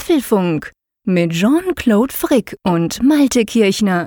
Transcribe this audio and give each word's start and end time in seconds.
Apfelfunk 0.00 0.72
mit 1.04 1.32
Jean-Claude 1.32 2.14
Frick 2.14 2.56
und 2.62 3.02
Malte 3.02 3.44
Kirchner. 3.44 4.06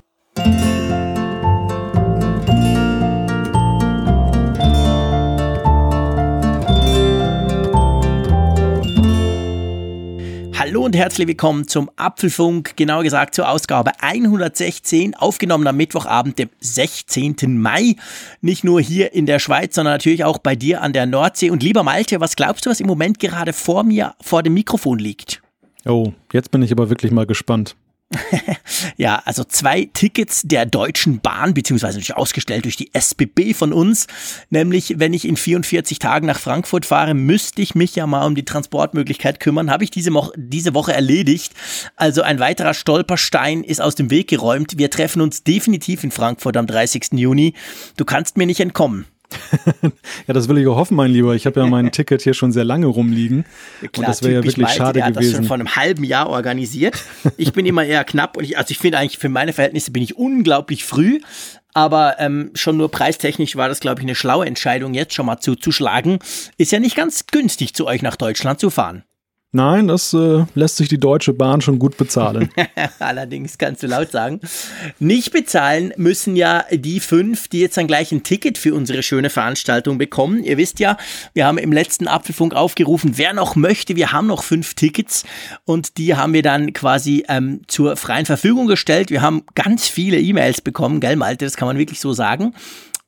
Hallo 10.57 10.83
und 10.83 10.95
herzlich 10.95 11.27
willkommen 11.27 11.67
zum 11.67 11.91
Apfelfunk, 11.95 12.75
genauer 12.75 13.03
gesagt 13.03 13.35
zur 13.35 13.47
Ausgabe 13.47 13.91
116, 14.01 15.13
aufgenommen 15.13 15.67
am 15.67 15.77
Mittwochabend, 15.77 16.39
dem 16.39 16.49
16. 16.59 17.35
Mai. 17.59 17.97
Nicht 18.41 18.63
nur 18.63 18.81
hier 18.81 19.13
in 19.13 19.27
der 19.27 19.37
Schweiz, 19.37 19.75
sondern 19.75 19.93
natürlich 19.93 20.23
auch 20.23 20.39
bei 20.39 20.55
dir 20.55 20.81
an 20.81 20.91
der 20.91 21.05
Nordsee. 21.05 21.51
Und 21.51 21.61
lieber 21.61 21.83
Malte, 21.83 22.19
was 22.19 22.35
glaubst 22.35 22.65
du, 22.65 22.71
was 22.71 22.79
im 22.79 22.87
Moment 22.87 23.19
gerade 23.19 23.53
vor 23.53 23.83
mir 23.83 24.15
vor 24.19 24.41
dem 24.41 24.55
Mikrofon 24.55 24.97
liegt? 24.97 25.42
Oh, 25.85 26.13
jetzt 26.31 26.51
bin 26.51 26.61
ich 26.61 26.71
aber 26.71 26.89
wirklich 26.89 27.11
mal 27.11 27.25
gespannt. 27.25 27.75
ja, 28.97 29.21
also 29.25 29.43
zwei 29.43 29.89
Tickets 29.93 30.43
der 30.43 30.65
Deutschen 30.65 31.19
Bahn, 31.19 31.53
beziehungsweise 31.53 31.97
natürlich 31.97 32.15
ausgestellt 32.15 32.65
durch 32.65 32.75
die 32.75 32.93
SBB 32.93 33.53
von 33.53 33.73
uns. 33.73 34.07
Nämlich, 34.49 34.95
wenn 34.97 35.13
ich 35.13 35.27
in 35.27 35.37
44 35.37 35.99
Tagen 35.99 36.27
nach 36.27 36.39
Frankfurt 36.39 36.85
fahre, 36.85 37.13
müsste 37.13 37.61
ich 37.61 37.75
mich 37.75 37.95
ja 37.95 38.07
mal 38.07 38.25
um 38.25 38.35
die 38.35 38.45
Transportmöglichkeit 38.45 39.39
kümmern. 39.39 39.71
Habe 39.71 39.83
ich 39.83 39.91
diese, 39.91 40.11
Mo 40.11 40.31
diese 40.35 40.73
Woche 40.73 40.93
erledigt. 40.93 41.53
Also 41.95 42.21
ein 42.21 42.39
weiterer 42.39 42.73
Stolperstein 42.73 43.63
ist 43.63 43.81
aus 43.81 43.95
dem 43.95 44.09
Weg 44.09 44.29
geräumt. 44.29 44.77
Wir 44.77 44.89
treffen 44.89 45.21
uns 45.21 45.43
definitiv 45.43 46.03
in 46.03 46.11
Frankfurt 46.11 46.57
am 46.57 46.67
30. 46.67 47.13
Juni. 47.13 47.53
Du 47.97 48.05
kannst 48.05 48.37
mir 48.37 48.45
nicht 48.45 48.59
entkommen. 48.59 49.05
Ja, 50.27 50.33
das 50.33 50.47
will 50.47 50.57
ich 50.57 50.67
auch 50.67 50.75
hoffen, 50.75 50.95
mein 50.95 51.11
Lieber. 51.11 51.35
Ich 51.35 51.45
habe 51.45 51.59
ja 51.59 51.65
mein 51.67 51.91
Ticket 51.91 52.21
hier 52.21 52.33
schon 52.33 52.51
sehr 52.51 52.63
lange 52.63 52.87
rumliegen. 52.87 53.45
Klar, 53.79 53.89
und 53.95 54.07
das 54.07 54.23
wäre 54.23 54.33
ja 54.33 54.39
wirklich 54.39 54.57
Malte, 54.57 54.77
schade 54.77 54.93
der 54.99 55.11
gewesen. 55.11 55.17
hat 55.17 55.23
das 55.23 55.37
schon 55.37 55.45
vor 55.45 55.55
einem 55.55 55.75
halben 55.75 56.03
Jahr 56.03 56.29
organisiert. 56.29 56.95
Ich 57.37 57.53
bin 57.53 57.65
immer 57.65 57.85
eher 57.85 58.03
knapp 58.03 58.37
und 58.37 58.43
ich, 58.43 58.57
also 58.57 58.71
ich 58.71 58.77
finde 58.77 58.97
eigentlich 58.97 59.17
für 59.17 59.29
meine 59.29 59.53
Verhältnisse 59.53 59.91
bin 59.91 60.03
ich 60.03 60.17
unglaublich 60.17 60.83
früh. 60.85 61.19
Aber 61.73 62.17
ähm, 62.19 62.51
schon 62.53 62.77
nur 62.77 62.91
preistechnisch 62.91 63.55
war 63.55 63.67
das, 63.67 63.79
glaube 63.79 63.99
ich, 63.99 64.05
eine 64.05 64.15
schlaue 64.15 64.45
Entscheidung, 64.45 64.93
jetzt 64.93 65.13
schon 65.15 65.25
mal 65.25 65.39
zuzuschlagen. 65.39 66.19
Ist 66.57 66.71
ja 66.71 66.79
nicht 66.79 66.95
ganz 66.95 67.25
günstig, 67.27 67.73
zu 67.73 67.87
euch 67.87 68.03
nach 68.03 68.15
Deutschland 68.15 68.59
zu 68.59 68.69
fahren. 68.69 69.03
Nein, 69.55 69.87
das 69.87 70.13
äh, 70.13 70.45
lässt 70.55 70.77
sich 70.77 70.89
die 70.89 70.99
Deutsche 70.99 71.31
Bahn 71.31 71.61
schon 71.61 71.77
gut 71.77 71.95
bezahlen. 71.95 72.49
Allerdings 72.99 73.59
kannst 73.59 73.83
du 73.83 73.87
laut 73.87 74.11
sagen. 74.11 74.41
Nicht 74.97 75.31
bezahlen 75.31 75.93
müssen 75.95 76.35
ja 76.35 76.65
die 76.71 76.99
fünf, 76.99 77.49
die 77.49 77.59
jetzt 77.59 77.77
dann 77.77 77.85
gleich 77.85 78.11
ein 78.11 78.23
Ticket 78.23 78.57
für 78.57 78.73
unsere 78.73 79.03
schöne 79.03 79.29
Veranstaltung 79.29 79.99
bekommen. 79.99 80.43
Ihr 80.43 80.57
wisst 80.57 80.79
ja, 80.79 80.97
wir 81.35 81.45
haben 81.45 81.59
im 81.59 81.71
letzten 81.71 82.07
Apfelfunk 82.07 82.55
aufgerufen, 82.55 83.19
wer 83.19 83.33
noch 83.33 83.55
möchte, 83.55 83.95
wir 83.95 84.11
haben 84.11 84.25
noch 84.25 84.41
fünf 84.41 84.73
Tickets 84.73 85.23
und 85.65 85.99
die 85.99 86.15
haben 86.15 86.33
wir 86.33 86.41
dann 86.41 86.73
quasi 86.73 87.23
ähm, 87.29 87.61
zur 87.67 87.95
freien 87.95 88.25
Verfügung 88.25 88.65
gestellt. 88.65 89.11
Wir 89.11 89.21
haben 89.21 89.43
ganz 89.53 89.87
viele 89.87 90.19
E-Mails 90.19 90.61
bekommen, 90.61 90.99
gell 90.99 91.15
Malte, 91.15 91.45
das 91.45 91.57
kann 91.57 91.67
man 91.67 91.77
wirklich 91.77 91.99
so 91.99 92.11
sagen. 92.11 92.55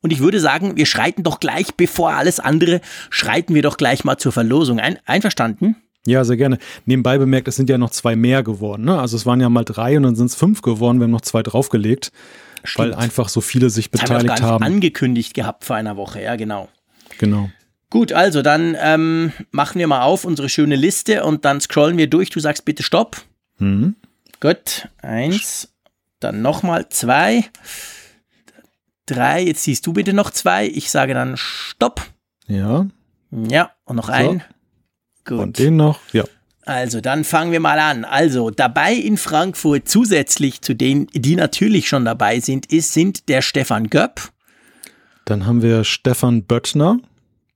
Und 0.01 0.13
ich 0.13 0.19
würde 0.19 0.39
sagen, 0.39 0.77
wir 0.77 0.85
schreiten 0.85 1.23
doch 1.23 1.39
gleich, 1.39 1.73
bevor 1.75 2.13
alles 2.13 2.39
andere, 2.39 2.81
schreiten 3.09 3.55
wir 3.55 3.63
doch 3.63 3.77
gleich 3.77 4.03
mal 4.03 4.19
zur 4.19 4.31
Verlosung 4.31 4.79
ein. 4.79 4.99
Einverstanden? 5.07 5.77
Ja, 6.07 6.23
sehr 6.23 6.37
gerne. 6.37 6.59
Nebenbei 6.85 7.17
bemerkt, 7.17 7.47
es 7.47 7.55
sind 7.55 7.69
ja 7.69 7.77
noch 7.77 7.89
zwei 7.89 8.15
mehr 8.15 8.43
geworden. 8.43 8.85
Ne? 8.85 8.99
Also 8.99 9.17
es 9.17 9.25
waren 9.25 9.41
ja 9.41 9.49
mal 9.49 9.65
drei 9.65 9.97
und 9.97 10.03
dann 10.03 10.15
sind 10.15 10.27
es 10.27 10.35
fünf 10.35 10.61
geworden. 10.61 10.99
Wir 10.99 11.05
haben 11.05 11.11
noch 11.11 11.21
zwei 11.21 11.41
draufgelegt, 11.41 12.11
Stimmt. 12.63 12.77
weil 12.77 12.93
einfach 12.93 13.29
so 13.29 13.41
viele 13.41 13.69
sich 13.69 13.89
das 13.89 14.01
beteiligt 14.01 14.29
haben. 14.29 14.41
Wir 14.41 14.47
haben. 14.47 14.63
angekündigt 14.63 15.33
gehabt 15.33 15.65
vor 15.65 15.75
einer 15.75 15.97
Woche, 15.97 16.21
ja 16.21 16.35
genau. 16.35 16.69
Genau. 17.17 17.49
Gut, 17.89 18.13
also 18.13 18.41
dann 18.41 18.75
ähm, 18.79 19.31
machen 19.51 19.79
wir 19.79 19.87
mal 19.87 20.01
auf 20.01 20.25
unsere 20.25 20.49
schöne 20.49 20.75
Liste 20.75 21.23
und 21.23 21.45
dann 21.45 21.61
scrollen 21.61 21.97
wir 21.97 22.07
durch. 22.07 22.29
Du 22.29 22.39
sagst 22.39 22.65
bitte 22.65 22.83
Stopp. 22.83 23.21
Mhm. 23.57 23.95
Gut, 24.41 24.89
eins, 25.01 25.73
dann 26.19 26.41
nochmal 26.41 26.89
zwei, 26.89 27.45
drei. 29.05 29.43
Jetzt 29.43 29.63
siehst 29.63 29.87
du 29.87 29.93
bitte 29.93 30.13
noch 30.13 30.29
zwei. 30.31 30.67
Ich 30.67 30.91
sage 30.91 31.13
dann 31.13 31.37
Stopp. 31.37 32.01
Ja. 32.47 32.87
Ja, 33.31 33.71
und 33.85 33.95
noch 33.95 34.07
so. 34.07 34.13
ein. 34.13 34.43
Gut. 35.25 35.39
Und 35.39 35.59
den 35.59 35.75
noch, 35.75 35.99
ja. 36.13 36.23
Also, 36.65 36.99
dann 36.99 37.23
fangen 37.23 37.51
wir 37.51 37.59
mal 37.59 37.77
an. 37.77 38.05
Also, 38.05 38.49
dabei 38.49 38.93
in 38.93 39.17
Frankfurt 39.17 39.87
zusätzlich 39.87 40.61
zu 40.61 40.73
denen, 40.73 41.07
die 41.13 41.35
natürlich 41.35 41.87
schon 41.87 42.05
dabei 42.05 42.39
sind, 42.39 42.71
ist, 42.71 42.93
sind 42.93 43.29
der 43.29 43.41
Stefan 43.43 43.89
Göpp. 43.89 44.31
Dann 45.25 45.45
haben 45.45 45.61
wir 45.61 45.83
Stefan 45.83 46.43
Böttner. 46.43 46.99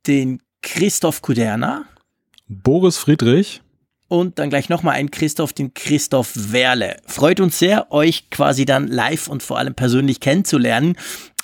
Den 0.05 0.41
Christoph 0.61 1.21
Kuderner. 1.21 1.85
Boris 2.47 2.97
Friedrich. 2.97 3.61
Und 4.07 4.39
dann 4.39 4.49
gleich 4.49 4.69
nochmal 4.69 4.95
ein 4.95 5.11
Christoph, 5.11 5.53
den 5.53 5.75
Christoph 5.75 6.31
Werle. 6.33 6.97
Freut 7.05 7.39
uns 7.39 7.59
sehr, 7.59 7.91
euch 7.91 8.31
quasi 8.31 8.65
dann 8.65 8.87
live 8.87 9.27
und 9.27 9.43
vor 9.43 9.59
allem 9.59 9.75
persönlich 9.75 10.19
kennenzulernen 10.19 10.97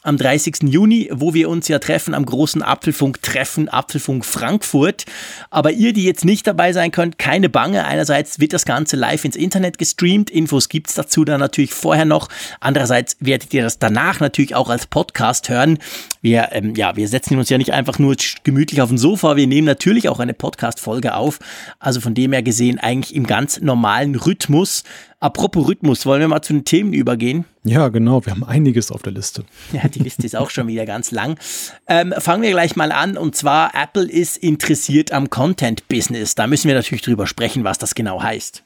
am 0.05 0.17
30. 0.17 0.57
Juni, 0.63 1.09
wo 1.11 1.33
wir 1.33 1.49
uns 1.49 1.67
ja 1.67 1.79
treffen 1.79 2.13
am 2.13 2.25
großen 2.25 2.61
Apfelfunk-Treffen, 2.61 3.69
Apfelfunk 3.69 4.23
Frankfurt. 4.23 5.05
Aber 5.49 5.71
ihr, 5.71 5.93
die 5.93 6.03
jetzt 6.03 6.25
nicht 6.25 6.45
dabei 6.45 6.73
sein 6.73 6.91
könnt, 6.91 7.17
keine 7.17 7.49
Bange. 7.49 7.85
Einerseits 7.85 8.39
wird 8.39 8.53
das 8.53 8.65
Ganze 8.65 8.95
live 8.95 9.25
ins 9.25 9.35
Internet 9.35 9.77
gestreamt. 9.77 10.29
Infos 10.29 10.69
gibt's 10.69 10.93
dazu 10.93 11.25
dann 11.25 11.39
natürlich 11.39 11.73
vorher 11.73 12.05
noch. 12.05 12.29
Andererseits 12.59 13.17
werdet 13.19 13.53
ihr 13.53 13.63
das 13.63 13.79
danach 13.79 14.19
natürlich 14.19 14.55
auch 14.55 14.69
als 14.69 14.85
Podcast 14.85 15.49
hören. 15.49 15.79
Wir, 16.21 16.49
ähm, 16.51 16.75
ja, 16.75 16.95
wir 16.95 17.07
setzen 17.07 17.37
uns 17.37 17.49
ja 17.49 17.57
nicht 17.57 17.73
einfach 17.73 17.99
nur 17.99 18.15
gemütlich 18.43 18.81
auf 18.81 18.89
dem 18.89 18.97
Sofa. 18.97 19.35
Wir 19.35 19.47
nehmen 19.47 19.65
natürlich 19.65 20.07
auch 20.09 20.19
eine 20.19 20.33
Podcast-Folge 20.33 21.15
auf. 21.15 21.39
Also 21.79 21.99
von 21.99 22.13
dem 22.13 22.31
her 22.31 22.43
gesehen 22.43 22.79
eigentlich 22.79 23.15
im 23.15 23.25
ganz 23.25 23.59
normalen 23.59 24.15
Rhythmus. 24.15 24.83
Apropos 25.25 25.67
Rhythmus, 25.67 26.05
wollen 26.05 26.21
wir 26.21 26.27
mal 26.27 26.43
zu 26.43 26.53
den 26.53 26.65
Themen 26.65 26.93
übergehen? 26.93 27.45
Ja, 27.63 27.87
genau, 27.87 28.23
wir 28.23 28.31
haben 28.31 28.43
einiges 28.43 28.91
auf 28.91 29.01
der 29.01 29.11
Liste. 29.11 29.43
Ja, 29.73 29.87
die 29.87 29.97
Liste 29.97 30.23
ist 30.23 30.35
auch 30.35 30.51
schon 30.51 30.67
wieder 30.67 30.85
ganz 30.85 31.09
lang. 31.09 31.39
Ähm, 31.87 32.13
fangen 32.19 32.43
wir 32.43 32.51
gleich 32.51 32.75
mal 32.75 32.91
an 32.91 33.17
und 33.17 33.35
zwar 33.35 33.73
Apple 33.73 34.07
ist 34.07 34.37
interessiert 34.37 35.11
am 35.11 35.31
Content-Business. 35.31 36.35
Da 36.35 36.45
müssen 36.45 36.67
wir 36.67 36.75
natürlich 36.75 37.01
drüber 37.01 37.25
sprechen, 37.25 37.63
was 37.63 37.79
das 37.79 37.95
genau 37.95 38.21
heißt. 38.21 38.63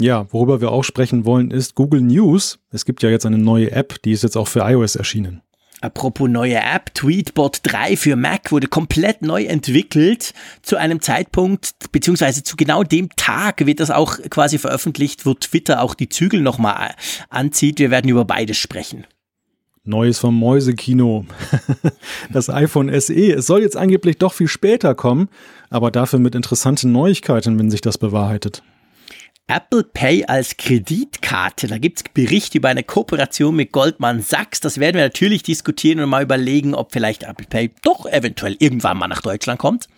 Ja, 0.00 0.26
worüber 0.32 0.62
wir 0.62 0.72
auch 0.72 0.82
sprechen 0.82 1.26
wollen, 1.26 1.50
ist 1.50 1.74
Google 1.74 2.00
News. 2.00 2.58
Es 2.70 2.86
gibt 2.86 3.02
ja 3.02 3.10
jetzt 3.10 3.26
eine 3.26 3.36
neue 3.36 3.70
App, 3.70 4.00
die 4.00 4.12
ist 4.12 4.22
jetzt 4.22 4.38
auch 4.38 4.48
für 4.48 4.60
iOS 4.60 4.96
erschienen. 4.96 5.42
Apropos 5.86 6.28
neue 6.28 6.56
App, 6.56 6.92
Tweetbot 6.94 7.60
3 7.62 7.96
für 7.96 8.16
Mac 8.16 8.50
wurde 8.50 8.66
komplett 8.66 9.22
neu 9.22 9.44
entwickelt 9.44 10.34
zu 10.60 10.74
einem 10.74 11.00
Zeitpunkt, 11.00 11.74
beziehungsweise 11.92 12.42
zu 12.42 12.56
genau 12.56 12.82
dem 12.82 13.08
Tag 13.14 13.64
wird 13.66 13.78
das 13.78 13.92
auch 13.92 14.18
quasi 14.28 14.58
veröffentlicht, 14.58 15.26
wo 15.26 15.34
Twitter 15.34 15.80
auch 15.80 15.94
die 15.94 16.08
Zügel 16.08 16.42
nochmal 16.42 16.96
anzieht. 17.28 17.78
Wir 17.78 17.92
werden 17.92 18.10
über 18.10 18.24
beides 18.24 18.56
sprechen. 18.56 19.06
Neues 19.84 20.18
vom 20.18 20.36
Mäusekino. 20.36 21.24
Das 22.32 22.50
iPhone 22.50 22.88
SE. 23.00 23.14
Es 23.14 23.46
soll 23.46 23.62
jetzt 23.62 23.76
angeblich 23.76 24.18
doch 24.18 24.32
viel 24.32 24.48
später 24.48 24.96
kommen, 24.96 25.28
aber 25.70 25.92
dafür 25.92 26.18
mit 26.18 26.34
interessanten 26.34 26.90
Neuigkeiten, 26.90 27.60
wenn 27.60 27.70
sich 27.70 27.80
das 27.80 27.96
bewahrheitet. 27.96 28.64
Apple 29.48 29.84
Pay 29.84 30.24
als 30.24 30.56
Kreditkarte. 30.56 31.68
Da 31.68 31.78
gibt 31.78 31.98
es 31.98 32.04
Berichte 32.12 32.58
über 32.58 32.68
eine 32.68 32.82
Kooperation 32.82 33.54
mit 33.54 33.70
Goldman 33.70 34.20
Sachs. 34.20 34.58
Das 34.58 34.78
werden 34.78 34.96
wir 34.96 35.04
natürlich 35.04 35.44
diskutieren 35.44 36.00
und 36.00 36.08
mal 36.08 36.24
überlegen, 36.24 36.74
ob 36.74 36.90
vielleicht 36.92 37.22
Apple 37.22 37.46
Pay 37.48 37.70
doch 37.82 38.06
eventuell 38.06 38.56
irgendwann 38.58 38.98
mal 38.98 39.06
nach 39.06 39.22
Deutschland 39.22 39.60
kommt. 39.60 39.88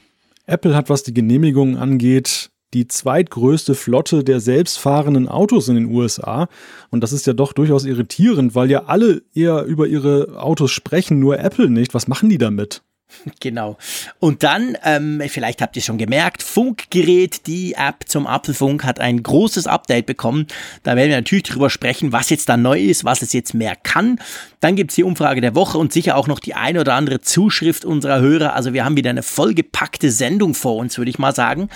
Apple 0.45 0.75
hat, 0.75 0.91
was 0.91 1.03
die 1.03 1.15
Genehmigungen 1.15 1.79
angeht, 1.79 2.51
die 2.75 2.89
zweitgrößte 2.89 3.75
Flotte 3.75 4.23
der 4.23 4.41
selbstfahrenden 4.41 5.29
Autos 5.29 5.69
in 5.69 5.77
den 5.77 5.87
USA. 5.87 6.49
Und 6.91 7.03
das 7.03 7.13
ist 7.13 7.27
ja 7.27 7.33
doch 7.33 7.55
durchaus 7.55 7.87
irritierend, 7.87 8.55
weil 8.55 8.71
ja 8.71 8.85
alle 8.85 9.23
eher 9.33 9.65
über 9.65 9.87
ihre 9.87 10.39
Autos 10.39 10.73
sprechen, 10.73 11.21
nur 11.21 11.39
Apple 11.39 11.71
nicht. 11.71 11.95
Was 11.95 12.07
machen 12.07 12.29
die 12.29 12.39
damit? 12.39 12.83
Genau. 13.41 13.77
Und 14.19 14.43
dann, 14.43 14.77
ähm, 14.85 15.23
vielleicht 15.29 15.63
habt 15.63 15.77
ihr 15.77 15.83
schon 15.83 15.99
gemerkt, 15.99 16.43
Funkgerät, 16.43 17.47
die 17.47 17.75
App 17.75 18.05
zum 18.07 18.27
Apfelfunk 18.27 18.85
hat 18.85 19.01
ein 19.01 19.23
großes 19.23 19.67
Update 19.67 20.07
bekommen. 20.07 20.47
Da 20.83 20.97
werden 20.97 21.11
wir 21.11 21.17
natürlich 21.17 21.45
drüber 21.45 21.71
sprechen, 21.71 22.13
was 22.13 22.31
jetzt 22.31 22.49
da 22.49 22.57
neu 22.57 22.81
ist, 22.81 23.05
was 23.05 23.23
es 23.23 23.33
jetzt 23.33 23.55
mehr 23.55 23.77
kann. 23.77 24.21
Dann 24.61 24.77
gibt's 24.77 24.95
die 24.95 25.05
Umfrage 25.05 25.41
der 25.41 25.55
Woche 25.55 25.79
und 25.79 25.93
sicher 25.93 26.17
auch 26.17 26.27
noch 26.27 26.39
die 26.39 26.55
eine 26.55 26.81
oder 26.81 26.95
andere 26.95 27.21
Zuschrift 27.21 27.85
unserer 27.85 28.21
Hörer. 28.21 28.55
Also 28.55 28.73
wir 28.73 28.85
haben 28.85 28.97
wieder 28.97 29.11
eine 29.11 29.23
vollgepackte 29.23 30.11
Sendung 30.11 30.55
vor 30.55 30.77
uns, 30.77 30.99
würde 30.99 31.11
ich 31.11 31.19
mal 31.19 31.35
sagen. 31.35 31.69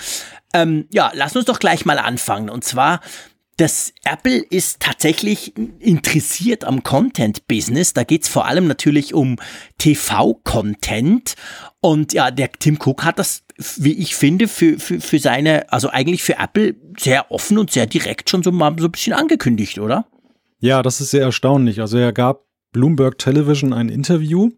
Ähm, 0.53 0.85
ja, 0.91 1.11
lass 1.15 1.35
uns 1.35 1.45
doch 1.45 1.59
gleich 1.59 1.85
mal 1.85 1.97
anfangen. 1.97 2.49
Und 2.49 2.63
zwar 2.63 2.99
das 3.57 3.93
Apple 4.03 4.37
ist 4.37 4.79
tatsächlich 4.79 5.53
interessiert 5.79 6.65
am 6.65 6.81
Content-Business. 6.81 7.93
Da 7.93 8.03
geht's 8.03 8.27
vor 8.27 8.45
allem 8.45 8.67
natürlich 8.67 9.13
um 9.13 9.37
TV-Content. 9.77 11.35
Und 11.79 12.13
ja, 12.13 12.31
der 12.31 12.51
Tim 12.51 12.79
Cook 12.83 13.03
hat 13.03 13.19
das, 13.19 13.43
wie 13.77 13.93
ich 13.93 14.15
finde, 14.15 14.47
für, 14.47 14.79
für, 14.79 14.99
für 14.99 15.19
seine, 15.19 15.71
also 15.71 15.89
eigentlich 15.89 16.23
für 16.23 16.39
Apple 16.39 16.75
sehr 16.97 17.31
offen 17.31 17.57
und 17.57 17.71
sehr 17.71 17.85
direkt 17.85 18.29
schon 18.29 18.41
so 18.41 18.51
mal 18.51 18.73
so 18.79 18.85
ein 18.85 18.91
bisschen 18.91 19.13
angekündigt, 19.13 19.77
oder? 19.77 20.07
Ja, 20.59 20.81
das 20.81 21.01
ist 21.01 21.11
sehr 21.11 21.23
erstaunlich. 21.23 21.79
Also 21.79 21.97
er 21.97 22.13
gab 22.13 22.45
Bloomberg 22.71 23.19
Television 23.19 23.71
ein 23.73 23.89
Interview 23.89 24.49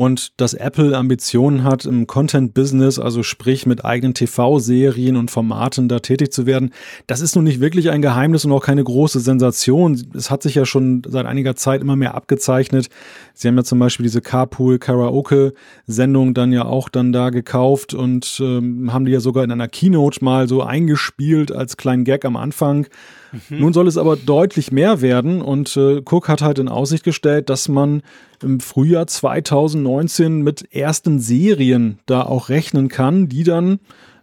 und 0.00 0.40
dass 0.40 0.54
Apple 0.54 0.96
Ambitionen 0.96 1.62
hat 1.62 1.84
im 1.84 2.06
Content-Business, 2.06 2.98
also 2.98 3.22
sprich 3.22 3.66
mit 3.66 3.84
eigenen 3.84 4.14
TV-Serien 4.14 5.18
und 5.18 5.30
Formaten 5.30 5.90
da 5.90 5.98
tätig 5.98 6.32
zu 6.32 6.46
werden, 6.46 6.72
das 7.06 7.20
ist 7.20 7.36
nun 7.36 7.44
nicht 7.44 7.60
wirklich 7.60 7.90
ein 7.90 8.00
Geheimnis 8.00 8.46
und 8.46 8.52
auch 8.52 8.64
keine 8.64 8.82
große 8.82 9.20
Sensation. 9.20 10.02
Es 10.14 10.30
hat 10.30 10.42
sich 10.42 10.54
ja 10.54 10.64
schon 10.64 11.02
seit 11.06 11.26
einiger 11.26 11.54
Zeit 11.54 11.82
immer 11.82 11.96
mehr 11.96 12.14
abgezeichnet. 12.14 12.88
Sie 13.34 13.46
haben 13.46 13.58
ja 13.58 13.62
zum 13.62 13.78
Beispiel 13.78 14.04
diese 14.04 14.22
Carpool-Karaoke-Sendung 14.22 16.32
dann 16.32 16.50
ja 16.50 16.64
auch 16.64 16.88
dann 16.88 17.12
da 17.12 17.28
gekauft 17.28 17.92
und 17.92 18.40
ähm, 18.42 18.94
haben 18.94 19.04
die 19.04 19.12
ja 19.12 19.20
sogar 19.20 19.44
in 19.44 19.52
einer 19.52 19.68
Keynote 19.68 20.24
mal 20.24 20.48
so 20.48 20.62
eingespielt 20.62 21.52
als 21.52 21.76
kleinen 21.76 22.04
Gag 22.04 22.24
am 22.24 22.38
Anfang. 22.38 22.86
Mhm. 23.32 23.60
Nun 23.60 23.72
soll 23.72 23.88
es 23.88 23.96
aber 23.96 24.16
deutlich 24.16 24.72
mehr 24.72 25.00
werden 25.00 25.42
und 25.42 25.76
äh, 25.76 26.02
Cook 26.04 26.28
hat 26.28 26.42
halt 26.42 26.58
in 26.58 26.68
Aussicht 26.68 27.04
gestellt, 27.04 27.50
dass 27.50 27.68
man 27.68 28.02
im 28.42 28.60
Frühjahr 28.60 29.06
2019 29.06 30.42
mit 30.42 30.74
ersten 30.74 31.18
Serien 31.20 31.98
da 32.06 32.22
auch 32.22 32.48
rechnen 32.48 32.88
kann, 32.88 33.28
die 33.28 33.44
dann 33.44 33.80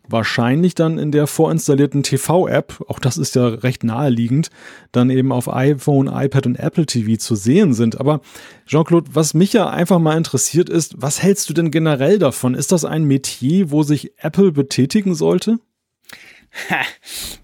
wahrscheinlich 0.09 0.75
dann 0.75 0.97
in 0.97 1.11
der 1.11 1.27
vorinstallierten 1.27 2.03
TV-App, 2.03 2.83
auch 2.87 2.99
das 2.99 3.17
ist 3.17 3.35
ja 3.35 3.47
recht 3.47 3.83
naheliegend, 3.83 4.49
dann 4.91 5.09
eben 5.09 5.31
auf 5.31 5.53
iPhone, 5.53 6.07
iPad 6.07 6.47
und 6.47 6.55
Apple 6.59 6.85
TV 6.85 7.17
zu 7.17 7.35
sehen 7.35 7.73
sind. 7.73 7.99
Aber 7.99 8.21
Jean-Claude, 8.65 9.11
was 9.13 9.33
mich 9.33 9.53
ja 9.53 9.69
einfach 9.69 9.99
mal 9.99 10.17
interessiert 10.17 10.69
ist, 10.69 10.95
was 10.97 11.21
hältst 11.21 11.49
du 11.49 11.53
denn 11.53 11.71
generell 11.71 12.19
davon? 12.19 12.55
Ist 12.55 12.71
das 12.71 12.85
ein 12.85 13.03
Metier, 13.03 13.71
wo 13.71 13.83
sich 13.83 14.11
Apple 14.17 14.51
betätigen 14.51 15.15
sollte? 15.15 15.59
Ha, 16.69 16.81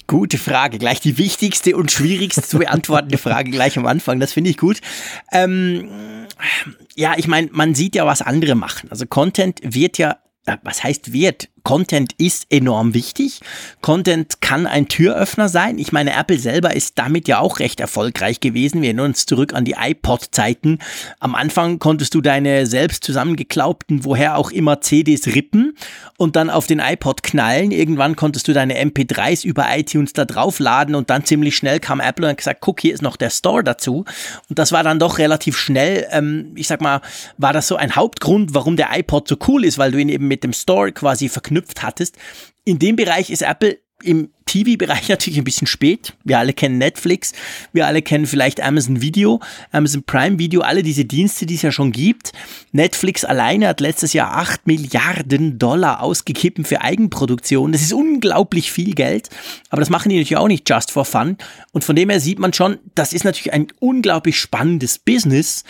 gute 0.08 0.38
Frage. 0.38 0.80
Gleich 0.80 1.00
die 1.00 1.18
wichtigste 1.18 1.76
und 1.76 1.92
schwierigste 1.92 2.42
zu 2.42 2.60
beantwortende 2.60 3.18
Frage 3.18 3.52
gleich 3.52 3.78
am 3.78 3.86
Anfang. 3.86 4.20
Das 4.20 4.34
finde 4.34 4.50
ich 4.50 4.58
gut. 4.58 4.82
Ähm, 5.32 6.28
ja, 6.96 7.14
ich 7.18 7.28
meine, 7.28 7.50
man 7.52 7.76
sieht 7.76 7.96
ja, 7.96 8.06
was 8.06 8.22
andere 8.22 8.56
machen. 8.56 8.90
Also 8.90 9.06
Content 9.06 9.60
wird 9.64 9.98
ja 9.98 10.18
was 10.64 10.84
heißt 10.84 11.14
Wert? 11.14 11.50
Content 11.64 12.12
ist 12.18 12.48
enorm 12.50 12.94
wichtig. 12.94 13.40
Content 13.82 14.42
kann 14.42 14.68
ein 14.68 14.90
Türöffner 14.90 15.48
sein. 15.48 15.78
Ich 15.78 15.94
meine, 15.94 16.14
Apple 16.14 16.38
selber 16.38 16.76
ist 16.76 17.00
damit 17.00 17.30
ja 17.30 17.40
auch 17.40 17.60
recht 17.60 17.80
erfolgreich 17.80 18.42
gewesen. 18.42 18.82
Wir 18.82 18.90
erinnern 18.90 19.08
uns 19.08 19.26
zurück 19.26 19.54
an 19.54 19.64
die 19.64 19.76
iPod-Zeiten. 19.80 20.80
Am 21.22 21.36
Anfang 21.36 21.80
konntest 21.80 22.16
du 22.16 22.22
deine 22.22 22.66
selbst 22.66 23.06
zusammengeklaubten, 23.06 24.04
woher 24.04 24.38
auch 24.38 24.52
immer 24.52 24.82
CDs 24.82 25.28
rippen 25.28 25.78
und 26.18 26.36
dann 26.36 26.50
auf 26.50 26.68
den 26.68 26.80
iPod 26.80 27.24
knallen. 27.24 27.72
Irgendwann 27.72 28.18
konntest 28.18 28.50
du 28.50 28.54
deine 28.54 28.84
MP3s 28.84 29.46
über 29.46 29.68
iTunes 29.74 30.12
da 30.12 30.26
draufladen 30.26 30.96
und 30.96 31.10
dann 31.10 31.24
ziemlich 31.24 31.56
schnell 31.56 31.80
kam 31.80 32.02
Apple 32.02 32.26
und 32.26 32.32
hat 32.32 32.38
gesagt, 32.40 32.60
guck, 32.60 32.82
hier 32.82 32.94
ist 32.94 33.02
noch 33.02 33.16
der 33.16 33.30
Store 33.30 33.64
dazu. 33.64 34.04
Und 34.50 34.60
das 34.60 34.74
war 34.74 34.84
dann 34.84 35.00
doch 35.00 35.18
relativ 35.18 35.58
schnell, 35.58 36.08
ähm, 36.12 36.52
ich 36.56 36.68
sag 36.68 36.82
mal, 36.82 37.00
war 37.38 37.54
das 37.54 37.70
so 37.70 37.78
ein 37.78 37.96
Hauptgrund, 37.96 38.54
warum 38.54 38.76
der 38.76 38.90
iPod 38.92 39.30
so 39.30 39.38
cool 39.48 39.64
ist, 39.64 39.78
weil 39.78 39.94
du 39.94 39.98
ihn 39.98 40.10
eben 40.10 40.28
mit 40.28 40.44
dem 40.44 40.52
Store 40.52 40.92
quasi 40.92 41.30
verknüpft 41.30 41.53
verknüpft 41.54 41.84
hattest. 41.84 42.18
In 42.66 42.80
dem 42.80 42.96
Bereich 42.96 43.30
ist 43.30 43.42
Apple 43.42 43.80
im 44.02 44.32
TV-Bereich 44.46 45.08
natürlich 45.10 45.38
ein 45.38 45.46
bisschen 45.46 45.68
spät. 45.68 46.14
Wir 46.26 46.38
alle 46.38 46.52
kennen 46.52 46.78
Netflix, 46.78 47.32
wir 47.72 47.88
alle 47.88 48.02
kennen 48.02 48.26
vielleicht 48.26 48.62
Amazon 48.62 49.02
Video, 49.02 49.40
Amazon 49.72 50.04
Prime 50.04 50.40
Video, 50.40 50.62
alle 50.62 50.84
diese 50.84 51.06
Dienste, 51.06 51.46
die 51.46 51.56
es 51.56 51.62
ja 51.62 51.72
schon 51.72 51.94
gibt. 51.94 52.34
Netflix 52.74 53.24
alleine 53.24 53.70
hat 53.70 53.80
letztes 53.80 54.12
Jahr 54.12 54.36
8 54.36 54.68
Milliarden 54.68 55.58
Dollar 55.58 56.02
ausgegeben 56.02 56.66
für 56.66 56.82
Eigenproduktion. 56.82 57.72
Das 57.72 57.82
ist 57.82 57.94
unglaublich 57.94 58.72
viel 58.72 58.94
Geld, 58.94 59.30
aber 59.70 59.80
das 59.80 59.90
machen 59.90 60.10
die 60.10 60.16
natürlich 60.16 60.38
auch 60.38 60.50
nicht 60.50 60.70
just 60.70 60.92
for 60.92 61.06
fun. 61.06 61.38
Und 61.72 61.86
von 61.86 61.96
dem 61.96 62.10
her 62.10 62.20
sieht 62.20 62.40
man 62.40 62.52
schon, 62.52 62.80
das 62.96 63.14
ist 63.14 63.24
natürlich 63.24 63.54
ein 63.54 63.68
unglaublich 63.80 64.38
spannendes 64.38 65.00
Business. 65.00 65.64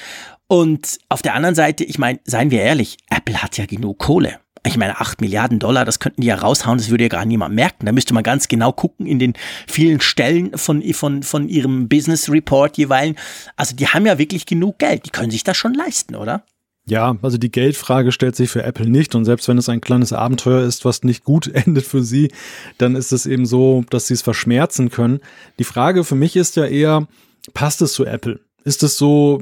Und 0.47 0.97
auf 1.09 1.21
der 1.21 1.36
anderen 1.36 1.56
Seite, 1.56 1.83
ich 1.83 2.00
meine, 2.00 2.19
seien 2.25 2.51
wir 2.51 2.62
ehrlich, 2.62 2.97
Apple 3.09 3.41
hat 3.41 3.57
ja 3.57 3.65
genug 3.65 4.00
Kohle 4.00 4.39
ich 4.65 4.77
meine, 4.77 5.00
8 5.00 5.19
Milliarden 5.19 5.60
Dollar, 5.60 5.83
das 5.83 6.00
könnten 6.00 6.21
die 6.21 6.27
ja 6.27 6.36
raushauen, 6.36 6.77
das 6.77 6.89
würde 6.89 7.04
ja 7.04 7.10
gar 7.10 7.25
niemand 7.25 7.54
merken. 7.54 7.86
Da 7.86 7.92
müsste 7.92 8.13
man 8.13 8.24
ganz 8.24 8.48
genau 8.48 8.71
gucken 8.71 9.06
in 9.06 9.19
den 9.19 9.33
vielen 9.68 10.00
Stellen 10.00 10.57
von, 10.57 10.81
von, 10.94 11.24
von 11.24 11.50
ihrem 11.50 11.89
Business 11.89 12.30
Report 12.30 12.77
jeweils. 12.77 13.18
Also 13.57 13.75
die 13.75 13.88
haben 13.88 14.06
ja 14.06 14.18
wirklich 14.18 14.45
genug 14.45 14.80
Geld, 14.80 15.06
die 15.06 15.10
können 15.10 15.31
sich 15.31 15.44
das 15.44 15.57
schon 15.57 15.74
leisten, 15.74 16.15
oder? 16.15 16.45
Ja, 16.86 17.18
also 17.21 17.38
die 17.38 17.51
Geldfrage 17.51 18.12
stellt 18.12 18.36
sich 18.36 18.50
für 18.50 18.63
Apple 18.63 18.89
nicht 18.89 19.15
und 19.15 19.24
selbst 19.24 19.48
wenn 19.48 19.57
es 19.57 19.69
ein 19.69 19.80
kleines 19.80 20.12
Abenteuer 20.12 20.63
ist, 20.63 20.83
was 20.83 21.04
nicht 21.04 21.24
gut 21.24 21.48
endet 21.54 21.86
für 21.86 22.04
sie, 22.04 22.31
dann 22.77 22.95
ist 22.95 23.12
es 23.12 23.25
eben 23.25 23.45
so, 23.45 23.83
dass 23.89 24.07
sie 24.07 24.13
es 24.13 24.21
verschmerzen 24.21 24.89
können. 24.89 25.19
Die 25.60 25.63
Frage 25.63 26.04
für 26.04 26.15
mich 26.15 26.36
ist 26.36 26.56
ja 26.56 26.65
eher, 26.65 27.07
passt 27.54 27.81
es 27.81 27.94
zu 27.94 28.06
Apple? 28.06 28.39
Ist 28.63 28.81
es 28.83 28.98
so, 28.98 29.42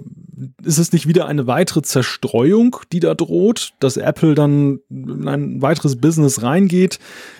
ist 0.63 0.79
es 0.79 0.91
nicht 0.93 1.07
wieder 1.07 1.27
eine 1.27 1.45
weitere 1.45 1.83
Zerstreuung, 1.83 2.77
die 2.91 2.99
da 2.99 3.13
droht, 3.13 3.73
dass 3.79 3.97
Apple 3.97 4.33
dann 4.33 4.79
in 4.89 5.27
ein 5.27 5.61
weiteres 5.61 5.97
Business 5.97 6.41
reingeht? 6.41 6.99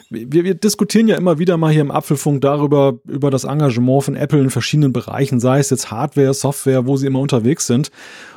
Wir, 0.09 0.43
wir 0.43 0.53
diskutieren 0.53 1.07
ja 1.07 1.15
immer 1.15 1.39
wieder 1.39 1.57
mal 1.57 1.71
hier 1.71 1.81
im 1.81 1.91
Apfelfunk 1.91 2.41
darüber, 2.41 2.99
über 3.07 3.31
das 3.31 3.45
Engagement 3.45 4.03
von 4.03 4.15
Apple 4.15 4.39
in 4.39 4.49
verschiedenen 4.49 4.93
Bereichen, 4.93 5.39
sei 5.39 5.59
es 5.59 5.69
jetzt 5.69 5.89
Hardware, 5.89 6.33
Software, 6.33 6.85
wo 6.85 6.97
sie 6.97 7.07
immer 7.07 7.19
unterwegs 7.19 7.65
sind. 7.65 7.89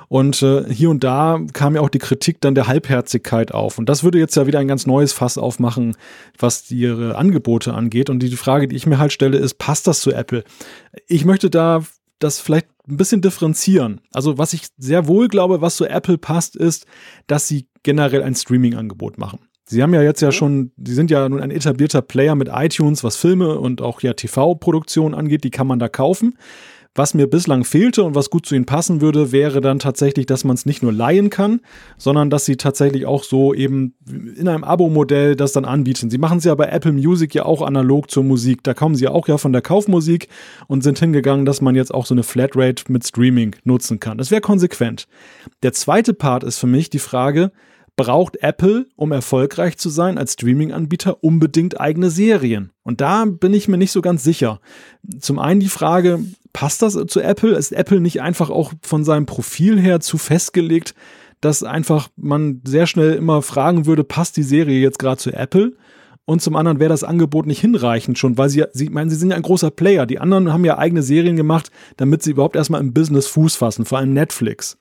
Und 0.08 0.42
äh, 0.42 0.64
hier 0.72 0.90
und 0.90 1.02
da 1.02 1.40
kam 1.52 1.74
ja 1.74 1.80
auch 1.80 1.88
die 1.88 1.98
Kritik 1.98 2.40
dann 2.40 2.54
der 2.54 2.66
Halbherzigkeit 2.66 3.52
auf. 3.52 3.78
Und 3.78 3.88
das 3.88 4.04
würde 4.04 4.18
jetzt 4.18 4.36
ja 4.36 4.46
wieder 4.46 4.58
ein 4.58 4.68
ganz 4.68 4.86
neues 4.86 5.12
Fass 5.12 5.38
aufmachen, 5.38 5.96
was 6.38 6.70
ihre 6.70 7.16
Angebote 7.16 7.74
angeht. 7.74 8.10
Und 8.10 8.20
die 8.20 8.30
Frage, 8.36 8.68
die 8.68 8.76
ich 8.76 8.86
mir 8.86 8.98
halt 8.98 9.12
stelle, 9.12 9.38
ist, 9.38 9.58
passt 9.58 9.86
das 9.86 10.00
zu 10.00 10.12
Apple? 10.12 10.44
Ich 11.08 11.24
möchte 11.24 11.50
da 11.50 11.82
das 12.18 12.38
vielleicht 12.38 12.68
ein 12.88 12.96
bisschen 12.96 13.20
differenzieren. 13.20 14.00
Also 14.12 14.38
was 14.38 14.52
ich 14.52 14.66
sehr 14.76 15.06
wohl 15.06 15.28
glaube, 15.28 15.60
was 15.60 15.76
zu 15.76 15.86
Apple 15.86 16.18
passt, 16.18 16.56
ist, 16.56 16.86
dass 17.26 17.48
sie 17.48 17.68
generell 17.82 18.22
ein 18.22 18.34
Streaming-Angebot 18.34 19.18
machen. 19.18 19.40
Sie 19.66 19.82
haben 19.82 19.94
ja 19.94 20.02
jetzt 20.02 20.20
ja 20.20 20.30
schon, 20.30 20.72
Sie 20.76 20.92
sind 20.92 21.10
ja 21.10 21.26
nun 21.28 21.40
ein 21.40 21.50
etablierter 21.50 22.02
Player 22.02 22.34
mit 22.34 22.50
iTunes, 22.52 23.02
was 23.02 23.16
Filme 23.16 23.58
und 23.58 23.80
auch 23.80 24.02
ja 24.02 24.12
TV-Produktion 24.12 25.14
angeht, 25.14 25.44
die 25.44 25.50
kann 25.50 25.66
man 25.66 25.78
da 25.78 25.88
kaufen. 25.88 26.36
Was 26.96 27.12
mir 27.12 27.26
bislang 27.26 27.64
fehlte 27.64 28.04
und 28.04 28.14
was 28.14 28.30
gut 28.30 28.46
zu 28.46 28.54
ihnen 28.54 28.66
passen 28.66 29.00
würde, 29.00 29.32
wäre 29.32 29.60
dann 29.60 29.80
tatsächlich, 29.80 30.26
dass 30.26 30.44
man 30.44 30.54
es 30.54 30.64
nicht 30.64 30.80
nur 30.80 30.92
leihen 30.92 31.28
kann, 31.28 31.60
sondern 31.98 32.30
dass 32.30 32.44
sie 32.44 32.56
tatsächlich 32.56 33.04
auch 33.04 33.24
so 33.24 33.52
eben 33.52 33.94
in 34.06 34.46
einem 34.46 34.62
Abo-Modell 34.62 35.34
das 35.34 35.50
dann 35.50 35.64
anbieten. 35.64 36.08
Sie 36.08 36.18
machen 36.18 36.38
es 36.38 36.44
ja 36.44 36.54
bei 36.54 36.66
Apple 36.66 36.92
Music 36.92 37.34
ja 37.34 37.46
auch 37.46 37.62
analog 37.62 38.12
zur 38.12 38.22
Musik. 38.22 38.62
Da 38.62 38.74
kommen 38.74 38.94
sie 38.94 39.08
auch 39.08 39.26
ja 39.26 39.38
von 39.38 39.52
der 39.52 39.62
Kaufmusik 39.62 40.28
und 40.68 40.84
sind 40.84 41.00
hingegangen, 41.00 41.46
dass 41.46 41.60
man 41.60 41.74
jetzt 41.74 41.92
auch 41.92 42.06
so 42.06 42.14
eine 42.14 42.22
Flatrate 42.22 42.84
mit 42.88 43.04
Streaming 43.04 43.56
nutzen 43.64 43.98
kann. 43.98 44.16
Das 44.16 44.30
wäre 44.30 44.40
konsequent. 44.40 45.08
Der 45.64 45.72
zweite 45.72 46.14
Part 46.14 46.44
ist 46.44 46.58
für 46.58 46.68
mich 46.68 46.90
die 46.90 47.00
Frage, 47.00 47.50
braucht 47.96 48.42
Apple, 48.42 48.86
um 48.96 49.12
erfolgreich 49.12 49.78
zu 49.78 49.88
sein 49.88 50.18
als 50.18 50.34
Streaming-Anbieter, 50.34 51.22
unbedingt 51.22 51.80
eigene 51.80 52.10
Serien? 52.10 52.70
Und 52.82 53.00
da 53.00 53.24
bin 53.24 53.54
ich 53.54 53.68
mir 53.68 53.78
nicht 53.78 53.92
so 53.92 54.02
ganz 54.02 54.24
sicher. 54.24 54.60
Zum 55.20 55.38
einen 55.38 55.60
die 55.60 55.68
Frage, 55.68 56.20
passt 56.52 56.82
das 56.82 56.98
zu 57.06 57.20
Apple? 57.20 57.56
Ist 57.56 57.72
Apple 57.72 58.00
nicht 58.00 58.20
einfach 58.20 58.50
auch 58.50 58.72
von 58.82 59.04
seinem 59.04 59.26
Profil 59.26 59.80
her 59.80 60.00
zu 60.00 60.18
festgelegt, 60.18 60.94
dass 61.40 61.62
einfach 61.62 62.08
man 62.16 62.62
sehr 62.64 62.86
schnell 62.86 63.14
immer 63.14 63.42
fragen 63.42 63.86
würde, 63.86 64.02
passt 64.02 64.36
die 64.36 64.42
Serie 64.42 64.80
jetzt 64.80 64.98
gerade 64.98 65.18
zu 65.18 65.32
Apple? 65.32 65.76
Und 66.26 66.40
zum 66.40 66.56
anderen 66.56 66.80
wäre 66.80 66.88
das 66.88 67.04
Angebot 67.04 67.46
nicht 67.46 67.60
hinreichend 67.60 68.18
schon, 68.18 68.38
weil 68.38 68.48
sie, 68.48 68.64
sie 68.72 68.88
meinen, 68.88 69.10
sie 69.10 69.16
sind 69.16 69.30
ja 69.30 69.36
ein 69.36 69.42
großer 69.42 69.70
Player. 69.70 70.06
Die 70.06 70.18
anderen 70.18 70.52
haben 70.52 70.64
ja 70.64 70.78
eigene 70.78 71.02
Serien 71.02 71.36
gemacht, 71.36 71.70
damit 71.98 72.22
sie 72.22 72.30
überhaupt 72.30 72.56
erstmal 72.56 72.80
im 72.80 72.94
Business 72.94 73.26
Fuß 73.26 73.56
fassen, 73.56 73.84
vor 73.84 73.98
allem 73.98 74.14
Netflix. 74.14 74.78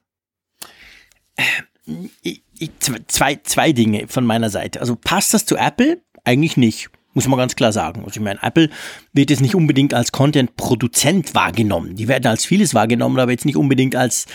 Zwei, 3.08 3.40
zwei 3.44 3.72
Dinge 3.72 4.08
von 4.08 4.26
meiner 4.26 4.50
Seite. 4.50 4.82
Also 4.82 4.96
passt 4.96 5.34
das 5.34 5.46
zu 5.46 5.56
Apple? 5.56 6.02
Eigentlich 6.24 6.58
nicht. 6.58 6.90
Muss 7.14 7.28
man 7.28 7.38
ganz 7.38 7.56
klar 7.56 7.72
sagen. 7.72 8.02
Also 8.06 8.20
ich 8.20 8.24
meine, 8.24 8.42
Apple 8.42 8.70
wird 9.14 9.30
jetzt 9.30 9.42
nicht 9.42 9.54
unbedingt 9.54 9.94
als 9.94 10.12
Content-Produzent 10.12 11.36
wahrgenommen. 11.36 11.96
Die 11.96 12.08
werden 12.08 12.26
als 12.26 12.46
vieles 12.46 12.74
wahrgenommen, 12.74 13.20
aber 13.20 13.32
jetzt 13.32 13.46
nicht 13.46 13.56
unbedingt 13.56 13.96
als, 13.96 14.26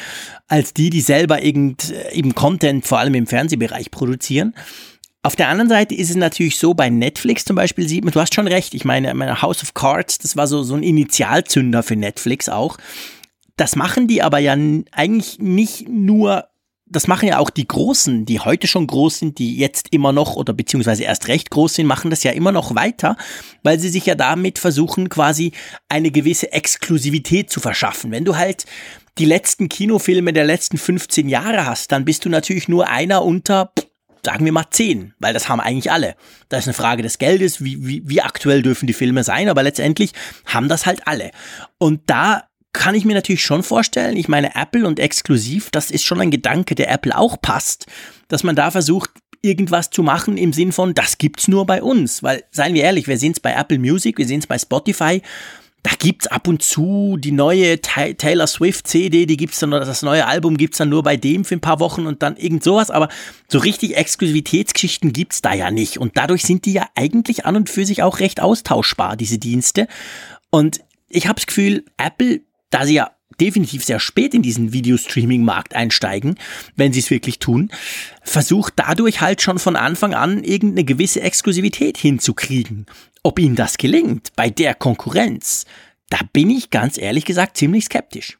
als 0.46 0.74
die, 0.74 0.90
die 0.90 1.00
selber 1.00 1.42
irgend, 1.42 1.92
eben 2.12 2.36
Content, 2.36 2.86
vor 2.86 3.00
allem 3.00 3.14
im 3.14 3.26
Fernsehbereich, 3.26 3.90
produzieren. 3.90 4.54
Auf 5.24 5.34
der 5.34 5.48
anderen 5.48 5.68
Seite 5.68 5.96
ist 5.96 6.10
es 6.10 6.16
natürlich 6.16 6.58
so, 6.58 6.74
bei 6.74 6.88
Netflix 6.88 7.44
zum 7.44 7.56
Beispiel 7.56 7.88
sieht 7.88 8.04
man, 8.04 8.12
du 8.12 8.20
hast 8.20 8.34
schon 8.34 8.46
recht, 8.46 8.72
ich 8.74 8.84
meine, 8.84 9.12
meine 9.14 9.42
House 9.42 9.62
of 9.62 9.74
Cards, 9.74 10.18
das 10.18 10.36
war 10.36 10.46
so, 10.46 10.62
so 10.62 10.76
ein 10.76 10.84
Initialzünder 10.84 11.82
für 11.82 11.96
Netflix 11.96 12.48
auch. 12.48 12.78
Das 13.56 13.74
machen 13.74 14.06
die 14.06 14.22
aber 14.22 14.38
ja 14.38 14.56
eigentlich 14.92 15.40
nicht 15.40 15.88
nur 15.88 16.47
das 16.90 17.06
machen 17.06 17.28
ja 17.28 17.38
auch 17.38 17.50
die 17.50 17.68
Großen, 17.68 18.24
die 18.24 18.40
heute 18.40 18.66
schon 18.66 18.86
groß 18.86 19.18
sind, 19.18 19.38
die 19.38 19.56
jetzt 19.56 19.88
immer 19.92 20.12
noch 20.12 20.36
oder 20.36 20.52
beziehungsweise 20.52 21.04
erst 21.04 21.28
recht 21.28 21.50
groß 21.50 21.74
sind, 21.74 21.86
machen 21.86 22.10
das 22.10 22.22
ja 22.22 22.32
immer 22.32 22.52
noch 22.52 22.74
weiter, 22.74 23.16
weil 23.62 23.78
sie 23.78 23.88
sich 23.88 24.06
ja 24.06 24.14
damit 24.14 24.58
versuchen, 24.58 25.08
quasi 25.08 25.52
eine 25.88 26.10
gewisse 26.10 26.52
Exklusivität 26.52 27.50
zu 27.50 27.60
verschaffen. 27.60 28.10
Wenn 28.10 28.24
du 28.24 28.36
halt 28.36 28.64
die 29.18 29.24
letzten 29.24 29.68
Kinofilme 29.68 30.32
der 30.32 30.44
letzten 30.44 30.78
15 30.78 31.28
Jahre 31.28 31.66
hast, 31.66 31.92
dann 31.92 32.04
bist 32.04 32.24
du 32.24 32.28
natürlich 32.28 32.68
nur 32.68 32.88
einer 32.88 33.24
unter, 33.24 33.72
sagen 34.24 34.44
wir 34.44 34.52
mal, 34.52 34.70
10, 34.70 35.14
weil 35.18 35.34
das 35.34 35.48
haben 35.48 35.60
eigentlich 35.60 35.90
alle. 35.90 36.14
Das 36.48 36.60
ist 36.60 36.68
eine 36.68 36.74
Frage 36.74 37.02
des 37.02 37.18
Geldes, 37.18 37.62
wie, 37.62 37.86
wie, 37.86 38.02
wie 38.06 38.22
aktuell 38.22 38.62
dürfen 38.62 38.86
die 38.86 38.92
Filme 38.92 39.24
sein, 39.24 39.48
aber 39.48 39.62
letztendlich 39.62 40.12
haben 40.46 40.68
das 40.68 40.86
halt 40.86 41.06
alle. 41.06 41.32
Und 41.78 42.02
da 42.06 42.47
kann 42.78 42.94
ich 42.94 43.04
mir 43.04 43.14
natürlich 43.14 43.42
schon 43.42 43.64
vorstellen. 43.64 44.16
Ich 44.16 44.28
meine, 44.28 44.54
Apple 44.54 44.86
und 44.86 45.00
exklusiv, 45.00 45.70
das 45.70 45.90
ist 45.90 46.04
schon 46.04 46.20
ein 46.20 46.30
Gedanke, 46.30 46.76
der 46.76 46.90
Apple 46.90 47.18
auch 47.18 47.40
passt, 47.42 47.86
dass 48.28 48.44
man 48.44 48.54
da 48.54 48.70
versucht, 48.70 49.10
irgendwas 49.42 49.90
zu 49.90 50.04
machen 50.04 50.36
im 50.36 50.52
Sinn 50.52 50.70
von, 50.70 50.94
das 50.94 51.18
gibt's 51.18 51.48
nur 51.48 51.66
bei 51.66 51.82
uns. 51.82 52.22
Weil, 52.22 52.44
seien 52.52 52.74
wir 52.74 52.84
ehrlich, 52.84 53.08
wir 53.08 53.18
sehen 53.18 53.32
es 53.32 53.40
bei 53.40 53.52
Apple 53.52 53.80
Music, 53.80 54.16
wir 54.16 54.26
sehen 54.26 54.38
es 54.38 54.46
bei 54.46 54.58
Spotify. 54.58 55.22
Da 55.82 55.90
gibt's 55.98 56.28
ab 56.28 56.46
und 56.46 56.62
zu 56.62 57.16
die 57.18 57.32
neue 57.32 57.80
Taylor 57.80 58.46
Swift 58.46 58.86
CD, 58.86 59.26
die 59.26 59.36
gibt's 59.36 59.58
dann, 59.58 59.72
das 59.72 60.02
neue 60.02 60.26
Album 60.26 60.56
gibt's 60.56 60.78
dann 60.78 60.88
nur 60.88 61.02
bei 61.02 61.16
dem 61.16 61.44
für 61.44 61.56
ein 61.56 61.60
paar 61.60 61.80
Wochen 61.80 62.06
und 62.06 62.22
dann 62.22 62.36
irgend 62.36 62.62
sowas. 62.62 62.90
Aber 62.92 63.08
so 63.48 63.58
richtig 63.58 63.96
Exklusivitätsgeschichten 63.96 65.12
gibt's 65.12 65.42
da 65.42 65.52
ja 65.52 65.72
nicht. 65.72 65.98
Und 65.98 66.16
dadurch 66.16 66.42
sind 66.42 66.64
die 66.64 66.74
ja 66.74 66.86
eigentlich 66.94 67.44
an 67.44 67.56
und 67.56 67.70
für 67.70 67.84
sich 67.84 68.04
auch 68.04 68.20
recht 68.20 68.40
austauschbar, 68.40 69.16
diese 69.16 69.38
Dienste. 69.38 69.88
Und 70.50 70.80
ich 71.08 71.26
habe 71.26 71.36
das 71.36 71.46
Gefühl, 71.46 71.84
Apple, 71.96 72.42
da 72.70 72.84
sie 72.84 72.94
ja 72.94 73.10
definitiv 73.40 73.84
sehr 73.84 74.00
spät 74.00 74.34
in 74.34 74.42
diesen 74.42 74.72
Videostreaming-Markt 74.72 75.74
einsteigen, 75.74 76.36
wenn 76.76 76.92
sie 76.92 77.00
es 77.00 77.10
wirklich 77.10 77.38
tun, 77.38 77.70
versucht 78.22 78.74
dadurch 78.76 79.20
halt 79.20 79.42
schon 79.42 79.58
von 79.58 79.76
Anfang 79.76 80.14
an 80.14 80.42
irgendeine 80.42 80.84
gewisse 80.84 81.20
Exklusivität 81.20 81.98
hinzukriegen. 81.98 82.86
Ob 83.22 83.38
ihnen 83.38 83.56
das 83.56 83.78
gelingt 83.78 84.30
bei 84.36 84.50
der 84.50 84.74
Konkurrenz, 84.74 85.66
da 86.10 86.18
bin 86.32 86.50
ich 86.50 86.70
ganz 86.70 86.98
ehrlich 86.98 87.24
gesagt 87.24 87.56
ziemlich 87.56 87.84
skeptisch. 87.84 88.37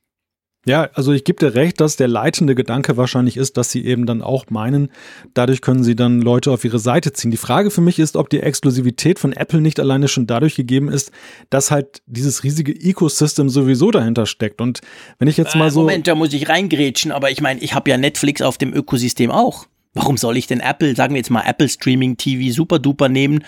Ja, 0.69 0.91
also 0.93 1.13
ich 1.13 1.25
gebe 1.25 1.39
dir 1.39 1.55
recht, 1.55 1.81
dass 1.81 1.97
der 1.97 2.09
leitende 2.09 2.55
Gedanke 2.55 2.99
wahrscheinlich 2.99 3.39
ist, 3.39 3.57
dass 3.57 3.71
sie 3.71 3.87
eben 3.87 4.05
dann 4.05 4.21
auch 4.21 4.45
meinen, 4.51 4.91
dadurch 5.33 5.63
können 5.63 5.83
sie 5.83 5.97
dann 5.97 6.21
Leute 6.21 6.51
auf 6.51 6.63
ihre 6.63 6.79
Seite 6.79 7.15
ziehen. 7.15 7.31
Die 7.31 7.39
Frage 7.39 7.71
für 7.71 7.81
mich 7.81 7.99
ist, 7.99 8.17
ob 8.17 8.29
die 8.29 8.41
Exklusivität 8.41 9.19
von 9.19 9.33
Apple 9.33 9.63
nicht 9.63 9.81
alleine 9.81 10.09
schon 10.09 10.27
dadurch 10.27 10.57
gegeben 10.57 10.91
ist, 10.91 11.11
dass 11.49 11.71
halt 11.71 12.03
dieses 12.05 12.45
riesige 12.45 12.73
Ecosystem 12.73 13.49
sowieso 13.49 13.91
dahinter 13.91 14.27
steckt. 14.27 14.61
Und 14.61 14.83
wenn 15.19 15.27
ich 15.27 15.39
jetzt 15.39 15.57
mal 15.57 15.69
äh, 15.69 15.71
so. 15.71 15.81
Moment, 15.81 16.07
da 16.07 16.15
muss 16.15 16.35
ich 16.35 16.51
reingrätschen, 16.51 17.13
aber 17.13 17.31
ich 17.31 17.41
meine, 17.41 17.61
ich 17.61 17.73
habe 17.73 17.89
ja 17.89 17.97
Netflix 17.97 18.43
auf 18.43 18.59
dem 18.59 18.75
Ökosystem 18.75 19.31
auch. 19.31 19.65
Warum 19.95 20.19
soll 20.19 20.37
ich 20.37 20.49
denn 20.49 20.61
Apple, 20.61 20.95
sagen 20.95 21.15
wir 21.15 21.19
jetzt 21.19 21.31
mal 21.31 21.45
Apple 21.47 21.71
Streaming 21.71 22.19
TV 22.19 22.53
super 22.53 22.79
duper 22.79 23.09
nehmen? 23.09 23.43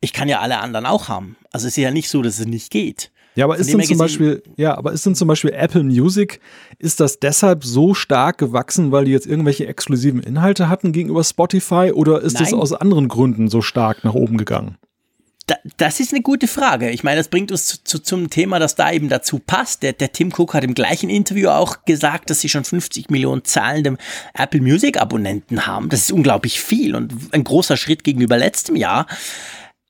Ich 0.00 0.12
kann 0.12 0.28
ja 0.28 0.40
alle 0.40 0.58
anderen 0.58 0.86
auch 0.86 1.06
haben. 1.06 1.36
Also 1.52 1.68
es 1.68 1.78
ist 1.78 1.82
ja 1.84 1.92
nicht 1.92 2.08
so, 2.08 2.20
dass 2.20 2.40
es 2.40 2.46
nicht 2.46 2.72
geht. 2.72 3.12
Ja, 3.36 3.46
aber 3.46 3.56
ist 3.56 3.72
denn 3.72 3.82
zum 3.82 3.98
Beispiel, 3.98 4.42
ja, 4.56 4.76
aber 4.76 4.92
ist 4.92 5.04
denn 5.04 5.14
zum 5.14 5.26
Beispiel 5.26 5.50
Apple 5.50 5.82
Music, 5.82 6.40
ist 6.78 7.00
das 7.00 7.18
deshalb 7.18 7.64
so 7.64 7.92
stark 7.92 8.38
gewachsen, 8.38 8.92
weil 8.92 9.06
die 9.06 9.10
jetzt 9.10 9.26
irgendwelche 9.26 9.66
exklusiven 9.66 10.22
Inhalte 10.22 10.68
hatten 10.68 10.92
gegenüber 10.92 11.24
Spotify 11.24 11.90
oder 11.92 12.20
ist 12.20 12.40
es 12.40 12.52
aus 12.52 12.72
anderen 12.72 13.08
Gründen 13.08 13.48
so 13.48 13.60
stark 13.60 14.04
nach 14.04 14.14
oben 14.14 14.38
gegangen? 14.38 14.76
Da, 15.46 15.56
das 15.76 16.00
ist 16.00 16.12
eine 16.12 16.22
gute 16.22 16.48
Frage. 16.48 16.90
Ich 16.90 17.04
meine, 17.04 17.18
das 17.18 17.28
bringt 17.28 17.52
uns 17.52 17.66
zu, 17.66 17.84
zu, 17.84 17.98
zum 17.98 18.30
Thema, 18.30 18.58
das 18.58 18.76
da 18.76 18.90
eben 18.90 19.10
dazu 19.10 19.38
passt. 19.38 19.82
Der, 19.82 19.92
der 19.92 20.10
Tim 20.10 20.32
Cook 20.34 20.54
hat 20.54 20.64
im 20.64 20.72
gleichen 20.72 21.10
Interview 21.10 21.50
auch 21.50 21.84
gesagt, 21.84 22.30
dass 22.30 22.40
sie 22.40 22.48
schon 22.48 22.64
50 22.64 23.10
Millionen 23.10 23.44
zahlende 23.44 23.98
Apple 24.32 24.62
Music 24.62 24.98
Abonnenten 24.98 25.66
haben. 25.66 25.90
Das 25.90 26.00
ist 26.00 26.12
unglaublich 26.12 26.62
viel 26.62 26.94
und 26.94 27.12
ein 27.32 27.44
großer 27.44 27.76
Schritt 27.76 28.04
gegenüber 28.04 28.38
letztem 28.38 28.74
Jahr. 28.74 29.06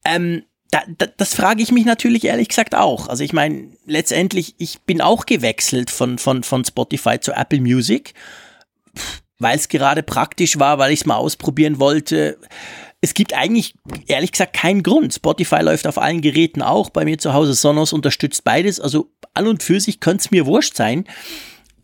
Ähm, 0.04 0.42
da, 0.74 0.82
da, 0.98 1.06
das 1.06 1.34
frage 1.34 1.62
ich 1.62 1.70
mich 1.70 1.84
natürlich 1.84 2.24
ehrlich 2.24 2.48
gesagt 2.48 2.74
auch. 2.74 3.08
Also 3.08 3.22
ich 3.22 3.32
meine, 3.32 3.68
letztendlich, 3.86 4.56
ich 4.58 4.80
bin 4.80 5.00
auch 5.00 5.24
gewechselt 5.24 5.88
von, 5.88 6.18
von, 6.18 6.42
von 6.42 6.64
Spotify 6.64 7.20
zu 7.20 7.30
Apple 7.30 7.60
Music, 7.60 8.12
weil 9.38 9.56
es 9.56 9.68
gerade 9.68 10.02
praktisch 10.02 10.58
war, 10.58 10.78
weil 10.78 10.90
ich 10.90 11.02
es 11.02 11.06
mal 11.06 11.14
ausprobieren 11.14 11.78
wollte. 11.78 12.38
Es 13.00 13.14
gibt 13.14 13.34
eigentlich, 13.34 13.76
ehrlich 14.08 14.32
gesagt, 14.32 14.54
keinen 14.54 14.82
Grund. 14.82 15.14
Spotify 15.14 15.60
läuft 15.60 15.86
auf 15.86 15.96
allen 15.96 16.22
Geräten 16.22 16.60
auch. 16.60 16.90
Bei 16.90 17.04
mir 17.04 17.18
zu 17.18 17.34
Hause 17.34 17.54
Sonos 17.54 17.92
unterstützt 17.92 18.42
beides. 18.42 18.80
Also 18.80 19.12
an 19.32 19.46
und 19.46 19.62
für 19.62 19.78
sich 19.78 20.00
könnte 20.00 20.22
es 20.22 20.30
mir 20.32 20.44
wurscht 20.44 20.74
sein. 20.74 21.04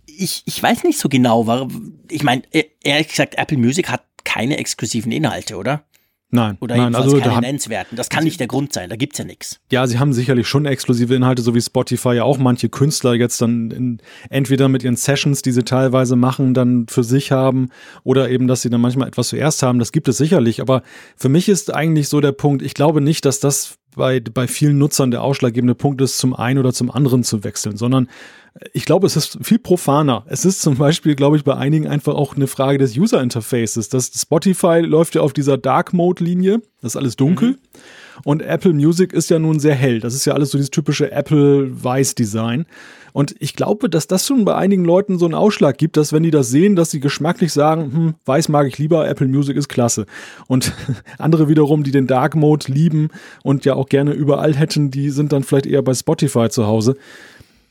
Ich, 0.05 0.43
ich 0.47 0.61
weiß 0.61 0.83
nicht 0.83 0.99
so 0.99 1.09
genau, 1.09 1.47
warum. 1.47 2.01
Ich 2.11 2.25
meine, 2.25 2.43
e-, 2.51 2.71
ehrlich 2.83 3.09
gesagt, 3.09 3.37
Apple 3.37 3.59
Music 3.59 3.89
hat 3.89 4.03
keine 4.25 4.57
exklusiven 4.57 5.13
Inhalte, 5.13 5.57
oder? 5.57 5.85
Nein, 6.33 6.57
Oder 6.61 6.77
nein, 6.77 6.95
also 6.95 7.19
keine 7.19 7.35
da 7.35 7.41
nennenswerten. 7.41 7.97
Das 7.97 8.09
kann 8.09 8.23
nicht 8.23 8.39
der 8.39 8.47
Grund 8.47 8.73
sein, 8.73 8.89
da 8.89 8.95
gibt's 8.95 9.19
ja 9.19 9.25
nichts. 9.25 9.59
Ja, 9.73 9.87
sie 9.89 9.99
haben 9.99 10.13
sicherlich 10.13 10.47
schon 10.47 10.65
exklusive 10.65 11.15
Inhalte, 11.15 11.43
so 11.43 11.55
wie 11.57 11.61
Spotify 11.61 12.15
ja 12.15 12.25
auch 12.25 12.39
manche 12.39 12.69
Künstler 12.69 13.15
jetzt 13.15 13.43
dann 13.43 13.71
in, 13.73 13.99
entweder 14.29 14.69
mit 14.69 14.85
ihren 14.85 14.95
Sessions, 14.95 15.43
die 15.43 15.51
sie 15.51 15.65
teilweise 15.65 16.15
machen, 16.15 16.55
dann 16.55 16.87
für 16.89 17.03
sich 17.03 17.33
haben 17.33 17.71
oder 18.05 18.31
eben, 18.31 18.47
dass 18.47 18.63
sie 18.63 18.71
dann 18.71 18.81
manchmal 18.81 19.09
etwas 19.09 19.29
zuerst 19.29 19.65
haben. 19.65 19.81
Das 19.81 19.91
gibt 19.91 20.07
es 20.07 20.19
sicherlich. 20.19 20.61
Aber 20.61 20.83
für 21.17 21.29
mich 21.29 21.49
ist 21.49 21.75
eigentlich 21.75 22.09
so 22.09 22.21
der 22.21 22.33
Punkt, 22.33 22.63
ich 22.63 22.75
glaube 22.75 23.01
nicht, 23.01 23.25
dass 23.25 23.41
das 23.41 23.80
bei, 23.95 24.21
bei 24.21 24.47
vielen 24.47 24.79
Nutzern 24.79 25.11
der 25.11 25.23
ausschlaggebende 25.23 25.75
Punkt 25.75 26.01
ist, 26.01 26.19
zum 26.19 26.35
einen 26.35 26.59
oder 26.59 26.73
zum 26.73 26.91
anderen 26.91 27.25
zu 27.25 27.45
wechseln, 27.45 27.77
sondern 27.77 28.09
ich 28.73 28.85
glaube, 28.85 29.07
es 29.07 29.17
ist 29.17 29.39
viel 29.43 29.59
profaner. 29.59 30.25
Es 30.27 30.45
ist 30.45 30.61
zum 30.61 30.77
Beispiel, 30.77 31.15
glaube 31.15 31.37
ich, 31.37 31.45
bei 31.45 31.55
einigen 31.57 31.87
einfach 31.87 32.15
auch 32.15 32.35
eine 32.35 32.49
Frage 32.49 32.79
des 32.79 32.97
User 32.97 33.23
Interfaces. 33.23 33.89
Das 33.89 34.11
Spotify 34.15 34.81
läuft 34.81 35.15
ja 35.15 35.21
auf 35.21 35.33
dieser 35.33 35.57
Dark 35.57 35.93
Mode 35.93 36.25
Linie. 36.25 36.61
Das 36.83 36.93
ist 36.93 36.97
alles 36.97 37.17
dunkel. 37.17 37.51
Mhm. 37.51 37.59
Und 38.25 38.43
Apple 38.43 38.73
Music 38.73 39.13
ist 39.13 39.31
ja 39.31 39.39
nun 39.39 39.59
sehr 39.59 39.75
hell. 39.75 40.01
Das 40.01 40.15
ist 40.15 40.25
ja 40.25 40.35
alles 40.35 40.51
so 40.51 40.59
dieses 40.59 40.71
typische 40.71 41.11
Apple 41.11 41.69
Weiß 41.71 42.15
Design. 42.15 42.67
Und 43.13 43.35
ich 43.41 43.57
glaube, 43.57 43.91
dass 43.91 44.07
das 44.07 44.27
schon 44.27 44.45
bei 44.45 44.55
einigen 44.55 44.85
Leuten 44.85 45.19
so 45.19 45.25
einen 45.25 45.35
Ausschlag 45.35 45.79
gibt, 45.79 45.97
dass 45.97 46.13
wenn 46.13 46.23
die 46.23 46.31
das 46.31 46.49
sehen, 46.49 46.77
dass 46.77 46.91
sie 46.91 47.01
geschmacklich 47.01 47.53
sagen, 47.53 47.93
hm, 47.93 48.15
weiß 48.25 48.49
mag 48.49 48.67
ich 48.67 48.79
lieber, 48.79 49.09
Apple 49.09 49.27
Music 49.27 49.57
ist 49.57 49.69
klasse. 49.69 50.07
Und 50.47 50.73
andere 51.19 51.49
wiederum, 51.49 51.83
die 51.83 51.91
den 51.91 52.07
Dark 52.07 52.37
Mode 52.37 52.71
lieben 52.71 53.09
und 53.43 53.65
ja 53.65 53.75
auch 53.75 53.89
gerne 53.89 54.13
überall 54.13 54.55
hätten, 54.55 54.91
die 54.91 55.11
sind 55.11 55.33
dann 55.33 55.43
vielleicht 55.43 55.67
eher 55.67 55.83
bei 55.83 55.95
Spotify 55.95 56.49
zu 56.49 56.67
Hause 56.67 56.97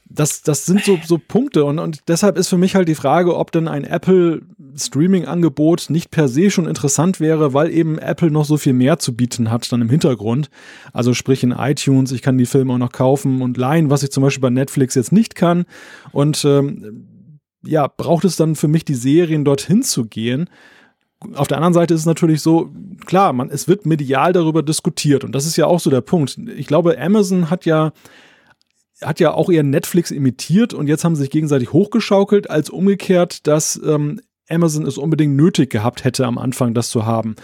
das, 0.10 0.42
das 0.42 0.66
sind 0.66 0.84
so, 0.84 0.98
so 1.06 1.20
Punkte 1.20 1.64
und, 1.66 1.78
und 1.78 2.02
deshalb 2.08 2.38
ist 2.38 2.48
für 2.48 2.58
mich 2.58 2.76
halt 2.76 2.88
die 2.88 2.96
Frage, 2.96 3.38
ob 3.38 3.52
denn 3.52 3.68
ein 3.68 3.84
Apple 3.84 4.42
Streaming-Angebot 4.76 5.90
nicht 5.90 6.10
per 6.10 6.28
se 6.28 6.50
schon 6.50 6.66
interessant 6.66 7.20
wäre, 7.20 7.54
weil 7.54 7.72
eben 7.72 8.00
Apple 8.00 8.32
noch 8.32 8.46
so 8.46 8.58
viel 8.58 8.74
mehr 8.74 8.98
zu 8.98 9.16
bieten 9.16 9.52
hat 9.52 9.72
dann 9.72 9.82
im 9.82 9.90
Hintergrund. 9.90 10.50
Also 10.94 11.14
sprich 11.14 11.44
in 11.44 11.52
iTunes, 11.52 12.12
ich 12.12 12.24
kann 12.24 12.40
die 12.40 12.48
Filme 12.48 12.74
auch 12.74 12.80
noch 12.80 12.92
kaufen 12.92 13.42
und 13.44 13.58
leihen, 13.58 13.92
was 13.92 14.02
ich 14.02 14.12
zum 14.12 14.24
Beispiel 14.24 14.42
bei 14.42 14.50
Netflix 14.50 14.96
jetzt 14.96 15.12
nicht 15.12 15.36
kann. 15.36 15.66
Und 16.12 16.44
ähm, 16.44 17.06
ja, 17.64 17.88
braucht 17.88 18.26
es 18.26 18.36
dann 18.36 18.56
für 18.56 18.68
mich 18.68 18.86
die 18.86 18.96
Serien 18.96 19.46
dorthin 19.46 19.84
zu 19.84 20.06
gehen? 20.06 20.50
Auf 21.36 21.48
der 21.48 21.58
anderen 21.58 21.74
Seite 21.74 21.94
ist 21.94 22.02
es 22.02 22.06
natürlich 22.06 22.42
so, 22.42 22.72
klar, 23.06 23.34
man, 23.34 23.50
es 23.50 23.68
wird 23.68 23.86
medial 23.86 24.34
darüber 24.34 24.64
diskutiert 24.64 25.24
und 25.24 25.34
das 25.34 25.46
ist 25.46 25.58
ja 25.58 25.68
auch 25.68 25.82
so 25.82 25.90
der 25.90 26.02
Punkt. 26.02 26.40
Ich 26.56 26.66
glaube, 26.66 27.00
Amazon 27.00 27.50
hat 27.50 27.66
ja 27.66 27.92
hat 29.02 29.20
ja 29.20 29.34
auch 29.34 29.50
eher 29.50 29.64
Netflix 29.64 30.12
imitiert 30.12 30.74
und 30.74 30.88
jetzt 30.88 31.04
haben 31.04 31.16
sie 31.16 31.22
sich 31.22 31.32
gegenseitig 31.32 31.74
hochgeschaukelt, 31.74 32.50
als 32.50 32.70
umgekehrt, 32.70 33.48
dass 33.48 33.80
ähm, 33.84 34.20
Amazon 34.50 34.86
es 34.86 34.98
unbedingt 34.98 35.36
nötig 35.36 35.70
gehabt 35.70 36.04
hätte, 36.04 36.26
am 36.26 36.38
Anfang 36.38 36.74
das 36.74 36.90
zu 36.90 37.06
haben. 37.06 37.36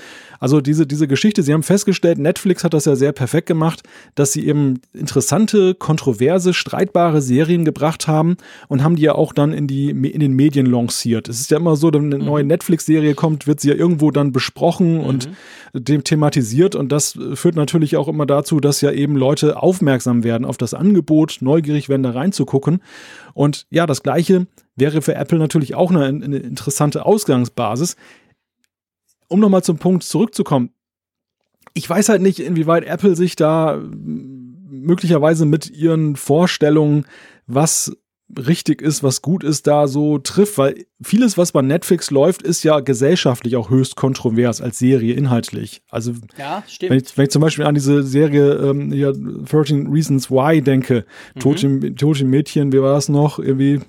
Also 0.45 0.61
diese, 0.61 0.85
diese 0.85 1.07
Geschichte, 1.07 1.41
Sie 1.41 1.53
haben 1.53 1.63
festgestellt, 1.63 2.19
Netflix 2.19 2.63
hat 2.63 2.75
das 2.75 2.85
ja 2.85 2.95
sehr 2.95 3.13
perfekt 3.13 3.47
gemacht, 3.47 3.81
dass 4.13 4.31
sie 4.31 4.45
eben 4.45 4.79
interessante, 4.93 5.73
kontroverse, 5.73 6.53
streitbare 6.53 7.19
Serien 7.23 7.65
gebracht 7.65 8.07
haben 8.07 8.37
und 8.67 8.83
haben 8.83 8.95
die 8.95 9.01
ja 9.01 9.15
auch 9.15 9.33
dann 9.33 9.53
in, 9.53 9.65
die, 9.65 9.89
in 9.89 10.19
den 10.19 10.33
Medien 10.33 10.67
lanciert. 10.67 11.29
Es 11.29 11.39
ist 11.39 11.49
ja 11.49 11.57
immer 11.57 11.75
so, 11.75 11.91
wenn 11.91 12.13
eine 12.13 12.19
mhm. 12.19 12.25
neue 12.25 12.43
Netflix-Serie 12.43 13.15
kommt, 13.15 13.47
wird 13.47 13.59
sie 13.59 13.69
ja 13.69 13.73
irgendwo 13.73 14.11
dann 14.11 14.31
besprochen 14.31 14.99
mhm. 14.99 15.03
und 15.05 15.29
dem 15.73 16.03
thematisiert 16.03 16.75
und 16.75 16.91
das 16.91 17.17
führt 17.33 17.55
natürlich 17.55 17.97
auch 17.97 18.07
immer 18.07 18.27
dazu, 18.27 18.59
dass 18.59 18.81
ja 18.81 18.91
eben 18.91 19.15
Leute 19.15 19.63
aufmerksam 19.63 20.23
werden 20.23 20.45
auf 20.45 20.57
das 20.57 20.75
Angebot, 20.75 21.37
neugierig 21.41 21.89
werden 21.89 22.03
da 22.03 22.11
reinzugucken. 22.11 22.83
Und 23.33 23.65
ja, 23.71 23.87
das 23.87 24.03
Gleiche 24.03 24.45
wäre 24.75 25.01
für 25.01 25.15
Apple 25.15 25.39
natürlich 25.39 25.73
auch 25.73 25.89
eine, 25.89 26.05
eine 26.05 26.37
interessante 26.37 27.03
Ausgangsbasis. 27.03 27.95
Um 29.27 29.39
nochmal 29.39 29.63
zum 29.63 29.77
Punkt 29.77 30.03
zurückzukommen. 30.03 30.71
Ich 31.73 31.89
weiß 31.89 32.09
halt 32.09 32.21
nicht, 32.21 32.39
inwieweit 32.39 32.85
Apple 32.85 33.15
sich 33.15 33.35
da 33.35 33.81
möglicherweise 34.85 35.45
mit 35.45 35.69
ihren 35.69 36.15
Vorstellungen, 36.15 37.05
was 37.47 37.97
richtig 38.37 38.81
ist, 38.81 39.03
was 39.03 39.21
gut 39.21 39.43
ist, 39.43 39.67
da 39.67 39.87
so 39.87 40.17
trifft, 40.17 40.57
weil 40.57 40.85
vieles, 41.01 41.37
was 41.37 41.51
bei 41.51 41.61
Netflix 41.61 42.09
läuft, 42.09 42.41
ist 42.41 42.63
ja 42.63 42.79
gesellschaftlich 42.79 43.55
auch 43.55 43.69
höchst 43.69 43.95
kontrovers 43.95 44.61
als 44.61 44.79
Serie 44.79 45.13
inhaltlich. 45.13 45.83
Also 45.89 46.13
ja, 46.37 46.63
stimmt. 46.67 46.91
Wenn, 46.91 46.99
ich, 46.99 47.17
wenn 47.17 47.25
ich 47.25 47.31
zum 47.31 47.41
Beispiel 47.41 47.65
an 47.65 47.75
diese 47.75 48.03
Serie 48.03 48.53
ähm, 48.53 48.91
ja, 48.91 49.11
13 49.11 49.87
Reasons 49.91 50.31
Why 50.31 50.61
denke, 50.61 51.05
mhm. 51.35 51.39
tote, 51.39 51.95
tote 51.95 52.25
Mädchen, 52.25 52.71
wie 52.71 52.81
war 52.81 52.93
das 52.93 53.09
noch? 53.09 53.37
Irgendwie 53.37 53.81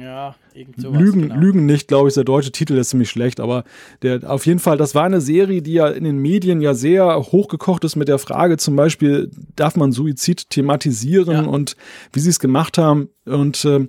ja, 0.00 0.34
irgend 0.54 0.80
sowas, 0.80 1.00
Lügen, 1.00 1.22
genau. 1.22 1.36
Lügen 1.36 1.66
nicht, 1.66 1.88
glaube 1.88 2.08
ich, 2.08 2.14
der 2.14 2.24
deutsche 2.24 2.52
Titel 2.52 2.76
ist 2.76 2.90
ziemlich 2.90 3.10
schlecht, 3.10 3.40
aber 3.40 3.64
der, 4.02 4.30
auf 4.30 4.46
jeden 4.46 4.58
Fall, 4.58 4.76
das 4.76 4.94
war 4.94 5.04
eine 5.04 5.20
Serie, 5.20 5.62
die 5.62 5.74
ja 5.74 5.88
in 5.88 6.04
den 6.04 6.18
Medien 6.18 6.60
ja 6.60 6.74
sehr 6.74 7.16
hochgekocht 7.16 7.84
ist 7.84 7.96
mit 7.96 8.08
der 8.08 8.18
Frage 8.18 8.56
zum 8.56 8.76
Beispiel, 8.76 9.30
darf 9.54 9.76
man 9.76 9.92
Suizid 9.92 10.50
thematisieren 10.50 11.32
ja. 11.32 11.42
und 11.42 11.76
wie 12.12 12.20
sie 12.20 12.30
es 12.30 12.38
gemacht 12.38 12.78
haben. 12.78 13.08
Und 13.24 13.64
äh, 13.64 13.86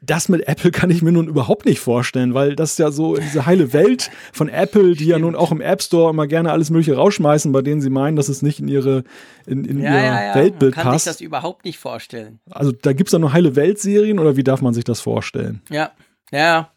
das 0.00 0.28
mit 0.28 0.46
Apple 0.46 0.70
kann 0.70 0.90
ich 0.90 1.02
mir 1.02 1.12
nun 1.12 1.28
überhaupt 1.28 1.66
nicht 1.66 1.80
vorstellen, 1.80 2.34
weil 2.34 2.56
das 2.56 2.72
ist 2.72 2.78
ja 2.78 2.90
so 2.90 3.16
diese 3.16 3.46
heile 3.46 3.72
Welt 3.72 4.10
von 4.32 4.48
Apple, 4.48 4.94
die 4.94 5.06
ja 5.06 5.18
nun 5.18 5.34
auch 5.34 5.52
im 5.52 5.60
App 5.60 5.82
Store 5.82 6.10
immer 6.10 6.26
gerne 6.26 6.52
alles 6.52 6.70
Mögliche 6.70 6.96
rausschmeißen, 6.96 7.52
bei 7.52 7.62
denen 7.62 7.80
sie 7.80 7.90
meinen, 7.90 8.16
dass 8.16 8.28
es 8.28 8.42
nicht 8.42 8.60
in 8.60 8.68
ihre 8.68 9.04
in, 9.46 9.64
in 9.64 9.80
ja, 9.80 9.90
ihr 9.90 10.02
ja, 10.02 10.24
ja. 10.24 10.34
Weltbild 10.34 10.76
man 10.76 10.84
kann 10.84 10.92
passt. 10.92 11.04
sich 11.04 11.12
das 11.12 11.20
überhaupt 11.20 11.64
nicht 11.64 11.78
vorstellen. 11.78 12.40
Also 12.50 12.72
da 12.72 12.92
gibt 12.92 13.08
es 13.08 13.12
da 13.12 13.18
nur 13.18 13.32
heile 13.32 13.56
Weltserien 13.56 14.18
oder 14.18 14.36
wie 14.36 14.44
darf 14.44 14.60
man 14.60 14.74
sich 14.74 14.84
das 14.84 15.00
vorstellen? 15.00 15.62
Ja, 15.70 15.92
ja. 16.30 16.70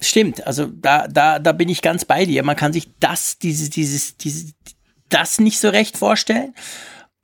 Stimmt, 0.00 0.46
also 0.46 0.66
da, 0.66 1.08
da, 1.08 1.38
da 1.38 1.52
bin 1.52 1.68
ich 1.68 1.82
ganz 1.82 2.04
bei 2.04 2.24
dir. 2.24 2.42
Man 2.44 2.56
kann 2.56 2.72
sich 2.72 2.90
das, 3.00 3.38
dieses, 3.38 3.70
dieses, 3.70 4.16
dieses, 4.16 4.54
das 5.08 5.40
nicht 5.40 5.58
so 5.58 5.70
recht 5.70 5.96
vorstellen. 5.96 6.54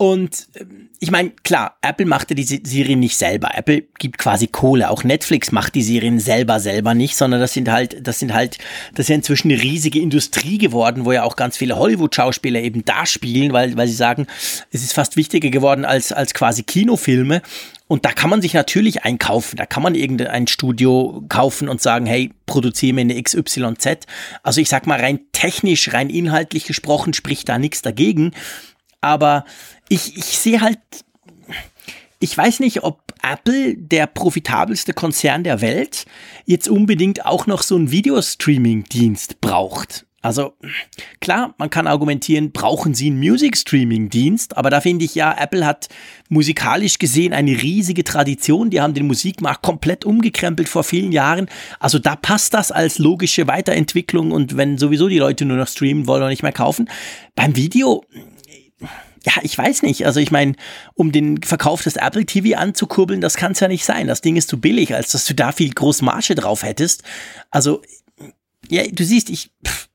Und 0.00 0.48
ähm, 0.58 0.88
ich 0.98 1.10
meine, 1.10 1.28
klar, 1.44 1.76
Apple 1.82 2.06
machte 2.06 2.34
diese 2.34 2.60
Serien 2.64 3.00
nicht 3.00 3.18
selber. 3.18 3.50
Apple 3.52 3.82
gibt 3.98 4.16
quasi 4.16 4.46
Kohle. 4.46 4.88
Auch 4.88 5.04
Netflix 5.04 5.52
macht 5.52 5.74
die 5.74 5.82
Serien 5.82 6.18
selber 6.18 6.58
selber 6.58 6.94
nicht, 6.94 7.16
sondern 7.16 7.38
das 7.38 7.52
sind 7.52 7.70
halt, 7.70 8.06
das 8.06 8.18
sind 8.18 8.32
halt, 8.32 8.56
das 8.94 9.04
ist 9.04 9.08
ja 9.10 9.16
inzwischen 9.16 9.52
eine 9.52 9.60
riesige 9.60 10.00
Industrie 10.00 10.56
geworden, 10.56 11.04
wo 11.04 11.12
ja 11.12 11.24
auch 11.24 11.36
ganz 11.36 11.58
viele 11.58 11.76
Hollywood-Schauspieler 11.76 12.62
eben 12.62 12.82
da 12.86 13.04
spielen, 13.04 13.52
weil, 13.52 13.76
weil 13.76 13.88
sie 13.88 13.94
sagen, 13.94 14.26
es 14.72 14.82
ist 14.82 14.94
fast 14.94 15.18
wichtiger 15.18 15.50
geworden 15.50 15.84
als, 15.84 16.12
als 16.12 16.32
quasi 16.32 16.62
Kinofilme. 16.62 17.42
Und 17.86 18.06
da 18.06 18.12
kann 18.12 18.30
man 18.30 18.40
sich 18.40 18.54
natürlich 18.54 19.04
einkaufen. 19.04 19.56
Da 19.56 19.66
kann 19.66 19.82
man 19.82 19.94
irgendein 19.94 20.46
Studio 20.46 21.22
kaufen 21.28 21.68
und 21.68 21.82
sagen, 21.82 22.06
hey, 22.06 22.30
produziere 22.46 22.94
mir 22.94 23.02
eine 23.02 23.22
XYZ. 23.22 24.06
Also 24.42 24.62
ich 24.62 24.70
sag 24.70 24.86
mal, 24.86 24.98
rein 24.98 25.20
technisch, 25.32 25.92
rein 25.92 26.08
inhaltlich 26.08 26.64
gesprochen, 26.64 27.12
spricht 27.12 27.50
da 27.50 27.58
nichts 27.58 27.82
dagegen. 27.82 28.32
Aber 29.00 29.44
ich, 29.88 30.16
ich 30.16 30.38
sehe 30.38 30.60
halt, 30.60 30.78
ich 32.18 32.36
weiß 32.36 32.60
nicht, 32.60 32.82
ob 32.82 33.14
Apple, 33.22 33.76
der 33.76 34.06
profitabelste 34.06 34.92
Konzern 34.92 35.44
der 35.44 35.60
Welt, 35.60 36.06
jetzt 36.44 36.68
unbedingt 36.68 37.26
auch 37.26 37.46
noch 37.46 37.62
so 37.62 37.76
einen 37.76 37.90
Videostreaming-Dienst 37.90 39.40
braucht. 39.40 40.06
Also 40.22 40.52
klar, 41.20 41.54
man 41.56 41.70
kann 41.70 41.86
argumentieren, 41.86 42.52
brauchen 42.52 42.92
sie 42.92 43.06
einen 43.06 43.20
Music-Streaming-Dienst, 43.20 44.54
aber 44.54 44.68
da 44.68 44.82
finde 44.82 45.06
ich 45.06 45.14
ja, 45.14 45.34
Apple 45.38 45.64
hat 45.64 45.88
musikalisch 46.28 46.98
gesehen 46.98 47.32
eine 47.32 47.52
riesige 47.52 48.04
Tradition. 48.04 48.68
Die 48.68 48.82
haben 48.82 48.92
den 48.92 49.06
Musikmarkt 49.06 49.62
komplett 49.62 50.04
umgekrempelt 50.04 50.68
vor 50.68 50.84
vielen 50.84 51.10
Jahren. 51.10 51.48
Also 51.78 51.98
da 51.98 52.16
passt 52.16 52.52
das 52.52 52.70
als 52.70 52.98
logische 52.98 53.46
Weiterentwicklung 53.46 54.30
und 54.30 54.58
wenn 54.58 54.76
sowieso 54.76 55.08
die 55.08 55.18
Leute 55.18 55.46
nur 55.46 55.56
noch 55.56 55.68
streamen 55.68 56.06
wollen 56.06 56.22
und 56.22 56.28
nicht 56.28 56.42
mehr 56.42 56.52
kaufen. 56.52 56.90
Beim 57.34 57.56
Video, 57.56 58.04
ja, 59.24 59.32
ich 59.42 59.56
weiß 59.56 59.82
nicht. 59.82 60.06
Also 60.06 60.20
ich 60.20 60.30
meine, 60.30 60.54
um 60.94 61.12
den 61.12 61.42
Verkauf 61.42 61.82
des 61.82 61.96
Apple 61.96 62.24
TV 62.24 62.58
anzukurbeln, 62.58 63.20
das 63.20 63.36
kann 63.36 63.52
es 63.52 63.60
ja 63.60 63.68
nicht 63.68 63.84
sein. 63.84 64.06
Das 64.06 64.20
Ding 64.20 64.36
ist 64.36 64.48
zu 64.48 64.60
billig, 64.60 64.94
als 64.94 65.12
dass 65.12 65.24
du 65.26 65.34
da 65.34 65.52
viel 65.52 65.72
Großmarge 65.72 66.34
drauf 66.34 66.62
hättest. 66.62 67.02
Also, 67.50 67.82
ja, 68.68 68.82
du 68.86 69.04
siehst, 69.04 69.30
ich, 69.30 69.50
pff, 69.66 69.88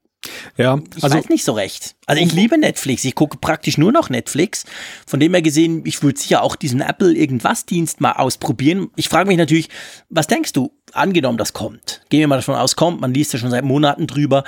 Ja, 0.58 0.80
ich 0.96 1.04
also 1.04 1.18
weiß 1.18 1.30
nicht 1.30 1.44
so 1.44 1.54
recht. 1.54 1.96
Also 2.06 2.22
ich 2.22 2.32
liebe 2.32 2.58
Netflix. 2.58 3.04
Ich 3.04 3.16
gucke 3.16 3.38
praktisch 3.38 3.78
nur 3.78 3.92
noch 3.92 4.10
Netflix. 4.10 4.66
Von 5.06 5.20
dem 5.20 5.34
her 5.34 5.42
gesehen, 5.42 5.82
ich 5.86 6.02
würde 6.02 6.20
sicher 6.20 6.44
auch 6.44 6.56
diesen 6.56 6.82
Apple 6.82 7.14
irgendwas 7.14 7.66
Dienst 7.66 8.02
mal 8.02 8.14
ausprobieren. 8.14 8.90
Ich 8.96 9.10
frage 9.10 9.28
mich 9.28 9.38
natürlich, 9.38 9.70
was 10.10 10.28
denkst 10.28 10.54
du? 10.54 10.72
Angenommen, 10.94 11.38
das 11.38 11.54
kommt. 11.54 12.02
Gehen 12.10 12.22
wir 12.22 12.28
mal 12.28 12.38
davon 12.38 12.56
aus, 12.56 12.76
kommt. 12.76 13.02
Man 13.02 13.14
liest 13.14 13.34
ja 13.34 13.40
schon 13.40 13.52
seit 13.52 13.64
Monaten 13.64 14.08
drüber. 14.08 14.44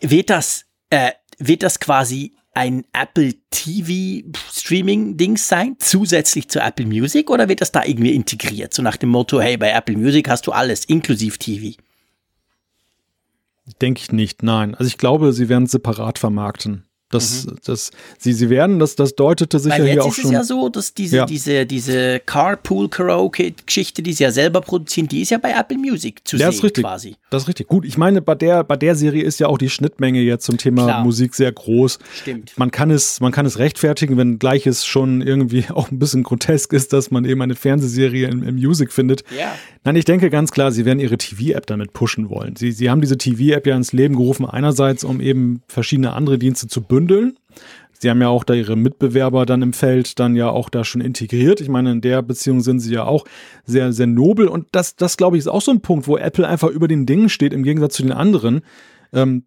Wird 0.00 0.30
das, 0.30 0.66
äh, 0.90 1.12
wird 1.38 1.62
das 1.62 1.80
quasi 1.80 2.34
ein 2.54 2.84
Apple 2.92 3.34
TV 3.50 4.26
Streaming 4.50 5.16
Dings 5.16 5.48
sein, 5.48 5.76
zusätzlich 5.78 6.48
zu 6.48 6.60
Apple 6.60 6.86
Music 6.86 7.30
oder 7.30 7.48
wird 7.48 7.60
das 7.60 7.72
da 7.72 7.84
irgendwie 7.84 8.14
integriert? 8.14 8.72
So 8.72 8.82
nach 8.82 8.96
dem 8.96 9.10
Motto, 9.10 9.40
hey, 9.40 9.56
bei 9.56 9.70
Apple 9.70 9.96
Music 9.96 10.28
hast 10.28 10.46
du 10.46 10.52
alles, 10.52 10.84
inklusive 10.84 11.38
TV. 11.38 11.76
denke 13.80 14.00
ich 14.02 14.12
nicht, 14.12 14.42
nein. 14.42 14.74
Also 14.74 14.86
ich 14.88 14.98
glaube, 14.98 15.32
sie 15.32 15.48
werden 15.48 15.66
separat 15.66 16.18
vermarkten. 16.18 16.84
Das, 17.14 17.46
das, 17.64 17.90
sie, 18.18 18.32
sie 18.32 18.50
werden, 18.50 18.78
das, 18.78 18.96
das 18.96 19.14
deutete 19.14 19.58
sich 19.58 19.72
Mhm. 19.72 19.78
Weil 19.78 19.86
ja 19.86 19.94
jetzt 19.94 19.94
hier 19.94 20.04
auch 20.04 20.08
ist 20.12 20.18
es 20.18 20.22
schon. 20.22 20.32
ja 20.32 20.44
so, 20.44 20.68
dass 20.68 20.94
diese, 20.94 21.16
Ja. 21.16 21.26
diese, 21.26 21.66
diese 21.66 22.20
Carpool-Karaoke-Geschichte, 22.98 24.02
die 24.02 24.12
sie 24.12 24.24
ja 24.24 24.30
selber 24.30 24.60
produzieren, 24.60 25.08
die 25.08 25.22
ist 25.22 25.30
ja 25.30 25.38
bei 25.38 25.50
Apple 25.52 25.78
Music 25.78 26.20
zu 26.24 26.36
Ja, 26.36 26.46
sehen 26.50 26.58
ist 26.58 26.64
richtig. 26.64 26.84
quasi. 26.84 27.16
Das 27.30 27.42
ist 27.42 27.48
richtig. 27.48 27.68
Gut, 27.68 27.84
ich 27.84 27.98
meine, 27.98 28.22
bei 28.22 28.34
der, 28.34 28.64
bei 28.64 28.76
der 28.76 28.94
Serie 28.94 29.22
ist 29.22 29.40
ja 29.40 29.48
auch 29.48 29.58
die 29.58 29.70
Schnittmenge 29.70 30.20
jetzt 30.20 30.44
zum 30.44 30.56
Thema 30.58 30.84
Klar. 30.84 31.04
Musik 31.04 31.34
sehr 31.34 31.50
groß. 31.52 31.98
Stimmt. 32.22 32.52
Man 32.56 32.70
kann 32.70 32.90
es, 32.90 33.20
man 33.20 33.32
kann 33.32 33.46
es 33.46 33.58
rechtfertigen, 33.58 34.16
wenn 34.16 34.38
gleich 34.38 34.66
es 34.66 34.84
schon 34.86 35.20
irgendwie 35.22 35.64
auch 35.72 35.90
ein 35.90 35.98
bisschen 35.98 36.22
grotesk 36.22 36.72
ist, 36.72 36.92
dass 36.92 37.10
man 37.10 37.24
eben 37.24 37.42
eine 37.42 37.54
Fernsehserie 37.54 38.28
im, 38.28 38.42
im 38.42 38.56
Music 38.56 38.92
findet. 38.92 39.22
Ja. 39.38 39.52
Nein, 39.84 39.96
ich 39.96 40.04
denke 40.04 40.30
ganz 40.30 40.50
klar, 40.50 40.72
sie 40.72 40.84
werden 40.84 40.98
ihre 41.00 41.18
TV-App 41.18 41.66
damit 41.66 41.92
pushen 41.92 42.30
wollen. 42.30 42.56
Sie, 42.56 42.72
sie 42.72 42.88
haben 42.88 43.00
diese 43.02 43.18
TV-App 43.18 43.66
ja 43.66 43.76
ins 43.76 43.92
Leben 43.92 44.16
gerufen, 44.16 44.46
einerseits, 44.46 45.04
um 45.04 45.20
eben 45.20 45.62
verschiedene 45.68 46.12
andere 46.14 46.38
Dienste 46.38 46.68
zu 46.68 46.80
bündeln. 46.80 47.03
Sie 48.04 48.10
haben 48.10 48.20
ja 48.20 48.28
auch 48.28 48.44
da 48.44 48.54
ihre 48.54 48.76
Mitbewerber 48.76 49.46
dann 49.46 49.62
im 49.62 49.72
Feld 49.72 50.18
dann 50.18 50.36
ja 50.36 50.50
auch 50.50 50.68
da 50.68 50.84
schon 50.84 51.00
integriert. 51.00 51.60
Ich 51.60 51.68
meine, 51.68 51.92
in 51.92 52.00
der 52.00 52.20
Beziehung 52.22 52.60
sind 52.60 52.80
sie 52.80 52.92
ja 52.92 53.04
auch 53.04 53.24
sehr, 53.64 53.92
sehr 53.92 54.06
nobel. 54.06 54.48
Und 54.48 54.66
das, 54.72 54.96
das 54.96 55.16
glaube 55.16 55.36
ich, 55.36 55.40
ist 55.40 55.48
auch 55.48 55.62
so 55.62 55.70
ein 55.70 55.80
Punkt, 55.80 56.06
wo 56.06 56.18
Apple 56.18 56.46
einfach 56.46 56.68
über 56.68 56.86
den 56.86 57.06
Dingen 57.06 57.28
steht, 57.28 57.54
im 57.54 57.62
Gegensatz 57.62 57.94
zu 57.94 58.02
den 58.02 58.12
anderen. 58.12 58.60
Ähm, 59.12 59.44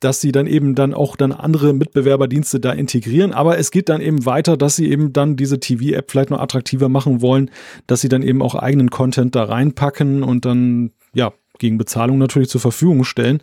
dass 0.00 0.20
sie 0.20 0.32
dann 0.32 0.46
eben 0.46 0.74
dann 0.74 0.94
auch 0.94 1.16
dann 1.16 1.32
andere 1.32 1.72
Mitbewerberdienste 1.72 2.58
da 2.58 2.72
integrieren. 2.72 3.32
Aber 3.32 3.58
es 3.58 3.70
geht 3.70 3.88
dann 3.88 4.00
eben 4.00 4.26
weiter, 4.26 4.56
dass 4.56 4.76
sie 4.76 4.90
eben 4.90 5.12
dann 5.12 5.36
diese 5.36 5.60
TV-App 5.60 6.10
vielleicht 6.10 6.30
noch 6.30 6.40
attraktiver 6.40 6.88
machen 6.88 7.22
wollen, 7.22 7.50
dass 7.86 8.00
sie 8.00 8.08
dann 8.08 8.22
eben 8.22 8.42
auch 8.42 8.54
eigenen 8.54 8.90
Content 8.90 9.34
da 9.36 9.44
reinpacken 9.44 10.24
und 10.24 10.44
dann, 10.44 10.90
ja, 11.14 11.32
gegen 11.58 11.78
Bezahlung 11.78 12.18
natürlich 12.18 12.48
zur 12.48 12.60
Verfügung 12.60 13.04
stellen. 13.04 13.42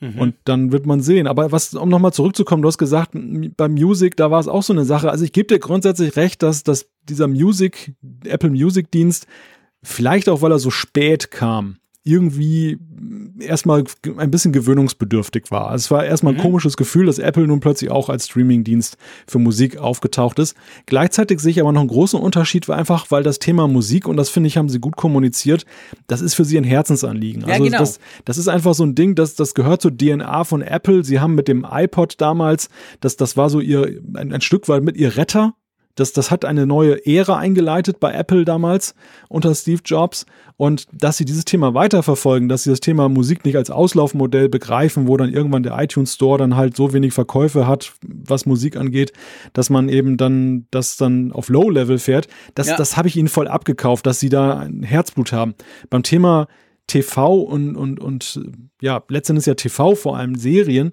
Und 0.00 0.34
dann 0.44 0.70
wird 0.70 0.86
man 0.86 1.00
sehen. 1.00 1.26
Aber 1.26 1.50
was, 1.50 1.74
um 1.74 1.88
nochmal 1.88 2.12
zurückzukommen, 2.12 2.62
du 2.62 2.68
hast 2.68 2.78
gesagt, 2.78 3.10
beim 3.12 3.72
Music, 3.72 4.16
da 4.16 4.30
war 4.30 4.38
es 4.38 4.46
auch 4.46 4.62
so 4.62 4.72
eine 4.72 4.84
Sache. 4.84 5.10
Also 5.10 5.24
ich 5.24 5.32
gebe 5.32 5.48
dir 5.48 5.58
grundsätzlich 5.58 6.16
recht, 6.16 6.42
dass, 6.42 6.62
dass 6.62 6.88
dieser 7.08 7.26
Music, 7.26 7.94
Apple 8.24 8.50
Music 8.50 8.90
Dienst, 8.92 9.26
vielleicht 9.82 10.28
auch 10.28 10.40
weil 10.42 10.52
er 10.52 10.58
so 10.60 10.70
spät 10.70 11.30
kam, 11.30 11.78
irgendwie 12.08 12.78
erstmal 13.38 13.84
ein 14.16 14.30
bisschen 14.30 14.52
gewöhnungsbedürftig 14.52 15.50
war. 15.50 15.68
Also 15.68 15.84
Es 15.84 15.90
war 15.90 16.04
erstmal 16.04 16.34
ein 16.34 16.40
komisches 16.40 16.76
Gefühl, 16.76 17.06
dass 17.06 17.18
Apple 17.18 17.46
nun 17.46 17.60
plötzlich 17.60 17.90
auch 17.90 18.08
als 18.08 18.26
Streamingdienst 18.26 18.96
für 19.26 19.38
Musik 19.38 19.76
aufgetaucht 19.76 20.38
ist. 20.38 20.56
Gleichzeitig 20.86 21.40
sehe 21.40 21.50
ich 21.50 21.60
aber 21.60 21.72
noch 21.72 21.80
einen 21.80 21.88
großen 21.88 22.18
Unterschied, 22.18 22.68
weil 22.68 22.78
einfach, 22.78 23.10
weil 23.10 23.22
das 23.22 23.38
Thema 23.38 23.68
Musik, 23.68 24.08
und 24.08 24.16
das 24.16 24.28
finde 24.30 24.48
ich, 24.48 24.56
haben 24.56 24.68
sie 24.68 24.80
gut 24.80 24.96
kommuniziert, 24.96 25.64
das 26.06 26.20
ist 26.20 26.34
für 26.34 26.44
sie 26.44 26.58
ein 26.58 26.64
Herzensanliegen. 26.64 27.42
Ja, 27.42 27.54
also 27.54 27.64
genau. 27.64 27.78
das, 27.78 28.00
das 28.24 28.38
ist 28.38 28.48
einfach 28.48 28.74
so 28.74 28.84
ein 28.84 28.94
Ding, 28.94 29.14
das, 29.14 29.34
das 29.34 29.54
gehört 29.54 29.82
zur 29.82 29.96
DNA 29.96 30.44
von 30.44 30.62
Apple. 30.62 31.04
Sie 31.04 31.20
haben 31.20 31.34
mit 31.34 31.48
dem 31.48 31.66
iPod 31.70 32.20
damals, 32.20 32.68
das, 33.00 33.16
das 33.16 33.36
war 33.36 33.50
so 33.50 33.60
ihr, 33.60 34.00
ein, 34.14 34.32
ein 34.32 34.40
Stück 34.40 34.68
weit 34.68 34.82
mit 34.82 34.96
ihr 34.96 35.16
Retter. 35.16 35.54
Das, 35.98 36.12
das 36.12 36.30
hat 36.30 36.44
eine 36.44 36.66
neue 36.66 37.04
Ära 37.06 37.36
eingeleitet 37.38 37.98
bei 38.00 38.12
Apple 38.12 38.44
damals 38.44 38.94
unter 39.28 39.54
Steve 39.54 39.80
Jobs. 39.84 40.26
Und 40.56 40.86
dass 40.92 41.16
sie 41.16 41.24
dieses 41.24 41.44
Thema 41.44 41.74
weiterverfolgen, 41.74 42.48
dass 42.48 42.64
sie 42.64 42.70
das 42.70 42.80
Thema 42.80 43.08
Musik 43.08 43.44
nicht 43.44 43.56
als 43.56 43.70
Auslaufmodell 43.70 44.48
begreifen, 44.48 45.06
wo 45.06 45.16
dann 45.16 45.32
irgendwann 45.32 45.62
der 45.62 45.78
iTunes 45.78 46.14
Store 46.14 46.38
dann 46.38 46.56
halt 46.56 46.76
so 46.76 46.92
wenig 46.92 47.12
Verkäufe 47.12 47.66
hat, 47.66 47.92
was 48.02 48.46
Musik 48.46 48.76
angeht, 48.76 49.12
dass 49.52 49.70
man 49.70 49.88
eben 49.88 50.16
dann 50.16 50.66
das 50.70 50.96
dann 50.96 51.32
auf 51.32 51.48
Low-Level 51.48 51.98
fährt, 51.98 52.28
das, 52.54 52.68
Ja. 52.68 52.76
das 52.76 52.96
habe 52.96 53.08
ich 53.08 53.16
ihnen 53.16 53.28
voll 53.28 53.48
abgekauft, 53.48 54.06
dass 54.06 54.20
sie 54.20 54.28
da 54.28 54.58
ein 54.58 54.82
Herzblut 54.82 55.32
haben. 55.32 55.54
Beim 55.90 56.02
Thema 56.02 56.48
TV 56.88 57.40
und, 57.42 57.76
und, 57.76 58.00
und 58.00 58.40
ja, 58.80 59.02
letztendlich 59.08 59.46
ja 59.46 59.54
TV, 59.54 59.94
vor 59.94 60.16
allem 60.16 60.34
Serien, 60.36 60.92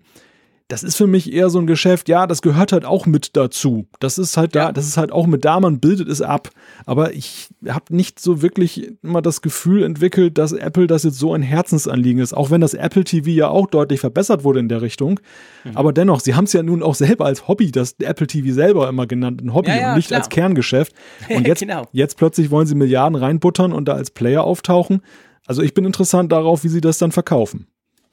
das 0.68 0.82
ist 0.82 0.96
für 0.96 1.06
mich 1.06 1.32
eher 1.32 1.52
so 1.52 1.60
ein 1.60 1.68
Geschäft, 1.68 2.10
ja, 2.10 2.26
das 2.26 2.42
gehört 2.42 2.72
halt 2.72 2.86
auch 2.86 3.06
mit 3.06 3.36
dazu. 3.38 3.88
Das 4.00 4.18
ist 4.18 4.36
halt 4.36 4.56
da, 4.56 4.64
Ja. 4.66 4.72
das 4.72 4.88
ist 4.88 4.98
halt 4.98 5.12
auch 5.12 5.28
mit 5.28 5.46
da, 5.46 5.60
man 5.60 5.80
bildet 5.80 6.08
es 6.10 6.24
ab. 6.24 6.50
Aber 6.88 7.14
ich 7.14 7.50
habe 7.68 7.96
nicht 7.96 8.20
so 8.20 8.42
wirklich 8.42 8.92
immer 9.04 9.22
das 9.22 9.42
Gefühl 9.42 9.84
entwickelt, 9.84 10.40
dass 10.40 10.54
Apple 10.54 10.88
das 10.88 11.04
jetzt 11.04 11.20
so 11.20 11.34
ein 11.36 11.44
Herzensanliegen 11.44 12.20
ist. 12.20 12.34
Auch 12.34 12.50
wenn 12.50 12.62
das 12.62 12.74
Apple 12.74 13.04
TV 13.04 13.30
ja 13.30 13.48
auch 13.50 13.68
deutlich 13.68 14.00
verbessert 14.00 14.44
wurde 14.44 14.60
in 14.60 14.68
der 14.68 14.82
Richtung. 14.82 15.20
Mhm. 15.66 15.78
Aber 15.78 15.94
dennoch, 15.94 16.20
sie 16.20 16.34
haben 16.34 16.46
es 16.46 16.54
ja 16.54 16.64
nun 16.64 16.82
auch 16.82 16.96
selber 16.96 17.26
als 17.26 17.48
Hobby, 17.48 17.72
das 17.72 17.96
Apple 18.00 18.26
TV 18.26 18.52
selber 18.52 18.90
immer 18.90 19.06
genannt, 19.06 19.42
ein 19.44 19.54
Hobby 19.54 19.70
Ja, 19.70 19.76
ja, 19.78 19.90
und 19.92 19.98
nicht 19.98 20.08
klar. 20.08 20.22
als 20.22 20.30
Kerngeschäft. 20.30 20.94
Und 21.30 21.46
jetzt, 21.48 21.60
Genau. 21.60 21.88
jetzt 21.92 22.18
plötzlich 22.18 22.50
wollen 22.50 22.66
sie 22.66 22.76
Milliarden 22.76 23.16
reinbuttern 23.16 23.72
und 23.72 23.88
da 23.88 23.94
als 23.94 24.10
Player 24.10 24.44
auftauchen. 24.44 25.02
Also 25.46 25.62
ich 25.62 25.76
bin 25.76 25.86
interessant 25.86 26.32
darauf, 26.32 26.64
wie 26.64 26.70
sie 26.70 26.82
das 26.82 26.98
dann 26.98 27.12
verkaufen. 27.12 27.68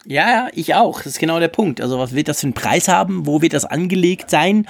Ja, 0.06 0.28
ja, 0.30 0.48
ich 0.52 0.74
auch. 0.74 0.98
Das 0.98 1.06
ist 1.14 1.18
genau 1.18 1.38
der 1.38 1.48
Punkt. 1.48 1.80
Also, 1.80 1.98
was 1.98 2.14
wird 2.14 2.28
das 2.28 2.40
für 2.40 2.46
einen 2.46 2.54
Preis 2.54 2.88
haben? 2.88 3.26
Wo 3.26 3.40
wird 3.42 3.52
das 3.52 3.64
angelegt 3.64 4.30
sein? 4.30 4.66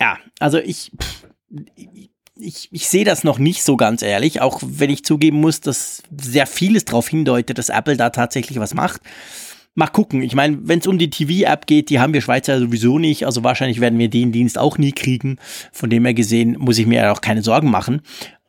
Ja, 0.00 0.18
also 0.38 0.58
ich, 0.58 0.92
pff, 0.98 1.26
ich, 2.36 2.68
ich 2.72 2.88
sehe 2.88 3.04
das 3.04 3.24
noch 3.24 3.38
nicht 3.38 3.62
so 3.62 3.76
ganz 3.76 4.02
ehrlich, 4.02 4.40
auch 4.40 4.60
wenn 4.64 4.90
ich 4.90 5.04
zugeben 5.04 5.40
muss, 5.40 5.60
dass 5.60 6.02
sehr 6.16 6.46
vieles 6.46 6.84
darauf 6.84 7.08
hindeutet, 7.08 7.58
dass 7.58 7.68
Apple 7.68 7.96
da 7.96 8.10
tatsächlich 8.10 8.58
was 8.58 8.74
macht. 8.74 9.02
Mal 9.74 9.86
gucken. 9.86 10.22
Ich 10.22 10.34
meine, 10.34 10.58
wenn 10.62 10.80
es 10.80 10.86
um 10.86 10.98
die 10.98 11.10
TV-App 11.10 11.66
geht, 11.66 11.90
die 11.90 12.00
haben 12.00 12.12
wir 12.12 12.20
Schweizer 12.20 12.58
sowieso 12.58 12.98
nicht. 12.98 13.24
Also 13.24 13.44
wahrscheinlich 13.44 13.80
werden 13.80 13.98
wir 13.98 14.10
den 14.10 14.32
Dienst 14.32 14.58
auch 14.58 14.78
nie 14.78 14.92
kriegen. 14.92 15.38
Von 15.70 15.90
dem 15.90 16.04
her 16.04 16.14
gesehen 16.14 16.56
muss 16.58 16.78
ich 16.78 16.86
mir 16.86 17.02
ja 17.02 17.12
auch 17.12 17.20
keine 17.20 17.42
Sorgen 17.42 17.70
machen. 17.70 18.02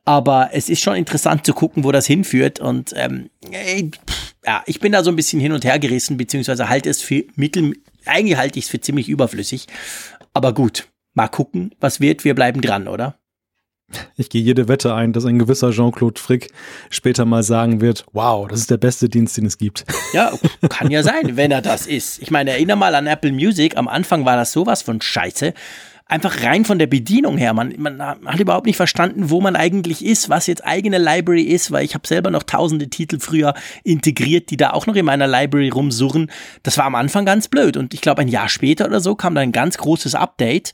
Aber 0.04 0.50
es 0.54 0.68
ist 0.68 0.82
schon 0.82 0.96
interessant 0.96 1.46
zu 1.46 1.54
gucken, 1.54 1.84
wo 1.84 1.92
das 1.92 2.08
hinführt. 2.08 2.60
Und 2.60 2.94
ähm, 2.96 3.30
ja, 4.46 4.64
ich 4.66 4.80
bin 4.80 4.92
da 4.92 5.04
so 5.04 5.12
ein 5.12 5.16
bisschen 5.16 5.40
hin 5.40 5.52
und 5.52 5.64
her 5.64 5.80
gerissen, 5.80 6.18
beziehungsweise 6.18 6.70
halte 6.70 6.90
es 6.90 7.02
für 7.02 7.24
mittel, 7.36 7.74
eigentlich 8.06 8.38
halte 8.38 8.60
ich 8.60 8.66
es 8.66 8.72
für 8.72 8.82
ziemlich 8.82 9.10
überflüssig. 9.10 9.68
Aber 10.34 10.54
gut, 10.54 10.88
mal 11.14 11.28
gucken, 11.28 11.76
was 11.80 12.00
wird. 12.00 12.24
Wir 12.24 12.36
bleiben 12.36 12.62
dran, 12.62 12.88
oder? 12.88 13.18
Ich 14.16 14.30
gehe 14.30 14.42
jede 14.42 14.70
Wette 14.70 14.94
ein, 14.94 15.12
dass 15.12 15.26
ein 15.26 15.38
gewisser 15.38 15.72
Jean-Claude 15.72 16.20
Frick 16.20 16.50
später 16.90 17.26
mal 17.26 17.44
sagen 17.44 17.82
wird, 17.82 18.06
wow, 18.14 18.48
das 18.48 18.62
ist 18.62 18.72
der 18.72 18.78
beste 18.78 19.10
Dienst, 19.10 19.38
den 19.38 19.46
es 19.46 19.58
gibt. 19.58 19.86
Ja, 20.14 20.34
kann 20.68 20.92
ja 20.92 21.04
sein, 21.04 21.38
wenn 21.38 21.52
er 21.52 21.62
das 21.62 21.88
ist. 21.88 22.22
Ich 22.22 22.32
meine, 22.32 22.52
erinnere 22.52 22.76
mal 22.76 22.96
an 22.96 23.08
Apple 23.08 23.32
Music. 23.32 23.78
Am 23.78 23.88
Anfang 23.88 24.26
war 24.26 24.36
das 24.36 24.52
sowas 24.52 24.82
von 24.82 25.00
Scheiße. 25.00 25.54
Einfach 26.12 26.44
rein 26.44 26.66
von 26.66 26.78
der 26.78 26.88
Bedienung 26.88 27.38
her. 27.38 27.54
Man, 27.54 27.74
man 27.78 28.02
hat 28.02 28.38
überhaupt 28.38 28.66
nicht 28.66 28.76
verstanden, 28.76 29.30
wo 29.30 29.40
man 29.40 29.56
eigentlich 29.56 30.04
ist, 30.04 30.28
was 30.28 30.46
jetzt 30.46 30.66
eigene 30.66 30.98
Library 30.98 31.44
ist, 31.44 31.72
weil 31.72 31.86
ich 31.86 31.94
habe 31.94 32.06
selber 32.06 32.32
noch 32.32 32.44
tausende 32.44 32.90
Titel 32.90 33.22
früher 33.22 33.54
integriert, 33.86 34.50
die 34.50 34.58
da 34.58 34.72
auch 34.72 34.88
noch 34.88 34.96
in 34.96 35.06
meiner 35.06 35.26
Library 35.26 35.70
rumsurren. 35.70 36.30
Das 36.64 36.78
war 36.78 36.84
am 36.84 36.96
Anfang 36.96 37.24
ganz 37.24 37.48
blöd. 37.48 37.78
Und 37.78 37.94
ich 37.94 38.02
glaube, 38.02 38.24
ein 38.24 38.28
Jahr 38.28 38.50
später 38.50 38.88
oder 38.88 39.00
so 39.00 39.16
kam 39.16 39.36
dann 39.36 39.44
ein 39.44 39.52
ganz 39.54 39.78
großes 39.78 40.14
Update 40.14 40.74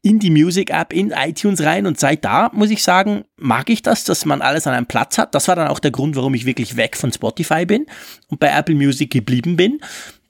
in 0.00 0.20
die 0.20 0.30
Music 0.30 0.70
App, 0.70 0.94
in 0.94 1.10
iTunes 1.10 1.62
rein 1.62 1.84
und 1.84 1.98
seit 1.98 2.24
da 2.24 2.50
muss 2.54 2.70
ich 2.70 2.82
sagen, 2.82 3.24
mag 3.36 3.68
ich 3.68 3.82
das, 3.82 4.04
dass 4.04 4.24
man 4.24 4.42
alles 4.42 4.66
an 4.66 4.74
einem 4.74 4.86
Platz 4.86 5.18
hat. 5.18 5.34
Das 5.34 5.48
war 5.48 5.56
dann 5.56 5.68
auch 5.68 5.80
der 5.80 5.90
Grund, 5.90 6.16
warum 6.16 6.34
ich 6.34 6.46
wirklich 6.46 6.76
weg 6.76 6.96
von 6.96 7.12
Spotify 7.12 7.66
bin 7.66 7.84
und 8.28 8.38
bei 8.38 8.48
Apple 8.48 8.76
Music 8.76 9.10
geblieben 9.10 9.56
bin. 9.56 9.80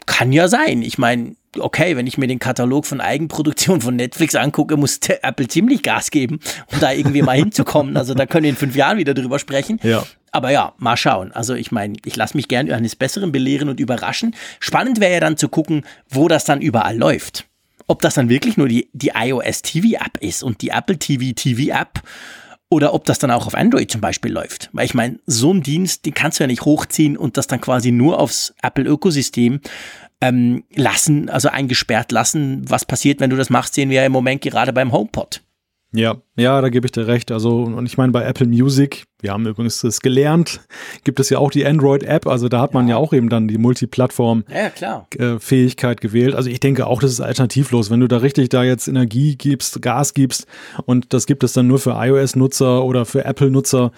Kann 0.08 0.32
ja 0.32 0.48
sein. 0.48 0.82
Ich 0.82 0.98
meine, 0.98 1.36
okay, 1.58 1.96
wenn 1.96 2.06
ich 2.06 2.18
mir 2.18 2.26
den 2.26 2.38
Katalog 2.38 2.86
von 2.86 3.00
Eigenproduktion 3.00 3.80
von 3.80 3.94
Netflix 3.94 4.34
angucke, 4.34 4.76
muss 4.76 4.98
Apple 5.22 5.48
ziemlich 5.48 5.82
Gas 5.82 6.10
geben, 6.10 6.40
um 6.72 6.80
da 6.80 6.92
irgendwie 6.92 7.22
mal 7.22 7.36
hinzukommen. 7.36 7.96
Also 7.96 8.14
da 8.14 8.26
können 8.26 8.44
wir 8.44 8.50
in 8.50 8.56
fünf 8.56 8.74
Jahren 8.74 8.98
wieder 8.98 9.14
drüber 9.14 9.38
sprechen. 9.38 9.78
Ja. 9.82 10.04
Aber 10.32 10.50
ja, 10.50 10.72
mal 10.78 10.96
schauen. 10.96 11.32
Also 11.32 11.54
ich 11.54 11.72
meine, 11.72 11.96
ich 12.04 12.16
lasse 12.16 12.36
mich 12.36 12.48
gerne 12.48 12.74
eines 12.74 12.96
Besseren 12.96 13.32
belehren 13.32 13.68
und 13.68 13.80
überraschen. 13.80 14.34
Spannend 14.60 14.98
wäre 14.98 15.12
ja 15.12 15.20
dann 15.20 15.36
zu 15.36 15.48
gucken, 15.48 15.84
wo 16.08 16.26
das 16.28 16.44
dann 16.44 16.60
überall 16.60 16.96
läuft 16.96 17.44
ob 17.88 18.02
das 18.02 18.14
dann 18.14 18.28
wirklich 18.28 18.56
nur 18.56 18.68
die, 18.68 18.90
die 18.92 19.12
iOS 19.14 19.62
TV 19.62 19.98
App 19.98 20.18
ist 20.20 20.42
und 20.42 20.60
die 20.62 20.68
Apple 20.68 20.98
TV 20.98 21.32
TV 21.34 21.74
App 21.74 22.02
oder 22.70 22.92
ob 22.94 23.04
das 23.04 23.18
dann 23.18 23.30
auch 23.30 23.46
auf 23.46 23.54
Android 23.54 23.90
zum 23.90 24.00
Beispiel 24.00 24.32
läuft. 24.32 24.68
Weil 24.72 24.84
ich 24.84 24.94
meine, 24.94 25.18
so 25.26 25.52
ein 25.52 25.62
Dienst, 25.62 26.06
den 26.06 26.14
kannst 26.14 26.38
du 26.38 26.44
ja 26.44 26.48
nicht 26.48 26.64
hochziehen 26.64 27.16
und 27.16 27.36
das 27.36 27.46
dann 27.46 27.60
quasi 27.60 27.90
nur 27.90 28.18
aufs 28.18 28.54
Apple-Ökosystem 28.62 29.60
ähm, 30.20 30.64
lassen, 30.74 31.30
also 31.30 31.48
eingesperrt 31.48 32.12
lassen. 32.12 32.68
Was 32.68 32.84
passiert, 32.84 33.20
wenn 33.20 33.30
du 33.30 33.36
das 33.36 33.50
machst, 33.50 33.74
sehen 33.74 33.90
wir 33.90 34.00
ja 34.00 34.06
im 34.06 34.12
Moment 34.12 34.42
gerade 34.42 34.72
beim 34.72 34.92
HomePod. 34.92 35.42
Ja, 35.92 36.20
ja, 36.38 36.60
da 36.60 36.68
gebe 36.68 36.86
ich 36.86 36.92
dir 36.92 37.06
recht. 37.06 37.32
Also, 37.32 37.62
und 37.62 37.86
ich 37.86 37.96
meine, 37.98 38.12
bei 38.12 38.24
Apple 38.24 38.46
Music, 38.46 39.04
wir 39.20 39.32
haben 39.32 39.44
übrigens 39.46 39.80
das 39.80 40.00
gelernt, 40.00 40.60
gibt 41.02 41.18
es 41.18 41.30
ja 41.30 41.38
auch 41.38 41.50
die 41.50 41.66
Android-App, 41.66 42.28
also 42.28 42.48
da 42.48 42.60
hat 42.60 42.74
man 42.74 42.86
ja. 42.86 42.94
ja 42.94 42.98
auch 42.98 43.12
eben 43.12 43.28
dann 43.28 43.48
die 43.48 43.58
Multiplattform-Fähigkeit 43.58 45.82
ja, 45.82 45.90
äh, 45.90 45.96
gewählt. 45.96 46.36
Also 46.36 46.48
ich 46.48 46.60
denke 46.60 46.86
auch, 46.86 47.00
das 47.00 47.10
ist 47.10 47.20
alternativlos. 47.20 47.90
Wenn 47.90 47.98
du 48.00 48.06
da 48.06 48.18
richtig 48.18 48.50
da 48.50 48.62
jetzt 48.62 48.86
Energie 48.86 49.34
gibst, 49.36 49.82
Gas 49.82 50.14
gibst 50.14 50.46
und 50.86 51.12
das 51.12 51.26
gibt 51.26 51.42
es 51.42 51.52
dann 51.52 51.66
nur 51.66 51.80
für 51.80 51.96
iOS-Nutzer 51.98 52.84
oder 52.84 53.04
für 53.04 53.24
Apple-Nutzer, 53.24 53.90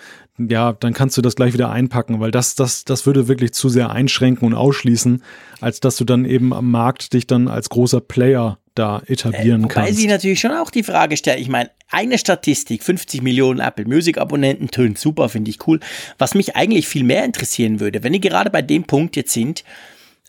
ja, 0.48 0.72
dann 0.72 0.94
kannst 0.94 1.18
du 1.18 1.22
das 1.22 1.36
gleich 1.36 1.52
wieder 1.52 1.70
einpacken, 1.70 2.20
weil 2.20 2.30
das, 2.30 2.54
das, 2.54 2.84
das 2.84 3.04
würde 3.04 3.28
wirklich 3.28 3.52
zu 3.52 3.68
sehr 3.68 3.90
einschränken 3.90 4.46
und 4.46 4.54
ausschließen, 4.54 5.22
als 5.60 5.80
dass 5.80 5.96
du 5.96 6.04
dann 6.04 6.24
eben 6.24 6.54
am 6.54 6.70
Markt 6.70 7.12
dich 7.12 7.26
dann 7.26 7.48
als 7.48 7.68
großer 7.68 8.00
Player 8.00 8.58
da 8.74 9.02
etablieren 9.06 9.64
äh, 9.64 9.68
kannst. 9.68 9.88
Weil 9.88 9.94
sie 9.94 10.06
natürlich 10.06 10.40
schon 10.40 10.52
auch 10.52 10.70
die 10.70 10.82
Frage 10.82 11.16
stellt, 11.16 11.40
ich 11.40 11.48
meine, 11.48 11.70
eine 11.90 12.18
Statistik, 12.30 12.84
50 12.84 13.22
Millionen 13.22 13.58
Apple 13.58 13.86
Music 13.86 14.16
Abonnenten, 14.16 14.70
tönt 14.70 14.98
super, 14.98 15.28
finde 15.28 15.50
ich 15.50 15.66
cool. 15.66 15.80
Was 16.16 16.34
mich 16.34 16.54
eigentlich 16.54 16.86
viel 16.86 17.02
mehr 17.02 17.24
interessieren 17.24 17.80
würde, 17.80 18.04
wenn 18.04 18.14
ihr 18.14 18.20
gerade 18.20 18.50
bei 18.50 18.62
dem 18.62 18.84
Punkt 18.84 19.16
jetzt 19.16 19.32
sind, 19.32 19.64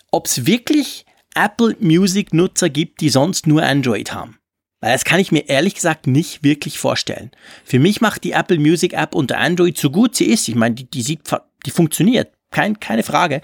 ob 0.09 0.25
es 0.25 0.47
wirklich 0.47 1.05
Apple 1.35 1.75
Music 1.79 2.33
Nutzer 2.33 2.69
gibt, 2.69 3.01
die 3.01 3.09
sonst 3.09 3.45
nur 3.45 3.61
Android 3.61 4.13
haben. 4.13 4.39
Weil 4.79 4.93
das 4.93 5.05
kann 5.05 5.19
ich 5.19 5.31
mir 5.31 5.47
ehrlich 5.47 5.75
gesagt 5.75 6.07
nicht 6.07 6.43
wirklich 6.43 6.79
vorstellen. 6.79 7.29
Für 7.63 7.77
mich 7.77 8.01
macht 8.01 8.23
die 8.23 8.31
Apple 8.31 8.57
Music 8.57 8.93
App 8.93 9.13
unter 9.13 9.37
Android 9.37 9.77
so 9.77 9.91
gut 9.91 10.15
sie 10.15 10.25
ist. 10.25 10.47
Ich 10.47 10.55
meine, 10.55 10.73
die, 10.73 10.89
die 10.89 11.03
sieht, 11.03 11.21
die 11.67 11.71
funktioniert. 11.71 12.33
Kein, 12.51 12.79
keine 12.79 13.03
Frage. 13.03 13.41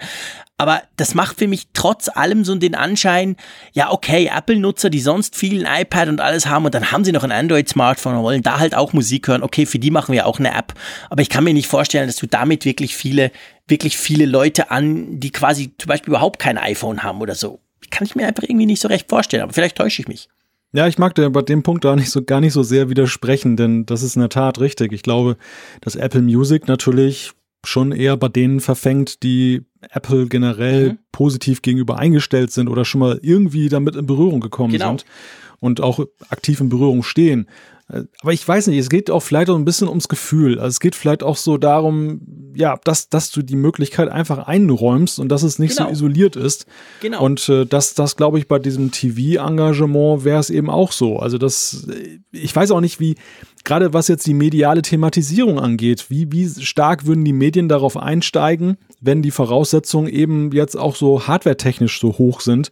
Aber 0.60 0.82
das 0.96 1.14
macht 1.14 1.38
für 1.38 1.46
mich 1.46 1.68
trotz 1.72 2.08
allem 2.08 2.44
so 2.44 2.54
den 2.56 2.74
Anschein, 2.74 3.36
ja, 3.72 3.92
okay, 3.92 4.28
Apple-Nutzer, 4.34 4.90
die 4.90 4.98
sonst 4.98 5.36
viel 5.36 5.64
ein 5.64 5.82
iPad 5.82 6.08
und 6.08 6.20
alles 6.20 6.46
haben 6.46 6.64
und 6.64 6.74
dann 6.74 6.90
haben 6.90 7.04
sie 7.04 7.12
noch 7.12 7.22
ein 7.22 7.30
Android-Smartphone 7.30 8.16
und 8.16 8.22
wollen 8.24 8.42
da 8.42 8.58
halt 8.58 8.74
auch 8.74 8.92
Musik 8.92 9.28
hören. 9.28 9.44
Okay, 9.44 9.66
für 9.66 9.78
die 9.78 9.92
machen 9.92 10.12
wir 10.12 10.26
auch 10.26 10.40
eine 10.40 10.52
App. 10.54 10.74
Aber 11.10 11.22
ich 11.22 11.28
kann 11.28 11.44
mir 11.44 11.54
nicht 11.54 11.68
vorstellen, 11.68 12.08
dass 12.08 12.16
du 12.16 12.26
damit 12.26 12.64
wirklich 12.64 12.96
viele, 12.96 13.30
wirklich 13.68 13.96
viele 13.96 14.26
Leute 14.26 14.72
an, 14.72 15.20
die 15.20 15.30
quasi 15.30 15.72
zum 15.78 15.88
Beispiel 15.88 16.10
überhaupt 16.10 16.40
kein 16.40 16.58
iPhone 16.58 17.04
haben 17.04 17.20
oder 17.20 17.36
so. 17.36 17.60
Kann 17.90 18.04
ich 18.04 18.16
mir 18.16 18.26
einfach 18.26 18.42
irgendwie 18.42 18.66
nicht 18.66 18.82
so 18.82 18.88
recht 18.88 19.08
vorstellen. 19.08 19.44
Aber 19.44 19.52
vielleicht 19.52 19.76
täusche 19.76 20.02
ich 20.02 20.08
mich. 20.08 20.28
Ja, 20.72 20.86
ich 20.88 20.98
mag 20.98 21.14
dir 21.14 21.30
bei 21.30 21.40
dem 21.40 21.62
Punkt 21.62 21.84
da 21.84 21.96
nicht 21.96 22.10
so, 22.10 22.22
gar 22.22 22.40
nicht 22.40 22.52
so 22.52 22.62
sehr 22.62 22.90
widersprechen, 22.90 23.56
denn 23.56 23.86
das 23.86 24.02
ist 24.02 24.16
in 24.16 24.20
der 24.20 24.28
Tat 24.28 24.60
richtig. 24.60 24.92
Ich 24.92 25.02
glaube, 25.02 25.38
dass 25.80 25.96
Apple 25.96 26.20
Music 26.20 26.68
natürlich 26.68 27.32
schon 27.68 27.92
eher 27.92 28.16
bei 28.16 28.28
denen 28.28 28.60
verfängt, 28.60 29.22
die 29.22 29.62
Apple 29.90 30.26
generell 30.26 30.92
mhm. 30.92 30.98
positiv 31.12 31.62
gegenüber 31.62 31.98
eingestellt 31.98 32.50
sind 32.50 32.68
oder 32.68 32.84
schon 32.84 33.00
mal 33.00 33.20
irgendwie 33.22 33.68
damit 33.68 33.94
in 33.94 34.06
Berührung 34.06 34.40
gekommen 34.40 34.72
genau. 34.72 34.88
sind 34.88 35.04
und 35.60 35.80
auch 35.80 36.00
aktiv 36.30 36.60
in 36.60 36.68
Berührung 36.68 37.02
stehen. 37.02 37.46
Aber 37.88 38.34
ich 38.34 38.46
weiß 38.46 38.66
nicht, 38.66 38.78
es 38.78 38.90
geht 38.90 39.10
auch 39.10 39.20
vielleicht 39.20 39.48
auch 39.48 39.56
ein 39.56 39.64
bisschen 39.64 39.88
ums 39.88 40.08
Gefühl. 40.08 40.58
Also 40.58 40.68
es 40.68 40.80
geht 40.80 40.94
vielleicht 40.94 41.22
auch 41.22 41.36
so 41.36 41.56
darum, 41.56 42.20
ja, 42.54 42.78
dass, 42.84 43.08
dass 43.08 43.30
du 43.30 43.40
die 43.40 43.56
Möglichkeit 43.56 44.10
einfach 44.10 44.46
einräumst 44.46 45.18
und 45.18 45.30
dass 45.30 45.42
es 45.42 45.58
nicht 45.58 45.76
genau. 45.76 45.88
so 45.88 45.92
isoliert 45.92 46.36
ist. 46.36 46.66
Genau. 47.00 47.24
Und 47.24 47.48
äh, 47.48 47.64
das, 47.64 47.94
das 47.94 48.16
glaube 48.16 48.38
ich, 48.38 48.46
bei 48.46 48.58
diesem 48.58 48.90
TV-Engagement 48.90 50.24
wäre 50.24 50.38
es 50.38 50.50
eben 50.50 50.68
auch 50.68 50.92
so. 50.92 51.18
Also 51.18 51.38
das, 51.38 51.88
äh, 51.88 52.18
ich 52.30 52.54
weiß 52.54 52.72
auch 52.72 52.82
nicht, 52.82 53.00
wie, 53.00 53.14
gerade 53.64 53.94
was 53.94 54.08
jetzt 54.08 54.26
die 54.26 54.34
mediale 54.34 54.82
Thematisierung 54.82 55.58
angeht, 55.58 56.10
wie, 56.10 56.30
wie 56.30 56.46
stark 56.46 57.06
würden 57.06 57.24
die 57.24 57.32
Medien 57.32 57.70
darauf 57.70 57.96
einsteigen, 57.96 58.76
wenn 59.00 59.22
die 59.22 59.30
Voraussetzungen 59.30 60.08
eben 60.08 60.52
jetzt 60.52 60.76
auch 60.76 60.94
so 60.94 61.26
hardwaretechnisch 61.26 62.00
so 62.00 62.18
hoch 62.18 62.42
sind, 62.42 62.70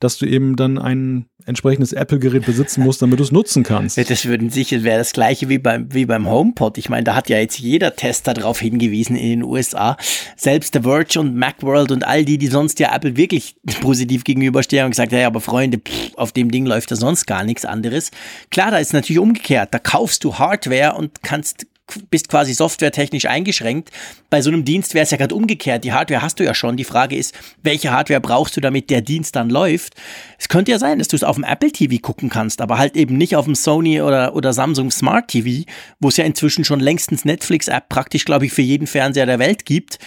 dass 0.00 0.18
du 0.18 0.26
eben 0.26 0.56
dann 0.56 0.78
ein 0.78 1.26
entsprechendes 1.46 1.92
Apple-Gerät 1.92 2.44
besitzen 2.44 2.82
musst, 2.82 3.00
damit 3.00 3.18
du 3.18 3.22
es 3.22 3.32
nutzen 3.32 3.62
kannst. 3.62 3.96
Das 3.96 4.26
würden 4.26 4.50
sicher, 4.50 4.82
wäre 4.82 4.98
das 4.98 5.12
gleiche 5.12 5.48
wie 5.48 5.58
beim, 5.58 5.92
wie 5.92 6.04
beim 6.04 6.28
HomePod. 6.28 6.76
Ich 6.76 6.88
meine, 6.88 7.04
da 7.04 7.14
hat 7.14 7.28
ja 7.28 7.38
jetzt 7.38 7.58
jeder 7.58 7.94
Tester 7.96 8.34
darauf 8.34 8.60
hingewiesen 8.60 9.16
in 9.16 9.28
den 9.28 9.42
USA. 9.42 9.96
Selbst 10.36 10.74
The 10.74 10.80
Verge 10.80 11.20
und 11.20 11.36
Macworld 11.36 11.92
und 11.92 12.06
all 12.06 12.24
die, 12.24 12.36
die 12.36 12.48
sonst 12.48 12.80
ja 12.80 12.94
Apple 12.94 13.16
wirklich 13.16 13.56
positiv 13.80 14.24
gegenüberstehen 14.24 14.84
und 14.84 14.90
gesagt, 14.90 15.12
ja, 15.12 15.26
aber 15.26 15.40
Freunde, 15.40 15.78
pff, 15.78 16.14
auf 16.16 16.32
dem 16.32 16.50
Ding 16.50 16.66
läuft 16.66 16.90
da 16.90 16.96
sonst 16.96 17.26
gar 17.26 17.44
nichts 17.44 17.64
anderes. 17.64 18.10
Klar, 18.50 18.72
da 18.72 18.78
ist 18.78 18.92
natürlich 18.92 19.20
umgekehrt. 19.20 19.72
Da 19.72 19.78
kaufst 19.78 20.24
du 20.24 20.38
Hardware 20.38 20.94
und 20.94 21.22
kannst 21.22 21.66
bist 22.10 22.28
quasi 22.28 22.52
softwaretechnisch 22.52 23.26
eingeschränkt. 23.26 23.90
Bei 24.28 24.42
so 24.42 24.50
einem 24.50 24.64
Dienst 24.64 24.94
wäre 24.94 25.04
es 25.04 25.10
ja 25.10 25.16
gerade 25.16 25.34
umgekehrt. 25.34 25.84
Die 25.84 25.92
Hardware 25.92 26.22
hast 26.22 26.40
du 26.40 26.44
ja 26.44 26.54
schon. 26.54 26.76
Die 26.76 26.84
Frage 26.84 27.16
ist, 27.16 27.34
welche 27.62 27.92
Hardware 27.92 28.20
brauchst 28.20 28.56
du, 28.56 28.60
damit 28.60 28.90
der 28.90 29.00
Dienst 29.00 29.36
dann 29.36 29.50
läuft? 29.50 29.94
Es 30.38 30.48
könnte 30.48 30.72
ja 30.72 30.78
sein, 30.78 30.98
dass 30.98 31.08
du 31.08 31.16
es 31.16 31.24
auf 31.24 31.36
dem 31.36 31.44
Apple 31.44 31.70
TV 31.70 31.98
gucken 32.00 32.28
kannst, 32.28 32.60
aber 32.60 32.78
halt 32.78 32.96
eben 32.96 33.16
nicht 33.16 33.36
auf 33.36 33.44
dem 33.44 33.54
Sony 33.54 34.00
oder, 34.00 34.34
oder 34.34 34.52
Samsung 34.52 34.90
Smart 34.90 35.28
TV, 35.28 35.64
wo 36.00 36.08
es 36.08 36.16
ja 36.16 36.24
inzwischen 36.24 36.64
schon 36.64 36.80
längstens 36.80 37.24
Netflix-App 37.24 37.88
praktisch, 37.88 38.24
glaube 38.24 38.46
ich, 38.46 38.52
für 38.52 38.62
jeden 38.62 38.86
Fernseher 38.86 39.26
der 39.26 39.38
Welt 39.38 39.64
gibt. 39.64 39.98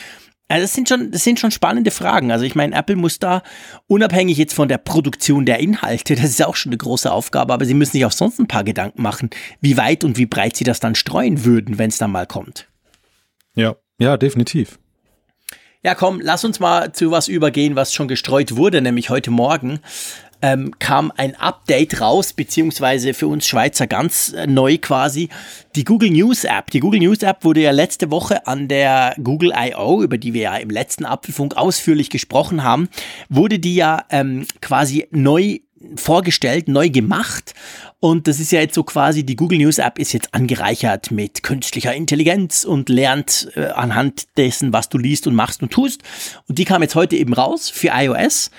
Also 0.49 0.63
das 0.63 0.73
sind 0.73 0.89
schon, 0.89 1.11
das 1.11 1.23
sind 1.23 1.39
schon 1.39 1.51
spannende 1.51 1.91
Fragen. 1.91 2.31
Also 2.31 2.43
ich 2.43 2.55
meine, 2.55 2.75
Apple 2.75 2.95
muss 2.95 3.19
da 3.19 3.43
unabhängig 3.87 4.37
jetzt 4.37 4.55
von 4.55 4.67
der 4.67 4.79
Produktion 4.79 5.45
der 5.45 5.59
Inhalte, 5.59 6.15
das 6.15 6.25
ist 6.25 6.43
auch 6.43 6.55
schon 6.55 6.71
eine 6.71 6.77
große 6.77 7.09
Aufgabe, 7.09 7.53
aber 7.53 7.65
sie 7.65 7.75
müssen 7.75 7.93
sich 7.93 8.05
auch 8.05 8.11
sonst 8.11 8.39
ein 8.39 8.47
paar 8.47 8.63
Gedanken 8.63 9.01
machen, 9.01 9.29
wie 9.61 9.77
weit 9.77 10.03
und 10.03 10.17
wie 10.17 10.25
breit 10.25 10.57
sie 10.57 10.63
das 10.63 10.79
dann 10.79 10.95
streuen 10.95 11.45
würden, 11.45 11.77
wenn 11.77 11.89
es 11.89 11.99
dann 11.99 12.11
mal 12.11 12.25
kommt. 12.25 12.67
Ja, 13.55 13.75
ja, 13.99 14.17
definitiv. 14.17 14.79
Ja, 15.83 15.95
komm, 15.95 16.19
lass 16.21 16.43
uns 16.43 16.59
mal 16.59 16.91
zu 16.91 17.11
was 17.11 17.27
übergehen, 17.29 17.75
was 17.75 17.93
schon 17.93 18.09
gestreut 18.09 18.57
wurde, 18.57 18.81
nämlich 18.81 19.09
heute 19.09 19.31
Morgen 19.31 19.79
ähm, 20.41 20.73
kam 20.79 21.11
ein 21.15 21.35
Update 21.35 22.01
raus, 22.01 22.33
beziehungsweise 22.33 23.13
für 23.13 23.27
uns 23.27 23.47
Schweizer 23.47 23.87
ganz 23.87 24.33
äh, 24.33 24.47
neu 24.47 24.77
quasi, 24.77 25.29
die 25.75 25.83
Google 25.83 26.11
News 26.11 26.43
App. 26.43 26.71
Die 26.71 26.79
Google 26.79 26.99
News 26.99 27.21
App 27.23 27.43
wurde 27.43 27.61
ja 27.61 27.71
letzte 27.71 28.11
Woche 28.11 28.47
an 28.47 28.67
der 28.67 29.15
Google 29.23 29.53
I.O., 29.55 30.01
über 30.01 30.17
die 30.17 30.33
wir 30.33 30.41
ja 30.41 30.57
im 30.57 30.69
letzten 30.69 31.05
Apfelfunk 31.05 31.57
ausführlich 31.57 32.09
gesprochen 32.09 32.63
haben, 32.63 32.89
wurde 33.29 33.59
die 33.59 33.75
ja 33.75 34.05
ähm, 34.09 34.45
quasi 34.61 35.07
neu 35.11 35.59
vorgestellt, 35.95 36.67
neu 36.67 36.89
gemacht. 36.89 37.53
Und 37.99 38.27
das 38.27 38.39
ist 38.39 38.51
ja 38.51 38.61
jetzt 38.61 38.75
so 38.75 38.83
quasi, 38.83 39.25
die 39.25 39.35
Google 39.35 39.59
News 39.59 39.77
App 39.77 39.99
ist 39.99 40.13
jetzt 40.13 40.33
angereichert 40.33 41.11
mit 41.11 41.43
künstlicher 41.43 41.93
Intelligenz 41.93 42.63
und 42.63 42.89
lernt 42.89 43.49
äh, 43.55 43.67
anhand 43.67 44.37
dessen, 44.37 44.73
was 44.73 44.89
du 44.89 44.97
liest 44.97 45.27
und 45.27 45.35
machst 45.35 45.61
und 45.61 45.71
tust. 45.71 46.01
Und 46.47 46.57
die 46.57 46.65
kam 46.65 46.81
jetzt 46.81 46.95
heute 46.95 47.15
eben 47.15 47.33
raus 47.33 47.69
für 47.69 47.89
iOS 47.93 48.51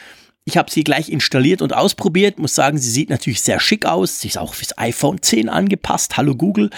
Ich 0.51 0.57
habe 0.57 0.69
sie 0.69 0.83
gleich 0.83 1.09
installiert 1.11 1.63
und 1.63 1.73
ausprobiert. 1.77 2.41
Muss 2.41 2.57
sagen, 2.57 2.77
sie 2.77 2.91
sieht 2.91 3.09
natürlich 3.09 3.41
sehr 3.41 3.61
schick 3.61 3.87
aus. 3.87 4.19
Sie 4.19 4.27
ist 4.27 4.37
auch 4.37 4.55
fürs 4.55 4.77
iPhone 4.77 5.23
10 5.23 5.49
angepasst. 5.49 6.17
Hallo 6.17 6.35
Google. 6.35 6.71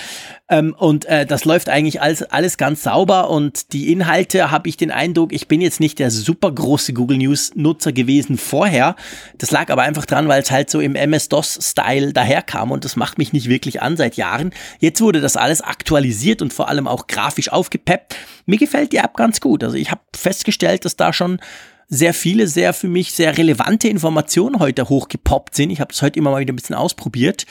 Ähm, 0.50 0.74
und 0.78 1.06
äh, 1.06 1.24
das 1.24 1.46
läuft 1.46 1.70
eigentlich 1.70 2.02
alles, 2.02 2.22
alles 2.22 2.58
ganz 2.58 2.82
sauber. 2.82 3.30
Und 3.30 3.72
die 3.72 3.90
Inhalte 3.90 4.50
habe 4.50 4.68
ich 4.68 4.76
den 4.76 4.90
Eindruck, 4.90 5.32
ich 5.32 5.48
bin 5.48 5.62
jetzt 5.62 5.80
nicht 5.80 5.98
der 5.98 6.10
super 6.10 6.52
große 6.52 6.92
Google 6.92 7.16
News 7.16 7.52
Nutzer 7.54 7.92
gewesen 7.92 8.36
vorher. 8.36 8.94
Das 9.38 9.50
lag 9.50 9.70
aber 9.70 9.80
einfach 9.80 10.04
dran, 10.04 10.28
weil 10.28 10.42
es 10.42 10.50
halt 10.50 10.68
so 10.68 10.80
im 10.80 10.94
MS-DOS-Style 10.94 12.12
daherkam 12.12 12.72
und 12.72 12.84
das 12.84 12.96
macht 12.96 13.16
mich 13.16 13.32
nicht 13.32 13.48
wirklich 13.48 13.80
an 13.80 13.96
seit 13.96 14.16
Jahren. 14.16 14.50
Jetzt 14.80 15.00
wurde 15.00 15.22
das 15.22 15.38
alles 15.38 15.62
aktualisiert 15.62 16.42
und 16.42 16.52
vor 16.52 16.68
allem 16.68 16.86
auch 16.86 17.06
grafisch 17.06 17.50
aufgepeppt. 17.50 18.16
Mir 18.44 18.58
gefällt 18.58 18.92
die 18.92 18.98
App 18.98 19.16
ganz 19.16 19.40
gut. 19.40 19.64
Also 19.64 19.76
ich 19.76 19.90
habe 19.90 20.02
festgestellt, 20.14 20.84
dass 20.84 20.96
da 20.96 21.14
schon 21.14 21.40
sehr 21.88 22.14
viele, 22.14 22.46
sehr 22.46 22.72
für 22.72 22.88
mich 22.88 23.12
sehr 23.12 23.36
relevante 23.36 23.88
Informationen 23.88 24.58
heute 24.58 24.88
hochgepoppt 24.88 25.54
sind. 25.54 25.70
Ich 25.70 25.80
habe 25.80 25.92
das 25.92 26.02
heute 26.02 26.18
immer 26.18 26.30
mal 26.30 26.40
wieder 26.40 26.52
ein 26.52 26.56
bisschen 26.56 26.76
ausprobiert. 26.76 27.46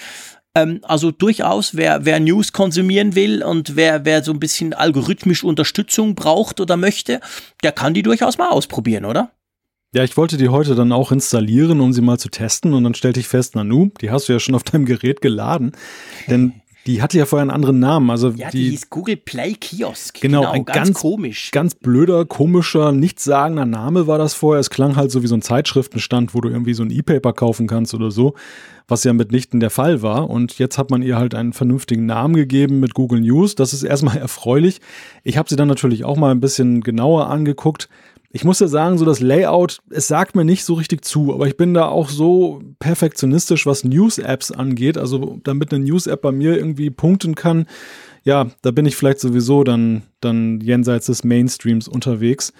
Ähm, 0.55 0.79
also 0.83 1.11
durchaus, 1.11 1.75
wer, 1.75 2.05
wer 2.05 2.19
News 2.19 2.51
konsumieren 2.53 3.15
will 3.15 3.43
und 3.43 3.75
wer, 3.75 4.05
wer 4.05 4.23
so 4.23 4.31
ein 4.31 4.39
bisschen 4.39 4.73
algorithmisch 4.73 5.43
Unterstützung 5.43 6.15
braucht 6.15 6.59
oder 6.59 6.77
möchte, 6.77 7.21
der 7.63 7.71
kann 7.71 7.93
die 7.93 8.03
durchaus 8.03 8.37
mal 8.37 8.49
ausprobieren, 8.49 9.05
oder? 9.05 9.31
Ja, 9.93 10.05
ich 10.05 10.15
wollte 10.15 10.37
die 10.37 10.47
heute 10.47 10.73
dann 10.73 10.93
auch 10.93 11.11
installieren, 11.11 11.81
um 11.81 11.91
sie 11.91 12.01
mal 12.01 12.17
zu 12.17 12.29
testen 12.29 12.73
und 12.73 12.85
dann 12.85 12.93
stellte 12.93 13.19
ich 13.19 13.27
fest, 13.27 13.55
Nanu, 13.55 13.91
die 13.99 14.09
hast 14.09 14.29
du 14.29 14.33
ja 14.33 14.39
schon 14.39 14.55
auf 14.55 14.63
deinem 14.63 14.85
Gerät 14.85 15.21
geladen, 15.21 15.73
denn 16.29 16.60
die 16.87 17.01
hatte 17.01 17.17
ja 17.17 17.25
vorher 17.25 17.43
einen 17.43 17.51
anderen 17.51 17.79
Namen. 17.79 18.09
Also 18.09 18.29
ja, 18.29 18.49
die, 18.49 18.63
die 18.63 18.69
hieß 18.71 18.89
Google 18.89 19.17
Play 19.17 19.53
Kiosk. 19.53 20.19
Genau, 20.19 20.41
genau 20.41 20.51
ein 20.51 20.65
ganz, 20.65 20.77
ganz, 20.77 20.99
komisch. 20.99 21.51
Ganz 21.51 21.75
blöder, 21.75 22.25
komischer, 22.25 22.91
nichtssagender 22.91 23.65
Name 23.65 24.07
war 24.07 24.17
das 24.17 24.33
vorher. 24.33 24.59
Es 24.59 24.69
klang 24.69 24.95
halt 24.95 25.11
so 25.11 25.21
wie 25.21 25.27
so 25.27 25.35
ein 25.35 25.41
Zeitschriftenstand, 25.41 26.33
wo 26.33 26.41
du 26.41 26.49
irgendwie 26.49 26.73
so 26.73 26.83
ein 26.83 26.89
E-Paper 26.89 27.33
kaufen 27.33 27.67
kannst 27.67 27.93
oder 27.93 28.09
so, 28.09 28.33
was 28.87 29.03
ja 29.03 29.13
mitnichten 29.13 29.59
der 29.59 29.69
Fall 29.69 30.01
war. 30.01 30.29
Und 30.29 30.57
jetzt 30.57 30.77
hat 30.77 30.89
man 30.89 31.03
ihr 31.03 31.17
halt 31.17 31.35
einen 31.35 31.53
vernünftigen 31.53 32.07
Namen 32.07 32.35
gegeben 32.35 32.79
mit 32.79 32.95
Google 32.95 33.21
News. 33.21 33.53
Das 33.55 33.73
ist 33.73 33.83
erstmal 33.83 34.17
erfreulich. 34.19 34.81
Ich 35.23 35.37
habe 35.37 35.49
sie 35.49 35.55
dann 35.55 35.67
natürlich 35.67 36.03
auch 36.03 36.17
mal 36.17 36.31
ein 36.31 36.41
bisschen 36.41 36.81
genauer 36.81 37.27
angeguckt. 37.27 37.89
Ich 38.33 38.43
muss 38.43 38.59
ja 38.59 38.67
sagen, 38.67 38.97
so 38.97 39.05
das 39.05 39.19
Layout, 39.19 39.79
es 39.89 40.07
sagt 40.07 40.35
mir 40.35 40.45
nicht 40.45 40.63
so 40.63 40.75
richtig 40.75 41.03
zu, 41.03 41.33
aber 41.33 41.47
ich 41.47 41.57
bin 41.57 41.73
da 41.73 41.87
auch 41.87 42.09
so 42.09 42.61
perfektionistisch, 42.79 43.65
was 43.65 43.83
News-Apps 43.83 44.51
angeht. 44.51 44.97
Also 44.97 45.39
damit 45.43 45.73
eine 45.73 45.83
News-App 45.83 46.21
bei 46.21 46.31
mir 46.31 46.57
irgendwie 46.57 46.89
punkten 46.89 47.35
kann, 47.35 47.65
ja, 48.23 48.47
da 48.61 48.71
bin 48.71 48.85
ich 48.85 48.95
vielleicht 48.95 49.19
sowieso 49.19 49.63
dann, 49.63 50.03
dann 50.19 50.59
jenseits 50.61 51.07
des 51.07 51.23
Mainstreams 51.23 51.87
unterwegs. 51.87 52.53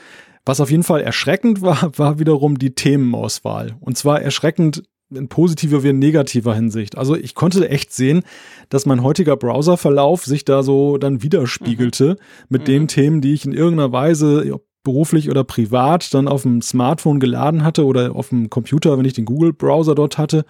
Was 0.45 0.59
auf 0.59 0.71
jeden 0.71 0.83
Fall 0.83 1.01
erschreckend 1.01 1.61
war, 1.61 1.97
war 1.97 2.19
wiederum 2.19 2.57
die 2.57 2.75
Themenauswahl. 2.75 3.75
Und 3.79 3.97
zwar 3.97 4.21
erschreckend 4.21 4.83
in 5.13 5.27
positiver 5.27 5.83
wie 5.83 5.89
in 5.89 5.99
negativer 5.99 6.55
Hinsicht. 6.55 6.97
Also 6.97 7.15
ich 7.15 7.35
konnte 7.35 7.69
echt 7.69 7.93
sehen, 7.93 8.23
dass 8.69 8.85
mein 8.85 9.03
heutiger 9.03 9.35
Browserverlauf 9.35 10.25
sich 10.25 10.45
da 10.45 10.63
so 10.63 10.97
dann 10.97 11.21
widerspiegelte 11.21 12.11
mhm. 12.11 12.45
mit 12.49 12.61
mhm. 12.61 12.65
den 12.65 12.87
Themen, 12.87 13.21
die 13.21 13.33
ich 13.33 13.45
in 13.45 13.53
irgendeiner 13.53 13.91
Weise, 13.91 14.59
beruflich 14.83 15.29
oder 15.29 15.43
privat 15.43 16.13
dann 16.13 16.27
auf 16.27 16.43
dem 16.43 16.61
Smartphone 16.61 17.19
geladen 17.19 17.63
hatte 17.63 17.85
oder 17.85 18.15
auf 18.15 18.29
dem 18.29 18.49
Computer, 18.49 18.97
wenn 18.97 19.05
ich 19.05 19.13
den 19.13 19.25
Google-Browser 19.25 19.95
dort 19.95 20.17
hatte. 20.17 20.45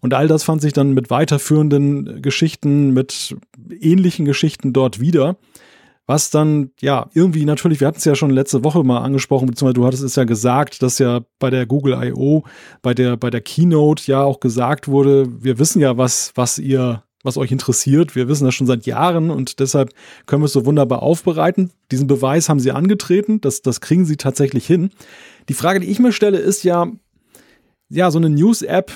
Und 0.00 0.14
all 0.14 0.28
das 0.28 0.44
fand 0.44 0.62
sich 0.62 0.72
dann 0.72 0.92
mit 0.92 1.10
weiterführenden 1.10 2.22
Geschichten, 2.22 2.92
mit 2.92 3.36
ähnlichen 3.80 4.24
Geschichten 4.24 4.72
dort 4.72 5.00
wieder. 5.00 5.36
Was 6.08 6.30
dann, 6.30 6.70
ja, 6.80 7.10
irgendwie 7.14 7.44
natürlich, 7.44 7.80
wir 7.80 7.88
hatten 7.88 7.98
es 7.98 8.04
ja 8.04 8.14
schon 8.14 8.30
letzte 8.30 8.62
Woche 8.62 8.84
mal 8.84 9.00
angesprochen, 9.00 9.46
beziehungsweise 9.46 9.74
du 9.74 9.86
hattest 9.86 10.04
es 10.04 10.14
ja 10.14 10.22
gesagt, 10.22 10.80
dass 10.82 11.00
ja 11.00 11.22
bei 11.40 11.50
der 11.50 11.66
Google 11.66 11.98
I.O., 12.00 12.44
bei 12.80 12.94
der, 12.94 13.16
bei 13.16 13.28
der 13.28 13.40
Keynote 13.40 14.04
ja 14.06 14.22
auch 14.22 14.38
gesagt 14.38 14.86
wurde, 14.86 15.26
wir 15.42 15.58
wissen 15.58 15.80
ja, 15.80 15.96
was, 15.96 16.30
was 16.36 16.60
ihr 16.60 17.02
was 17.26 17.36
euch 17.36 17.52
interessiert. 17.52 18.16
Wir 18.16 18.28
wissen 18.28 18.44
das 18.44 18.54
schon 18.54 18.66
seit 18.66 18.86
Jahren 18.86 19.30
und 19.30 19.60
deshalb 19.60 19.92
können 20.26 20.42
wir 20.42 20.46
es 20.46 20.52
so 20.52 20.64
wunderbar 20.64 21.02
aufbereiten. 21.02 21.70
Diesen 21.90 22.06
Beweis 22.06 22.48
haben 22.48 22.60
sie 22.60 22.72
angetreten, 22.72 23.40
das, 23.40 23.62
das 23.62 23.80
kriegen 23.80 24.04
sie 24.04 24.16
tatsächlich 24.16 24.66
hin. 24.66 24.90
Die 25.48 25.54
Frage, 25.54 25.80
die 25.80 25.88
ich 25.88 25.98
mir 25.98 26.12
stelle, 26.12 26.38
ist 26.38 26.64
ja, 26.64 26.86
ja, 27.88 28.10
so 28.10 28.18
eine 28.18 28.30
News-App 28.30 28.90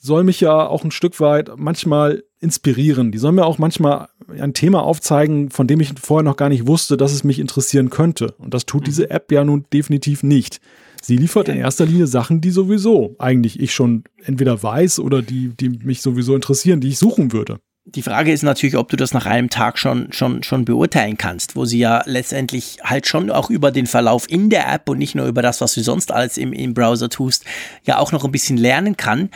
soll 0.00 0.24
mich 0.24 0.40
ja 0.40 0.66
auch 0.66 0.84
ein 0.84 0.90
Stück 0.90 1.20
weit 1.20 1.50
manchmal 1.56 2.24
inspirieren. 2.40 3.12
Die 3.12 3.18
soll 3.18 3.32
mir 3.32 3.44
auch 3.44 3.58
manchmal 3.58 4.08
ein 4.28 4.54
Thema 4.54 4.82
aufzeigen, 4.82 5.50
von 5.50 5.66
dem 5.66 5.80
ich 5.80 5.92
vorher 6.00 6.24
noch 6.24 6.36
gar 6.36 6.48
nicht 6.48 6.66
wusste, 6.66 6.96
dass 6.96 7.12
es 7.12 7.24
mich 7.24 7.38
interessieren 7.38 7.90
könnte. 7.90 8.34
Und 8.38 8.54
das 8.54 8.66
tut 8.66 8.82
mhm. 8.82 8.84
diese 8.86 9.10
App 9.10 9.32
ja 9.32 9.44
nun 9.44 9.66
definitiv 9.72 10.22
nicht. 10.22 10.60
Sie 11.08 11.16
liefert 11.16 11.48
in 11.48 11.56
erster 11.56 11.86
Linie 11.86 12.06
Sachen, 12.06 12.42
die 12.42 12.50
sowieso 12.50 13.16
eigentlich 13.18 13.58
ich 13.60 13.72
schon 13.72 14.04
entweder 14.26 14.62
weiß 14.62 14.98
oder 14.98 15.22
die, 15.22 15.48
die 15.56 15.70
mich 15.70 16.02
sowieso 16.02 16.34
interessieren, 16.34 16.82
die 16.82 16.88
ich 16.88 16.98
suchen 16.98 17.32
würde. 17.32 17.60
Die 17.86 18.02
Frage 18.02 18.30
ist 18.30 18.42
natürlich, 18.42 18.76
ob 18.76 18.90
du 18.90 18.96
das 18.98 19.14
nach 19.14 19.24
einem 19.24 19.48
Tag 19.48 19.78
schon, 19.78 20.12
schon, 20.12 20.42
schon 20.42 20.66
beurteilen 20.66 21.16
kannst, 21.16 21.56
wo 21.56 21.64
sie 21.64 21.78
ja 21.78 22.02
letztendlich 22.04 22.80
halt 22.82 23.06
schon 23.06 23.30
auch 23.30 23.48
über 23.48 23.70
den 23.70 23.86
Verlauf 23.86 24.28
in 24.28 24.50
der 24.50 24.70
App 24.70 24.86
und 24.90 24.98
nicht 24.98 25.14
nur 25.14 25.24
über 25.24 25.40
das, 25.40 25.62
was 25.62 25.72
du 25.72 25.82
sonst 25.82 26.12
alles 26.12 26.36
im, 26.36 26.52
im 26.52 26.74
Browser 26.74 27.08
tust, 27.08 27.46
ja 27.84 27.96
auch 27.96 28.12
noch 28.12 28.26
ein 28.26 28.30
bisschen 28.30 28.58
lernen 28.58 28.98
kann. 28.98 29.30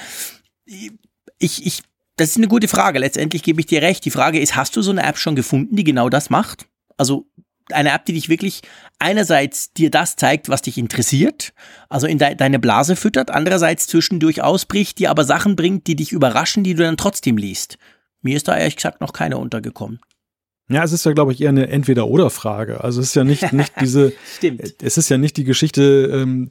Ich, 1.39 1.65
ich, 1.65 1.83
das 2.17 2.33
ist 2.33 2.37
eine 2.37 2.49
gute 2.49 2.69
Frage. 2.69 2.99
Letztendlich 2.99 3.43
gebe 3.43 3.61
ich 3.61 3.67
dir 3.67 3.81
recht. 3.81 4.05
Die 4.05 4.11
Frage 4.11 4.41
ist, 4.41 4.57
hast 4.57 4.77
du 4.77 4.83
so 4.83 4.91
eine 4.91 5.05
App 5.05 5.17
schon 5.17 5.37
gefunden, 5.37 5.75
die 5.75 5.85
genau 5.85 6.11
das 6.11 6.29
macht? 6.29 6.67
Also 6.99 7.31
eine 7.71 7.93
App, 7.93 8.05
die 8.05 8.13
dich 8.13 8.29
wirklich 8.29 8.63
einerseits 8.99 9.73
dir 9.73 9.91
das 9.91 10.17
zeigt, 10.17 10.49
was 10.49 10.63
dich 10.63 10.79
interessiert, 10.79 11.53
also 11.89 12.07
in 12.07 12.19
de 12.19 12.35
deine 12.35 12.59
Blase 12.59 12.97
füttert, 12.97 13.31
andererseits 13.31 13.87
zwischendurch 13.87 14.43
ausbricht, 14.43 14.99
dir 14.99 15.11
aber 15.11 15.25
Sachen 15.25 15.57
bringt, 15.57 15.87
die 15.87 15.97
dich 15.97 16.13
überraschen, 16.13 16.65
die 16.65 16.75
du 16.75 16.83
dann 16.83 16.97
trotzdem 16.97 17.37
liest. 17.37 17.79
Mir 18.23 18.37
ist 18.37 18.49
da 18.49 18.57
ehrlich 18.57 18.77
gesagt 18.77 19.01
noch 19.01 19.13
keine 19.13 19.39
untergekommen. 19.39 20.01
Ja, 20.69 20.85
es 20.85 20.93
ist 20.93 21.05
ja, 21.05 21.13
glaube 21.13 21.33
ich, 21.33 21.41
eher 21.41 21.51
eine 21.51 21.69
Entweder-Oder-Frage. 21.69 22.83
Also 22.83 23.01
es 23.01 23.09
ist 23.09 23.15
ja 23.15 23.25
nicht, 23.25 23.53
nicht 23.53 23.73
diese, 23.81 24.13
Stimmt. 24.37 24.75
es 24.81 24.97
ist 24.97 25.09
ja 25.09 25.19
nicht 25.19 25.37
die 25.37 25.45
Geschichte, 25.45 26.09
ähm, 26.13 26.51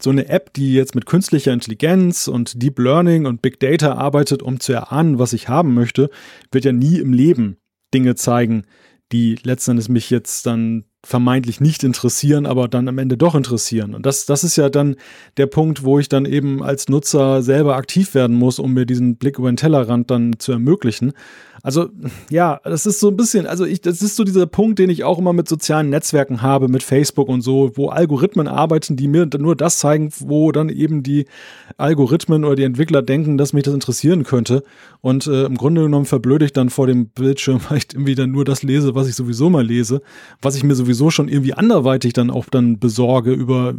so 0.00 0.10
eine 0.10 0.28
App, 0.28 0.52
die 0.54 0.74
jetzt 0.74 0.94
mit 0.94 1.06
künstlicher 1.06 1.52
Intelligenz 1.52 2.28
und 2.28 2.62
Deep 2.62 2.78
Learning 2.78 3.26
und 3.26 3.42
Big 3.42 3.60
Data 3.60 3.94
arbeitet, 3.94 4.42
um 4.42 4.60
zu 4.60 4.72
erahnen, 4.72 5.18
was 5.18 5.32
ich 5.32 5.48
haben 5.48 5.74
möchte, 5.74 6.10
wird 6.52 6.64
ja 6.64 6.72
nie 6.72 6.98
im 6.98 7.12
Leben 7.12 7.58
Dinge 7.92 8.14
zeigen, 8.14 8.64
die 9.12 9.38
letzten 9.42 9.72
Endes 9.72 9.88
mich 9.88 10.10
jetzt 10.10 10.46
dann 10.46 10.84
vermeintlich 11.04 11.60
nicht 11.60 11.84
interessieren, 11.84 12.44
aber 12.44 12.68
dann 12.68 12.88
am 12.88 12.98
Ende 12.98 13.16
doch 13.16 13.34
interessieren. 13.34 13.94
Und 13.94 14.04
das, 14.04 14.26
das 14.26 14.44
ist 14.44 14.56
ja 14.56 14.68
dann 14.68 14.96
der 15.36 15.46
Punkt, 15.46 15.84
wo 15.84 15.98
ich 15.98 16.08
dann 16.08 16.26
eben 16.26 16.62
als 16.62 16.88
Nutzer 16.88 17.40
selber 17.42 17.76
aktiv 17.76 18.14
werden 18.14 18.36
muss, 18.36 18.58
um 18.58 18.74
mir 18.74 18.84
diesen 18.84 19.16
Blick 19.16 19.38
über 19.38 19.50
den 19.50 19.56
Tellerrand 19.56 20.10
dann 20.10 20.38
zu 20.38 20.52
ermöglichen. 20.52 21.12
Also 21.68 21.90
ja, 22.30 22.62
das 22.64 22.86
ist 22.86 22.98
so 22.98 23.08
ein 23.08 23.16
bisschen, 23.18 23.46
also 23.46 23.66
ich, 23.66 23.82
das 23.82 24.00
ist 24.00 24.16
so 24.16 24.24
dieser 24.24 24.46
Punkt, 24.46 24.78
den 24.78 24.88
ich 24.88 25.04
auch 25.04 25.18
immer 25.18 25.34
mit 25.34 25.50
sozialen 25.50 25.90
Netzwerken 25.90 26.40
habe, 26.40 26.66
mit 26.68 26.82
Facebook 26.82 27.28
und 27.28 27.42
so, 27.42 27.72
wo 27.74 27.90
Algorithmen 27.90 28.48
arbeiten, 28.48 28.96
die 28.96 29.06
mir 29.06 29.28
nur 29.38 29.54
das 29.54 29.78
zeigen, 29.78 30.08
wo 30.18 30.50
dann 30.50 30.70
eben 30.70 31.02
die 31.02 31.26
Algorithmen 31.76 32.46
oder 32.46 32.56
die 32.56 32.62
Entwickler 32.62 33.02
denken, 33.02 33.36
dass 33.36 33.52
mich 33.52 33.64
das 33.64 33.74
interessieren 33.74 34.24
könnte. 34.24 34.62
Und 35.02 35.26
äh, 35.26 35.44
im 35.44 35.58
Grunde 35.58 35.82
genommen 35.82 36.06
verblöde 36.06 36.46
ich 36.46 36.54
dann 36.54 36.70
vor 36.70 36.86
dem 36.86 37.08
Bildschirm, 37.08 37.60
weil 37.68 37.76
ich 37.76 37.88
irgendwie 37.92 38.14
dann 38.14 38.30
nur 38.30 38.46
das 38.46 38.62
lese, 38.62 38.94
was 38.94 39.06
ich 39.06 39.14
sowieso 39.14 39.50
mal 39.50 39.66
lese, 39.66 40.00
was 40.40 40.56
ich 40.56 40.64
mir 40.64 40.74
sowieso 40.74 41.10
schon 41.10 41.28
irgendwie 41.28 41.52
anderweitig 41.52 42.14
dann 42.14 42.30
auch 42.30 42.46
dann 42.46 42.78
besorge 42.78 43.32
über, 43.32 43.74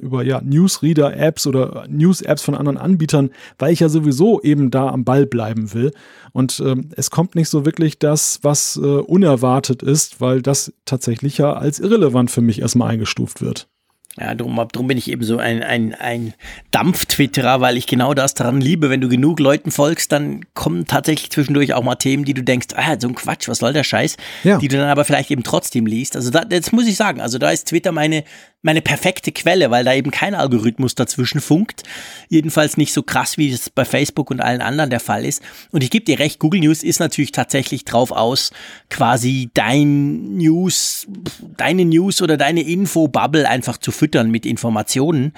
über 0.00 0.22
ja, 0.22 0.40
Newsreader-Apps 0.40 1.48
oder 1.48 1.86
News-Apps 1.88 2.42
von 2.42 2.54
anderen 2.54 2.78
Anbietern, 2.78 3.30
weil 3.58 3.72
ich 3.72 3.80
ja 3.80 3.88
sowieso 3.88 4.40
eben 4.42 4.70
da 4.70 4.90
am 4.90 5.02
Ball 5.02 5.26
bleiben 5.26 5.74
will. 5.74 5.90
Und 6.30 6.62
ähm, 6.64 6.90
es 6.96 7.10
kommt 7.10 7.31
nicht 7.34 7.48
so 7.48 7.64
wirklich 7.64 7.98
das, 7.98 8.40
was 8.42 8.76
äh, 8.76 8.80
unerwartet 8.80 9.82
ist, 9.82 10.20
weil 10.20 10.42
das 10.42 10.72
tatsächlich 10.84 11.38
ja 11.38 11.52
als 11.52 11.78
irrelevant 11.80 12.30
für 12.30 12.40
mich 12.40 12.60
erstmal 12.60 12.90
eingestuft 12.90 13.40
wird. 13.40 13.68
Ja, 14.20 14.34
drum, 14.34 14.60
drum 14.70 14.88
bin 14.88 14.98
ich 14.98 15.10
eben 15.10 15.24
so 15.24 15.38
ein, 15.38 15.62
ein, 15.62 15.94
ein 15.94 16.34
Dampf-Twitterer, 16.70 17.62
weil 17.62 17.78
ich 17.78 17.86
genau 17.86 18.12
das 18.12 18.34
daran 18.34 18.60
liebe. 18.60 18.90
Wenn 18.90 19.00
du 19.00 19.08
genug 19.08 19.40
Leuten 19.40 19.70
folgst, 19.70 20.12
dann 20.12 20.44
kommen 20.52 20.86
tatsächlich 20.86 21.30
zwischendurch 21.30 21.72
auch 21.72 21.82
mal 21.82 21.94
Themen, 21.94 22.26
die 22.26 22.34
du 22.34 22.42
denkst, 22.42 22.68
ah, 22.76 22.96
so 23.00 23.08
ein 23.08 23.14
Quatsch, 23.14 23.48
was 23.48 23.58
soll 23.58 23.72
der 23.72 23.84
Scheiß? 23.84 24.18
Ja. 24.44 24.58
Die 24.58 24.68
du 24.68 24.76
dann 24.76 24.90
aber 24.90 25.06
vielleicht 25.06 25.30
eben 25.30 25.42
trotzdem 25.42 25.86
liest. 25.86 26.14
Also 26.14 26.28
da, 26.28 26.44
das 26.44 26.72
muss 26.72 26.86
ich 26.86 26.96
sagen, 26.96 27.22
also 27.22 27.38
da 27.38 27.50
ist 27.50 27.68
Twitter 27.68 27.90
meine, 27.90 28.24
meine 28.60 28.82
perfekte 28.82 29.32
Quelle, 29.32 29.70
weil 29.70 29.84
da 29.84 29.94
eben 29.94 30.10
kein 30.10 30.34
Algorithmus 30.34 30.94
dazwischen 30.94 31.40
funkt. 31.40 31.82
Jedenfalls 32.28 32.76
nicht 32.76 32.92
so 32.92 33.02
krass, 33.02 33.38
wie 33.38 33.50
es 33.50 33.70
bei 33.70 33.86
Facebook 33.86 34.30
und 34.30 34.40
allen 34.40 34.60
anderen 34.60 34.90
der 34.90 35.00
Fall 35.00 35.24
ist. 35.24 35.42
Und 35.70 35.82
ich 35.82 35.90
gebe 35.90 36.04
dir 36.04 36.18
recht, 36.18 36.38
Google 36.38 36.60
News 36.60 36.82
ist 36.82 37.00
natürlich 37.00 37.32
tatsächlich 37.32 37.86
drauf 37.86 38.12
aus, 38.12 38.50
quasi 38.90 39.50
dein 39.54 40.36
News, 40.36 41.06
deine 41.56 41.86
News 41.86 42.20
oder 42.20 42.36
deine 42.36 42.60
Info-Bubble 42.60 43.48
einfach 43.48 43.78
zu 43.78 43.90
füttern 44.02 44.32
mit 44.32 44.46
Informationen 44.46 45.32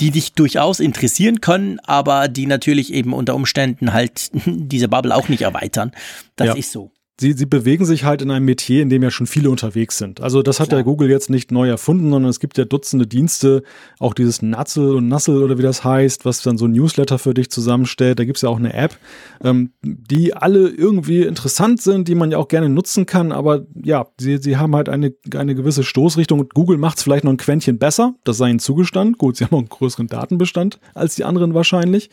die 0.00 0.10
dich 0.10 0.32
durchaus 0.32 0.80
interessieren 0.80 1.42
können, 1.42 1.78
aber 1.80 2.28
die 2.28 2.46
natürlich 2.46 2.90
eben 2.92 3.12
unter 3.12 3.34
Umständen 3.34 3.92
halt 3.92 4.30
diese 4.46 4.88
Bubble 4.88 5.14
auch 5.14 5.28
nicht 5.28 5.42
erweitern. 5.42 5.92
Das 6.36 6.46
ja. 6.48 6.54
ist 6.54 6.72
so. 6.72 6.90
Sie, 7.20 7.34
sie 7.34 7.46
bewegen 7.46 7.84
sich 7.84 8.04
halt 8.04 8.22
in 8.22 8.30
einem 8.30 8.46
Metier, 8.46 8.82
in 8.82 8.88
dem 8.88 9.02
ja 9.02 9.10
schon 9.10 9.26
viele 9.26 9.50
unterwegs 9.50 9.98
sind. 9.98 10.20
Also 10.20 10.42
das 10.42 10.58
hat 10.58 10.68
Klar. 10.68 10.80
ja 10.80 10.84
Google 10.84 11.10
jetzt 11.10 11.30
nicht 11.30 11.52
neu 11.52 11.68
erfunden, 11.68 12.10
sondern 12.10 12.30
es 12.30 12.40
gibt 12.40 12.56
ja 12.58 12.64
Dutzende 12.64 13.06
Dienste, 13.06 13.62
auch 13.98 14.14
dieses 14.14 14.42
Nutzel 14.42 14.94
und 14.94 15.08
Nassel 15.08 15.42
oder 15.42 15.58
wie 15.58 15.62
das 15.62 15.84
heißt, 15.84 16.24
was 16.24 16.42
dann 16.42 16.56
so 16.58 16.64
ein 16.64 16.72
Newsletter 16.72 17.18
für 17.18 17.34
dich 17.34 17.50
zusammenstellt. 17.50 18.18
Da 18.18 18.24
gibt's 18.24 18.42
ja 18.42 18.48
auch 18.48 18.58
eine 18.58 18.72
App, 18.72 18.96
ähm, 19.44 19.72
die 19.82 20.34
alle 20.34 20.68
irgendwie 20.68 21.22
interessant 21.22 21.82
sind, 21.82 22.08
die 22.08 22.14
man 22.14 22.30
ja 22.30 22.38
auch 22.38 22.48
gerne 22.48 22.68
nutzen 22.68 23.06
kann, 23.06 23.32
aber 23.32 23.66
ja, 23.74 24.06
sie, 24.18 24.38
sie 24.38 24.56
haben 24.56 24.74
halt 24.74 24.88
eine, 24.88 25.12
eine 25.34 25.54
gewisse 25.54 25.84
Stoßrichtung. 25.84 26.48
Google 26.54 26.78
macht's 26.78 27.02
vielleicht 27.02 27.24
noch 27.24 27.32
ein 27.32 27.36
Quäntchen 27.36 27.78
besser, 27.78 28.14
das 28.24 28.38
sei 28.38 28.50
ihnen 28.50 28.58
zugestanden. 28.58 29.16
Gut, 29.18 29.36
sie 29.36 29.44
haben 29.44 29.54
auch 29.54 29.58
einen 29.58 29.68
größeren 29.68 30.06
Datenbestand 30.06 30.80
als 30.94 31.16
die 31.16 31.24
anderen 31.24 31.54
wahrscheinlich. 31.54 32.10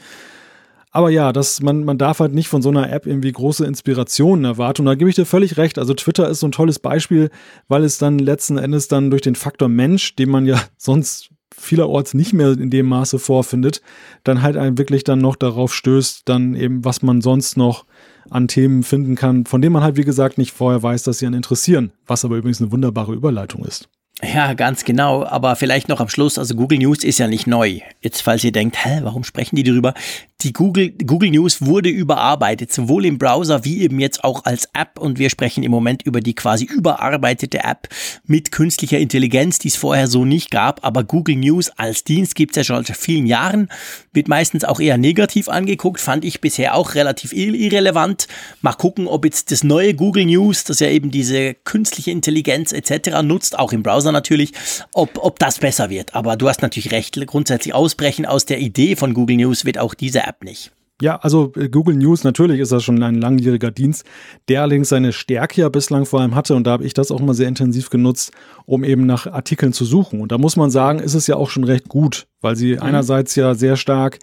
Aber 0.91 1.09
ja, 1.09 1.33
das, 1.33 1.61
man, 1.61 1.83
man 1.83 1.97
darf 1.97 2.19
halt 2.19 2.33
nicht 2.33 2.47
von 2.47 2.61
so 2.61 2.69
einer 2.69 2.91
App 2.91 3.05
irgendwie 3.05 3.31
große 3.31 3.65
Inspirationen 3.65 4.45
erwarten. 4.45 4.81
Und 4.81 4.85
da 4.87 4.95
gebe 4.95 5.09
ich 5.09 5.15
dir 5.15 5.25
völlig 5.25 5.57
recht. 5.57 5.77
Also 5.77 5.93
Twitter 5.93 6.27
ist 6.29 6.39
so 6.39 6.47
ein 6.47 6.51
tolles 6.51 6.79
Beispiel, 6.79 7.29
weil 7.67 7.83
es 7.83 7.97
dann 7.97 8.19
letzten 8.19 8.57
Endes 8.57 8.87
dann 8.87 9.09
durch 9.09 9.21
den 9.21 9.35
Faktor 9.35 9.69
Mensch, 9.69 10.15
den 10.15 10.29
man 10.29 10.45
ja 10.45 10.61
sonst 10.77 11.29
vielerorts 11.55 12.13
nicht 12.13 12.33
mehr 12.33 12.51
in 12.51 12.69
dem 12.69 12.85
Maße 12.87 13.19
vorfindet, 13.19 13.81
dann 14.23 14.41
halt 14.41 14.57
einen 14.57 14.77
wirklich 14.77 15.03
dann 15.03 15.19
noch 15.19 15.35
darauf 15.35 15.73
stößt, 15.73 16.21
dann 16.25 16.55
eben, 16.55 16.85
was 16.85 17.01
man 17.01 17.21
sonst 17.21 17.57
noch 17.57 17.85
an 18.29 18.47
Themen 18.47 18.83
finden 18.83 19.15
kann, 19.15 19.45
von 19.45 19.61
denen 19.61 19.73
man 19.73 19.83
halt, 19.83 19.97
wie 19.97 20.03
gesagt, 20.03 20.37
nicht 20.37 20.51
vorher 20.51 20.83
weiß, 20.83 21.03
dass 21.03 21.19
sie 21.19 21.25
einen 21.25 21.35
interessieren. 21.35 21.91
Was 22.05 22.25
aber 22.25 22.35
übrigens 22.37 22.61
eine 22.61 22.71
wunderbare 22.71 23.13
Überleitung 23.13 23.65
ist. 23.65 23.89
Ja, 24.23 24.53
ganz 24.53 24.83
genau. 24.83 25.23
Aber 25.25 25.55
vielleicht 25.55 25.89
noch 25.89 25.99
am 25.99 26.09
Schluss, 26.09 26.39
also 26.39 26.55
Google 26.55 26.79
News 26.79 27.03
ist 27.03 27.19
ja 27.19 27.27
nicht 27.27 27.45
neu. 27.45 27.81
Jetzt, 28.01 28.21
falls 28.21 28.43
ihr 28.43 28.51
denkt, 28.51 28.83
hä, 28.83 28.99
warum 29.03 29.23
sprechen 29.23 29.55
die 29.55 29.63
darüber? 29.63 29.93
Die 30.41 30.53
Google, 30.53 30.91
Google 30.91 31.31
News 31.31 31.63
wurde 31.63 31.89
überarbeitet, 31.89 32.71
sowohl 32.71 33.07
im 33.07 33.17
Browser 33.17 33.65
wie 33.65 33.81
eben 33.81 33.99
jetzt 33.99 34.23
auch 34.23 34.45
als 34.45 34.69
App. 34.73 34.99
Und 34.99 35.17
wir 35.17 35.31
sprechen 35.31 35.63
im 35.63 35.71
Moment 35.71 36.03
über 36.03 36.21
die 36.21 36.35
quasi 36.35 36.63
überarbeitete 36.65 37.63
App 37.63 37.89
mit 38.23 38.51
künstlicher 38.51 38.99
Intelligenz, 38.99 39.57
die 39.57 39.69
es 39.69 39.75
vorher 39.75 40.05
so 40.05 40.25
nicht 40.25 40.51
gab. 40.51 40.85
Aber 40.85 41.03
Google 41.03 41.37
News 41.37 41.71
als 41.71 42.03
Dienst 42.03 42.35
gibt 42.35 42.51
es 42.51 42.57
ja 42.57 42.63
schon 42.63 42.85
seit 42.85 42.97
vielen 42.97 43.25
Jahren, 43.25 43.69
wird 44.13 44.27
meistens 44.27 44.63
auch 44.63 44.79
eher 44.79 44.99
negativ 44.99 45.49
angeguckt, 45.49 45.99
fand 45.99 46.23
ich 46.23 46.39
bisher 46.39 46.75
auch 46.75 46.93
relativ 46.93 47.33
irrelevant. 47.33 48.27
Mal 48.61 48.73
gucken, 48.73 49.07
ob 49.07 49.25
jetzt 49.25 49.51
das 49.51 49.63
neue 49.63 49.95
Google 49.95 50.25
News, 50.25 50.65
das 50.65 50.79
ja 50.79 50.89
eben 50.89 51.09
diese 51.09 51.55
künstliche 51.55 52.11
Intelligenz 52.11 52.73
etc. 52.73 53.23
nutzt, 53.23 53.57
auch 53.57 53.73
im 53.73 53.81
Browser 53.81 54.11
natürlich, 54.11 54.51
ob, 54.93 55.17
ob 55.17 55.39
das 55.39 55.57
besser 55.57 55.89
wird. 55.89 56.13
Aber 56.13 56.35
du 56.35 56.47
hast 56.47 56.61
natürlich 56.61 56.91
recht, 56.91 57.19
grundsätzlich 57.25 57.73
ausbrechen 57.73 58.27
aus 58.27 58.45
der 58.45 58.59
Idee 58.59 58.95
von 58.95 59.15
Google 59.15 59.37
News 59.37 59.65
wird 59.65 59.79
auch 59.79 59.95
diese 59.95 60.26
App 60.27 60.43
nicht. 60.43 60.71
Ja, 60.99 61.17
also 61.17 61.53
äh, 61.55 61.69
Google 61.69 61.95
News, 61.95 62.23
natürlich 62.23 62.59
ist 62.59 62.71
das 62.71 62.83
schon 62.83 63.01
ein 63.03 63.21
langjähriger 63.21 63.69
Dienst, 63.69 64.03
der 64.49 64.63
allerdings 64.63 64.89
seine 64.89 65.13
Stärke 65.13 65.61
ja 65.61 65.69
bislang 65.69 66.05
vor 66.05 66.21
allem 66.21 66.33
hatte 66.33 66.55
und 66.55 66.65
da 66.65 66.71
habe 66.71 66.85
ich 66.85 66.93
das 66.93 67.11
auch 67.11 67.19
mal 67.19 67.35
sehr 67.35 67.47
intensiv 67.47 67.91
genutzt, 67.91 68.31
um 68.65 68.83
eben 68.83 69.05
nach 69.05 69.27
Artikeln 69.27 69.73
zu 69.73 69.85
suchen. 69.85 70.21
Und 70.21 70.31
da 70.31 70.39
muss 70.39 70.55
man 70.55 70.71
sagen, 70.71 70.99
ist 70.99 71.13
es 71.13 71.27
ja 71.27 71.35
auch 71.35 71.51
schon 71.51 71.65
recht 71.65 71.87
gut, 71.87 72.27
weil 72.41 72.55
sie 72.55 72.73
mhm. 72.73 72.81
einerseits 72.81 73.35
ja 73.35 73.53
sehr 73.53 73.77
stark 73.77 74.17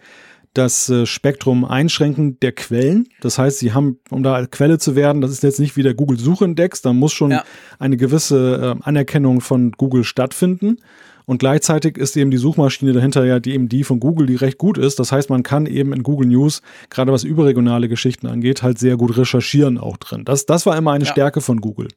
das 0.53 0.89
äh, 0.89 1.05
Spektrum 1.05 1.63
einschränken 1.65 2.39
der 2.39 2.51
Quellen. 2.51 3.07
Das 3.21 3.37
heißt, 3.37 3.59
sie 3.59 3.73
haben, 3.73 3.99
um 4.09 4.23
da 4.23 4.45
Quelle 4.45 4.77
zu 4.77 4.95
werden, 4.95 5.21
das 5.21 5.31
ist 5.31 5.43
jetzt 5.43 5.59
nicht 5.59 5.77
wie 5.77 5.83
der 5.83 5.93
Google 5.93 6.17
Suchindex, 6.17 6.81
da 6.81 6.93
muss 6.93 7.13
schon 7.13 7.31
ja. 7.31 7.43
eine 7.79 7.97
gewisse 7.97 8.77
äh, 8.79 8.83
Anerkennung 8.83 9.41
von 9.41 9.71
Google 9.71 10.03
stattfinden. 10.03 10.77
Und 11.25 11.39
gleichzeitig 11.39 11.97
ist 11.97 12.15
eben 12.17 12.31
die 12.31 12.37
Suchmaschine 12.37 12.93
dahinter 12.93 13.25
ja 13.25 13.39
die 13.39 13.53
eben 13.53 13.69
die 13.69 13.83
von 13.83 13.99
Google, 13.99 14.27
die 14.27 14.35
recht 14.35 14.57
gut 14.57 14.77
ist. 14.77 14.99
Das 14.99 15.11
heißt, 15.11 15.29
man 15.29 15.43
kann 15.43 15.65
eben 15.65 15.93
in 15.93 16.03
Google 16.03 16.27
News, 16.27 16.61
gerade 16.89 17.11
was 17.11 17.23
überregionale 17.23 17.89
Geschichten 17.89 18.27
angeht, 18.27 18.63
halt 18.63 18.79
sehr 18.79 18.97
gut 18.97 19.17
recherchieren 19.17 19.77
auch 19.77 19.97
drin. 19.97 20.25
Das, 20.25 20.45
das 20.45 20.65
war 20.65 20.77
immer 20.77 20.91
eine 20.91 21.05
ja. 21.05 21.11
Stärke 21.11 21.41
von 21.41 21.61
Google. 21.61 21.87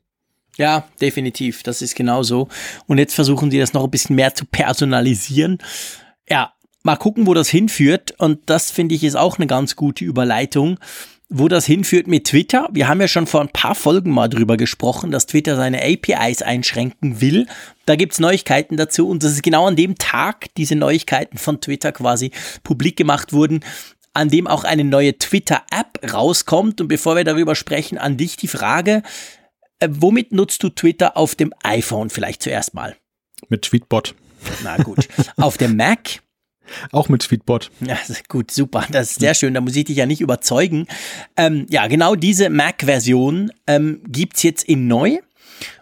Ja, 0.57 0.89
definitiv. 1.01 1.63
Das 1.63 1.83
ist 1.83 1.95
genau 1.95 2.23
so. 2.23 2.49
Und 2.87 2.99
jetzt 2.99 3.15
versuchen 3.15 3.51
sie 3.51 3.59
das 3.59 3.75
noch 3.75 3.85
ein 3.85 3.91
bisschen 3.91 4.17
mehr 4.17 4.35
zu 4.35 4.45
personalisieren. 4.45 5.59
Ja, 6.29 6.53
Mal 6.85 6.97
gucken, 6.97 7.27
wo 7.27 7.35
das 7.35 7.49
hinführt. 7.49 8.15
Und 8.19 8.41
das 8.47 8.71
finde 8.71 8.95
ich 8.95 9.05
ist 9.05 9.17
auch 9.17 9.37
eine 9.37 9.47
ganz 9.47 9.77
gute 9.77 10.05
Überleitung 10.05 10.79
wo 11.29 11.49
das 11.49 11.67
hinführt 11.67 12.07
mit 12.07 12.27
Twitter. 12.27 12.69
Wir 12.73 12.89
haben 12.89 13.01
ja 13.01 13.09
schon 13.09 13.27
vor 13.27 13.43
ein 13.43 13.51
paar 13.51 13.75
Folgen 13.75 14.11
mal 14.11 14.29
drüber 14.29 14.57
gesprochen, 14.57 15.11
dass 15.11 15.27
Twitter 15.27 15.57
seine 15.57 15.83
APIs 15.83 16.41
einschränken 16.43 17.21
will. 17.21 17.47
Da 17.85 17.97
gibt's 17.97 18.19
Neuigkeiten 18.19 18.77
dazu 18.77 19.09
und 19.09 19.23
das 19.23 19.33
ist 19.33 19.43
genau 19.43 19.67
an 19.67 19.77
dem 19.77 19.97
Tag 19.99 20.47
diese 20.57 20.75
Neuigkeiten 20.75 21.37
von 21.37 21.61
Twitter 21.61 21.93
quasi 21.93 22.31
publik 22.63 22.97
gemacht 22.97 23.33
wurden, 23.33 23.61
an 24.15 24.31
dem 24.31 24.47
auch 24.47 24.65
eine 24.65 24.85
neue 24.85 25.19
Twitter-App 25.19 26.13
rauskommt. 26.13 26.81
Und 26.81 26.89
bevor 26.89 27.15
wir 27.15 27.25
darüber 27.25 27.55
sprechen, 27.55 27.99
an 27.99 28.17
dich 28.17 28.37
die 28.37 28.49
Frage, 28.49 29.03
äh, 29.81 29.89
womit 29.91 30.33
nutzt 30.33 30.63
du 30.63 30.71
Twitter 30.71 31.17
auf 31.17 31.35
dem 31.35 31.53
iPhone 31.63 32.09
vielleicht 32.09 32.43
zuerst 32.43 32.73
mal? 32.73 32.97
Mit 33.49 33.63
Tweetbot. 33.63 34.15
Na 34.65 34.77
gut. 34.79 35.09
auf 35.37 35.59
dem 35.59 35.77
Mac? 35.77 36.21
Auch 36.93 37.09
mit 37.09 37.23
Tweetbot. 37.23 37.71
Ja, 37.81 37.99
gut, 38.29 38.51
super. 38.51 38.87
Das 38.91 39.13
ist 39.13 39.21
sehr 39.21 39.35
schön. 39.35 39.55
Da 39.55 39.61
muss 39.61 39.77
ich 39.77 39.85
dich 39.85 39.97
ja 39.97 40.07
nicht 40.07 40.21
überzeugen. 40.21 40.87
Ähm, 41.37 41.67
ja, 41.71 41.87
genau 41.87 42.15
diese 42.15 42.51
Mac-Version 42.51 43.53
ähm, 43.67 44.01
gibt's 44.07 44.43
jetzt 44.43 44.65
in 44.65 44.87
neu. 44.89 45.19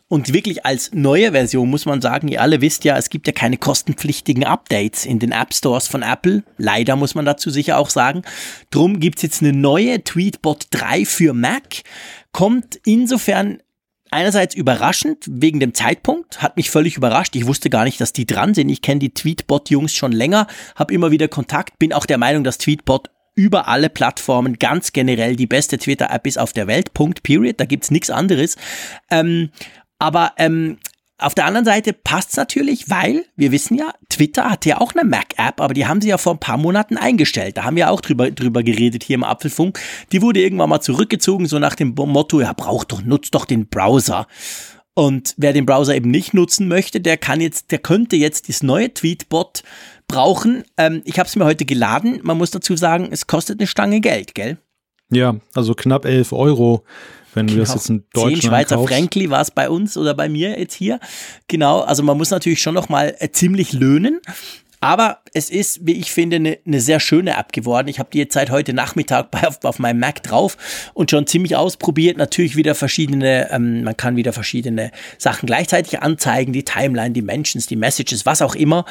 Und 0.09 0.33
wirklich 0.33 0.65
als 0.65 0.93
neue 0.93 1.33
Version 1.33 1.69
muss 1.69 1.85
man 1.85 2.01
sagen, 2.01 2.29
ihr 2.29 2.41
alle 2.41 2.61
wisst 2.61 2.85
ja, 2.85 2.97
es 2.97 3.11
gibt 3.11 3.27
ja 3.27 3.33
keine 3.33 3.57
kostenpflichtigen 3.57 4.45
Updates 4.45 5.05
in 5.05 5.19
den 5.19 5.33
App 5.33 5.53
Stores 5.53 5.89
von 5.89 6.03
Apple. 6.03 6.45
Leider 6.59 6.95
muss 6.95 7.17
man 7.17 7.25
dazu 7.25 7.51
sicher 7.51 7.77
auch 7.77 7.91
sagen. 7.91 8.23
Drum 8.71 9.01
gibt's 9.01 9.23
jetzt 9.23 9.43
eine 9.43 9.53
neue 9.53 10.05
Tweetbot 10.05 10.69
3 10.71 11.05
für 11.05 11.35
Mac. 11.35 11.83
Kommt 12.31 12.79
insofern 12.85 13.59
einerseits 14.17 14.55
überraschend 14.55 15.27
wegen 15.29 15.61
dem 15.61 15.75
Zeitpunkt, 15.75 16.41
hat 16.41 16.57
mich 16.57 16.71
völlig 16.71 16.97
überrascht. 16.97 17.37
Ich 17.37 17.47
wusste 17.47 17.69
gar 17.69 17.85
nicht, 17.85 18.01
dass 18.01 18.15
die 18.15 18.25
dran 18.25 18.55
sind. 18.55 18.71
Ich 18.71 18.81
kenne 18.81 18.99
die 18.99 19.13
Tweetbot-Jungs 19.13 19.93
schon 19.95 20.13
länger, 20.13 20.47
habe 20.75 20.95
immer 20.95 21.11
wieder 21.11 21.29
Kontakt, 21.29 21.79
bin 21.79 21.93
auch 21.93 22.07
der 22.07 22.17
Meinung, 22.17 22.43
dass 22.43 22.57
Tweetbot 22.57 23.11
über 23.35 23.69
alle 23.69 23.91
Plattformen 23.91 24.59
ganz 24.59 24.93
generell 24.93 25.37
die 25.37 25.47
beste 25.47 25.77
Twitter-App 25.77 26.27
ist 26.27 26.39
auf 26.39 26.55
der 26.55 26.67
Welt. 26.67 26.95
Punkt, 26.95 27.23
period. 27.23 27.61
Da 27.61 27.67
gibt's 27.67 27.91
nichts 27.91 28.09
anderes. 28.09 28.57
Ähm, 29.11 29.51
aber 29.99 30.33
ähm, 30.39 30.79
auf 31.19 31.35
der 31.35 31.47
anderen 31.47 31.65
Seite 31.65 31.93
passt's 31.93 32.37
natürlich, 32.37 32.91
weil 32.91 33.25
wir 33.37 33.51
wissen 33.51 33.77
ja, 33.77 33.93
Twitter 34.11 34.51
hat 34.51 34.67
ja 34.67 34.81
auch 34.81 34.95
eine 34.95 35.09
Mac-App, 35.09 35.61
aber 35.61 35.73
die 35.73 35.87
haben 35.87 36.01
sie 36.03 36.09
ja 36.09 36.19
vor 36.19 36.35
ein 36.35 36.41
paar 36.41 36.59
Monaten 36.59 36.99
eingestellt. 36.99 37.57
Da 37.57 37.65
haben 37.65 37.77
wir 37.77 37.91
auch 37.91 38.03
drüber, 38.03 38.31
drüber 38.31 38.63
geredet 38.63 39.03
hier 39.03 39.15
im 39.15 39.25
Apfelfunk. 39.25 39.79
Die 40.13 40.21
wurde 40.21 40.41
irgendwann 40.41 40.69
mal 40.69 40.81
zurückgezogen, 40.81 41.47
so 41.47 41.59
nach 41.59 41.75
dem 41.75 41.95
Motto, 41.97 42.41
ja, 42.41 42.53
braucht 42.53 42.93
doch, 42.93 43.03
nutzt 43.03 43.35
doch 43.35 43.47
den 43.47 43.69
Browser. 43.69 44.27
Und 44.93 45.35
wer 45.37 45.53
den 45.53 45.67
Browser 45.67 45.95
eben 45.95 46.11
nicht 46.11 46.35
nutzen 46.35 46.69
möchte, 46.69 47.01
der 47.01 47.17
kann 47.17 47.41
jetzt, 47.41 47.71
der 47.71 47.79
könnte 47.79 48.17
jetzt 48.17 48.49
das 48.49 48.63
neue 48.63 48.93
Tweetbot 48.93 49.63
brauchen. 50.09 50.65
Ähm, 50.77 51.03
ich 51.05 51.19
habe 51.19 51.29
es 51.29 51.37
mir 51.37 51.45
heute 51.45 51.65
geladen. 51.65 52.21
Man 52.23 52.39
muss 52.39 52.51
dazu 52.51 52.77
sagen, 52.77 53.09
es 53.11 53.27
kostet 53.27 53.61
eine 53.61 53.67
Stange 53.67 54.01
Geld, 54.01 54.35
gell? 54.35 54.59
Ja, 55.11 55.37
also 55.55 55.75
knapp 55.75 56.05
11 56.05 56.33
Euro 56.33 56.85
wenn 57.37 57.47
genau. 57.47 57.59
du 57.59 57.61
das 57.61 57.69
genau. 57.69 57.79
jetzt 57.79 57.91
in 57.91 58.05
Deutschland 58.13 58.43
10 58.43 58.51
Schweizer 58.51 58.77
kaufst. 58.77 58.93
Frankli 58.93 59.31
war 59.31 59.41
es 59.43 59.51
bei 59.51 59.71
uns 59.71 59.97
oder 59.97 60.15
bei 60.15 60.29
mir 60.29 60.59
jetzt 60.59 60.75
hier. 60.75 60.99
Genau, 61.49 61.81
also 61.81 62.03
man 62.03 62.17
muss 62.17 62.31
natürlich 62.31 62.61
schon 62.61 62.75
noch 62.75 62.89
mal 62.89 63.15
äh, 63.19 63.31
ziemlich 63.31 63.73
löhnen. 63.73 64.21
Aber 64.81 65.21
es 65.33 65.49
ist, 65.49 65.87
wie 65.87 65.93
ich 65.93 66.13
finde, 66.13 66.37
eine, 66.37 66.59
eine 66.67 66.81
sehr 66.81 67.01
schöne 67.01 67.37
App 67.37 67.53
geworden. 67.53 67.89
Ich 67.89 67.99
habe 67.99 68.11
die 68.13 68.19
jetzt 68.19 68.35
seit 68.35 68.51
heute 68.51 68.73
Nachmittag 68.73 69.31
bei, 69.31 69.47
auf, 69.47 69.65
auf 69.65 69.79
meinem 69.79 70.01
Mac 70.01 70.23
drauf 70.23 70.91
und 70.95 71.11
schon 71.11 71.27
ziemlich 71.27 71.57
ausprobiert. 71.57 72.19
Natürlich 72.19 72.57
wieder 72.57 72.75
verschiedene, 72.75 73.51
ähm, 73.51 73.85
man 73.85 73.97
kann 73.97 74.17
wieder 74.17 74.33
verschiedene 74.33 74.93
Sachen 75.19 75.47
gleichzeitig 75.47 76.03
anzeigen, 76.03 76.53
die 76.53 76.65
Timeline, 76.65 77.13
die 77.13 77.23
Mentions, 77.23 77.67
die 77.67 77.77
Messages, 77.77 78.27
was 78.27 78.43
auch 78.43 78.55
immer. 78.55 78.85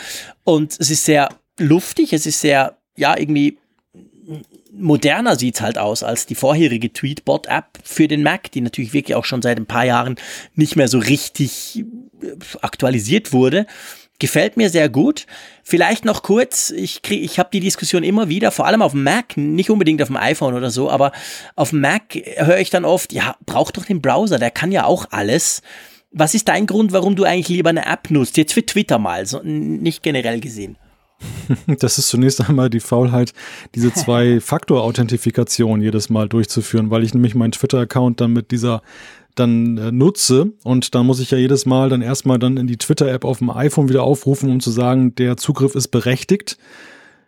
Und 0.43 0.75
es 0.79 0.89
ist 0.89 1.05
sehr 1.05 1.29
luftig, 1.59 2.13
es 2.13 2.25
ist 2.25 2.41
sehr, 2.41 2.77
ja, 2.97 3.17
irgendwie 3.17 3.57
moderner 4.71 5.35
sieht's 5.35 5.61
halt 5.61 5.77
aus 5.77 6.03
als 6.03 6.25
die 6.25 6.35
vorherige 6.35 6.91
Tweetbot-App 6.91 7.79
für 7.83 8.07
den 8.07 8.23
Mac, 8.23 8.51
die 8.51 8.61
natürlich 8.61 8.93
wirklich 8.93 9.15
auch 9.15 9.25
schon 9.25 9.41
seit 9.41 9.57
ein 9.57 9.65
paar 9.65 9.85
Jahren 9.85 10.15
nicht 10.55 10.75
mehr 10.75 10.87
so 10.87 10.99
richtig 10.99 11.83
äh, 12.21 12.35
aktualisiert 12.61 13.33
wurde. 13.33 13.65
Gefällt 14.17 14.55
mir 14.55 14.69
sehr 14.69 14.87
gut. 14.87 15.25
Vielleicht 15.63 16.05
noch 16.05 16.23
kurz, 16.23 16.69
ich 16.69 17.01
krieg, 17.01 17.21
ich 17.21 17.37
habe 17.37 17.49
die 17.51 17.59
Diskussion 17.59 18.03
immer 18.03 18.29
wieder, 18.29 18.51
vor 18.51 18.65
allem 18.65 18.81
auf 18.81 18.93
dem 18.93 19.03
Mac, 19.03 19.35
nicht 19.35 19.69
unbedingt 19.69 20.01
auf 20.01 20.07
dem 20.07 20.17
iPhone 20.17 20.53
oder 20.53 20.71
so, 20.71 20.89
aber 20.89 21.11
auf 21.55 21.71
dem 21.71 21.81
Mac 21.81 22.15
höre 22.37 22.59
ich 22.59 22.69
dann 22.69 22.85
oft, 22.85 23.11
ja, 23.11 23.35
braucht 23.45 23.75
doch 23.75 23.85
den 23.85 24.01
Browser, 24.01 24.39
der 24.39 24.51
kann 24.51 24.71
ja 24.71 24.85
auch 24.85 25.07
alles. 25.11 25.61
Was 26.11 26.33
ist 26.33 26.47
dein 26.47 26.65
Grund, 26.65 26.93
warum 26.93 27.17
du 27.17 27.25
eigentlich 27.25 27.49
lieber 27.49 27.71
eine 27.71 27.85
App 27.85 28.09
nutzt? 28.09 28.37
Jetzt 28.37 28.53
für 28.53 28.65
Twitter 28.65 28.99
mal, 28.99 29.25
so 29.25 29.41
nicht 29.43 30.01
generell 30.01 30.39
gesehen. 30.39 30.77
Das 31.79 31.97
ist 31.97 32.09
zunächst 32.09 32.47
einmal 32.47 32.69
die 32.69 32.79
Faulheit, 32.79 33.33
diese 33.75 33.93
Zwei-Faktor-Authentifikation 33.93 35.81
jedes 35.83 36.09
Mal 36.09 36.27
durchzuführen, 36.27 36.89
weil 36.89 37.03
ich 37.03 37.13
nämlich 37.13 37.35
meinen 37.35 37.51
Twitter-Account 37.51 38.21
dann 38.21 38.33
mit 38.33 38.51
dieser 38.51 38.81
dann 39.35 39.77
äh, 39.77 39.91
nutze 39.91 40.53
und 40.63 40.95
dann 40.95 41.05
muss 41.05 41.19
ich 41.19 41.31
ja 41.31 41.37
jedes 41.37 41.65
Mal 41.65 41.89
dann 41.89 42.01
erstmal 42.01 42.39
dann 42.39 42.57
in 42.57 42.67
die 42.67 42.77
Twitter-App 42.77 43.25
auf 43.25 43.39
dem 43.39 43.49
iPhone 43.49 43.89
wieder 43.89 44.03
aufrufen, 44.03 44.49
um 44.49 44.59
zu 44.59 44.71
sagen, 44.71 45.13
der 45.15 45.37
Zugriff 45.37 45.75
ist 45.75 45.89
berechtigt. 45.89 46.57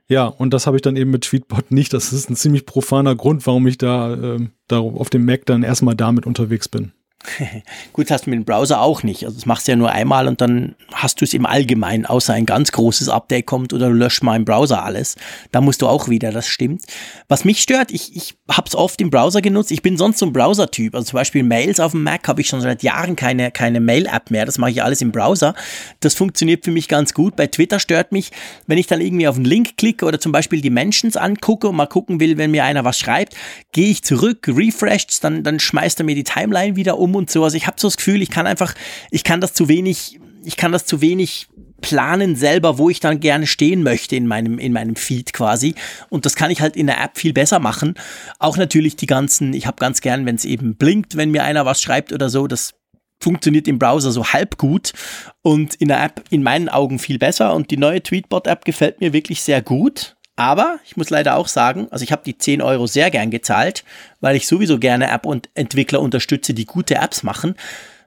Ja, 0.10 0.26
und 0.26 0.54
das 0.54 0.68
habe 0.68 0.78
ich 0.78 0.82
dann 0.82 0.96
eben 0.96 1.12
mit 1.12 1.24
Tweetbot 1.24 1.72
nicht. 1.72 1.92
Das 1.92 2.14
ist 2.14 2.30
ein 2.30 2.38
ziemlich 2.38 2.66
profaner 2.66 3.14
Grund, 3.16 3.46
warum 3.46 3.68
ich 3.68 3.78
da, 3.78 4.14
äh, 4.14 4.48
da 4.70 4.80
auf 4.80 5.10
dem 5.10 5.26
Mac 5.26 5.46
dann 5.46 5.64
erstmal 5.64 5.96
damit 5.96 6.26
unterwegs 6.26 6.70
bin. 6.70 6.94
Gut, 7.94 8.12
hast 8.12 8.26
du 8.26 8.30
mit 8.30 8.38
dem 8.38 8.46
Browser 8.46 8.82
auch 8.82 9.04
nicht. 9.04 9.26
Also 9.26 9.36
das 9.36 9.46
machst 9.46 9.68
du 9.68 9.72
ja 9.72 9.76
nur 9.76 9.92
einmal 9.92 10.28
und 10.28 10.40
dann 10.40 10.76
hast 10.94 11.20
du 11.20 11.26
es 11.26 11.34
im 11.34 11.46
Allgemeinen, 11.46 12.06
außer 12.06 12.34
ein 12.34 12.46
ganz 12.46 12.72
großes 12.72 13.10
Update 13.10 13.48
kommt 13.48 13.74
oder 13.74 13.90
du 13.90 13.94
löscht 13.94 14.24
mal 14.24 14.36
im 14.36 14.46
Browser 14.46 14.84
alles. 14.84 15.16
Da 15.52 15.60
musst 15.60 15.82
du 15.82 15.88
auch 15.88 16.10
wieder, 16.10 16.32
das 16.32 16.48
stimmt. 16.48 16.84
Was 17.28 17.44
mich 17.44 17.62
stört, 17.62 17.92
ich, 17.92 18.16
ich 18.16 18.36
habe 18.50 18.68
es 18.68 18.76
oft 18.76 19.02
im 19.02 19.10
Browser 19.10 19.42
genutzt. 19.42 19.72
Ich 19.72 19.82
bin 19.82 19.98
sonst 19.98 20.20
so 20.20 20.28
ein 20.28 20.34
Browser-Typ. 20.34 20.94
Also 20.94 21.08
zum 21.08 21.18
Beispiel 21.18 21.44
Mails 21.44 21.80
auf 21.80 21.92
dem 21.92 22.04
Mac 22.04 22.28
habe 22.28 22.42
ich 22.42 22.48
schon 22.48 22.62
seit 22.62 22.84
Jahren 22.84 23.16
keine, 23.16 23.52
keine 23.52 23.80
Mail-App 23.80 24.30
mehr. 24.30 24.46
Das 24.46 24.58
mache 24.58 24.72
ich 24.72 24.84
alles 24.84 25.02
im 25.02 25.12
Browser. 25.12 25.56
Das 26.00 26.14
funktioniert 26.14 26.66
für 26.66 26.72
mich 26.72 26.88
ganz 26.88 27.14
gut. 27.14 27.36
Bei 27.36 27.48
Twitter 27.48 27.80
stört 27.80 28.12
mich, 28.12 28.32
wenn 28.68 28.78
ich 28.78 28.88
dann 28.88 29.02
irgendwie 29.02 29.28
auf 29.28 29.36
einen 29.36 29.46
Link 29.46 29.78
klicke 29.78 30.06
oder 30.06 30.20
zum 30.20 30.32
Beispiel 30.32 30.62
die 30.62 30.70
Mentions 30.70 31.18
angucke 31.18 31.68
und 31.68 31.76
mal 31.76 31.88
gucken 31.88 32.20
will, 32.20 32.38
wenn 32.38 32.52
mir 32.52 32.64
einer 32.64 32.86
was 32.86 33.00
schreibt, 33.00 33.36
gehe 33.72 33.90
ich 33.90 34.04
zurück, 34.04 34.48
refreshed, 34.48 35.24
dann, 35.24 35.44
dann 35.44 35.60
schmeißt 35.60 36.00
er 36.00 36.06
mir 36.06 36.16
die 36.16 36.24
Timeline 36.24 36.76
wieder 36.76 36.98
um 36.98 37.07
und 37.16 37.30
so. 37.30 37.44
Also 37.44 37.58
ich 37.58 37.68
habe 37.68 37.80
so 37.80 37.88
das 37.88 37.98
Gefühl, 37.98 38.22
ich 38.22 38.30
kann 38.30 38.48
einfach, 38.48 38.74
ich 39.12 39.24
kann 39.24 39.42
das 39.42 39.54
zu 39.54 39.68
wenig, 39.68 40.20
ich 40.44 40.58
kann 40.58 40.72
das 40.72 40.86
zu 40.86 41.02
wenig 41.02 41.48
planen 41.82 42.36
selber, 42.36 42.78
wo 42.78 42.90
ich 42.90 43.00
dann 43.00 43.20
gerne 43.20 43.46
stehen 43.48 43.84
möchte 43.84 44.16
in 44.16 44.28
meinem, 44.28 44.60
in 44.60 44.74
meinem 44.74 44.96
Feed 44.96 45.34
quasi. 45.34 45.76
Und 46.10 46.26
das 46.26 46.36
kann 46.36 46.52
ich 46.52 46.62
halt 46.62 46.76
in 46.76 46.88
der 46.88 47.02
App 47.04 47.18
viel 47.18 47.34
besser 47.34 47.60
machen. 47.60 47.96
Auch 48.40 48.58
natürlich 48.58 48.96
die 48.96 49.06
ganzen, 49.06 49.54
ich 49.54 49.68
habe 49.68 49.78
ganz 49.78 50.02
gern, 50.02 50.26
wenn 50.26 50.36
es 50.36 50.46
eben 50.46 50.76
blinkt, 50.76 51.18
wenn 51.18 51.32
mir 51.32 51.44
einer 51.44 51.66
was 51.66 51.82
schreibt 51.82 52.12
oder 52.12 52.30
so, 52.30 52.48
das 52.48 52.74
funktioniert 53.20 53.68
im 53.68 53.80
Browser 53.80 54.12
so 54.12 54.26
halb 54.26 54.58
gut 54.58 54.94
und 55.42 55.76
in 55.76 55.88
der 55.88 56.04
App 56.04 56.24
in 56.30 56.44
meinen 56.44 56.70
Augen 56.70 57.00
viel 57.00 57.18
besser. 57.18 57.54
Und 57.56 57.72
die 57.72 57.78
neue 57.78 58.02
Tweetbot-App 58.02 58.66
gefällt 58.66 59.02
mir 59.02 59.14
wirklich 59.14 59.42
sehr 59.42 59.62
gut. 59.62 60.17
Aber 60.38 60.80
ich 60.86 60.96
muss 60.96 61.10
leider 61.10 61.36
auch 61.36 61.48
sagen, 61.48 61.88
also 61.90 62.04
ich 62.04 62.12
habe 62.12 62.22
die 62.24 62.38
10 62.38 62.62
Euro 62.62 62.86
sehr 62.86 63.10
gern 63.10 63.32
gezahlt, 63.32 63.84
weil 64.22 64.36
ich 64.36 64.48
sowieso 64.48 64.78
gerne 64.78 65.10
App 65.10 65.26
und 65.26 65.50
Entwickler 65.56 66.00
unterstütze, 66.00 66.54
die 66.54 66.66
gute 66.66 66.96
Apps 66.96 67.24
machen. 67.24 67.56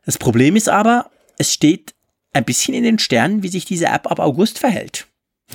Das 0.07 0.17
Problem 0.17 0.55
ist 0.55 0.69
aber, 0.69 1.11
es 1.39 1.53
steht 1.53 1.93
ein 2.33 2.45
bisschen 2.45 2.73
in 2.73 2.85
den 2.85 3.01
Sternen, 3.01 3.43
wie 3.43 3.49
sich 3.49 3.65
diese 3.65 3.87
App 3.87 4.09
ab 4.09 4.21
August 4.21 4.61
verhält. 4.61 5.09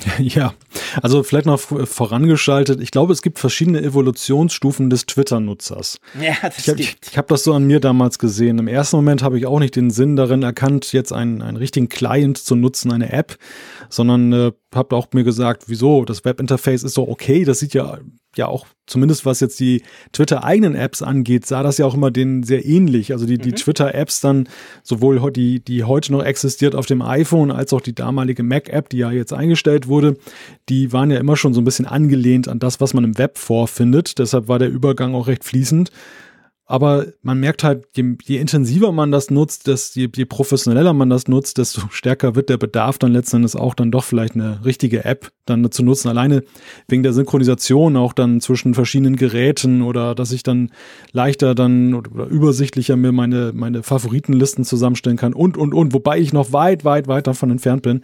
Ja, 0.18 0.54
also 1.02 1.22
vielleicht 1.22 1.46
noch 1.46 1.58
vorangeschaltet. 1.58 2.80
Ich 2.80 2.90
glaube, 2.90 3.12
es 3.12 3.22
gibt 3.22 3.38
verschiedene 3.38 3.82
Evolutionsstufen 3.82 4.90
des 4.90 5.06
Twitter-Nutzers. 5.06 5.98
Ja, 6.20 6.34
das 6.42 6.58
ich 6.58 6.68
habe 6.68 6.80
ich, 6.80 6.96
ich 7.10 7.18
hab 7.18 7.28
das 7.28 7.44
so 7.44 7.54
an 7.54 7.66
mir 7.66 7.80
damals 7.80 8.18
gesehen. 8.18 8.58
Im 8.58 8.68
ersten 8.68 8.96
Moment 8.96 9.22
habe 9.22 9.38
ich 9.38 9.46
auch 9.46 9.58
nicht 9.58 9.76
den 9.76 9.90
Sinn 9.90 10.16
darin 10.16 10.42
erkannt, 10.42 10.92
jetzt 10.92 11.12
einen, 11.12 11.42
einen 11.42 11.56
richtigen 11.56 11.88
Client 11.88 12.38
zu 12.38 12.56
nutzen, 12.56 12.92
eine 12.92 13.12
App, 13.12 13.36
sondern 13.88 14.32
äh, 14.32 14.52
habe 14.74 14.96
auch 14.96 15.08
mir 15.12 15.24
gesagt, 15.24 15.64
wieso, 15.66 16.04
das 16.04 16.24
Webinterface 16.24 16.82
ist 16.82 16.96
doch 16.96 17.08
okay, 17.08 17.44
das 17.44 17.60
sieht 17.60 17.74
ja 17.74 17.98
ja 18.38 18.46
auch, 18.46 18.66
zumindest 18.86 19.26
was 19.26 19.40
jetzt 19.40 19.58
die 19.60 19.82
Twitter-eigenen 20.12 20.74
Apps 20.74 21.02
angeht, 21.02 21.46
sah 21.46 21.62
das 21.62 21.78
ja 21.78 21.86
auch 21.86 21.94
immer 21.94 22.10
denen 22.10 22.42
sehr 22.42 22.64
ähnlich. 22.64 23.12
Also 23.12 23.26
die, 23.26 23.38
die 23.38 23.50
mhm. 23.50 23.56
Twitter-Apps 23.56 24.20
dann, 24.20 24.48
sowohl 24.82 25.32
die, 25.32 25.60
die 25.60 25.84
heute 25.84 26.12
noch 26.12 26.22
existiert 26.22 26.74
auf 26.74 26.86
dem 26.86 27.02
iPhone, 27.02 27.50
als 27.50 27.72
auch 27.72 27.80
die 27.80 27.94
damalige 27.94 28.42
Mac-App, 28.42 28.88
die 28.88 28.98
ja 28.98 29.10
jetzt 29.10 29.32
eingestellt 29.32 29.88
wurde, 29.88 30.16
die 30.68 30.92
waren 30.92 31.10
ja 31.10 31.18
immer 31.18 31.36
schon 31.36 31.54
so 31.54 31.60
ein 31.60 31.64
bisschen 31.64 31.86
angelehnt 31.86 32.48
an 32.48 32.58
das, 32.58 32.80
was 32.80 32.94
man 32.94 33.04
im 33.04 33.18
Web 33.18 33.38
vorfindet. 33.38 34.18
Deshalb 34.18 34.48
war 34.48 34.58
der 34.58 34.70
Übergang 34.70 35.14
auch 35.14 35.26
recht 35.26 35.44
fließend. 35.44 35.90
Aber 36.68 37.06
man 37.22 37.38
merkt 37.38 37.62
halt, 37.62 37.86
je, 37.94 38.16
je 38.24 38.38
intensiver 38.38 38.90
man 38.90 39.12
das 39.12 39.30
nutzt, 39.30 39.68
desto, 39.68 40.00
je, 40.00 40.08
je, 40.14 40.24
professioneller 40.24 40.92
man 40.94 41.08
das 41.08 41.28
nutzt, 41.28 41.58
desto 41.58 41.82
stärker 41.90 42.34
wird 42.34 42.48
der 42.48 42.56
Bedarf 42.56 42.98
dann 42.98 43.12
letzten 43.12 43.36
Endes 43.36 43.54
auch 43.54 43.72
dann 43.74 43.92
doch 43.92 44.02
vielleicht 44.02 44.34
eine 44.34 44.64
richtige 44.64 45.04
App 45.04 45.30
dann 45.44 45.70
zu 45.70 45.84
nutzen. 45.84 46.08
Alleine 46.08 46.42
wegen 46.88 47.04
der 47.04 47.12
Synchronisation 47.12 47.96
auch 47.96 48.12
dann 48.12 48.40
zwischen 48.40 48.74
verschiedenen 48.74 49.14
Geräten 49.14 49.80
oder 49.80 50.16
dass 50.16 50.32
ich 50.32 50.42
dann 50.42 50.72
leichter 51.12 51.54
dann 51.54 51.94
oder 51.94 52.26
übersichtlicher 52.26 52.96
mir 52.96 53.12
meine, 53.12 53.52
meine 53.54 53.84
Favoritenlisten 53.84 54.64
zusammenstellen 54.64 55.16
kann 55.16 55.34
und, 55.34 55.56
und, 55.56 55.72
und. 55.72 55.94
Wobei 55.94 56.18
ich 56.18 56.32
noch 56.32 56.52
weit, 56.52 56.84
weit, 56.84 57.06
weit 57.06 57.28
davon 57.28 57.52
entfernt 57.52 57.82
bin, 57.82 58.02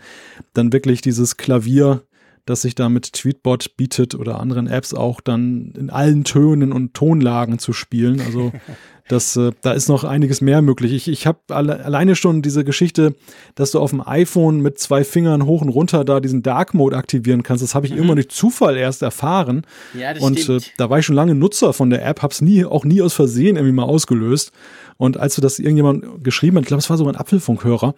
dann 0.55 0.73
wirklich 0.73 1.01
dieses 1.01 1.37
Klavier 1.37 2.03
das 2.45 2.63
sich 2.63 2.75
da 2.75 2.89
mit 2.89 3.13
Tweetbot 3.13 3.77
bietet 3.77 4.15
oder 4.15 4.41
anderen 4.41 4.67
Apps 4.67 4.95
auch 4.95 5.21
dann 5.21 5.73
in 5.77 5.91
allen 5.91 6.25
Tönen 6.25 6.73
und 6.73 6.95
Tonlagen 6.95 7.59
zu 7.59 7.73
spielen. 7.73 8.21
Also 8.21 8.53
das, 9.09 9.37
äh, 9.37 9.51
da 9.63 9.73
ist 9.73 9.89
noch 9.89 10.05
einiges 10.05 10.41
mehr 10.41 10.63
möglich. 10.63 10.93
Ich, 10.93 11.09
ich 11.09 11.27
habe 11.27 11.39
alle, 11.49 11.85
alleine 11.85 12.17
schon 12.17 12.43
diese 12.43 12.65
Geschichte, 12.65 13.15
dass 13.55 13.73
du 13.73 13.81
auf 13.81 13.91
dem 13.91 14.07
iPhone 14.07 14.61
mit 14.61 14.79
zwei 14.79 15.05
Fingern 15.05 15.47
hoch 15.47 15.63
und 15.63 15.69
runter 15.69 16.05
da 16.05 16.21
diesen 16.21 16.43
Dark 16.43 16.75
Mode 16.75 16.97
aktivieren 16.97 17.43
kannst. 17.43 17.63
Das 17.63 17.75
habe 17.75 17.87
ich 17.87 17.93
mhm. 17.93 17.99
immer 17.99 18.15
durch 18.15 18.29
Zufall 18.29 18.77
erst 18.77 19.03
erfahren. 19.03 19.67
Ja, 19.99 20.15
das 20.15 20.23
und 20.23 20.49
äh, 20.49 20.61
da 20.77 20.91
war 20.91 20.99
ich 20.99 21.07
schon 21.07 21.17
lange 21.17 21.35
Nutzer 21.35 21.73
von 21.73 21.91
der 21.91 22.07
App, 22.07 22.23
habe 22.23 22.33
es 22.33 22.41
nie, 22.41 22.65
auch 22.65 22.85
nie 22.85 23.03
aus 23.03 23.15
Versehen 23.15 23.57
irgendwie 23.57 23.75
mal 23.75 23.85
ausgelöst. 23.85 24.53
Und 24.97 25.17
als 25.19 25.35
du 25.35 25.41
das 25.41 25.59
irgendjemand 25.59 26.23
geschrieben 26.23 26.57
hat, 26.57 26.63
ich 26.63 26.69
glaube, 26.69 26.81
es 26.81 26.91
war 26.91 26.97
sogar 26.97 27.13
ein 27.13 27.19
Apfelfunkhörer, 27.19 27.95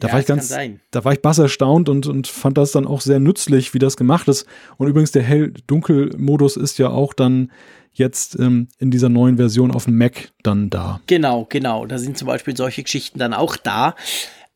da 0.00 0.08
ja, 0.08 0.12
war 0.12 0.20
ich 0.20 0.26
ganz, 0.26 0.54
da 0.90 1.04
war 1.04 1.12
ich 1.12 1.22
bass 1.22 1.38
erstaunt 1.38 1.88
und, 1.88 2.06
und 2.06 2.28
fand 2.28 2.56
das 2.56 2.70
dann 2.72 2.86
auch 2.86 3.00
sehr 3.00 3.18
nützlich, 3.18 3.74
wie 3.74 3.80
das 3.80 3.96
gemacht 3.96 4.28
ist. 4.28 4.46
Und 4.76 4.86
übrigens 4.86 5.10
der 5.10 5.22
Hell-Dunkel-Modus 5.22 6.56
ist 6.56 6.78
ja 6.78 6.90
auch 6.90 7.14
dann 7.14 7.50
jetzt 7.92 8.38
ähm, 8.38 8.68
in 8.78 8.90
dieser 8.90 9.08
neuen 9.08 9.36
Version 9.36 9.70
auf 9.70 9.84
dem 9.84 9.98
Mac 9.98 10.30
dann 10.42 10.70
da. 10.70 11.00
Genau, 11.06 11.46
genau. 11.48 11.86
Da 11.86 11.98
sind 11.98 12.18
zum 12.18 12.26
Beispiel 12.26 12.56
solche 12.56 12.82
Geschichten 12.82 13.18
dann 13.18 13.34
auch 13.34 13.56
da. 13.56 13.94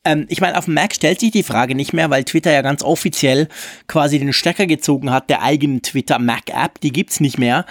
Ähm, 0.04 0.26
ich 0.28 0.40
meine, 0.40 0.58
auf 0.58 0.66
dem 0.66 0.74
Mac 0.74 0.94
stellt 0.94 1.20
sich 1.20 1.30
die 1.30 1.42
Frage 1.42 1.74
nicht 1.74 1.92
mehr, 1.92 2.10
weil 2.10 2.24
Twitter 2.24 2.52
ja 2.52 2.62
ganz 2.62 2.82
offiziell 2.82 3.48
quasi 3.86 4.18
den 4.18 4.32
Stecker 4.32 4.66
gezogen 4.66 5.10
hat 5.10 5.30
der 5.30 5.42
eigenen 5.42 5.82
Twitter 5.82 6.18
Mac 6.18 6.50
App. 6.50 6.80
Die 6.80 6.92
gibt's 6.92 7.20
nicht 7.20 7.38
mehr 7.38 7.66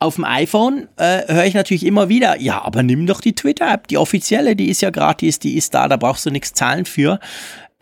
auf 0.00 0.14
dem 0.14 0.24
iPhone 0.24 0.88
äh, 0.96 1.32
höre 1.32 1.44
ich 1.44 1.54
natürlich 1.54 1.84
immer 1.84 2.08
wieder, 2.08 2.40
ja, 2.40 2.64
aber 2.64 2.82
nimm 2.82 3.06
doch 3.06 3.20
die 3.20 3.34
Twitter-App, 3.34 3.86
die 3.86 3.98
offizielle, 3.98 4.56
die 4.56 4.70
ist 4.70 4.80
ja 4.80 4.88
gratis, 4.88 5.38
die 5.38 5.56
ist 5.56 5.74
da, 5.74 5.88
da 5.88 5.98
brauchst 5.98 6.24
du 6.24 6.30
nichts 6.30 6.54
zahlen 6.54 6.86
für. 6.86 7.20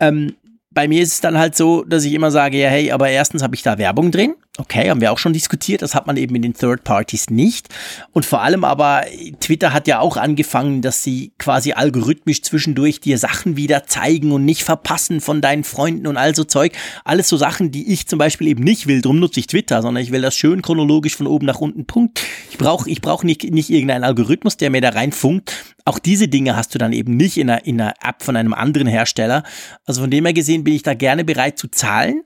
Ähm, 0.01 0.35
bei 0.69 0.87
mir 0.87 1.01
ist 1.01 1.13
es 1.13 1.21
dann 1.21 1.37
halt 1.37 1.55
so, 1.55 1.83
dass 1.83 2.03
ich 2.03 2.13
immer 2.13 2.29
sage, 2.29 2.59
ja, 2.59 2.69
hey, 2.69 2.91
aber 2.91 3.09
erstens 3.09 3.41
habe 3.41 3.55
ich 3.55 3.63
da 3.63 3.77
Werbung 3.77 4.11
drin. 4.11 4.35
Okay, 4.57 4.89
haben 4.89 4.99
wir 4.99 5.13
auch 5.13 5.19
schon 5.19 5.31
diskutiert. 5.31 5.81
Das 5.81 5.95
hat 5.95 6.05
man 6.05 6.17
eben 6.17 6.35
in 6.35 6.41
den 6.41 6.53
Third 6.53 6.83
Parties 6.83 7.29
nicht. 7.29 7.69
Und 8.11 8.25
vor 8.25 8.41
allem 8.41 8.65
aber, 8.65 9.05
Twitter 9.39 9.71
hat 9.71 9.87
ja 9.87 9.99
auch 10.01 10.17
angefangen, 10.17 10.81
dass 10.81 11.01
sie 11.01 11.31
quasi 11.37 11.71
algorithmisch 11.71 12.41
zwischendurch 12.41 12.99
dir 12.99 13.17
Sachen 13.17 13.55
wieder 13.55 13.85
zeigen 13.85 14.33
und 14.33 14.43
nicht 14.43 14.65
verpassen 14.65 15.21
von 15.21 15.39
deinen 15.39 15.63
Freunden 15.63 16.07
und 16.07 16.17
all 16.17 16.35
so 16.35 16.43
Zeug. 16.43 16.73
Alles 17.05 17.29
so 17.29 17.37
Sachen, 17.37 17.71
die 17.71 17.93
ich 17.93 18.07
zum 18.07 18.19
Beispiel 18.19 18.47
eben 18.47 18.63
nicht 18.63 18.85
will. 18.85 19.01
Drum 19.01 19.19
nutze 19.19 19.39
ich 19.39 19.47
Twitter, 19.47 19.81
sondern 19.81 20.03
ich 20.03 20.11
will 20.11 20.21
das 20.21 20.35
schön 20.35 20.61
chronologisch 20.61 21.15
von 21.15 21.27
oben 21.27 21.45
nach 21.45 21.61
unten. 21.61 21.85
Punkt. 21.85 22.21
Ich 22.49 22.57
brauche 22.57 22.89
ich 22.89 22.99
brauch 22.99 23.23
nicht, 23.23 23.43
nicht 23.43 23.69
irgendeinen 23.69 24.03
Algorithmus, 24.03 24.57
der 24.57 24.71
mir 24.71 24.81
da 24.81 24.89
reinfunkt. 24.89 25.53
Auch 25.85 25.99
diese 25.99 26.27
Dinge 26.27 26.57
hast 26.57 26.75
du 26.75 26.79
dann 26.79 26.91
eben 26.91 27.15
nicht 27.15 27.37
in 27.37 27.49
einer, 27.49 27.65
in 27.65 27.79
einer 27.79 27.93
App 28.03 28.23
von 28.23 28.35
einem 28.35 28.53
anderen 28.53 28.87
Hersteller. 28.87 29.43
Also 29.85 30.01
von 30.01 30.11
dem 30.11 30.25
her 30.25 30.33
gesehen 30.33 30.65
bin 30.65 30.73
ich 30.73 30.83
da 30.83 30.95
gerne 30.95 31.23
bereit 31.23 31.57
zu 31.57 31.69
zahlen. 31.69 32.23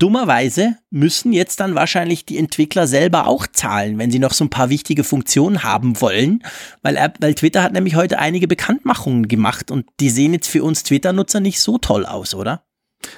Dummerweise 0.00 0.78
müssen 0.90 1.32
jetzt 1.32 1.60
dann 1.60 1.74
wahrscheinlich 1.74 2.24
die 2.24 2.38
Entwickler 2.38 2.86
selber 2.86 3.26
auch 3.26 3.46
zahlen, 3.46 3.98
wenn 3.98 4.10
sie 4.10 4.18
noch 4.18 4.32
so 4.32 4.44
ein 4.44 4.50
paar 4.50 4.70
wichtige 4.70 5.04
Funktionen 5.04 5.62
haben 5.62 6.00
wollen, 6.00 6.42
weil, 6.82 6.96
weil 7.20 7.34
Twitter 7.34 7.62
hat 7.62 7.74
nämlich 7.74 7.96
heute 7.96 8.18
einige 8.18 8.48
Bekanntmachungen 8.48 9.28
gemacht 9.28 9.70
und 9.70 9.86
die 10.00 10.10
sehen 10.10 10.32
jetzt 10.32 10.48
für 10.48 10.64
uns 10.64 10.82
Twitter-Nutzer 10.82 11.40
nicht 11.40 11.60
so 11.60 11.78
toll 11.78 12.06
aus, 12.06 12.34
oder? 12.34 12.64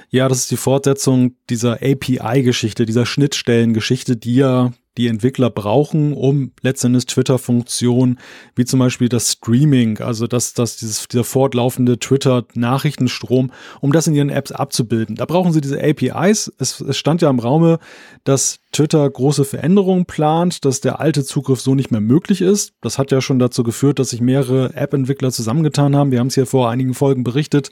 Ja, 0.09 0.27
das 0.27 0.39
ist 0.39 0.51
die 0.51 0.57
Fortsetzung 0.57 1.35
dieser 1.49 1.79
API-Geschichte, 1.81 2.85
dieser 2.85 3.05
Schnittstellen-Geschichte, 3.05 4.17
die 4.17 4.35
ja 4.35 4.71
die 4.97 5.07
Entwickler 5.07 5.49
brauchen, 5.49 6.13
um 6.13 6.51
letztendlich 6.61 7.05
Twitter-Funktionen, 7.07 8.19
wie 8.55 8.65
zum 8.65 8.79
Beispiel 8.79 9.09
das 9.09 9.31
Streaming, 9.31 9.99
also 9.99 10.27
das, 10.27 10.53
das, 10.53 10.77
dieses, 10.77 11.07
dieser 11.07 11.23
fortlaufende 11.23 11.97
Twitter-Nachrichtenstrom, 11.97 13.51
um 13.81 13.91
das 13.91 14.07
in 14.07 14.13
ihren 14.13 14.29
Apps 14.29 14.51
abzubilden. 14.51 15.15
Da 15.15 15.25
brauchen 15.25 15.51
sie 15.51 15.61
diese 15.61 15.81
APIs. 15.83 16.51
Es, 16.59 16.79
es 16.79 16.97
stand 16.97 17.21
ja 17.21 17.29
im 17.29 17.39
Raume, 17.39 17.79
dass 18.23 18.59
Twitter 18.71 19.09
große 19.09 19.45
Veränderungen 19.45 20.05
plant, 20.05 20.65
dass 20.65 20.81
der 20.81 20.99
alte 20.99 21.23
Zugriff 21.23 21.61
so 21.61 21.75
nicht 21.75 21.91
mehr 21.91 22.01
möglich 22.01 22.41
ist. 22.41 22.73
Das 22.81 22.97
hat 22.97 23.11
ja 23.11 23.21
schon 23.21 23.39
dazu 23.39 23.63
geführt, 23.63 23.99
dass 23.99 24.09
sich 24.09 24.21
mehrere 24.21 24.75
App-Entwickler 24.75 25.31
zusammengetan 25.31 25.95
haben. 25.95 26.11
Wir 26.11 26.19
haben 26.19 26.27
es 26.27 26.35
hier 26.35 26.45
vor 26.45 26.69
einigen 26.69 26.93
Folgen 26.93 27.23
berichtet 27.23 27.71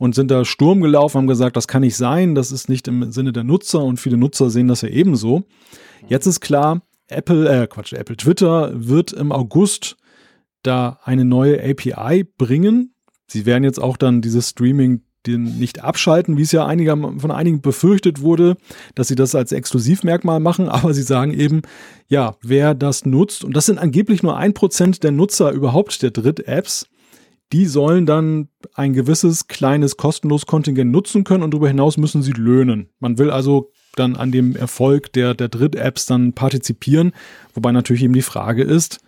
und 0.00 0.14
sind 0.14 0.30
da 0.30 0.46
Sturm 0.46 0.80
gelaufen, 0.80 1.18
haben 1.18 1.26
gesagt, 1.26 1.56
das 1.56 1.68
kann 1.68 1.82
nicht 1.82 1.94
sein, 1.94 2.34
das 2.34 2.52
ist 2.52 2.70
nicht 2.70 2.88
im 2.88 3.12
Sinne 3.12 3.34
der 3.34 3.44
Nutzer 3.44 3.84
und 3.84 4.00
viele 4.00 4.16
Nutzer 4.16 4.48
sehen 4.48 4.66
das 4.66 4.80
ja 4.80 4.88
ebenso. 4.88 5.44
Jetzt 6.08 6.24
ist 6.24 6.40
klar, 6.40 6.80
Apple, 7.08 7.46
äh, 7.46 7.66
Quatsch, 7.66 7.92
Apple, 7.92 8.16
Twitter 8.16 8.72
wird 8.74 9.12
im 9.12 9.30
August 9.30 9.98
da 10.62 10.98
eine 11.04 11.26
neue 11.26 11.62
API 11.62 12.24
bringen. 12.24 12.94
Sie 13.26 13.44
werden 13.44 13.62
jetzt 13.62 13.78
auch 13.78 13.98
dann 13.98 14.22
dieses 14.22 14.48
Streaming 14.48 15.02
den 15.26 15.58
nicht 15.58 15.84
abschalten, 15.84 16.38
wie 16.38 16.42
es 16.42 16.52
ja 16.52 16.64
einiger, 16.64 16.96
von 16.96 17.30
einigen 17.30 17.60
befürchtet 17.60 18.22
wurde, 18.22 18.56
dass 18.94 19.08
sie 19.08 19.16
das 19.16 19.34
als 19.34 19.52
Exklusivmerkmal 19.52 20.40
machen, 20.40 20.68
aber 20.70 20.94
sie 20.94 21.02
sagen 21.02 21.34
eben, 21.34 21.60
ja, 22.08 22.36
wer 22.42 22.74
das 22.74 23.04
nutzt, 23.04 23.44
und 23.44 23.54
das 23.54 23.66
sind 23.66 23.78
angeblich 23.78 24.22
nur 24.22 24.38
ein 24.38 24.54
Prozent 24.54 25.04
der 25.04 25.12
Nutzer 25.12 25.52
überhaupt 25.52 26.02
der 26.02 26.10
Dritt-Apps, 26.10 26.86
die 27.52 27.66
sollen 27.66 28.06
dann 28.06 28.48
ein 28.74 28.92
gewisses 28.92 29.48
kleines 29.48 29.96
kostenloses 29.96 30.46
Kontingent 30.46 30.90
nutzen 30.90 31.24
können 31.24 31.42
und 31.42 31.52
darüber 31.52 31.68
hinaus 31.68 31.96
müssen 31.96 32.22
sie 32.22 32.32
löhnen. 32.32 32.88
Man 33.00 33.18
will 33.18 33.30
also 33.30 33.72
dann 33.96 34.16
an 34.16 34.30
dem 34.30 34.54
Erfolg 34.54 35.12
der, 35.12 35.34
der 35.34 35.48
Dritt-Apps 35.48 36.06
dann 36.06 36.32
partizipieren. 36.32 37.12
Wobei 37.54 37.72
natürlich 37.72 38.02
eben 38.04 38.14
die 38.14 38.22
Frage 38.22 38.62
ist, 38.62 39.00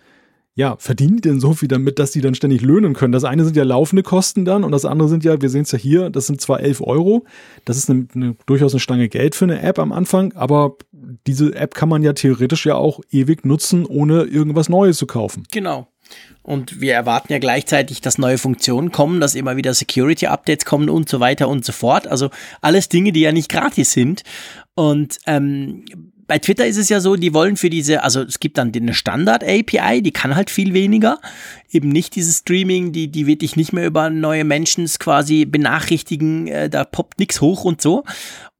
ja, 0.54 0.76
verdienen 0.78 1.16
die 1.16 1.22
denn 1.22 1.40
so 1.40 1.54
viel 1.54 1.68
damit, 1.68 1.98
dass 1.98 2.10
die 2.10 2.20
dann 2.20 2.34
ständig 2.34 2.60
löhnen 2.60 2.92
können? 2.92 3.12
Das 3.12 3.24
eine 3.24 3.44
sind 3.44 3.56
ja 3.56 3.64
laufende 3.64 4.02
Kosten 4.02 4.44
dann 4.44 4.64
und 4.64 4.72
das 4.72 4.84
andere 4.84 5.08
sind 5.08 5.24
ja, 5.24 5.40
wir 5.40 5.48
sehen 5.48 5.62
es 5.62 5.72
ja 5.72 5.78
hier, 5.78 6.10
das 6.10 6.26
sind 6.26 6.42
zwar 6.42 6.60
11 6.60 6.82
Euro, 6.82 7.24
das 7.64 7.78
ist 7.78 7.88
eine, 7.88 8.06
eine, 8.14 8.36
durchaus 8.44 8.74
eine 8.74 8.80
Stange 8.80 9.08
Geld 9.08 9.34
für 9.34 9.46
eine 9.46 9.62
App 9.62 9.78
am 9.78 9.92
Anfang, 9.92 10.34
aber 10.34 10.76
diese 11.26 11.54
App 11.54 11.74
kann 11.74 11.88
man 11.88 12.02
ja 12.02 12.12
theoretisch 12.12 12.66
ja 12.66 12.74
auch 12.74 13.00
ewig 13.10 13.46
nutzen, 13.46 13.86
ohne 13.86 14.24
irgendwas 14.24 14.68
Neues 14.68 14.98
zu 14.98 15.06
kaufen. 15.06 15.44
Genau. 15.50 15.88
Und 16.42 16.80
wir 16.80 16.94
erwarten 16.94 17.32
ja 17.32 17.38
gleichzeitig, 17.38 18.00
dass 18.00 18.18
neue 18.18 18.38
Funktionen 18.38 18.90
kommen, 18.90 19.20
dass 19.20 19.36
immer 19.36 19.56
wieder 19.56 19.74
Security-Updates 19.74 20.64
kommen 20.64 20.90
und 20.90 21.08
so 21.08 21.20
weiter 21.20 21.48
und 21.48 21.64
so 21.64 21.72
fort. 21.72 22.08
Also 22.08 22.30
alles 22.60 22.88
Dinge, 22.88 23.12
die 23.12 23.20
ja 23.20 23.32
nicht 23.32 23.48
gratis 23.48 23.92
sind. 23.92 24.22
Und 24.74 25.18
ähm, 25.26 25.84
bei 26.26 26.38
Twitter 26.38 26.66
ist 26.66 26.78
es 26.78 26.88
ja 26.88 27.00
so, 27.00 27.16
die 27.16 27.34
wollen 27.34 27.56
für 27.56 27.68
diese, 27.68 28.02
also 28.02 28.22
es 28.22 28.40
gibt 28.40 28.56
dann 28.56 28.72
eine 28.74 28.94
Standard-API, 28.94 30.02
die 30.02 30.12
kann 30.12 30.34
halt 30.34 30.50
viel 30.50 30.72
weniger. 30.72 31.20
Eben 31.70 31.90
nicht 31.90 32.16
dieses 32.16 32.38
Streaming, 32.38 32.92
die, 32.92 33.08
die 33.08 33.26
wird 33.26 33.42
dich 33.42 33.54
nicht 33.54 33.72
mehr 33.72 33.86
über 33.86 34.08
neue 34.08 34.44
Menschen 34.44 34.86
quasi 34.98 35.44
benachrichtigen, 35.44 36.48
äh, 36.48 36.70
da 36.70 36.84
poppt 36.84 37.18
nichts 37.18 37.40
hoch 37.40 37.64
und 37.64 37.82
so. 37.82 38.04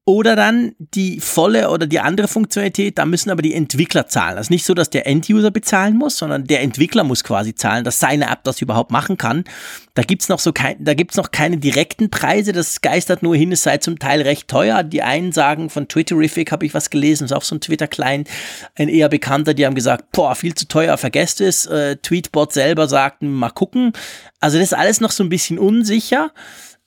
Oder 0.05 0.35
dann 0.35 0.75
die 0.77 1.21
volle 1.21 1.69
oder 1.69 1.87
die 1.87 2.01
andere 2.01 2.27
Funktionalität, 2.27 2.97
da 2.97 3.05
müssen 3.05 3.29
aber 3.29 3.41
die 3.41 3.53
Entwickler 3.53 4.05
zahlen. 4.05 4.35
Das 4.35 4.47
ist 4.47 4.49
nicht 4.49 4.65
so, 4.65 4.73
dass 4.73 4.89
der 4.89 5.07
End-User 5.07 5.49
bezahlen 5.49 5.95
muss, 5.95 6.17
sondern 6.17 6.43
der 6.43 6.61
Entwickler 6.61 7.05
muss 7.05 7.23
quasi 7.23 7.55
zahlen, 7.55 7.85
dass 7.85 7.99
seine 7.99 8.29
App 8.29 8.43
das 8.43 8.61
überhaupt 8.61 8.91
machen 8.91 9.15
kann. 9.15 9.45
Da 9.93 10.01
gibt's 10.01 10.27
noch 10.27 10.39
so 10.39 10.51
kein, 10.51 10.83
da 10.83 10.93
gibt's 10.93 11.15
noch 11.15 11.31
keine 11.31 11.55
direkten 11.55 12.09
Preise, 12.09 12.51
das 12.51 12.81
geistert 12.81 13.23
nur 13.23 13.37
hin, 13.37 13.53
es 13.53 13.63
sei 13.63 13.77
zum 13.77 13.97
Teil 13.97 14.21
recht 14.21 14.49
teuer. 14.49 14.83
Die 14.83 15.03
einen 15.03 15.31
sagen, 15.31 15.69
von 15.69 15.87
Twitterific 15.87 16.51
habe 16.51 16.65
ich 16.65 16.73
was 16.73 16.89
gelesen, 16.89 17.23
ist 17.23 17.31
auch 17.31 17.43
so 17.43 17.55
ein 17.55 17.61
Twitter-Client, 17.61 18.27
ein 18.75 18.89
eher 18.89 19.07
bekannter, 19.07 19.53
die 19.53 19.65
haben 19.65 19.75
gesagt, 19.75 20.11
boah, 20.11 20.35
viel 20.35 20.53
zu 20.53 20.67
teuer, 20.67 20.97
vergesst 20.97 21.39
es. 21.39 21.65
Äh, 21.65 21.95
Tweetbot 21.95 22.51
selber 22.51 22.89
sagten, 22.89 23.31
mal 23.31 23.51
gucken. 23.51 23.93
Also 24.41 24.57
das 24.57 24.67
ist 24.67 24.73
alles 24.73 24.99
noch 24.99 25.11
so 25.11 25.23
ein 25.23 25.29
bisschen 25.29 25.57
unsicher. 25.57 26.31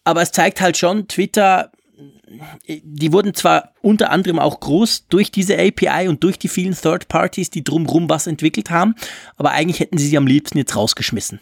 Aber 0.04 0.20
es 0.20 0.32
zeigt 0.32 0.60
halt 0.60 0.76
schon, 0.76 1.08
Twitter 1.08 1.72
die 2.66 3.12
wurden 3.12 3.34
zwar 3.34 3.72
unter 3.82 4.10
anderem 4.10 4.38
auch 4.38 4.60
groß 4.60 5.06
durch 5.08 5.30
diese 5.30 5.58
API 5.58 6.08
und 6.08 6.24
durch 6.24 6.38
die 6.38 6.48
vielen 6.48 6.74
Third 6.74 7.08
Parties, 7.08 7.50
die 7.50 7.62
drumrum 7.62 8.08
was 8.08 8.26
entwickelt 8.26 8.70
haben, 8.70 8.94
aber 9.36 9.52
eigentlich 9.52 9.80
hätten 9.80 9.98
sie 9.98 10.08
sie 10.08 10.18
am 10.18 10.26
liebsten 10.26 10.58
jetzt 10.58 10.76
rausgeschmissen. 10.76 11.40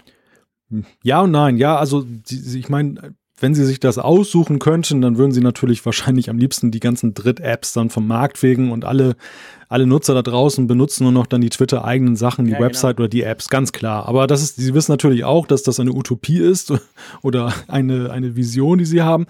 Ja 1.03 1.23
und 1.23 1.31
nein, 1.31 1.57
ja, 1.57 1.77
also 1.77 2.05
ich 2.29 2.69
meine, 2.69 3.15
wenn 3.41 3.55
sie 3.55 3.65
sich 3.65 3.81
das 3.81 3.99
aussuchen 3.99 4.59
könnten, 4.59 5.01
dann 5.01 5.19
würden 5.19 5.33
sie 5.33 5.41
natürlich 5.41 5.85
wahrscheinlich 5.85 6.31
am 6.31 6.39
liebsten 6.39 6.71
die 6.71 6.81
ganzen 6.81 7.15
Dritt-Apps 7.15 7.73
dann 7.73 7.91
vom 7.91 8.07
Markt 8.07 8.43
wegen 8.43 8.71
und 8.71 8.85
alle, 8.85 9.17
alle 9.69 9.87
Nutzer 9.87 10.15
da 10.15 10.23
draußen 10.23 10.67
benutzen 10.67 11.03
nur 11.03 11.13
noch 11.13 11.27
dann 11.27 11.41
die 11.41 11.51
Twitter-eigenen 11.51 12.17
Sachen, 12.17 12.45
die 12.45 12.53
ja, 12.53 12.59
genau. 12.59 12.69
Website 12.69 12.97
genau. 12.97 13.05
oder 13.05 13.11
die 13.11 13.23
Apps, 13.23 13.49
ganz 13.49 13.73
klar. 13.73 14.07
Aber 14.07 14.27
das 14.27 14.43
ist, 14.43 14.57
sie 14.57 14.73
wissen 14.73 14.93
natürlich 14.93 15.25
auch, 15.25 15.47
dass 15.47 15.63
das 15.63 15.81
eine 15.81 15.93
Utopie 15.93 16.39
ist 16.39 16.73
oder 17.23 17.53
eine, 17.67 18.11
eine 18.11 18.37
Vision, 18.37 18.79
die 18.79 18.85
sie 18.85 19.03
haben. 19.03 19.27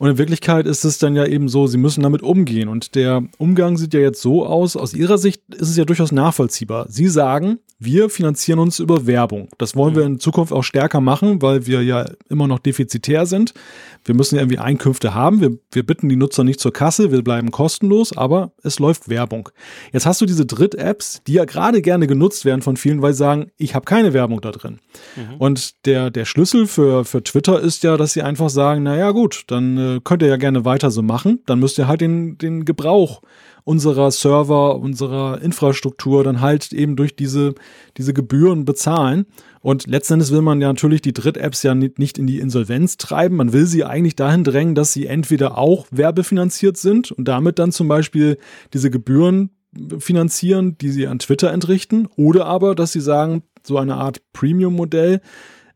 Und 0.00 0.08
in 0.08 0.16
Wirklichkeit 0.16 0.66
ist 0.66 0.84
es 0.84 0.96
dann 0.96 1.14
ja 1.14 1.26
eben 1.26 1.50
so, 1.50 1.66
sie 1.66 1.76
müssen 1.76 2.02
damit 2.02 2.22
umgehen. 2.22 2.70
Und 2.70 2.94
der 2.94 3.22
Umgang 3.36 3.76
sieht 3.76 3.92
ja 3.92 4.00
jetzt 4.00 4.22
so 4.22 4.46
aus, 4.46 4.74
aus 4.74 4.94
ihrer 4.94 5.18
Sicht 5.18 5.42
ist 5.52 5.68
es 5.68 5.76
ja 5.76 5.84
durchaus 5.84 6.10
nachvollziehbar. 6.10 6.86
Sie 6.88 7.06
sagen, 7.06 7.58
wir 7.78 8.08
finanzieren 8.08 8.60
uns 8.60 8.78
über 8.78 9.06
Werbung. 9.06 9.48
Das 9.58 9.76
wollen 9.76 9.94
wir 9.94 10.06
mhm. 10.06 10.14
in 10.14 10.20
Zukunft 10.20 10.54
auch 10.54 10.62
stärker 10.62 11.02
machen, 11.02 11.42
weil 11.42 11.66
wir 11.66 11.82
ja 11.82 12.06
immer 12.30 12.46
noch 12.46 12.60
defizitär 12.60 13.26
sind. 13.26 13.52
Wir 14.04 14.14
müssen 14.14 14.36
ja 14.36 14.40
irgendwie 14.40 14.58
Einkünfte 14.58 15.14
haben. 15.14 15.42
Wir, 15.42 15.58
wir 15.72 15.84
bitten 15.84 16.08
die 16.08 16.16
Nutzer 16.16 16.44
nicht 16.44 16.60
zur 16.60 16.72
Kasse, 16.72 17.12
wir 17.12 17.22
bleiben 17.22 17.50
kostenlos, 17.50 18.16
aber 18.16 18.52
es 18.62 18.78
läuft 18.78 19.10
Werbung. 19.10 19.50
Jetzt 19.92 20.06
hast 20.06 20.22
du 20.22 20.26
diese 20.26 20.46
Dritt-Apps, 20.46 21.22
die 21.26 21.34
ja 21.34 21.44
gerade 21.44 21.82
gerne 21.82 22.06
genutzt 22.06 22.46
werden 22.46 22.62
von 22.62 22.78
vielen, 22.78 23.02
weil 23.02 23.12
sie 23.12 23.18
sagen, 23.18 23.50
ich 23.58 23.74
habe 23.74 23.84
keine 23.84 24.14
Werbung 24.14 24.40
da 24.40 24.50
drin. 24.50 24.78
Mhm. 25.16 25.36
Und 25.36 25.86
der, 25.86 26.10
der 26.10 26.24
Schlüssel 26.24 26.66
für, 26.66 27.04
für 27.04 27.22
Twitter 27.22 27.60
ist 27.60 27.82
ja, 27.82 27.98
dass 27.98 28.14
sie 28.14 28.22
einfach 28.22 28.48
sagen, 28.48 28.82
naja 28.82 29.10
gut, 29.10 29.44
dann 29.48 29.76
äh, 29.96 30.00
könnt 30.02 30.22
ihr 30.22 30.28
ja 30.28 30.36
gerne 30.36 30.64
weiter 30.64 30.90
so 30.90 31.02
machen. 31.02 31.40
Dann 31.46 31.58
müsst 31.58 31.78
ihr 31.78 31.88
halt 31.88 32.00
den, 32.00 32.38
den 32.38 32.64
Gebrauch 32.64 33.22
unserer 33.64 34.10
Server, 34.10 34.76
unserer 34.76 35.40
Infrastruktur 35.42 36.24
dann 36.24 36.40
halt 36.40 36.72
eben 36.72 36.96
durch 36.96 37.14
diese, 37.14 37.54
diese 37.96 38.14
Gebühren 38.14 38.64
bezahlen. 38.64 39.26
Und 39.60 39.86
letztendlich 39.86 40.30
will 40.30 40.40
man 40.40 40.60
ja 40.60 40.68
natürlich 40.68 41.02
die 41.02 41.12
Dritt-Apps 41.12 41.62
ja 41.62 41.74
nicht 41.74 42.18
in 42.18 42.26
die 42.26 42.38
Insolvenz 42.38 42.96
treiben. 42.96 43.36
Man 43.36 43.52
will 43.52 43.66
sie 43.66 43.84
eigentlich 43.84 44.16
dahin 44.16 44.44
drängen, 44.44 44.74
dass 44.74 44.92
sie 44.92 45.06
entweder 45.06 45.58
auch 45.58 45.86
werbefinanziert 45.90 46.78
sind 46.78 47.12
und 47.12 47.28
damit 47.28 47.58
dann 47.58 47.72
zum 47.72 47.88
Beispiel 47.88 48.38
diese 48.72 48.90
Gebühren 48.90 49.50
finanzieren, 49.98 50.76
die 50.78 50.90
sie 50.90 51.06
an 51.06 51.18
Twitter 51.18 51.52
entrichten, 51.52 52.08
oder 52.16 52.46
aber, 52.46 52.74
dass 52.74 52.92
sie 52.92 53.00
sagen, 53.00 53.42
so 53.62 53.78
eine 53.78 53.96
Art 53.96 54.20
Premium-Modell, 54.32 55.20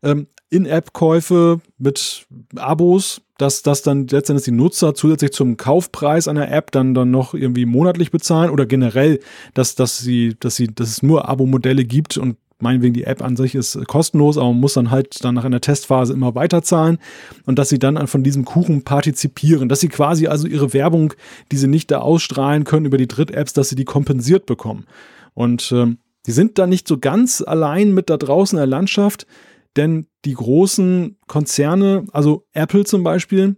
ähm, 0.03 0.27
In-App-Käufe 0.49 1.59
mit 1.77 2.27
Abos, 2.55 3.21
dass 3.37 3.63
das 3.63 3.81
dann 3.81 4.07
letztendlich 4.07 4.45
die 4.45 4.51
Nutzer 4.51 4.93
zusätzlich 4.93 5.31
zum 5.33 5.57
Kaufpreis 5.57 6.27
einer 6.27 6.51
App 6.51 6.71
dann, 6.71 6.93
dann 6.93 7.11
noch 7.11 7.33
irgendwie 7.33 7.65
monatlich 7.65 8.11
bezahlen 8.11 8.49
oder 8.49 8.65
generell, 8.65 9.19
dass, 9.53 9.75
dass 9.75 9.97
sie, 9.97 10.35
dass 10.39 10.55
sie, 10.55 10.67
dass 10.67 10.89
es 10.89 11.03
nur 11.03 11.27
Abo-Modelle 11.27 11.83
gibt 11.83 12.17
und 12.17 12.37
meinetwegen 12.59 12.93
die 12.93 13.03
App 13.03 13.21
an 13.21 13.35
sich 13.35 13.55
ist 13.55 13.77
kostenlos, 13.87 14.37
aber 14.37 14.47
man 14.47 14.59
muss 14.59 14.73
dann 14.73 14.91
halt 14.91 15.23
dann 15.23 15.35
nach 15.35 15.43
einer 15.43 15.61
Testphase 15.61 16.13
immer 16.13 16.35
weiterzahlen 16.35 16.99
und 17.45 17.59
dass 17.59 17.69
sie 17.69 17.79
dann 17.79 18.07
von 18.07 18.23
diesem 18.23 18.45
Kuchen 18.45 18.83
partizipieren, 18.83 19.67
dass 19.67 19.81
sie 19.81 19.89
quasi 19.89 20.27
also 20.27 20.47
ihre 20.47 20.73
Werbung, 20.73 21.13
die 21.51 21.57
sie 21.57 21.67
nicht 21.67 21.91
da 21.91 21.99
ausstrahlen 21.99 22.63
können 22.63 22.85
über 22.85 22.97
die 22.97 23.07
Dritt-Apps, 23.07 23.53
dass 23.53 23.69
sie 23.69 23.75
die 23.75 23.85
kompensiert 23.85 24.45
bekommen. 24.45 24.85
Und 25.33 25.71
ähm, 25.73 25.97
die 26.25 26.31
sind 26.31 26.57
da 26.57 26.65
nicht 26.65 26.87
so 26.87 26.97
ganz 26.97 27.43
allein 27.45 27.93
mit 27.93 28.09
da 28.09 28.17
draußen 28.17 28.57
in 28.57 28.61
der 28.61 28.67
Landschaft, 28.67 29.27
denn 29.75 30.07
die 30.25 30.33
großen 30.33 31.17
Konzerne, 31.27 32.05
also 32.11 32.45
Apple 32.53 32.85
zum 32.85 33.03
Beispiel, 33.03 33.55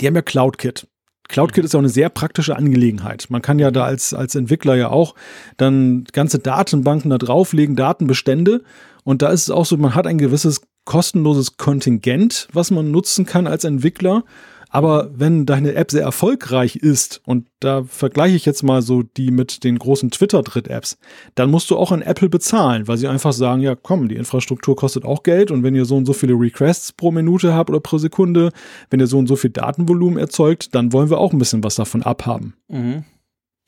die 0.00 0.06
haben 0.06 0.14
ja 0.14 0.22
CloudKit. 0.22 0.86
CloudKit 1.28 1.64
ist 1.64 1.74
ja 1.74 1.78
auch 1.78 1.82
eine 1.82 1.88
sehr 1.88 2.08
praktische 2.08 2.56
Angelegenheit. 2.56 3.26
Man 3.28 3.40
kann 3.40 3.58
ja 3.58 3.70
da 3.70 3.84
als, 3.84 4.12
als 4.12 4.34
Entwickler 4.34 4.74
ja 4.74 4.90
auch 4.90 5.14
dann 5.56 6.04
ganze 6.12 6.40
Datenbanken 6.40 7.10
da 7.10 7.18
drauflegen, 7.18 7.76
Datenbestände. 7.76 8.62
Und 9.04 9.22
da 9.22 9.28
ist 9.28 9.44
es 9.44 9.50
auch 9.50 9.64
so, 9.64 9.76
man 9.76 9.94
hat 9.94 10.06
ein 10.06 10.18
gewisses 10.18 10.62
kostenloses 10.84 11.56
Kontingent, 11.56 12.48
was 12.52 12.70
man 12.70 12.90
nutzen 12.90 13.26
kann 13.26 13.46
als 13.46 13.64
Entwickler. 13.64 14.24
Aber 14.70 15.10
wenn 15.12 15.46
deine 15.46 15.74
App 15.74 15.90
sehr 15.90 16.02
erfolgreich 16.02 16.76
ist, 16.76 17.20
und 17.26 17.48
da 17.58 17.82
vergleiche 17.82 18.36
ich 18.36 18.46
jetzt 18.46 18.62
mal 18.62 18.82
so 18.82 19.02
die 19.02 19.32
mit 19.32 19.64
den 19.64 19.78
großen 19.78 20.12
Twitter-Dritt-Apps, 20.12 20.96
dann 21.34 21.50
musst 21.50 21.70
du 21.70 21.76
auch 21.76 21.90
an 21.90 22.02
Apple 22.02 22.28
bezahlen, 22.28 22.86
weil 22.86 22.96
sie 22.96 23.08
einfach 23.08 23.32
sagen, 23.32 23.62
ja 23.62 23.74
komm, 23.74 24.08
die 24.08 24.14
Infrastruktur 24.14 24.76
kostet 24.76 25.04
auch 25.04 25.24
Geld 25.24 25.50
und 25.50 25.64
wenn 25.64 25.74
ihr 25.74 25.84
so 25.84 25.96
und 25.96 26.06
so 26.06 26.12
viele 26.12 26.34
Requests 26.34 26.92
pro 26.92 27.10
Minute 27.10 27.52
habt 27.52 27.68
oder 27.68 27.80
pro 27.80 27.98
Sekunde, 27.98 28.52
wenn 28.90 29.00
ihr 29.00 29.08
so 29.08 29.18
und 29.18 29.26
so 29.26 29.34
viel 29.34 29.50
Datenvolumen 29.50 30.18
erzeugt, 30.18 30.74
dann 30.74 30.92
wollen 30.92 31.10
wir 31.10 31.18
auch 31.18 31.32
ein 31.32 31.38
bisschen 31.38 31.64
was 31.64 31.74
davon 31.74 32.04
abhaben. 32.04 32.54
Mhm. 32.68 33.04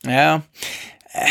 Ja. 0.05 0.43
Äh, 1.11 1.27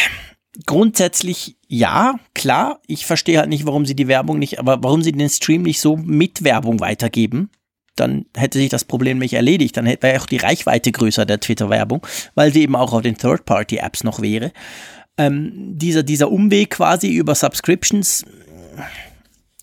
grundsätzlich 0.67 1.57
ja, 1.67 2.17
klar. 2.35 2.81
Ich 2.87 3.07
verstehe 3.07 3.39
halt 3.39 3.49
nicht, 3.49 3.65
warum 3.65 3.87
sie 3.87 3.97
die 3.97 4.09
Werbung 4.09 4.39
nicht, 4.39 4.59
aber 4.59 4.83
warum 4.83 5.03
sie 5.03 5.13
den 5.13 5.31
Stream 5.31 5.63
nicht 5.63 5.81
so 5.81 5.97
mit 5.97 6.45
Werbung 6.45 6.81
weitergeben 6.81 7.49
dann 7.97 8.27
hätte 8.37 8.59
sich 8.59 8.69
das 8.69 8.85
Problem 8.85 9.19
nicht 9.19 9.35
erledigt. 9.35 9.77
Dann 9.77 9.87
wäre 9.87 10.21
auch 10.21 10.27
die 10.27 10.39
Reichweite 10.39 10.93
größer 10.93 11.27
der 11.27 11.41
Twitter-Werbung, 11.41 12.07
weil 12.35 12.53
sie 12.53 12.63
eben 12.63 12.77
auch 12.77 12.93
auf 12.93 13.03
den 13.03 13.19
Third-Party-Apps 13.19 14.05
noch 14.05 14.21
wäre. 14.21 14.53
Ähm, 15.19 15.53
dieser, 15.55 16.03
dieser 16.03 16.31
Umweg 16.31 16.71
quasi 16.71 17.09
über 17.09 17.35
Subscriptions 17.35 18.23
äh, 18.23 18.83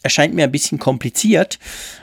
erscheint 0.03 0.33
mir 0.33 0.43
ein 0.43 0.51
bisschen 0.51 0.79
kompliziert. 0.79 1.59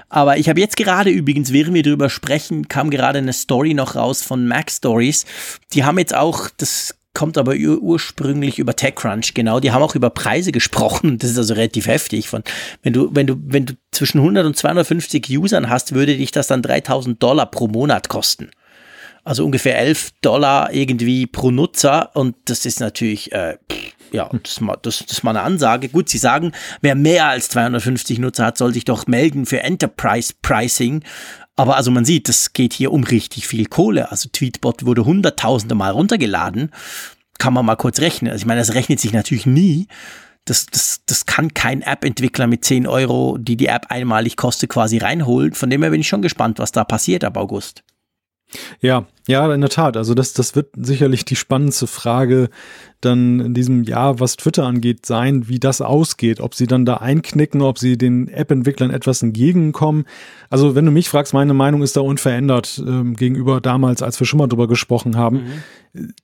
Aber 0.08 0.36
ich 0.36 0.48
habe 0.48 0.60
jetzt 0.60 0.76
gerade 0.76 1.10
übrigens, 1.10 1.52
während 1.52 1.74
wir 1.74 1.82
darüber 1.82 2.10
sprechen, 2.10 2.68
kam 2.68 2.90
gerade 2.90 3.18
eine 3.18 3.32
Story 3.32 3.74
noch 3.74 3.96
raus 3.96 4.22
von 4.22 4.46
Mac 4.46 4.70
Stories. 4.70 5.26
Die 5.72 5.84
haben 5.84 5.98
jetzt 5.98 6.14
auch 6.14 6.48
das 6.56 6.94
kommt 7.16 7.38
aber 7.38 7.54
ur 7.54 7.80
ursprünglich 7.80 8.58
über 8.58 8.76
TechCrunch, 8.76 9.32
genau. 9.32 9.58
Die 9.58 9.72
haben 9.72 9.82
auch 9.82 9.94
über 9.94 10.10
Preise 10.10 10.52
gesprochen. 10.52 11.16
Das 11.18 11.30
ist 11.30 11.38
also 11.38 11.54
relativ 11.54 11.86
heftig. 11.86 12.28
Von, 12.28 12.44
wenn 12.82 12.92
du, 12.92 13.08
wenn 13.12 13.26
du, 13.26 13.36
wenn 13.42 13.64
du 13.64 13.72
zwischen 13.90 14.18
100 14.18 14.44
und 14.44 14.56
250 14.56 15.26
Usern 15.38 15.70
hast, 15.70 15.94
würde 15.94 16.16
dich 16.16 16.30
das 16.30 16.46
dann 16.46 16.60
3000 16.60 17.20
Dollar 17.20 17.46
pro 17.46 17.68
Monat 17.68 18.10
kosten. 18.10 18.50
Also 19.24 19.44
ungefähr 19.46 19.78
11 19.78 20.10
Dollar 20.20 20.72
irgendwie 20.72 21.26
pro 21.26 21.50
Nutzer. 21.50 22.10
Und 22.14 22.36
das 22.44 22.66
ist 22.66 22.80
natürlich, 22.80 23.32
äh, 23.32 23.56
ja, 24.12 24.28
das, 24.42 24.60
das, 24.82 24.98
das 24.98 25.00
ist 25.00 25.24
mal 25.24 25.30
eine 25.30 25.40
Ansage. 25.40 25.88
Gut, 25.88 26.10
sie 26.10 26.18
sagen, 26.18 26.52
wer 26.82 26.94
mehr 26.94 27.28
als 27.28 27.48
250 27.48 28.18
Nutzer 28.18 28.44
hat, 28.44 28.58
soll 28.58 28.74
sich 28.74 28.84
doch 28.84 29.06
melden 29.06 29.46
für 29.46 29.62
Enterprise 29.62 30.34
Pricing. 30.42 31.02
Aber 31.56 31.76
also 31.76 31.90
man 31.90 32.04
sieht, 32.04 32.28
das 32.28 32.52
geht 32.52 32.74
hier 32.74 32.92
um 32.92 33.02
richtig 33.02 33.46
viel 33.46 33.66
Kohle. 33.66 34.10
Also 34.10 34.28
Tweetbot 34.30 34.84
wurde 34.84 35.06
hunderttausende 35.06 35.74
Mal 35.74 35.90
runtergeladen. 35.90 36.70
Kann 37.38 37.54
man 37.54 37.64
mal 37.64 37.76
kurz 37.76 38.00
rechnen. 38.00 38.30
Also 38.30 38.42
ich 38.42 38.46
meine, 38.46 38.60
das 38.60 38.74
rechnet 38.74 39.00
sich 39.00 39.12
natürlich 39.12 39.46
nie. 39.46 39.88
Das, 40.44 40.66
das, 40.66 41.00
das 41.06 41.26
kann 41.26 41.54
kein 41.54 41.82
App-Entwickler 41.82 42.46
mit 42.46 42.64
10 42.64 42.86
Euro, 42.86 43.36
die 43.38 43.56
die 43.56 43.66
App 43.66 43.86
einmalig 43.88 44.36
kostet, 44.36 44.70
quasi 44.70 44.98
reinholen. 44.98 45.54
Von 45.54 45.70
dem 45.70 45.82
her 45.82 45.90
bin 45.90 46.00
ich 46.00 46.08
schon 46.08 46.22
gespannt, 46.22 46.58
was 46.58 46.72
da 46.72 46.84
passiert 46.84 47.24
ab 47.24 47.36
August. 47.36 47.82
Ja, 48.80 49.06
ja, 49.26 49.52
in 49.52 49.60
der 49.60 49.70
Tat. 49.70 49.96
Also 49.96 50.14
das, 50.14 50.32
das 50.32 50.54
wird 50.54 50.68
sicherlich 50.76 51.24
die 51.24 51.36
spannendste 51.36 51.86
Frage 51.86 52.48
dann 53.00 53.40
in 53.40 53.54
diesem 53.54 53.82
Jahr, 53.82 54.20
was 54.20 54.36
Twitter 54.36 54.64
angeht, 54.64 55.04
sein, 55.04 55.48
wie 55.48 55.58
das 55.58 55.80
ausgeht. 55.80 56.40
Ob 56.40 56.54
sie 56.54 56.66
dann 56.66 56.84
da 56.84 56.98
einknicken, 56.98 57.60
ob 57.60 57.78
sie 57.78 57.98
den 57.98 58.28
App-Entwicklern 58.28 58.90
etwas 58.90 59.22
entgegenkommen. 59.22 60.04
Also 60.48 60.74
wenn 60.74 60.86
du 60.86 60.92
mich 60.92 61.08
fragst, 61.08 61.34
meine 61.34 61.54
Meinung 61.54 61.82
ist 61.82 61.96
da 61.96 62.00
unverändert 62.00 62.82
ähm, 62.86 63.16
gegenüber 63.16 63.60
damals, 63.60 64.02
als 64.02 64.20
wir 64.20 64.26
schon 64.26 64.38
mal 64.38 64.46
drüber 64.46 64.68
gesprochen 64.68 65.16
haben. 65.16 65.62
Mhm 65.94 66.14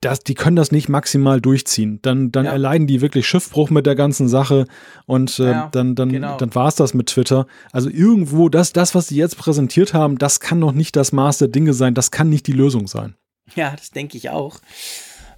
das, 0.00 0.20
die 0.20 0.34
können 0.34 0.56
das 0.56 0.72
nicht 0.72 0.88
maximal 0.88 1.40
durchziehen. 1.40 2.00
Dann, 2.02 2.30
dann 2.30 2.44
ja. 2.44 2.52
erleiden 2.52 2.86
die 2.86 3.00
wirklich 3.00 3.26
Schiffbruch 3.26 3.70
mit 3.70 3.86
der 3.86 3.94
ganzen 3.94 4.28
Sache 4.28 4.66
und 5.06 5.38
äh, 5.38 5.50
ja, 5.50 5.68
dann, 5.72 5.94
dann, 5.94 6.10
genau. 6.10 6.36
dann 6.36 6.54
war 6.54 6.68
es 6.68 6.76
das 6.76 6.94
mit 6.94 7.08
Twitter. 7.08 7.46
Also 7.72 7.88
irgendwo, 7.88 8.48
das, 8.48 8.72
das, 8.72 8.94
was 8.94 9.08
sie 9.08 9.16
jetzt 9.16 9.38
präsentiert 9.38 9.94
haben, 9.94 10.18
das 10.18 10.40
kann 10.40 10.58
noch 10.58 10.72
nicht 10.72 10.96
das 10.96 11.12
Maß 11.12 11.38
der 11.38 11.48
Dinge 11.48 11.72
sein, 11.72 11.94
das 11.94 12.10
kann 12.10 12.28
nicht 12.28 12.46
die 12.46 12.52
Lösung 12.52 12.86
sein. 12.86 13.16
Ja, 13.54 13.74
das 13.74 13.90
denke 13.90 14.16
ich 14.16 14.30
auch. 14.30 14.58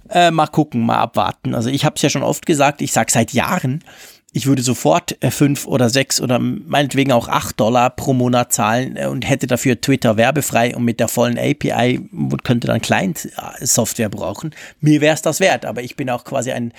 Äh, 0.09 0.31
mal 0.31 0.47
gucken, 0.47 0.85
mal 0.85 0.97
abwarten. 0.97 1.53
Also 1.53 1.69
ich 1.69 1.85
habe 1.85 1.95
es 1.95 2.01
ja 2.01 2.09
schon 2.09 2.23
oft 2.23 2.45
gesagt, 2.45 2.81
ich 2.81 2.91
sage 2.91 3.11
seit 3.11 3.31
Jahren, 3.31 3.83
ich 4.31 4.45
würde 4.45 4.61
sofort 4.61 5.21
äh, 5.23 5.31
fünf 5.31 5.65
oder 5.65 5.89
sechs 5.89 6.21
oder 6.21 6.39
meinetwegen 6.39 7.11
auch 7.11 7.27
acht 7.27 7.59
Dollar 7.59 7.89
pro 7.89 8.13
Monat 8.13 8.53
zahlen 8.53 8.95
äh, 8.95 9.07
und 9.07 9.27
hätte 9.27 9.47
dafür 9.47 9.81
Twitter 9.81 10.17
werbefrei 10.17 10.75
und 10.75 10.83
mit 10.83 10.99
der 10.99 11.07
vollen 11.07 11.39
API 11.39 11.99
und 12.11 12.43
könnte 12.43 12.67
dann 12.67 12.81
Client-Software 12.81 14.09
brauchen. 14.09 14.51
Mir 14.81 15.01
wäre 15.01 15.15
es 15.15 15.21
das 15.21 15.39
wert, 15.39 15.65
aber 15.65 15.81
ich 15.81 15.95
bin 15.95 16.09
auch 16.09 16.23
quasi 16.25 16.51
ein, 16.51 16.73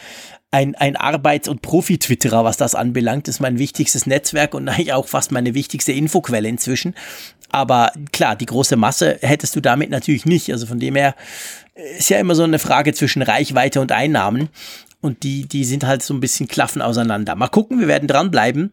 ein, 0.53 0.77
ein 0.77 0.95
Arbeits- 0.97 1.49
und 1.49 1.63
Profi-Twitterer, 1.63 2.45
was 2.45 2.57
das 2.57 2.77
anbelangt. 2.77 3.27
Das 3.27 3.37
ist 3.37 3.41
mein 3.41 3.59
wichtigstes 3.59 4.07
Netzwerk 4.07 4.55
und 4.55 4.69
eigentlich 4.69 4.93
auch 4.93 5.09
fast 5.09 5.33
meine 5.33 5.55
wichtigste 5.55 5.93
Infoquelle 5.93 6.49
inzwischen. 6.49 6.95
Aber 7.53 7.91
klar, 8.13 8.37
die 8.37 8.47
große 8.47 8.77
Masse 8.77 9.19
hättest 9.23 9.57
du 9.57 9.61
damit 9.61 9.91
natürlich 9.91 10.25
nicht. 10.25 10.53
Also 10.53 10.67
von 10.67 10.79
dem 10.79 10.95
her 10.95 11.17
äh, 11.75 11.99
ist 11.99 12.11
ja 12.11 12.19
immer 12.19 12.37
so 12.37 12.45
eine 12.45 12.61
Frage 12.61 12.95
zwischen 12.95 13.23
Reichweite 13.23 13.81
und 13.81 13.91
Einnahmen 13.91 14.51
und 15.01 15.23
die, 15.23 15.47
die 15.47 15.65
sind 15.65 15.85
halt 15.85 16.03
so 16.03 16.13
ein 16.13 16.21
bisschen 16.21 16.47
klaffen 16.47 16.83
auseinander. 16.83 17.35
Mal 17.35 17.49
gucken, 17.49 17.81
wir 17.81 17.89
werden 17.89 18.07
dranbleiben, 18.07 18.73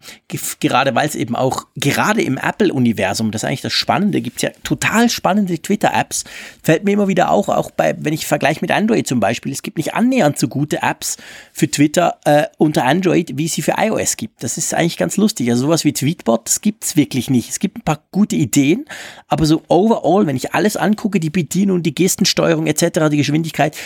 gerade 0.60 0.94
weil 0.94 1.08
es 1.08 1.16
eben 1.16 1.36
auch, 1.36 1.66
gerade 1.76 2.22
im 2.22 2.38
Apple-Universum, 2.38 3.32
das 3.32 3.44
ist 3.44 3.48
eigentlich 3.48 3.62
das 3.62 3.74
Spannende, 3.74 4.22
gibt 4.22 4.38
es 4.38 4.42
ja 4.42 4.50
total 4.64 5.10
spannende 5.10 5.58
Twitter-Apps, 5.62 6.26
fällt 6.62 6.84
mir 6.84 6.92
immer 6.92 7.08
wieder 7.08 7.32
auch, 7.32 7.48
auch 7.48 7.72
bei, 7.72 7.96
wenn 8.00 8.14
ich 8.14 8.28
vergleiche 8.28 8.60
mit 8.62 8.72
Android 8.72 9.08
zum 9.08 9.20
Beispiel, 9.20 9.52
es 9.54 9.62
gibt 9.62 9.78
nicht 9.78 9.94
annähernd 9.94 10.38
so 10.38 10.48
gute 10.50 10.82
Apps 10.82 11.18
für 11.54 11.70
Twitter 11.70 12.18
äh, 12.26 12.46
unter 12.58 12.84
Android, 12.84 13.38
wie 13.38 13.46
es 13.46 13.54
sie 13.54 13.62
für 13.62 13.76
iOS 13.78 14.18
gibt. 14.18 14.44
Das 14.44 14.58
ist 14.58 14.74
eigentlich 14.74 14.98
ganz 14.98 15.18
lustig. 15.18 15.50
Also 15.50 15.64
sowas 15.64 15.86
wie 15.86 15.94
Tweetbot, 15.94 16.46
das 16.46 16.62
gibt 16.62 16.84
es 16.84 16.96
wirklich 16.96 17.30
nicht. 17.30 17.50
Es 17.50 17.60
gibt 17.60 17.78
ein 17.78 17.84
paar 17.84 18.04
gute 18.12 18.36
Ideen, 18.36 18.86
aber 19.28 19.46
so 19.46 19.64
overall, 19.70 20.28
wenn 20.28 20.36
ich 20.36 20.54
alles 20.54 20.76
angucke, 20.76 21.20
die 21.20 21.30
Bedienung, 21.30 21.84
die 21.84 21.96
Gestensteuerung 21.96 22.68
etc., 22.68 23.10
die 23.10 23.18
Geschwindigkeit, 23.18 23.78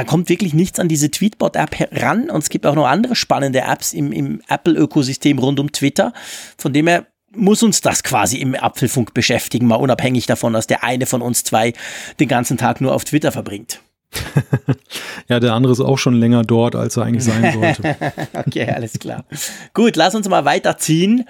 da 0.00 0.04
kommt 0.04 0.30
wirklich 0.30 0.54
nichts 0.54 0.80
an 0.80 0.88
diese 0.88 1.10
Tweetbot-App 1.10 1.76
ran. 1.92 2.30
Und 2.30 2.42
es 2.42 2.48
gibt 2.48 2.64
auch 2.64 2.74
noch 2.74 2.86
andere 2.86 3.14
spannende 3.14 3.60
Apps 3.60 3.92
im, 3.92 4.12
im 4.12 4.40
Apple-Ökosystem 4.48 5.38
rund 5.38 5.60
um 5.60 5.72
Twitter. 5.72 6.14
Von 6.56 6.72
dem 6.72 6.86
her 6.86 7.06
muss 7.36 7.62
uns 7.62 7.82
das 7.82 8.02
quasi 8.02 8.38
im 8.38 8.54
Apfelfunk 8.54 9.12
beschäftigen, 9.12 9.66
mal 9.66 9.76
unabhängig 9.76 10.24
davon, 10.24 10.54
dass 10.54 10.66
der 10.66 10.84
eine 10.84 11.04
von 11.04 11.20
uns 11.20 11.44
zwei 11.44 11.74
den 12.18 12.28
ganzen 12.28 12.56
Tag 12.56 12.80
nur 12.80 12.94
auf 12.94 13.04
Twitter 13.04 13.30
verbringt. 13.30 13.82
ja, 15.28 15.38
der 15.38 15.52
andere 15.52 15.74
ist 15.74 15.80
auch 15.80 15.98
schon 15.98 16.18
länger 16.18 16.44
dort, 16.44 16.74
als 16.74 16.96
er 16.96 17.02
eigentlich 17.02 17.24
sein 17.24 17.52
sollte. 17.52 17.96
okay, 18.32 18.70
alles 18.70 18.94
klar. 18.94 19.26
Gut, 19.74 19.96
lass 19.96 20.14
uns 20.14 20.30
mal 20.30 20.46
weiterziehen 20.46 21.26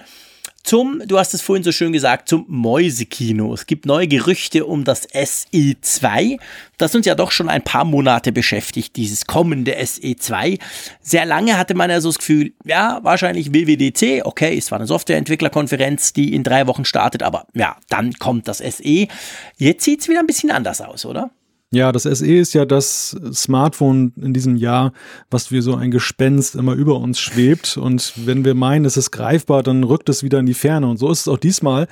zum, 0.62 1.02
du 1.06 1.18
hast 1.18 1.32
es 1.34 1.40
vorhin 1.42 1.64
so 1.64 1.72
schön 1.72 1.92
gesagt, 1.92 2.28
zum 2.28 2.44
Mäusekino. 2.48 3.52
Es 3.54 3.66
gibt 3.66 3.86
neue 3.86 4.06
Gerüchte 4.06 4.66
um 4.66 4.84
das 4.84 5.08
SE2, 5.08 6.38
das 6.78 6.94
uns 6.94 7.06
ja 7.06 7.14
doch 7.14 7.30
schon 7.30 7.48
ein 7.48 7.62
paar 7.62 7.84
Monate 7.84 8.30
beschäftigt, 8.30 8.96
dieses 8.96 9.26
kommende 9.26 9.78
SE2. 9.78 10.58
Sehr 11.00 11.24
lange 11.24 11.56
hatte 11.56 11.74
man 11.74 11.90
ja 11.90 12.00
so 12.00 12.10
das 12.10 12.18
Gefühl, 12.18 12.52
ja, 12.64 13.00
wahrscheinlich 13.02 13.52
WWDC, 13.52 14.24
okay, 14.24 14.56
es 14.56 14.70
war 14.70 14.78
eine 14.78 14.86
Softwareentwicklerkonferenz, 14.86 16.12
die 16.12 16.34
in 16.34 16.42
drei 16.42 16.66
Wochen 16.66 16.84
startet, 16.84 17.22
aber 17.22 17.46
ja, 17.54 17.76
dann 17.88 18.12
kommt 18.14 18.46
das 18.46 18.58
SE. 18.58 19.08
Jetzt 19.56 19.84
sieht 19.84 20.00
es 20.00 20.08
wieder 20.08 20.20
ein 20.20 20.26
bisschen 20.26 20.50
anders 20.50 20.80
aus, 20.80 21.06
oder? 21.06 21.30
Ja, 21.72 21.92
das 21.92 22.02
SE 22.02 22.26
ist 22.26 22.52
ja 22.52 22.64
das 22.64 23.16
Smartphone 23.32 24.12
in 24.20 24.34
diesem 24.34 24.56
Jahr, 24.56 24.92
was 25.30 25.52
wie 25.52 25.60
so 25.60 25.76
ein 25.76 25.92
Gespenst 25.92 26.56
immer 26.56 26.72
über 26.74 26.96
uns 26.96 27.20
schwebt. 27.20 27.76
Und 27.76 28.12
wenn 28.16 28.44
wir 28.44 28.54
meinen, 28.54 28.84
es 28.84 28.96
ist 28.96 29.12
greifbar, 29.12 29.62
dann 29.62 29.84
rückt 29.84 30.08
es 30.08 30.24
wieder 30.24 30.40
in 30.40 30.46
die 30.46 30.54
Ferne. 30.54 30.88
Und 30.88 30.96
so 30.96 31.08
ist 31.12 31.20
es 31.20 31.28
auch 31.28 31.38
diesmal. 31.38 31.86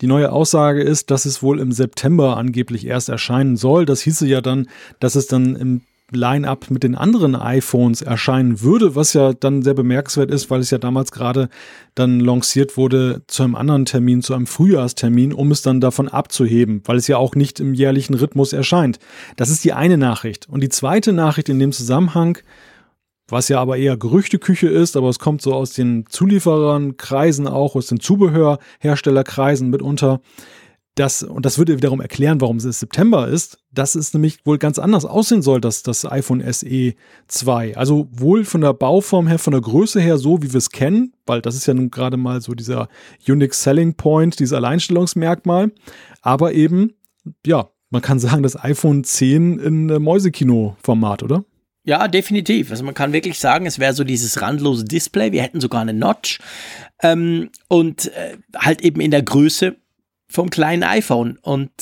Die 0.00 0.08
neue 0.08 0.32
Aussage 0.32 0.82
ist, 0.82 1.12
dass 1.12 1.26
es 1.26 1.44
wohl 1.44 1.60
im 1.60 1.70
September 1.70 2.38
angeblich 2.38 2.84
erst 2.84 3.08
erscheinen 3.08 3.56
soll. 3.56 3.86
Das 3.86 4.00
hieße 4.00 4.26
ja 4.26 4.40
dann, 4.40 4.68
dass 4.98 5.14
es 5.14 5.28
dann 5.28 5.54
im 5.54 5.82
Line-up 6.12 6.70
mit 6.70 6.82
den 6.82 6.94
anderen 6.94 7.36
iPhones 7.36 8.02
erscheinen 8.02 8.60
würde, 8.60 8.94
was 8.94 9.12
ja 9.12 9.32
dann 9.32 9.62
sehr 9.62 9.74
bemerkenswert 9.74 10.30
ist, 10.30 10.50
weil 10.50 10.60
es 10.60 10.70
ja 10.70 10.78
damals 10.78 11.12
gerade 11.12 11.48
dann 11.94 12.20
lanciert 12.20 12.76
wurde 12.76 13.22
zu 13.26 13.42
einem 13.42 13.54
anderen 13.54 13.84
Termin, 13.84 14.22
zu 14.22 14.34
einem 14.34 14.46
Frühjahrstermin, 14.46 15.32
um 15.32 15.50
es 15.50 15.62
dann 15.62 15.80
davon 15.80 16.08
abzuheben, 16.08 16.82
weil 16.84 16.96
es 16.96 17.08
ja 17.08 17.16
auch 17.16 17.34
nicht 17.34 17.60
im 17.60 17.74
jährlichen 17.74 18.14
Rhythmus 18.14 18.52
erscheint. 18.52 18.98
Das 19.36 19.50
ist 19.50 19.64
die 19.64 19.72
eine 19.72 19.98
Nachricht. 19.98 20.48
Und 20.48 20.62
die 20.62 20.68
zweite 20.68 21.12
Nachricht 21.12 21.48
in 21.48 21.58
dem 21.58 21.72
Zusammenhang, 21.72 22.38
was 23.28 23.48
ja 23.48 23.60
aber 23.60 23.76
eher 23.76 23.96
Gerüchteküche 23.96 24.68
ist, 24.68 24.96
aber 24.96 25.08
es 25.08 25.18
kommt 25.18 25.42
so 25.42 25.54
aus 25.54 25.72
den 25.72 26.04
Zuliefererkreisen 26.08 27.46
auch, 27.46 27.76
aus 27.76 27.86
den 27.86 28.00
Zubehörherstellerkreisen 28.00 29.70
mitunter, 29.70 30.20
das, 31.00 31.22
und 31.22 31.46
das 31.46 31.56
würde 31.56 31.76
wiederum 31.76 32.00
erklären, 32.02 32.42
warum 32.42 32.58
es 32.58 32.64
September 32.78 33.26
ist, 33.26 33.58
dass 33.72 33.94
es 33.94 34.12
nämlich 34.12 34.44
wohl 34.44 34.58
ganz 34.58 34.78
anders 34.78 35.06
aussehen 35.06 35.40
soll, 35.40 35.58
dass 35.58 35.82
das 35.82 36.04
iPhone 36.04 36.42
SE 36.52 36.94
2. 37.26 37.76
Also 37.76 38.08
wohl 38.12 38.44
von 38.44 38.60
der 38.60 38.74
Bauform 38.74 39.26
her, 39.26 39.38
von 39.38 39.52
der 39.52 39.62
Größe 39.62 39.98
her 39.98 40.18
so, 40.18 40.42
wie 40.42 40.52
wir 40.52 40.58
es 40.58 40.70
kennen, 40.70 41.14
weil 41.24 41.40
das 41.40 41.54
ist 41.54 41.66
ja 41.66 41.72
nun 41.72 41.90
gerade 41.90 42.18
mal 42.18 42.42
so 42.42 42.54
dieser 42.54 42.88
Unique 43.26 43.54
Selling 43.54 43.94
Point, 43.94 44.40
dieses 44.40 44.52
Alleinstellungsmerkmal, 44.52 45.72
aber 46.20 46.52
eben, 46.52 46.92
ja, 47.46 47.70
man 47.88 48.02
kann 48.02 48.18
sagen, 48.18 48.42
das 48.42 48.62
iPhone 48.62 49.02
10 49.02 49.58
in 49.58 49.88
äh, 49.88 49.98
Mäusekino-Format, 49.98 51.22
oder? 51.22 51.44
Ja, 51.82 52.08
definitiv. 52.08 52.70
Also 52.70 52.84
man 52.84 52.94
kann 52.94 53.14
wirklich 53.14 53.38
sagen, 53.38 53.64
es 53.64 53.78
wäre 53.78 53.94
so 53.94 54.04
dieses 54.04 54.42
randlose 54.42 54.84
Display. 54.84 55.32
Wir 55.32 55.42
hätten 55.42 55.62
sogar 55.62 55.80
eine 55.80 55.94
Notch 55.94 56.40
ähm, 57.02 57.48
und 57.68 58.12
äh, 58.14 58.36
halt 58.54 58.82
eben 58.82 59.00
in 59.00 59.10
der 59.10 59.22
Größe 59.22 59.76
vom 60.30 60.48
kleinen 60.48 60.84
iPhone. 60.84 61.38
Und 61.42 61.72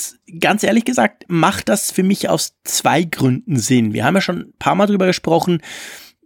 ganz 0.40 0.62
ehrlich 0.62 0.84
gesagt, 0.84 1.26
macht 1.28 1.68
das 1.68 1.92
für 1.92 2.02
mich 2.02 2.28
aus 2.28 2.54
zwei 2.64 3.04
Gründen 3.04 3.58
Sinn. 3.58 3.92
Wir 3.92 4.04
haben 4.04 4.14
ja 4.14 4.20
schon 4.22 4.38
ein 4.38 4.52
paar 4.58 4.74
Mal 4.74 4.86
drüber 4.86 5.06
gesprochen, 5.06 5.60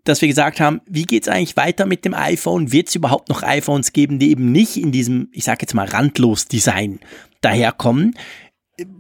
dass 0.05 0.21
wir 0.21 0.29
gesagt 0.29 0.61
haben, 0.61 0.81
wie 0.87 1.05
geht's 1.05 1.29
eigentlich 1.29 1.57
weiter 1.57 1.85
mit 1.85 2.05
dem 2.05 2.15
iPhone? 2.15 2.73
Wird 2.73 2.89
es 2.89 2.95
überhaupt 2.95 3.29
noch 3.29 3.43
iPhones 3.43 3.93
geben, 3.93 4.19
die 4.19 4.31
eben 4.31 4.53
nicht 4.53 4.77
in 4.77 4.93
diesem, 4.93 5.29
ich 5.33 5.45
sag 5.45 5.63
jetzt 5.63 5.75
mal, 5.75 5.87
randlos 5.87 6.47
Design 6.47 7.01
daherkommen? 7.41 8.17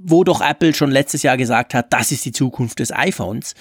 Wo 0.03 0.25
doch 0.25 0.41
Apple 0.41 0.75
schon 0.75 0.91
letztes 0.91 1.23
Jahr 1.23 1.37
gesagt 1.37 1.75
hat, 1.75 1.93
das 1.93 2.13
ist 2.13 2.25
die 2.25 2.33
Zukunft 2.33 2.81
des 2.81 2.93
iPhones. 2.93 3.55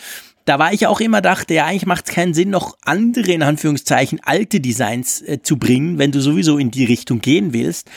Da 0.46 0.58
war 0.58 0.74
ich 0.74 0.88
auch 0.88 1.00
immer 1.00 1.22
dachte, 1.22 1.54
ja, 1.54 1.66
eigentlich 1.66 1.86
macht 1.86 2.10
es 2.10 2.16
keinen 2.16 2.34
Sinn, 2.34 2.50
noch 2.50 2.78
andere, 2.84 3.32
in 3.32 3.44
Anführungszeichen, 3.44 4.20
alte 4.24 4.60
Designs 4.60 5.22
äh, 5.22 5.42
zu 5.42 5.58
bringen, 5.58 6.00
wenn 6.00 6.12
du 6.12 6.20
sowieso 6.20 6.58
in 6.58 6.72
die 6.72 6.86
Richtung 6.86 7.22
gehen 7.22 7.54
willst. 7.54 7.90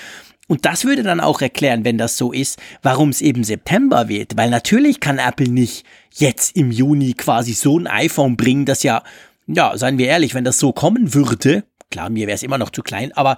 Und 0.46 0.66
das 0.66 0.84
würde 0.84 1.02
dann 1.02 1.20
auch 1.20 1.40
erklären, 1.40 1.84
wenn 1.84 1.98
das 1.98 2.16
so 2.16 2.32
ist, 2.32 2.58
warum 2.82 3.08
es 3.08 3.22
eben 3.22 3.44
September 3.44 4.08
wird. 4.08 4.36
Weil 4.36 4.50
natürlich 4.50 5.00
kann 5.00 5.18
Apple 5.18 5.48
nicht 5.48 5.86
jetzt 6.12 6.56
im 6.56 6.70
Juni 6.70 7.14
quasi 7.14 7.54
so 7.54 7.78
ein 7.78 7.86
iPhone 7.86 8.36
bringen, 8.36 8.66
das 8.66 8.82
ja, 8.82 9.02
ja, 9.46 9.76
seien 9.76 9.98
wir 9.98 10.06
ehrlich, 10.06 10.34
wenn 10.34 10.44
das 10.44 10.58
so 10.58 10.72
kommen 10.72 11.14
würde, 11.14 11.64
klar, 11.90 12.10
mir 12.10 12.26
wäre 12.26 12.34
es 12.34 12.42
immer 12.42 12.58
noch 12.58 12.70
zu 12.70 12.82
klein, 12.82 13.12
aber 13.12 13.36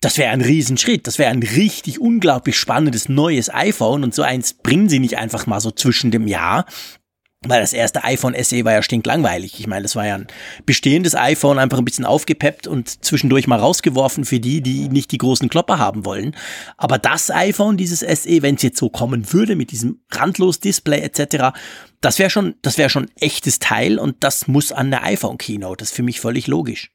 das 0.00 0.18
wäre 0.18 0.30
ein 0.30 0.42
Riesenschritt. 0.42 1.06
Das 1.06 1.18
wäre 1.18 1.30
ein 1.30 1.42
richtig 1.42 2.00
unglaublich 2.00 2.58
spannendes 2.58 3.08
neues 3.08 3.52
iPhone 3.52 4.04
und 4.04 4.14
so 4.14 4.22
eins 4.22 4.54
bringen 4.54 4.88
sie 4.88 4.98
nicht 4.98 5.18
einfach 5.18 5.46
mal 5.46 5.60
so 5.60 5.70
zwischen 5.70 6.10
dem 6.10 6.26
Jahr. 6.28 6.66
Weil 7.48 7.60
das 7.60 7.72
erste 7.72 8.04
iPhone 8.04 8.34
SE 8.42 8.64
war 8.64 8.72
ja 8.72 8.82
stinklangweilig. 8.82 9.58
Ich 9.60 9.66
meine, 9.66 9.82
das 9.82 9.96
war 9.96 10.06
ja 10.06 10.16
ein 10.16 10.26
bestehendes 10.64 11.14
iPhone, 11.14 11.58
einfach 11.58 11.78
ein 11.78 11.84
bisschen 11.84 12.04
aufgepeppt 12.04 12.66
und 12.66 13.04
zwischendurch 13.04 13.46
mal 13.46 13.58
rausgeworfen 13.58 14.24
für 14.24 14.40
die, 14.40 14.60
die 14.60 14.88
nicht 14.88 15.12
die 15.12 15.18
großen 15.18 15.48
Klopper 15.48 15.78
haben 15.78 16.04
wollen. 16.04 16.34
Aber 16.76 16.98
das 16.98 17.30
iPhone, 17.30 17.76
dieses 17.76 18.00
SE, 18.00 18.42
wenn 18.42 18.56
es 18.56 18.62
jetzt 18.62 18.78
so 18.78 18.88
kommen 18.88 19.32
würde 19.32 19.56
mit 19.56 19.70
diesem 19.70 20.00
randlos 20.10 20.60
Display 20.60 21.00
etc., 21.00 21.56
das 22.00 22.18
wäre 22.18 22.30
schon, 22.30 22.54
das 22.62 22.78
wäre 22.78 22.90
schon 22.90 23.10
echtes 23.18 23.58
Teil 23.58 23.98
und 23.98 24.16
das 24.20 24.48
muss 24.48 24.70
an 24.70 24.90
der 24.90 25.04
iPhone 25.04 25.38
Keynote. 25.38 25.78
Das 25.78 25.90
ist 25.90 25.96
für 25.96 26.02
mich 26.02 26.20
völlig 26.20 26.46
logisch. 26.46 26.90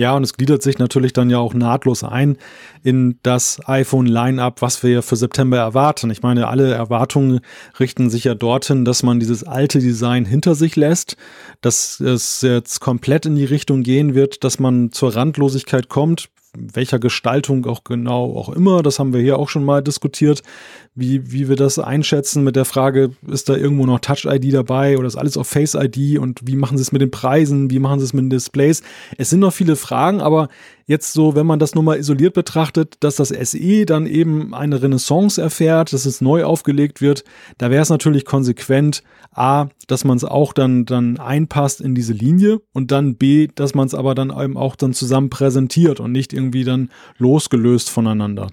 Ja, 0.00 0.16
und 0.16 0.22
es 0.22 0.32
gliedert 0.32 0.62
sich 0.62 0.78
natürlich 0.78 1.12
dann 1.12 1.28
ja 1.28 1.36
auch 1.36 1.52
nahtlos 1.52 2.02
ein 2.04 2.38
in 2.82 3.18
das 3.22 3.60
iPhone-Line-up, 3.66 4.62
was 4.62 4.82
wir 4.82 5.02
für 5.02 5.16
September 5.16 5.58
erwarten. 5.58 6.10
Ich 6.10 6.22
meine, 6.22 6.48
alle 6.48 6.72
Erwartungen 6.72 7.40
richten 7.78 8.08
sich 8.08 8.24
ja 8.24 8.34
dorthin, 8.34 8.86
dass 8.86 9.02
man 9.02 9.20
dieses 9.20 9.44
alte 9.44 9.78
Design 9.78 10.24
hinter 10.24 10.54
sich 10.54 10.74
lässt, 10.74 11.18
dass 11.60 12.00
es 12.00 12.40
jetzt 12.40 12.80
komplett 12.80 13.26
in 13.26 13.34
die 13.34 13.44
Richtung 13.44 13.82
gehen 13.82 14.14
wird, 14.14 14.42
dass 14.42 14.58
man 14.58 14.90
zur 14.90 15.14
Randlosigkeit 15.14 15.90
kommt. 15.90 16.30
welcher 16.52 16.98
Gestaltung 16.98 17.66
auch 17.66 17.84
genau 17.84 18.36
auch 18.36 18.48
immer. 18.48 18.82
Das 18.82 18.98
haben 18.98 19.12
wir 19.12 19.20
hier 19.20 19.38
auch 19.38 19.48
schon 19.48 19.64
mal 19.64 19.82
diskutiert, 19.82 20.42
wie, 20.94 21.30
wie 21.32 21.48
wir 21.48 21.56
das 21.56 21.78
einschätzen 21.78 22.42
mit 22.42 22.56
der 22.56 22.64
Frage, 22.64 23.12
ist 23.28 23.48
da 23.48 23.56
irgendwo 23.56 23.86
noch 23.86 24.00
Touch-ID 24.00 24.52
dabei 24.52 24.98
oder 24.98 25.06
ist 25.06 25.16
alles 25.16 25.36
auf 25.36 25.46
Face-ID 25.46 26.18
und 26.18 26.40
wie 26.44 26.56
machen 26.56 26.76
sie 26.76 26.82
es 26.82 26.90
mit 26.90 27.00
den 27.00 27.12
Preisen, 27.12 27.70
wie 27.70 27.78
machen 27.78 28.00
sie 28.00 28.06
es 28.06 28.12
mit 28.12 28.24
den 28.24 28.30
Displays? 28.30 28.82
Es 29.16 29.30
sind 29.30 29.40
noch 29.40 29.52
viele 29.52 29.76
Fragen, 29.76 30.20
aber 30.20 30.48
jetzt 30.86 31.12
so, 31.12 31.36
wenn 31.36 31.46
man 31.46 31.60
das 31.60 31.76
nur 31.76 31.84
mal 31.84 31.98
isoliert 31.98 32.34
betrachtet, 32.34 32.96
dass 33.00 33.16
das 33.16 33.28
SE 33.28 33.86
dann 33.86 34.06
eben 34.06 34.52
eine 34.52 34.82
Renaissance 34.82 35.40
erfährt, 35.40 35.92
dass 35.92 36.06
es 36.06 36.20
neu 36.20 36.44
aufgelegt 36.44 37.00
wird, 37.00 37.22
da 37.58 37.70
wäre 37.70 37.82
es 37.82 37.90
natürlich 37.90 38.24
konsequent, 38.24 39.04
A, 39.30 39.68
dass 39.86 40.04
man 40.04 40.16
es 40.16 40.24
auch 40.24 40.52
dann, 40.52 40.86
dann 40.86 41.18
einpasst 41.18 41.80
in 41.80 41.94
diese 41.94 42.14
Linie 42.14 42.60
und 42.72 42.90
dann 42.90 43.14
B, 43.14 43.46
dass 43.54 43.74
man 43.74 43.86
es 43.86 43.94
aber 43.94 44.16
dann 44.16 44.30
eben 44.30 44.56
auch 44.56 44.74
dann 44.74 44.92
zusammen 44.92 45.30
präsentiert 45.30 46.00
und 46.00 46.10
nicht 46.10 46.32
irgendwie 46.32 46.64
dann 46.64 46.90
losgelöst 47.16 47.90
voneinander. 47.90 48.48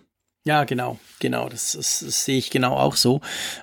Ja, 0.47 0.63
genau, 0.63 0.97
genau, 1.19 1.49
das, 1.49 1.73
das, 1.73 2.01
das 2.05 2.23
sehe 2.23 2.37
ich 2.37 2.49
genau 2.49 2.77
auch 2.77 2.95
so. 2.95 3.19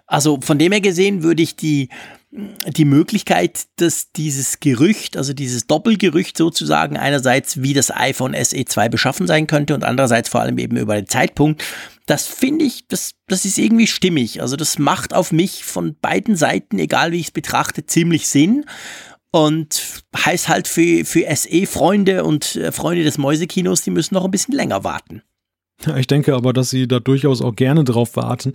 Also 0.07 0.39
von 0.43 0.59
dem 0.59 0.71
her 0.71 0.83
gesehen 0.83 1.23
würde 1.23 1.43
ich 1.43 1.57
die, 1.57 1.89
die 2.31 2.85
Möglichkeit, 2.85 3.69
dass 3.77 4.13
dieses 4.13 4.61
Gerücht, 4.61 5.17
also 5.17 5.33
dieses 5.33 5.67
Doppelgerücht 5.67 6.37
sozusagen, 6.37 6.99
einerseits 6.99 7.63
wie 7.63 7.73
das 7.73 7.91
iPhone 7.91 8.35
SE 8.35 8.63
2 8.67 8.91
beschaffen 8.91 9.27
sein 9.27 9.47
könnte 9.47 9.75
und 9.75 9.83
andererseits 9.83 10.29
vor 10.29 10.43
allem 10.43 10.59
eben 10.59 10.77
über 10.77 10.95
den 10.97 11.09
Zeitpunkt, 11.09 11.65
das 12.05 12.27
finde 12.27 12.67
ich, 12.67 12.87
das, 12.87 13.13
das 13.29 13.47
ist 13.47 13.57
irgendwie 13.57 13.87
stimmig. 13.87 14.43
Also 14.43 14.57
das 14.57 14.79
macht 14.79 15.15
auf 15.15 15.33
mich 15.33 15.65
von 15.65 15.97
beiden 15.99 16.37
Seiten, 16.37 16.79
egal 16.79 17.13
wie 17.13 17.21
ich 17.21 17.29
es 17.29 17.33
betrachte, 17.33 17.87
ziemlich 17.87 18.29
Sinn. 18.29 18.67
Und 19.31 20.03
heißt 20.15 20.49
halt 20.49 20.69
für, 20.69 21.07
für 21.07 21.35
SE-Freunde 21.35 22.25
und 22.25 22.57
äh, 22.57 22.73
Freunde 22.73 23.05
des 23.05 23.17
Mäusekinos, 23.17 23.81
die 23.81 23.91
müssen 23.91 24.13
noch 24.13 24.27
ein 24.27 24.31
bisschen 24.31 24.55
länger 24.55 24.85
warten. 24.85 25.23
Ich 25.97 26.07
denke 26.07 26.35
aber, 26.35 26.53
dass 26.53 26.71
sie 26.71 26.89
da 26.89 27.01
durchaus 27.01 27.43
auch 27.43 27.55
gerne 27.55 27.85
drauf 27.85 28.17
warten, 28.17 28.53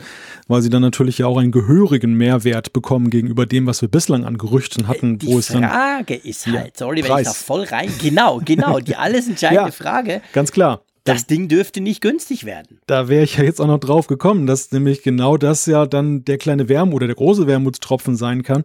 weil 0.48 0.62
sie 0.62 0.70
dann 0.70 0.82
natürlich 0.82 1.20
ja 1.20 1.28
auch 1.28 1.38
einen 1.38 1.52
gehörigen 1.52 2.14
Mehrwert 2.14 2.74
bekommen 2.74 3.10
gegenüber 3.10 3.46
dem, 3.46 3.68
was 3.68 3.82
wir 3.82 3.90
bislang 3.90 4.24
an 4.24 4.38
Gerüchten 4.38 4.88
hatten, 4.88 5.20
die 5.20 5.32
es 5.34 5.48
dann. 5.48 5.62
Die 5.62 5.68
Frage 5.68 6.16
ist 6.16 6.48
halt, 6.48 6.78
sorry, 6.78 7.02
Preis. 7.02 7.10
wenn 7.10 7.22
ich 7.22 7.28
da 7.28 7.34
voll 7.34 7.64
rein. 7.66 7.92
Genau, 8.02 8.42
genau, 8.44 8.80
die 8.80 8.96
alles 8.96 9.28
entscheidende 9.28 9.64
ja, 9.66 9.72
Frage. 9.72 10.22
Ganz 10.34 10.52
klar. 10.52 10.82
Das 11.04 11.26
Ding 11.26 11.48
dürfte 11.48 11.82
nicht 11.82 12.02
günstig 12.02 12.46
werden. 12.46 12.80
Da 12.86 13.08
wäre 13.08 13.24
ich 13.24 13.38
ja 13.38 13.44
jetzt 13.44 13.60
auch 13.60 13.68
noch 13.68 13.80
drauf 13.80 14.08
gekommen, 14.08 14.46
dass 14.46 14.72
nämlich 14.72 15.02
genau 15.02 15.38
das 15.38 15.66
ja 15.66 15.86
dann 15.86 16.24
der 16.24 16.38
kleine 16.38 16.70
Wermut 16.70 16.96
oder 16.98 17.08
der 17.08 17.16
große 17.16 17.48
Wermutstropfen 17.48 18.16
sein 18.16 18.44
kann. 18.44 18.64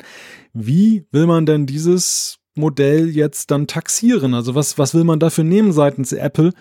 Wie 0.52 1.06
will 1.10 1.26
man 1.26 1.46
denn 1.46 1.66
dieses 1.66 2.38
Modell 2.54 3.08
jetzt 3.08 3.50
dann 3.50 3.66
taxieren? 3.66 4.34
Also 4.34 4.54
was, 4.54 4.78
was 4.78 4.94
will 4.94 5.04
man 5.04 5.20
dafür 5.20 5.44
nehmen 5.44 5.72
seitens 5.72 6.12
Apple? 6.12 6.52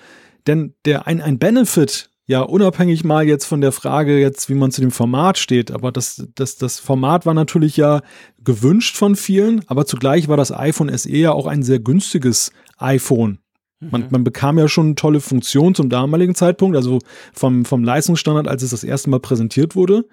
Denn 0.47 0.75
der, 0.85 1.07
ein, 1.07 1.21
ein 1.21 1.39
Benefit, 1.39 2.09
ja, 2.25 2.41
unabhängig 2.41 3.03
mal 3.03 3.27
jetzt 3.27 3.45
von 3.45 3.61
der 3.61 3.71
Frage 3.71 4.19
jetzt, 4.19 4.49
wie 4.49 4.53
man 4.53 4.71
zu 4.71 4.81
dem 4.81 4.91
Format 4.91 5.37
steht, 5.37 5.71
aber 5.71 5.91
das, 5.91 6.25
das, 6.35 6.55
das 6.55 6.79
Format 6.79 7.25
war 7.25 7.33
natürlich 7.33 7.75
ja 7.75 8.01
gewünscht 8.43 8.95
von 8.95 9.15
vielen, 9.15 9.67
aber 9.67 9.85
zugleich 9.85 10.29
war 10.29 10.37
das 10.37 10.51
iPhone 10.51 10.95
SE 10.97 11.11
ja 11.11 11.31
auch 11.33 11.47
ein 11.47 11.63
sehr 11.63 11.79
günstiges 11.79 12.51
iPhone. 12.77 13.39
Man, 13.79 14.03
mhm. 14.03 14.07
man 14.11 14.23
bekam 14.23 14.57
ja 14.57 14.69
schon 14.69 14.95
tolle 14.95 15.19
Funktionen 15.19 15.75
zum 15.75 15.89
damaligen 15.89 16.35
Zeitpunkt, 16.35 16.77
also 16.77 16.99
vom, 17.33 17.65
vom 17.65 17.83
Leistungsstandard, 17.83 18.47
als 18.47 18.63
es 18.63 18.71
das 18.71 18.85
erste 18.85 19.09
Mal 19.09 19.19
präsentiert 19.19 19.75
wurde, 19.75 20.05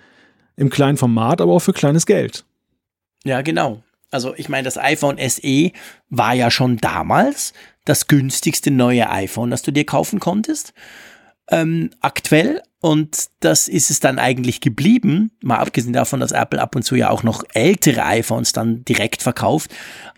im 0.57 0.71
kleinen 0.71 0.97
Format, 0.97 1.41
aber 1.41 1.53
auch 1.53 1.61
für 1.61 1.73
kleines 1.73 2.07
Geld. 2.07 2.45
Ja, 3.25 3.43
genau. 3.43 3.83
Also 4.11 4.35
ich 4.37 4.49
meine, 4.49 4.65
das 4.65 4.77
iPhone 4.77 5.19
SE 5.29 5.71
war 6.09 6.35
ja 6.35 6.51
schon 6.51 6.79
damals 6.79 7.53
das 7.85 8.07
günstigste 8.07 8.71
neue 8.71 9.11
iPhone, 9.11 9.51
das 9.51 9.63
du 9.63 9.73
dir 9.73 9.85
kaufen 9.85 10.21
konntest. 10.21 10.73
Ähm, 11.51 11.91
aktuell 12.01 12.63
und 12.81 13.27
das 13.41 13.69
ist 13.69 13.91
es 13.91 14.01
dann 14.01 14.19
eigentlich 14.19 14.61
geblieben, 14.61 15.33
mal 15.43 15.59
abgesehen 15.59 15.93
davon, 15.93 16.21
dass 16.21 16.33
Apple 16.33 16.61
ab 16.61 16.75
und 16.75 16.83
zu 16.83 16.95
ja 16.95 17.11
auch 17.11 17.23
noch 17.23 17.45
ältere 17.53 18.05
iPhones 18.05 18.53
dann 18.53 18.85
direkt 18.85 19.23
verkauft. 19.23 19.71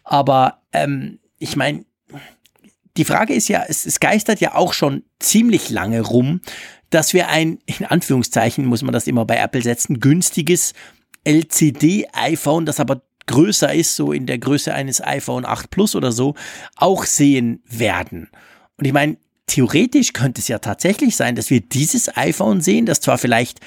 Aber 0.05 0.63
ähm, 0.73 1.19
ich 1.39 1.57
meine, 1.57 1.85
die 2.97 3.05
Frage 3.05 3.35
ist 3.35 3.49
ja, 3.49 3.65
es, 3.67 3.85
es 3.85 3.99
geistert 3.99 4.41
ja 4.41 4.55
auch 4.55 4.75
schon 4.75 5.03
ziemlich 5.19 5.71
lange 5.71 6.03
rum, 6.03 6.41
dass 6.91 7.15
wir 7.15 7.29
ein, 7.29 7.59
in 7.67 7.87
Anführungszeichen 7.87 8.65
muss 8.67 8.83
man 8.83 8.93
das 8.93 9.07
immer 9.07 9.25
bei 9.25 9.39
Apple 9.39 9.63
setzen, 9.63 9.99
günstiges 9.99 10.75
LCD-iPhone, 11.25 12.67
das 12.67 12.81
aber 12.81 13.03
größer 13.27 13.73
ist, 13.73 13.97
so 13.97 14.13
in 14.13 14.27
der 14.27 14.39
Größe 14.39 14.73
eines 14.75 15.03
iPhone 15.03 15.45
8 15.45 15.71
Plus 15.71 15.95
oder 15.95 16.13
so, 16.13 16.35
auch 16.77 17.05
sehen 17.05 17.63
werden. 17.69 18.29
Und 18.77 18.87
ich 18.87 18.93
meine, 18.93 19.17
theoretisch 19.47 20.13
könnte 20.13 20.41
es 20.41 20.49
ja 20.49 20.59
tatsächlich 20.59 21.17
sein, 21.17 21.37
dass 21.37 21.51
wir 21.51 21.61
dieses 21.61 22.17
iPhone 22.17 22.61
sehen, 22.61 22.87
das 22.87 23.01
zwar 23.01 23.19
vielleicht 23.19 23.61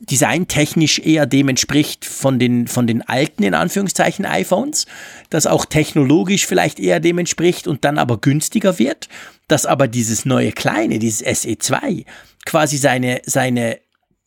designtechnisch 0.00 0.98
eher 0.98 1.26
dem 1.26 1.48
entspricht 1.50 2.06
von 2.06 2.38
den, 2.38 2.68
von 2.68 2.86
den 2.86 3.02
alten, 3.02 3.42
in 3.42 3.52
Anführungszeichen, 3.52 4.24
iPhones, 4.24 4.86
das 5.28 5.46
auch 5.46 5.66
technologisch 5.66 6.46
vielleicht 6.46 6.80
eher 6.80 7.00
dem 7.00 7.18
entspricht 7.18 7.68
und 7.68 7.84
dann 7.84 7.98
aber 7.98 8.18
günstiger 8.18 8.78
wird, 8.78 9.08
dass 9.46 9.66
aber 9.66 9.88
dieses 9.88 10.24
neue 10.24 10.52
kleine, 10.52 10.98
dieses 10.98 11.22
SE2, 11.24 12.06
quasi 12.46 12.78
seine, 12.78 13.20
seine 13.26 13.78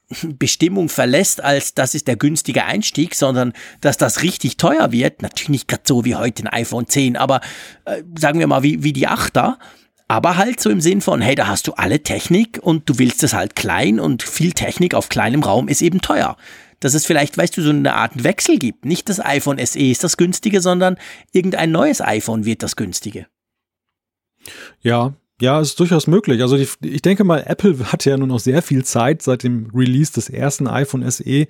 Bestimmung 0.09 0.89
verlässt, 0.89 1.41
als 1.41 1.73
das 1.73 1.95
ist 1.95 2.07
der 2.07 2.15
günstige 2.15 2.65
Einstieg, 2.65 3.15
sondern 3.15 3.53
dass 3.81 3.97
das 3.97 4.21
richtig 4.21 4.57
teuer 4.57 4.91
wird. 4.91 5.21
Natürlich 5.21 5.49
nicht 5.49 5.67
gerade 5.67 5.83
so 5.85 6.05
wie 6.05 6.15
heute 6.15 6.43
ein 6.43 6.47
iPhone 6.47 6.87
10, 6.87 7.17
aber 7.17 7.41
äh, 7.85 8.03
sagen 8.19 8.39
wir 8.39 8.47
mal 8.47 8.63
wie, 8.63 8.83
wie 8.83 8.93
die 8.93 9.07
8er. 9.07 9.57
Aber 10.07 10.37
halt 10.37 10.59
so 10.59 10.69
im 10.69 10.81
Sinn 10.81 11.01
von, 11.01 11.21
hey, 11.21 11.33
da 11.33 11.47
hast 11.47 11.67
du 11.67 11.73
alle 11.73 12.03
Technik 12.03 12.59
und 12.61 12.89
du 12.89 12.99
willst 12.99 13.23
es 13.23 13.33
halt 13.33 13.55
klein 13.55 13.99
und 13.99 14.21
viel 14.21 14.51
Technik 14.51 14.93
auf 14.93 15.09
kleinem 15.09 15.41
Raum 15.41 15.67
ist 15.67 15.81
eben 15.81 16.01
teuer. 16.01 16.37
Dass 16.81 16.93
es 16.93 17.05
vielleicht, 17.05 17.37
weißt 17.37 17.57
du, 17.57 17.61
so 17.61 17.69
eine 17.69 17.95
Art 17.95 18.23
Wechsel 18.23 18.59
gibt. 18.59 18.85
Nicht 18.85 19.07
das 19.07 19.23
iPhone 19.23 19.65
SE 19.65 19.79
ist 19.79 20.03
das 20.03 20.17
günstige, 20.17 20.59
sondern 20.61 20.97
irgendein 21.31 21.71
neues 21.71 22.01
iPhone 22.01 22.45
wird 22.45 22.61
das 22.61 22.75
günstige. 22.75 23.27
Ja, 24.81 25.13
ja, 25.43 25.59
ist 25.59 25.77
durchaus 25.77 26.07
möglich. 26.07 26.41
Also 26.41 26.55
die, 26.55 26.69
ich 26.87 27.01
denke 27.01 27.25
mal, 27.25 27.43
Apple 27.45 27.91
hat 27.91 28.05
ja 28.05 28.15
nur 28.15 28.29
noch 28.29 28.39
sehr 28.39 28.61
viel 28.61 28.85
Zeit 28.85 29.21
seit 29.21 29.43
dem 29.43 29.69
Release 29.75 30.13
des 30.13 30.29
ersten 30.29 30.67
iPhone 30.67 31.09
SE 31.11 31.47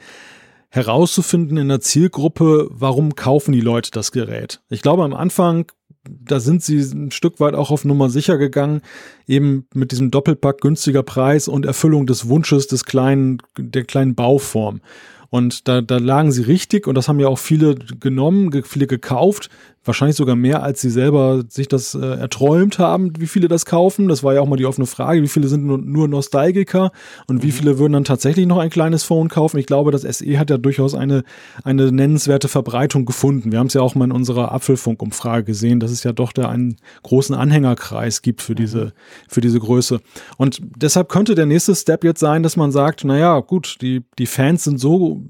herauszufinden 0.70 1.58
in 1.58 1.68
der 1.68 1.80
Zielgruppe, 1.80 2.68
warum 2.72 3.14
kaufen 3.16 3.52
die 3.52 3.62
Leute 3.62 3.91
das 3.91 4.12
Gerät. 4.12 4.62
Ich 4.70 4.82
glaube, 4.82 5.04
am 5.04 5.14
Anfang, 5.14 5.72
da 6.06 6.39
sind 6.39 6.64
sie 6.64 6.80
ein 6.80 7.12
Stück 7.12 7.39
weit 7.39 7.54
auch 7.54 7.70
auf 7.70 7.86
Nummer 7.86 8.10
sicher 8.10 8.39
gegangen, 8.39 8.82
eben 9.28 9.68
mit 9.76 9.91
diesem 9.91 10.10
Doppelpack 10.10 10.60
günstiger 10.62 11.04
Preis 11.04 11.48
und 11.48 11.68
Erfüllung 11.68 12.08
des 12.08 12.28
Wunsches 12.28 12.66
des 12.66 12.86
kleinen, 12.86 13.38
der 13.60 13.84
kleinen 13.84 14.16
Bauform. 14.16 14.82
Und 15.30 15.68
da, 15.68 15.82
da 15.82 15.98
lagen 15.98 16.32
sie 16.32 16.44
richtig 16.44 16.88
und 16.88 16.96
das 16.96 17.08
haben 17.08 17.20
ja 17.20 17.28
auch 17.28 17.39
viele 17.39 17.76
genommen, 17.76 18.64
viele 18.64 18.88
gekauft, 18.88 19.52
wahrscheinlich 19.86 20.15
sogar 20.15 20.36
mehr, 20.36 20.63
als 20.63 20.81
sie 20.81 20.89
selber 20.89 21.43
sich 21.49 21.67
das 21.67 21.93
äh, 21.93 21.99
erträumt 21.99 22.79
haben, 22.79 23.13
wie 23.19 23.27
viele 23.27 23.47
das 23.47 23.65
kaufen. 23.65 24.07
Das 24.07 24.23
war 24.23 24.34
ja 24.34 24.41
auch 24.41 24.47
mal 24.47 24.55
die 24.55 24.65
offene 24.65 24.88
Frage, 24.88 25.21
wie 25.21 25.27
viele 25.27 25.47
sind 25.47 25.65
nur, 25.65 25.77
nur 25.77 26.07
Nostalgiker 26.07 26.91
und 27.27 27.38
mhm. 27.38 27.43
wie 27.43 27.51
viele 27.51 27.79
würden 27.79 27.93
dann 27.93 28.03
tatsächlich 28.05 28.47
noch 28.47 28.57
ein 28.57 28.69
kleines 28.69 29.03
Phone 29.03 29.27
kaufen. 29.27 29.57
Ich 29.57 29.65
glaube, 29.65 29.91
das 29.91 30.03
SE 30.03 30.39
hat 30.39 30.49
ja 30.49 30.57
durchaus 30.57 30.95
eine, 30.95 31.23
eine 31.63 31.91
nennenswerte 31.91 32.47
Verbreitung 32.47 33.05
gefunden. 33.05 33.51
Wir 33.51 33.59
haben 33.59 33.67
es 33.67 33.73
ja 33.73 33.81
auch 33.81 33.95
mal 33.95 34.05
in 34.05 34.11
unserer 34.11 34.51
Apfelfunk-Umfrage 34.53 35.43
gesehen, 35.43 35.79
dass 35.79 35.91
es 35.91 36.03
ja 36.03 36.13
doch 36.13 36.31
da 36.31 36.49
einen 36.49 36.77
großen 37.03 37.36
Anhängerkreis 37.36 38.21
gibt 38.21 38.41
für 38.41 38.55
diese, 38.55 38.86
mhm. 38.86 38.91
für 39.27 39.41
diese 39.41 39.59
Größe. 39.59 39.99
Und 40.38 40.61
deshalb 40.77 41.09
könnte 41.09 41.36
der 41.36 41.45
nächste 41.45 41.75
Step 41.75 42.03
jetzt 42.03 42.19
sein, 42.19 42.43
dass 42.43 42.55
man 42.55 42.71
sagt, 42.71 43.03
naja, 43.03 43.39
gut, 43.39 43.77
die, 43.81 44.03
die 44.17 44.27
Fans 44.27 44.63
sind 44.63 44.79
so 44.79 45.23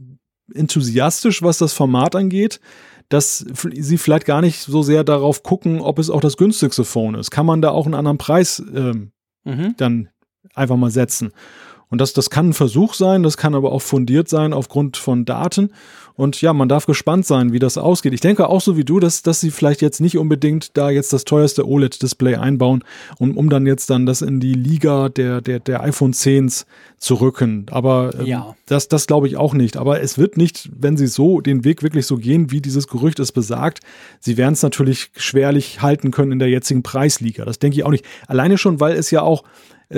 enthusiastisch, 0.53 1.41
was 1.41 1.57
das 1.57 1.73
Format 1.73 2.15
angeht, 2.15 2.59
dass 3.13 3.45
sie 3.73 3.97
vielleicht 3.99 4.25
gar 4.25 4.41
nicht 4.41 4.61
so 4.61 4.81
sehr 4.81 5.03
darauf 5.03 5.43
gucken, 5.43 5.81
ob 5.81 5.99
es 5.99 6.09
auch 6.09 6.19
das 6.19 6.35
günstigste 6.35 6.83
Phone 6.83 7.13
ist. 7.13 7.29
Kann 7.29 7.45
man 7.45 7.61
da 7.61 7.69
auch 7.69 7.85
einen 7.85 7.93
anderen 7.93 8.17
Preis 8.17 8.61
ähm, 8.73 9.11
mhm. 9.43 9.75
dann 9.77 10.09
einfach 10.55 10.77
mal 10.77 10.89
setzen? 10.89 11.31
Und 11.93 12.01
das, 12.01 12.11
das 12.13 12.31
kann 12.31 12.49
ein 12.49 12.53
Versuch 12.53 12.95
sein, 12.95 13.21
das 13.21 13.37
kann 13.37 13.53
aber 13.53 13.71
auch 13.71 13.83
fundiert 13.83 14.27
sein 14.27 14.51
aufgrund 14.51 14.97
von 14.97 15.25
Daten. 15.25 15.69
Und 16.15 16.41
ja, 16.41 16.51
man 16.51 16.67
darf 16.67 16.87
gespannt 16.87 17.27
sein, 17.27 17.53
wie 17.53 17.59
das 17.59 17.77
ausgeht. 17.77 18.13
Ich 18.13 18.19
denke 18.19 18.49
auch 18.49 18.61
so 18.61 18.75
wie 18.75 18.83
du, 18.83 18.99
dass, 18.99 19.21
dass 19.21 19.41
sie 19.41 19.51
vielleicht 19.51 19.83
jetzt 19.83 20.01
nicht 20.01 20.17
unbedingt 20.17 20.75
da 20.75 20.89
jetzt 20.89 21.13
das 21.13 21.23
teuerste 21.23 21.67
OLED-Display 21.67 22.37
einbauen, 22.37 22.83
um, 23.19 23.37
um 23.37 23.47
dann 23.47 23.67
jetzt 23.67 23.91
dann 23.91 24.07
das 24.07 24.23
in 24.23 24.39
die 24.39 24.55
Liga 24.55 25.09
der, 25.09 25.41
der, 25.41 25.59
der 25.59 25.83
iPhone 25.83 26.13
10s 26.13 26.65
zu 26.97 27.13
rücken. 27.13 27.67
Aber 27.69 28.15
ähm, 28.19 28.25
ja. 28.25 28.55
das, 28.65 28.87
das 28.87 29.05
glaube 29.05 29.27
ich 29.27 29.37
auch 29.37 29.53
nicht. 29.53 29.77
Aber 29.77 30.01
es 30.01 30.17
wird 30.17 30.35
nicht, 30.35 30.71
wenn 30.75 30.97
sie 30.97 31.05
so 31.05 31.41
den 31.41 31.63
Weg 31.63 31.83
wirklich 31.83 32.07
so 32.07 32.17
gehen, 32.17 32.49
wie 32.49 32.59
dieses 32.59 32.87
Gerücht 32.87 33.19
es 33.19 33.31
besagt, 33.31 33.81
sie 34.19 34.37
werden 34.37 34.53
es 34.53 34.63
natürlich 34.63 35.11
schwerlich 35.15 35.83
halten 35.83 36.09
können 36.09 36.31
in 36.31 36.39
der 36.39 36.49
jetzigen 36.49 36.81
Preisliga. 36.81 37.45
Das 37.45 37.59
denke 37.59 37.77
ich 37.77 37.83
auch 37.83 37.91
nicht. 37.91 38.05
Alleine 38.25 38.57
schon, 38.57 38.79
weil 38.79 38.95
es 38.95 39.11
ja 39.11 39.21
auch 39.21 39.43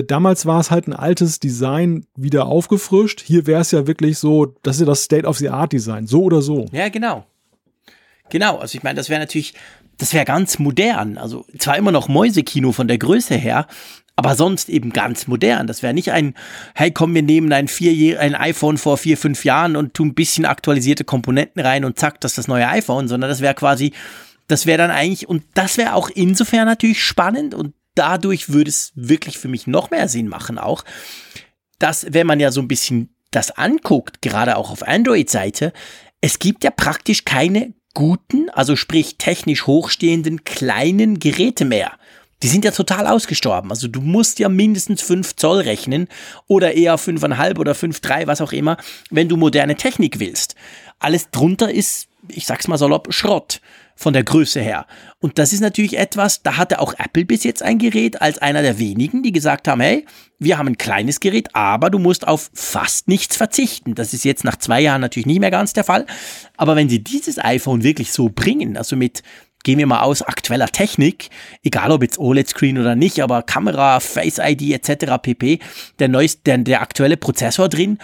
damals 0.04 0.46
war 0.46 0.60
es 0.60 0.72
halt 0.72 0.88
ein 0.88 0.94
altes 0.94 1.40
Design 1.40 2.06
wieder 2.16 2.46
aufgefrischt. 2.48 3.22
Hier 3.22 3.48
wäre 3.48 3.62
es 3.62 3.72
ja 3.72 3.88
wirklich 3.88 4.18
so, 4.18 4.46
das 4.64 4.78
ist 4.78 4.82
ja 4.82 4.86
das 4.86 5.04
State-of-the-Art-Design, 5.04 6.08
so 6.08 6.24
oder 6.24 6.42
so. 6.42 6.66
Ja, 6.72 6.90
genau. 6.90 7.26
Genau, 8.30 8.58
also 8.58 8.78
ich 8.78 8.84
meine, 8.84 8.98
das 8.98 9.10
wäre 9.10 9.20
natürlich, 9.20 9.54
das 9.98 10.14
wäre 10.14 10.26
ganz 10.26 10.60
modern. 10.60 11.18
Also 11.18 11.46
zwar 11.58 11.78
immer 11.78 11.92
noch 11.92 12.08
Mäusekino 12.08 12.72
von 12.72 12.88
der 12.88 12.98
Größe 12.98 13.36
her, 13.36 13.68
aber 14.16 14.36
sonst 14.36 14.70
eben 14.70 14.92
ganz 14.92 15.28
modern. 15.28 15.68
Das 15.68 15.84
wäre 15.84 15.94
nicht 15.94 16.12
ein, 16.12 16.34
hey 16.74 16.92
komm, 16.92 17.14
wir 17.14 17.22
nehmen 17.22 17.52
ein, 17.54 17.68
vier, 17.68 18.20
ein 18.20 18.36
iPhone 18.36 18.78
vor 18.78 18.98
vier, 18.98 19.18
fünf 19.18 19.46
Jahren 19.46 19.76
und 19.76 19.94
tun 19.94 20.10
ein 20.10 20.16
bisschen 20.16 20.46
aktualisierte 20.46 21.04
Komponenten 21.04 21.62
rein 21.62 21.86
und 21.86 22.00
zack, 22.00 22.22
das 22.22 22.32
ist 22.32 22.38
das 22.40 22.48
neue 22.48 22.68
iPhone, 22.68 23.08
sondern 23.08 23.30
das 23.30 23.42
wäre 23.42 23.54
quasi, 23.54 23.94
das 24.48 24.66
wäre 24.66 24.78
dann 24.78 24.92
eigentlich, 24.92 25.28
und 25.28 25.44
das 25.54 25.78
wäre 25.78 25.96
auch 25.96 26.10
insofern 26.10 26.66
natürlich 26.66 27.04
spannend 27.04 27.54
und 27.54 27.74
dadurch 27.96 28.50
würde 28.50 28.70
es 28.70 28.92
wirklich 28.96 29.38
für 29.38 29.48
mich 29.48 29.68
noch 29.68 29.92
mehr 29.92 30.08
Sinn 30.08 30.28
machen 30.28 30.58
auch, 30.58 30.84
dass 31.80 32.06
wenn 32.10 32.28
man 32.28 32.40
ja 32.40 32.52
so 32.52 32.62
ein 32.62 32.68
bisschen 32.68 33.16
das 33.32 33.52
anguckt, 33.52 34.22
gerade 34.22 34.56
auch 34.56 34.72
auf 34.72 34.88
Android-Seite, 34.88 35.74
es 36.22 36.40
gibt 36.40 36.64
ja 36.64 36.72
praktisch 36.72 37.26
keine 37.26 37.74
guten, 37.94 38.50
also 38.50 38.76
sprich 38.76 39.18
technisch 39.18 39.68
hochstehenden 39.68 40.44
kleinen 40.44 41.20
Geräte 41.20 41.66
mehr 41.66 41.98
die 42.44 42.48
sind 42.48 42.66
ja 42.66 42.72
total 42.72 43.08
ausgestorben. 43.08 43.72
Also 43.72 43.88
du 43.88 44.02
musst 44.02 44.40
ja 44.40 44.50
mindestens 44.50 45.02
5 45.02 45.36
Zoll 45.36 45.62
rechnen 45.62 46.08
oder 46.48 46.74
eher 46.74 46.98
5,5 46.98 47.58
oder 47.58 47.72
5,3, 47.72 48.28
was 48.28 48.42
auch 48.42 48.52
immer, 48.52 48.78
wenn 49.10 49.30
du 49.30 49.38
moderne 49.38 49.76
Technik 49.76 50.20
willst. 50.20 50.56
Alles 51.00 51.32
drunter 51.32 51.72
ist, 51.72 52.08
ich 52.28 52.46
sag's 52.46 52.68
mal 52.68 52.78
salopp, 52.78 53.14
Schrott 53.14 53.62
von 53.96 54.14
der 54.14 54.24
Größe 54.24 54.62
her. 54.62 54.86
Und 55.20 55.40
das 55.40 55.54
ist 55.54 55.62
natürlich 55.62 55.98
etwas, 55.98 56.44
da 56.44 56.58
hatte 56.58 56.80
auch 56.80 56.94
Apple 56.98 57.26
bis 57.26 57.44
jetzt 57.44 57.64
ein 57.64 57.78
Gerät 57.78 58.22
als 58.22 58.38
einer 58.40 58.62
der 58.62 58.78
wenigen, 58.78 59.24
die 59.24 59.32
gesagt 59.32 59.68
haben, 59.68 59.82
hey, 59.82 60.06
wir 60.38 60.58
haben 60.58 60.68
ein 60.68 60.78
kleines 60.78 61.22
Gerät, 61.22 61.56
aber 61.56 61.90
du 61.90 61.98
musst 61.98 62.28
auf 62.28 62.52
fast 62.54 63.08
nichts 63.08 63.38
verzichten. 63.38 63.96
Das 63.96 64.14
ist 64.14 64.26
jetzt 64.26 64.44
nach 64.44 64.58
zwei 64.58 64.82
Jahren 64.82 65.02
natürlich 65.02 65.26
nicht 65.26 65.40
mehr 65.40 65.52
ganz 65.52 65.74
der 65.74 65.86
Fall. 65.86 66.06
Aber 66.58 66.76
wenn 66.76 66.90
sie 66.90 67.04
dieses 67.04 67.40
iPhone 67.40 67.84
wirklich 67.84 68.12
so 68.12 68.30
bringen, 68.30 68.78
also 68.78 68.96
mit 68.96 69.24
gehen 69.64 69.80
wir 69.80 69.88
mal 69.88 70.02
aus 70.02 70.22
aktueller 70.22 70.68
Technik, 70.68 71.30
egal 71.64 71.92
ob 71.92 72.04
jetzt 72.04 72.20
OLED-Screen 72.20 72.78
oder 72.78 72.96
nicht, 72.96 73.22
aber 73.22 73.42
Kamera, 73.42 74.00
Face 74.00 74.38
ID 74.38 74.72
etc. 74.72 75.16
pp, 75.22 75.60
der 75.98 76.08
neueste, 76.08 76.42
der, 76.46 76.60
der 76.60 76.82
aktuelle 76.82 77.18
Prozessor 77.18 77.68
drin, 77.68 77.98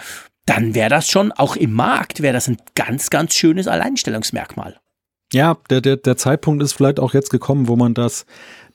dann 0.44 0.74
wäre 0.74 0.90
das 0.90 1.08
schon 1.08 1.30
auch 1.30 1.54
im 1.54 1.72
Markt, 1.72 2.20
wäre 2.20 2.34
das 2.34 2.48
ein 2.48 2.56
ganz, 2.74 3.10
ganz 3.10 3.34
schönes 3.34 3.68
Alleinstellungsmerkmal. 3.68 4.80
Ja, 5.32 5.56
der, 5.70 5.80
der, 5.80 5.96
der 5.96 6.16
Zeitpunkt 6.16 6.62
ist 6.62 6.74
vielleicht 6.74 7.00
auch 7.00 7.14
jetzt 7.14 7.30
gekommen, 7.30 7.66
wo 7.68 7.76
man 7.76 7.94
das 7.94 8.26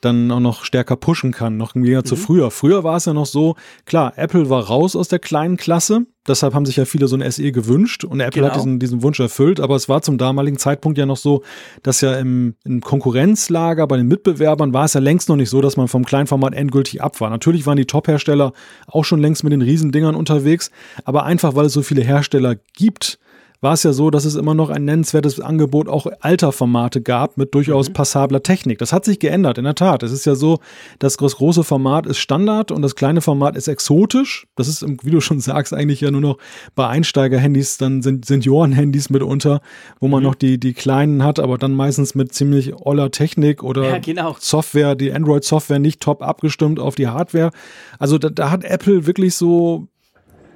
dann 0.02 0.32
auch 0.32 0.40
noch 0.40 0.64
stärker 0.64 0.96
pushen 0.96 1.32
kann, 1.32 1.58
noch 1.58 1.76
im 1.76 1.84
Gegensatz 1.84 2.12
mhm. 2.12 2.16
zu 2.16 2.22
früher. 2.22 2.52
Früher 2.52 2.84
war 2.84 2.98
es 2.98 3.06
ja 3.06 3.14
noch 3.14 3.26
so, 3.26 3.56
klar, 3.86 4.14
Apple 4.16 4.50
war 4.50 4.66
raus 4.66 4.96
aus 4.96 5.08
der 5.08 5.20
kleinen 5.20 5.58
Klasse, 5.58 6.06
deshalb 6.28 6.54
haben 6.54 6.66
sich 6.66 6.76
ja 6.76 6.86
viele 6.86 7.08
so 7.08 7.16
ein 7.16 7.32
SE 7.32 7.52
gewünscht 7.52 8.04
und 8.04 8.20
Apple 8.20 8.42
genau. 8.42 8.54
hat 8.54 8.56
diesen, 8.56 8.80
diesen 8.80 9.02
Wunsch 9.02 9.20
erfüllt, 9.20 9.60
aber 9.60 9.76
es 9.76 9.90
war 9.90 10.02
zum 10.02 10.18
damaligen 10.18 10.58
Zeitpunkt 10.58 10.98
ja 10.98 11.06
noch 11.06 11.18
so, 11.18 11.44
dass 11.84 12.02
ja 12.02 12.14
im, 12.16 12.56
im 12.64 12.82
Konkurrenzlager 12.82 13.88
bei 13.88 13.98
den 13.98 14.08
Mitbewerbern 14.08 14.74
war 14.74 14.86
es 14.86 14.94
ja 14.94 15.00
längst 15.00 15.30
noch 15.30 15.36
nicht 15.36 15.50
so, 15.50 15.62
dass 15.62 15.78
man 15.78 15.88
vom 15.88 16.06
Kleinformat 16.06 16.54
endgültig 16.54 17.02
ab 17.02 17.20
war. 17.20 17.30
Natürlich 17.30 17.66
waren 17.66 17.78
die 17.78 17.86
Top-Hersteller 17.86 18.54
auch 18.88 19.06
schon 19.06 19.20
längst 19.20 19.44
mit 19.44 19.54
den 19.54 19.62
Riesendingern 19.62 20.16
unterwegs, 20.16 20.72
aber 21.06 21.24
einfach 21.24 21.56
weil 21.56 21.66
es 21.66 21.74
so 21.74 21.82
viele 21.82 22.04
Hersteller 22.04 22.56
gibt, 22.74 23.20
war 23.60 23.74
es 23.74 23.84
ja 23.84 23.92
so, 23.92 24.10
dass 24.12 24.26
es 24.26 24.36
immer 24.36 24.54
noch 24.54 24.70
ein 24.70 24.86
nennenswertes 24.86 25.40
Angebot 25.40 25.88
auch 25.88 26.08
alter 26.20 26.52
Formate 26.52 27.02
gab 27.02 27.38
mit 27.38 27.56
durchaus 27.56 27.90
mhm. 27.90 27.94
passabler 27.94 28.44
Technik. 28.44 28.78
Das 28.78 28.94
hat 28.94 29.06
sich 29.06 29.20
geändert, 29.20 29.58
in 29.58 29.64
der 29.64 29.76
Tat. 29.76 30.04
Es 30.04 30.12
ist 30.12 30.26
ja 30.26 30.36
so, 30.36 30.60
dass 31.00 31.18
das 31.18 31.38
große 31.38 31.64
Format 31.64 32.06
ist 32.06 32.20
Standard 32.20 32.72
und 32.72 32.82
das 32.82 32.96
kleine 32.96 33.22
Format 33.22 33.56
ist 33.56 33.68
exotisch. 33.68 34.48
Das 34.56 34.68
ist, 34.68 34.86
wie 35.04 35.12
du 35.12 35.22
schon 35.22 35.40
sagst, 35.40 35.74
eigentlich 35.74 36.02
ja 36.02 36.12
nur 36.12 36.22
noch 36.22 36.38
bei 36.76 36.88
Einsteiger-Handys, 36.88 37.78
dann 37.78 38.02
sind 38.02 38.26
Senioren-Handys 38.26 39.10
mitunter, 39.10 39.62
wo 40.00 40.08
man 40.08 40.22
mhm. 40.22 40.30
noch 40.30 40.36
die, 40.36 40.60
die 40.60 40.74
kleinen 40.74 41.24
hat, 41.24 41.40
aber 41.40 41.58
dann 41.58 41.74
meistens 41.74 42.14
mit 42.14 42.34
ziemlich 42.34 42.76
oller 42.76 43.10
Technik 43.10 43.64
oder 43.64 43.90
ja, 43.90 43.98
genau. 43.98 44.36
Software, 44.40 44.96
die 44.96 45.12
Android-Software 45.12 45.80
nicht 45.80 46.02
top 46.02 46.22
abgestimmt 46.22 46.80
auf 46.80 46.96
die 46.96 47.08
Hardware. 47.08 47.52
Also 47.98 48.18
da, 48.18 48.30
da 48.30 48.52
hat 48.52 48.64
Apple 48.64 49.08
wirklich 49.08 49.36
so 49.36 49.88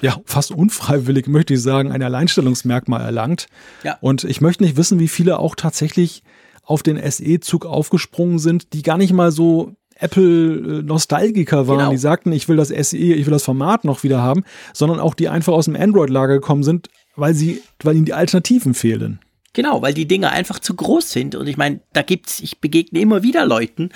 ja, 0.01 0.17
fast 0.25 0.51
unfreiwillig, 0.51 1.27
möchte 1.27 1.53
ich 1.53 1.61
sagen, 1.61 1.91
ein 1.91 2.01
Alleinstellungsmerkmal 2.01 3.01
erlangt. 3.01 3.47
Ja. 3.83 3.97
Und 4.01 4.23
ich 4.23 4.41
möchte 4.41 4.63
nicht 4.63 4.77
wissen, 4.77 4.99
wie 4.99 5.07
viele 5.07 5.39
auch 5.39 5.55
tatsächlich 5.55 6.23
auf 6.63 6.83
den 6.83 6.99
SE-Zug 7.11 7.65
aufgesprungen 7.65 8.39
sind, 8.39 8.73
die 8.73 8.81
gar 8.81 8.97
nicht 8.97 9.13
mal 9.13 9.31
so 9.31 9.75
Apple-Nostalgiker 9.95 11.67
waren, 11.67 11.77
genau. 11.77 11.91
die 11.91 11.97
sagten, 11.97 12.31
ich 12.31 12.49
will 12.49 12.57
das 12.57 12.69
SE, 12.69 12.97
ich 12.97 13.25
will 13.25 13.31
das 13.33 13.43
Format 13.43 13.85
noch 13.85 14.03
wieder 14.03 14.21
haben, 14.21 14.43
sondern 14.73 14.99
auch 14.99 15.13
die 15.13 15.29
einfach 15.29 15.53
aus 15.53 15.65
dem 15.65 15.75
Android-Lager 15.75 16.35
gekommen 16.35 16.63
sind, 16.63 16.89
weil 17.15 17.33
sie, 17.33 17.61
weil 17.83 17.95
ihnen 17.95 18.05
die 18.05 18.13
Alternativen 18.13 18.73
fehlen. 18.73 19.19
Genau, 19.53 19.81
weil 19.81 19.93
die 19.93 20.07
Dinge 20.07 20.31
einfach 20.31 20.59
zu 20.59 20.73
groß 20.75 21.11
sind. 21.11 21.35
Und 21.35 21.47
ich 21.47 21.57
meine, 21.57 21.81
da 21.93 22.03
gibt's, 22.03 22.39
ich 22.39 22.59
begegne 22.59 22.99
immer 22.99 23.21
wieder 23.21 23.45
Leuten, 23.45 23.89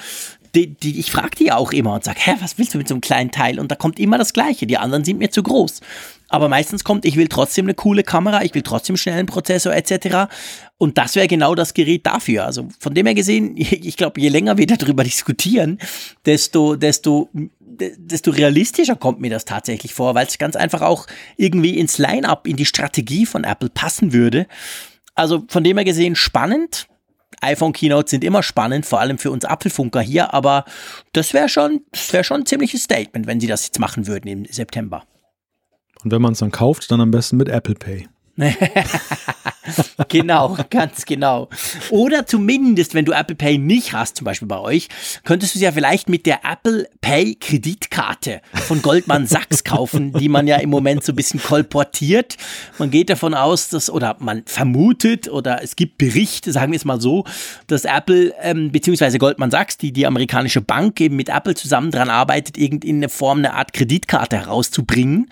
die, 0.56 0.68
die, 0.68 1.00
ich 1.00 1.12
frage 1.12 1.36
die 1.38 1.52
auch 1.52 1.72
immer 1.74 1.94
und 1.94 2.04
sage, 2.04 2.20
hä, 2.22 2.36
was 2.40 2.58
willst 2.58 2.74
du 2.74 2.78
mit 2.78 2.88
so 2.88 2.96
einem 2.96 3.02
kleinen 3.02 3.32
Teil? 3.32 3.60
Und 3.60 3.72
da 3.72 3.76
kommt 3.76 4.00
immer 4.00 4.18
das 4.18 4.34
Gleiche. 4.34 4.66
Die 4.66 4.78
anderen 4.78 5.04
sind 5.04 5.20
mir 5.20 5.30
zu 5.30 5.44
groß. 5.44 5.82
Aber 6.30 6.50
meistens 6.50 6.84
kommt, 6.84 7.06
ich 7.06 7.18
will 7.18 7.28
trotzdem 7.28 7.66
eine 7.66 7.74
coole 7.74 8.04
Kamera, 8.04 8.44
ich 8.44 8.54
will 8.56 8.62
trotzdem 8.62 8.98
schnellen 8.98 9.26
Prozessor 9.26 9.74
etc. 9.74 10.32
Und 10.78 10.98
das 10.98 11.16
wäre 11.16 11.28
genau 11.28 11.56
das 11.56 11.74
Gerät 11.74 12.06
dafür. 12.06 12.46
Also 12.46 12.70
von 12.80 12.94
dem 12.94 13.06
her 13.06 13.16
gesehen, 13.16 13.56
ich 13.58 13.98
glaube, 13.98 14.20
je 14.20 14.30
länger 14.30 14.58
wir 14.58 14.68
darüber 14.68 15.04
diskutieren, 15.04 15.80
desto, 16.26 16.76
desto, 16.76 17.30
desto 17.60 18.32
realistischer 18.32 18.96
kommt 18.96 19.20
mir 19.20 19.30
das 19.30 19.46
tatsächlich 19.46 19.94
vor, 19.94 20.16
weil 20.16 20.26
es 20.26 20.38
ganz 20.38 20.56
einfach 20.56 20.82
auch 20.82 21.06
irgendwie 21.38 21.78
ins 21.78 21.98
Line-up, 21.98 22.48
in 22.48 22.56
die 22.56 22.66
Strategie 22.66 23.26
von 23.26 23.44
Apple 23.44 23.70
passen 23.70 24.14
würde. 24.14 24.48
Also 25.16 25.44
von 25.48 25.64
dem 25.64 25.78
her 25.78 25.86
gesehen 25.86 26.16
spannend 26.16 26.88
iPhone-Keynotes 27.46 28.12
sind 28.12 28.24
immer 28.24 28.44
spannend, 28.44 28.86
vor 28.86 29.00
allem 29.00 29.18
für 29.18 29.32
uns 29.32 29.46
Apfelfunker 29.46 30.02
hier, 30.02 30.34
aber 30.34 30.66
das 31.14 31.34
wäre 31.34 31.50
schon, 31.50 31.82
das 31.92 32.12
wäre 32.14 32.24
schon 32.24 32.42
ein 32.42 32.46
ziemliches 32.46 32.84
Statement, 32.84 33.28
wenn 33.28 33.40
sie 33.40 33.48
das 33.48 33.66
jetzt 33.66 33.80
machen 33.80 34.08
würden 34.08 34.28
im 34.28 34.46
September. 34.46 35.04
Und 36.04 36.12
wenn 36.12 36.22
man 36.22 36.34
es 36.34 36.40
dann 36.40 36.52
kauft, 36.52 36.92
dann 36.92 37.02
am 37.02 37.12
besten 37.12 37.38
mit 37.38 37.50
Apple 37.50 37.76
Pay. 37.76 38.08
genau, 40.10 40.58
ganz 40.70 41.06
genau. 41.06 41.48
Oder 41.90 42.26
zumindest, 42.26 42.94
wenn 42.94 43.06
du 43.06 43.14
Apple 43.14 43.36
Pay 43.36 43.58
nicht 43.58 43.94
hast, 43.94 44.18
zum 44.18 44.26
Beispiel 44.26 44.48
bei 44.48 44.60
euch, 44.60 44.90
könntest 45.24 45.56
du 45.56 45.60
es 45.60 45.64
ja 45.64 45.72
vielleicht 45.72 46.10
mit 46.10 46.26
der 46.26 46.42
Apple 46.44 46.90
Pay 47.00 47.36
Kreditkarte 47.36 48.42
von 48.54 48.82
Goldman 48.82 49.26
Sachs 49.26 49.64
kaufen, 49.64 50.12
die 50.14 50.28
man 50.28 50.48
ja 50.48 50.58
im 50.58 50.70
Moment 50.70 51.06
so 51.06 51.14
ein 51.14 51.16
bisschen 51.16 51.42
kolportiert. 51.42 52.36
Man 52.78 52.92
geht 52.92 53.10
davon 53.10 53.34
aus, 53.34 53.70
dass, 53.70 53.90
oder 53.90 54.18
man 54.20 54.44
vermutet, 54.46 55.30
oder 55.30 55.64
es 55.64 55.78
gibt 55.78 55.98
Berichte, 55.98 56.52
sagen 56.52 56.74
wir 56.74 56.78
es 56.78 56.86
mal 56.86 57.00
so, 57.00 57.24
dass 57.68 57.86
Apple, 57.86 58.34
ähm, 58.42 58.72
beziehungsweise 58.72 59.18
Goldman 59.18 59.52
Sachs, 59.52 59.78
die 59.78 59.94
die 59.94 60.06
amerikanische 60.06 60.62
Bank 60.62 61.00
eben 61.00 61.16
mit 61.16 61.30
Apple 61.30 61.56
zusammen 61.56 61.92
dran 61.92 62.10
arbeitet, 62.10 62.58
irgendeine 62.58 63.08
Form, 63.08 63.40
eine 63.40 63.54
Art 63.54 63.72
Kreditkarte 63.72 64.38
herauszubringen 64.38 65.30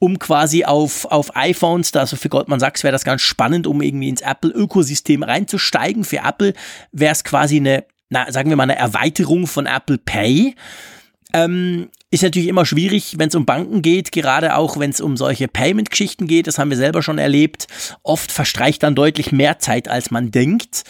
um 0.00 0.18
quasi 0.18 0.64
auf, 0.64 1.04
auf 1.04 1.36
iPhones, 1.36 1.94
also 1.94 2.16
für 2.16 2.30
Goldman 2.30 2.39
Sachs 2.60 2.82
wäre 2.82 2.92
das 2.92 3.04
ganz 3.04 3.22
spannend, 3.22 3.66
um 3.66 3.82
irgendwie 3.82 4.08
ins 4.08 4.22
Apple-Ökosystem 4.22 5.22
reinzusteigen. 5.22 6.04
Für 6.04 6.18
Apple 6.18 6.54
wäre 6.92 7.12
es 7.12 7.24
quasi 7.24 7.56
eine, 7.56 7.84
na, 8.08 8.30
sagen 8.30 8.50
wir 8.50 8.56
mal, 8.56 8.64
eine 8.64 8.76
Erweiterung 8.76 9.46
von 9.46 9.66
Apple 9.66 9.98
Pay. 9.98 10.54
Ähm, 11.32 11.88
ist 12.10 12.24
natürlich 12.24 12.48
immer 12.48 12.66
schwierig, 12.66 13.18
wenn 13.18 13.28
es 13.28 13.34
um 13.36 13.46
Banken 13.46 13.82
geht, 13.82 14.10
gerade 14.10 14.56
auch 14.56 14.78
wenn 14.78 14.90
es 14.90 15.00
um 15.00 15.16
solche 15.16 15.46
Payment-Geschichten 15.46 16.26
geht. 16.26 16.48
Das 16.48 16.58
haben 16.58 16.70
wir 16.70 16.76
selber 16.76 17.02
schon 17.02 17.18
erlebt. 17.18 17.68
Oft 18.02 18.32
verstreicht 18.32 18.82
dann 18.82 18.96
deutlich 18.96 19.30
mehr 19.30 19.60
Zeit, 19.60 19.86
als 19.86 20.10
man 20.10 20.32
denkt. 20.32 20.84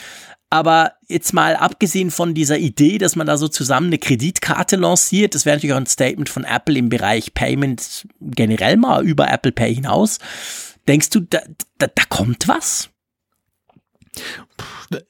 Aber 0.48 0.94
jetzt 1.08 1.32
mal 1.32 1.54
abgesehen 1.54 2.10
von 2.10 2.34
dieser 2.34 2.58
Idee, 2.58 2.98
dass 2.98 3.14
man 3.14 3.26
da 3.26 3.36
so 3.36 3.46
zusammen 3.46 3.86
eine 3.86 3.98
Kreditkarte 3.98 4.74
lanciert, 4.74 5.36
das 5.36 5.46
wäre 5.46 5.56
natürlich 5.56 5.74
auch 5.74 5.78
ein 5.78 5.86
Statement 5.86 6.28
von 6.28 6.42
Apple 6.42 6.76
im 6.76 6.88
Bereich 6.88 7.34
Payment 7.34 8.08
generell 8.20 8.76
mal 8.76 9.06
über 9.06 9.30
Apple 9.30 9.52
Pay 9.52 9.76
hinaus. 9.76 10.18
Denkst 10.90 11.10
du, 11.10 11.20
da, 11.20 11.38
da, 11.78 11.86
da 11.86 12.02
kommt 12.08 12.48
was? 12.48 12.90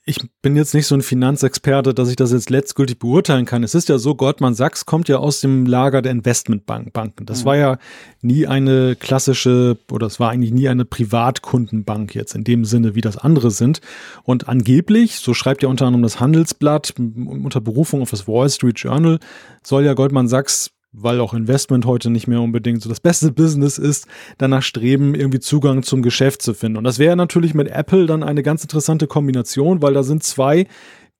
Ich 0.04 0.18
bin 0.42 0.54
jetzt 0.54 0.74
nicht 0.74 0.86
so 0.86 0.94
ein 0.94 1.00
Finanzexperte, 1.00 1.94
dass 1.94 2.10
ich 2.10 2.16
das 2.16 2.32
jetzt 2.32 2.50
letztgültig 2.50 2.98
beurteilen 2.98 3.46
kann. 3.46 3.64
Es 3.64 3.74
ist 3.74 3.88
ja 3.88 3.96
so, 3.96 4.14
Goldman 4.14 4.52
Sachs 4.52 4.84
kommt 4.84 5.08
ja 5.08 5.16
aus 5.16 5.40
dem 5.40 5.64
Lager 5.64 6.02
der 6.02 6.12
Investmentbanken. 6.12 7.24
Das 7.24 7.40
mhm. 7.40 7.46
war 7.46 7.56
ja 7.56 7.78
nie 8.20 8.46
eine 8.46 8.94
klassische 8.94 9.78
oder 9.90 10.06
es 10.06 10.20
war 10.20 10.28
eigentlich 10.28 10.52
nie 10.52 10.68
eine 10.68 10.84
Privatkundenbank 10.84 12.14
jetzt 12.14 12.34
in 12.34 12.44
dem 12.44 12.66
Sinne, 12.66 12.94
wie 12.94 13.00
das 13.00 13.16
andere 13.16 13.50
sind. 13.50 13.80
Und 14.22 14.50
angeblich, 14.50 15.16
so 15.16 15.32
schreibt 15.32 15.62
ja 15.62 15.70
unter 15.70 15.86
anderem 15.86 16.02
das 16.02 16.20
Handelsblatt 16.20 16.92
unter 16.98 17.62
Berufung 17.62 18.02
auf 18.02 18.10
das 18.10 18.28
Wall 18.28 18.50
Street 18.50 18.78
Journal, 18.78 19.18
soll 19.62 19.86
ja 19.86 19.94
Goldman 19.94 20.28
Sachs 20.28 20.72
weil 20.92 21.20
auch 21.20 21.34
Investment 21.34 21.86
heute 21.86 22.10
nicht 22.10 22.26
mehr 22.26 22.40
unbedingt 22.40 22.82
so 22.82 22.88
das 22.88 23.00
beste 23.00 23.32
Business 23.32 23.78
ist, 23.78 24.06
danach 24.38 24.62
streben, 24.62 25.14
irgendwie 25.14 25.40
Zugang 25.40 25.82
zum 25.82 26.02
Geschäft 26.02 26.42
zu 26.42 26.54
finden. 26.54 26.78
Und 26.78 26.84
das 26.84 26.98
wäre 26.98 27.16
natürlich 27.16 27.54
mit 27.54 27.68
Apple 27.68 28.06
dann 28.06 28.22
eine 28.22 28.42
ganz 28.42 28.62
interessante 28.62 29.06
Kombination, 29.06 29.82
weil 29.82 29.94
da 29.94 30.02
sind 30.02 30.22
zwei, 30.22 30.66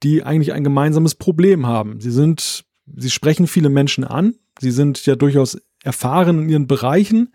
die 0.03 0.23
eigentlich 0.23 0.53
ein 0.53 0.65
gemeinsames 0.65 1.15
Problem 1.15 1.67
haben. 1.67 2.01
Sie 2.01 2.11
sind, 2.11 2.65
sie 2.97 3.11
sprechen 3.11 3.47
viele 3.47 3.69
Menschen 3.69 4.05
an, 4.05 4.35
sie 4.59 4.71
sind 4.71 5.05
ja 5.07 5.15
durchaus 5.15 5.59
erfahren 5.85 6.43
in 6.43 6.49
ihren 6.49 6.67
Bereichen, 6.67 7.33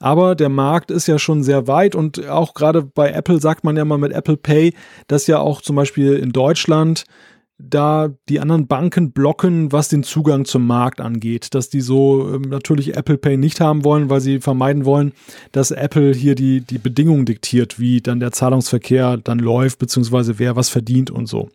aber 0.00 0.34
der 0.34 0.48
Markt 0.48 0.90
ist 0.90 1.06
ja 1.06 1.18
schon 1.18 1.42
sehr 1.42 1.66
weit 1.66 1.94
und 1.94 2.26
auch 2.28 2.54
gerade 2.54 2.82
bei 2.82 3.10
Apple 3.10 3.40
sagt 3.40 3.64
man 3.64 3.76
ja 3.76 3.84
mal 3.84 3.98
mit 3.98 4.12
Apple 4.12 4.36
Pay, 4.36 4.74
dass 5.06 5.26
ja 5.26 5.38
auch 5.38 5.60
zum 5.60 5.76
Beispiel 5.76 6.14
in 6.14 6.30
Deutschland 6.32 7.04
da 7.58 8.10
die 8.28 8.38
anderen 8.38 8.68
Banken 8.68 9.12
blocken, 9.12 9.72
was 9.72 9.88
den 9.88 10.04
Zugang 10.04 10.44
zum 10.44 10.66
Markt 10.66 11.00
angeht, 11.00 11.54
dass 11.54 11.68
die 11.68 11.80
so 11.80 12.34
ähm, 12.34 12.42
natürlich 12.42 12.96
Apple 12.96 13.18
Pay 13.18 13.36
nicht 13.36 13.60
haben 13.60 13.84
wollen, 13.84 14.10
weil 14.10 14.20
sie 14.20 14.40
vermeiden 14.40 14.84
wollen, 14.84 15.12
dass 15.50 15.72
Apple 15.72 16.14
hier 16.14 16.36
die, 16.36 16.60
die 16.60 16.78
Bedingungen 16.78 17.26
diktiert, 17.26 17.80
wie 17.80 18.00
dann 18.00 18.20
der 18.20 18.30
Zahlungsverkehr 18.30 19.16
dann 19.16 19.40
läuft, 19.40 19.80
beziehungsweise 19.80 20.38
wer 20.38 20.54
was 20.54 20.68
verdient 20.68 21.10
und 21.10 21.26
so. 21.26 21.48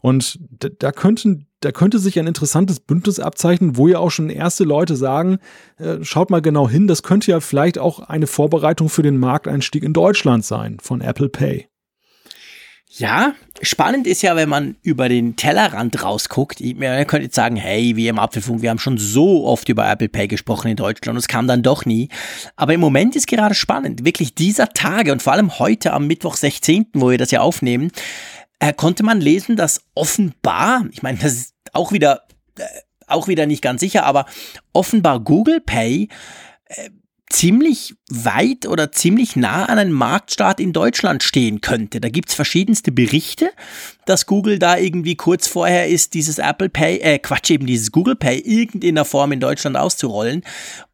Und 0.00 0.38
da 0.78 0.92
könnten 0.92 1.46
da 1.60 1.72
könnte 1.72 1.98
sich 1.98 2.18
ein 2.20 2.28
interessantes 2.28 2.78
Bündnis 2.78 3.18
abzeichnen, 3.18 3.76
wo 3.76 3.88
ja 3.88 3.98
auch 3.98 4.10
schon 4.10 4.30
erste 4.30 4.62
Leute 4.62 4.94
sagen, 4.94 5.38
äh, 5.78 5.96
schaut 6.02 6.30
mal 6.30 6.40
genau 6.40 6.68
hin, 6.68 6.86
das 6.86 7.02
könnte 7.02 7.32
ja 7.32 7.40
vielleicht 7.40 7.78
auch 7.78 7.98
eine 7.98 8.28
Vorbereitung 8.28 8.88
für 8.88 9.02
den 9.02 9.18
Markteinstieg 9.18 9.82
in 9.82 9.92
Deutschland 9.92 10.44
sein 10.44 10.78
von 10.80 11.00
Apple 11.00 11.28
Pay. 11.28 11.67
Ja, 12.98 13.34
spannend 13.62 14.08
ist 14.08 14.22
ja, 14.22 14.34
wenn 14.34 14.48
man 14.48 14.76
über 14.82 15.08
den 15.08 15.36
Tellerrand 15.36 16.02
rausguckt. 16.02 16.60
Man 16.60 17.06
könnte 17.06 17.26
jetzt 17.26 17.36
sagen, 17.36 17.54
hey, 17.54 17.94
wie 17.94 18.08
im 18.08 18.18
Apfelfunk, 18.18 18.60
wir 18.60 18.70
haben 18.70 18.80
schon 18.80 18.98
so 18.98 19.46
oft 19.46 19.68
über 19.68 19.88
Apple 19.88 20.08
Pay 20.08 20.26
gesprochen 20.26 20.68
in 20.68 20.76
Deutschland 20.76 21.14
und 21.14 21.18
es 21.18 21.28
kam 21.28 21.46
dann 21.46 21.62
doch 21.62 21.84
nie. 21.84 22.08
Aber 22.56 22.74
im 22.74 22.80
Moment 22.80 23.14
ist 23.14 23.28
gerade 23.28 23.54
spannend, 23.54 24.04
wirklich 24.04 24.34
dieser 24.34 24.70
Tage 24.70 25.12
und 25.12 25.22
vor 25.22 25.32
allem 25.32 25.60
heute 25.60 25.92
am 25.92 26.08
Mittwoch 26.08 26.34
16., 26.34 26.86
wo 26.94 27.10
wir 27.10 27.18
das 27.18 27.30
ja 27.30 27.40
aufnehmen, 27.40 27.92
äh, 28.58 28.72
konnte 28.72 29.04
man 29.04 29.20
lesen, 29.20 29.54
dass 29.54 29.80
offenbar, 29.94 30.84
ich 30.90 31.02
meine, 31.04 31.18
das 31.18 31.34
ist 31.34 31.54
auch 31.72 31.92
wieder, 31.92 32.22
äh, 32.58 32.64
auch 33.06 33.28
wieder 33.28 33.46
nicht 33.46 33.62
ganz 33.62 33.80
sicher, 33.80 34.06
aber 34.06 34.26
offenbar 34.72 35.20
Google 35.20 35.60
Pay 35.60 36.08
äh, 36.66 36.90
ziemlich 37.30 37.94
weit 38.10 38.66
oder 38.66 38.92
ziemlich 38.92 39.36
nah 39.36 39.66
an 39.66 39.78
einem 39.78 39.92
Marktstart 39.92 40.60
in 40.60 40.72
Deutschland 40.72 41.22
stehen 41.22 41.60
könnte. 41.60 42.00
Da 42.00 42.08
gibt's 42.08 42.34
verschiedenste 42.34 42.92
Berichte, 42.92 43.50
dass 44.06 44.26
Google 44.26 44.58
da 44.58 44.78
irgendwie 44.78 45.16
kurz 45.16 45.46
vorher 45.46 45.88
ist, 45.88 46.14
dieses 46.14 46.38
Apple 46.38 46.68
Pay, 46.68 46.98
äh 46.98 47.18
Quatsch, 47.18 47.50
eben 47.50 47.66
dieses 47.66 47.92
Google 47.92 48.16
Pay 48.16 48.38
irgendeiner 48.40 49.04
Form 49.04 49.32
in 49.32 49.40
Deutschland 49.40 49.76
auszurollen. 49.76 50.42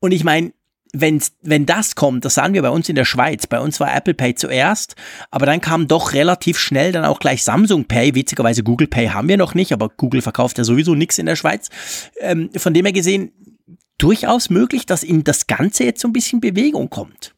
Und 0.00 0.12
ich 0.12 0.24
meine, 0.24 0.52
wenn, 0.94 1.20
wenn 1.42 1.66
das 1.66 1.96
kommt, 1.96 2.24
das 2.24 2.34
sahen 2.34 2.54
wir 2.54 2.62
bei 2.62 2.70
uns 2.70 2.88
in 2.88 2.94
der 2.94 3.04
Schweiz. 3.04 3.46
Bei 3.46 3.58
uns 3.58 3.80
war 3.80 3.94
Apple 3.94 4.14
Pay 4.14 4.36
zuerst, 4.36 4.94
aber 5.30 5.44
dann 5.44 5.60
kam 5.60 5.88
doch 5.88 6.12
relativ 6.12 6.58
schnell 6.58 6.92
dann 6.92 7.04
auch 7.04 7.18
gleich 7.18 7.42
Samsung 7.42 7.86
Pay. 7.86 8.14
Witzigerweise 8.14 8.62
Google 8.62 8.86
Pay 8.86 9.08
haben 9.08 9.28
wir 9.28 9.36
noch 9.36 9.54
nicht, 9.54 9.72
aber 9.72 9.88
Google 9.88 10.22
verkauft 10.22 10.56
ja 10.56 10.64
sowieso 10.64 10.94
nichts 10.94 11.18
in 11.18 11.26
der 11.26 11.36
Schweiz. 11.36 11.68
Ähm, 12.20 12.50
von 12.56 12.72
dem 12.74 12.86
her 12.86 12.92
gesehen, 12.92 13.32
durchaus 13.98 14.50
möglich, 14.50 14.86
dass 14.86 15.02
in 15.02 15.24
das 15.24 15.46
Ganze 15.46 15.84
jetzt 15.84 16.00
so 16.00 16.08
ein 16.08 16.12
bisschen 16.12 16.40
Bewegung 16.40 16.90
kommt. 16.90 17.33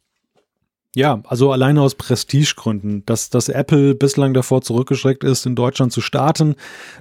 Ja, 0.97 1.21
also 1.25 1.53
alleine 1.53 1.83
aus 1.83 1.95
Prestigegründen, 1.95 3.05
dass, 3.05 3.29
dass 3.29 3.51
Apple 3.51 3.95
bislang 3.95 4.33
davor 4.33 4.63
zurückgeschreckt 4.63 5.25
ist, 5.25 5.45
in 5.45 5.55
Deutschland 5.55 5.93
zu 5.93 6.01
starten. 6.01 6.55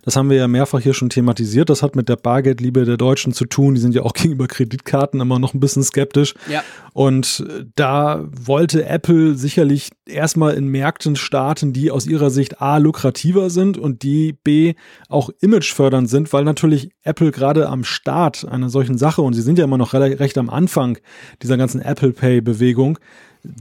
Das 0.04 0.18
haben 0.18 0.30
wir 0.30 0.36
ja 0.36 0.50
mehrfach 0.50 0.82
hier 0.82 0.94
schon 0.94 1.10
thematisiert. 1.10 1.70
Das 1.70 1.82
hat 1.82 1.96
mit 1.96 2.10
der 2.10 2.18
Bargeldliebe 2.18 2.84
der 2.84 2.98
Deutschen 2.98 3.32
zu 3.32 3.46
tun. 3.46 3.74
Die 3.74 3.80
sind 3.80 3.96
ja 3.96 4.02
auch 4.02 4.12
gegenüber 4.14 4.48
Kreditkarten 4.48 5.22
immer 5.22 5.40
noch 5.40 5.54
ein 5.54 5.62
bisschen 5.62 5.82
skeptisch. 5.82 6.34
Ja. 6.52 6.62
Und 6.92 7.46
da 7.76 8.26
wollte 8.30 8.86
Apple 8.86 9.36
sicherlich 9.36 9.92
erstmal 10.06 10.56
in 10.56 10.68
Märkten 10.68 11.16
starten, 11.16 11.72
die 11.72 11.90
aus 11.90 12.06
ihrer 12.06 12.32
Sicht 12.32 12.62
A 12.62 12.80
lukrativer 12.80 13.50
sind 13.50 13.78
und 13.78 14.04
die 14.04 14.34
B 14.34 14.74
auch 15.08 15.30
imagefördernd 15.40 16.10
sind, 16.10 16.34
weil 16.34 16.44
natürlich 16.44 16.90
Apple 17.04 17.32
gerade 17.32 17.70
am 17.70 17.86
Start 17.86 18.46
einer 18.46 18.70
solchen 18.70 18.98
Sache 18.98 19.22
und 19.22 19.32
sie 19.36 19.42
sind 19.42 19.58
ja 19.58 19.64
immer 19.64 19.78
noch 19.78 19.94
recht 19.94 20.38
am 20.38 20.50
Anfang 20.50 20.98
dieser 21.42 21.56
ganzen 21.56 21.80
Apple 21.80 22.12
Pay 22.12 22.42
Bewegung 22.42 23.00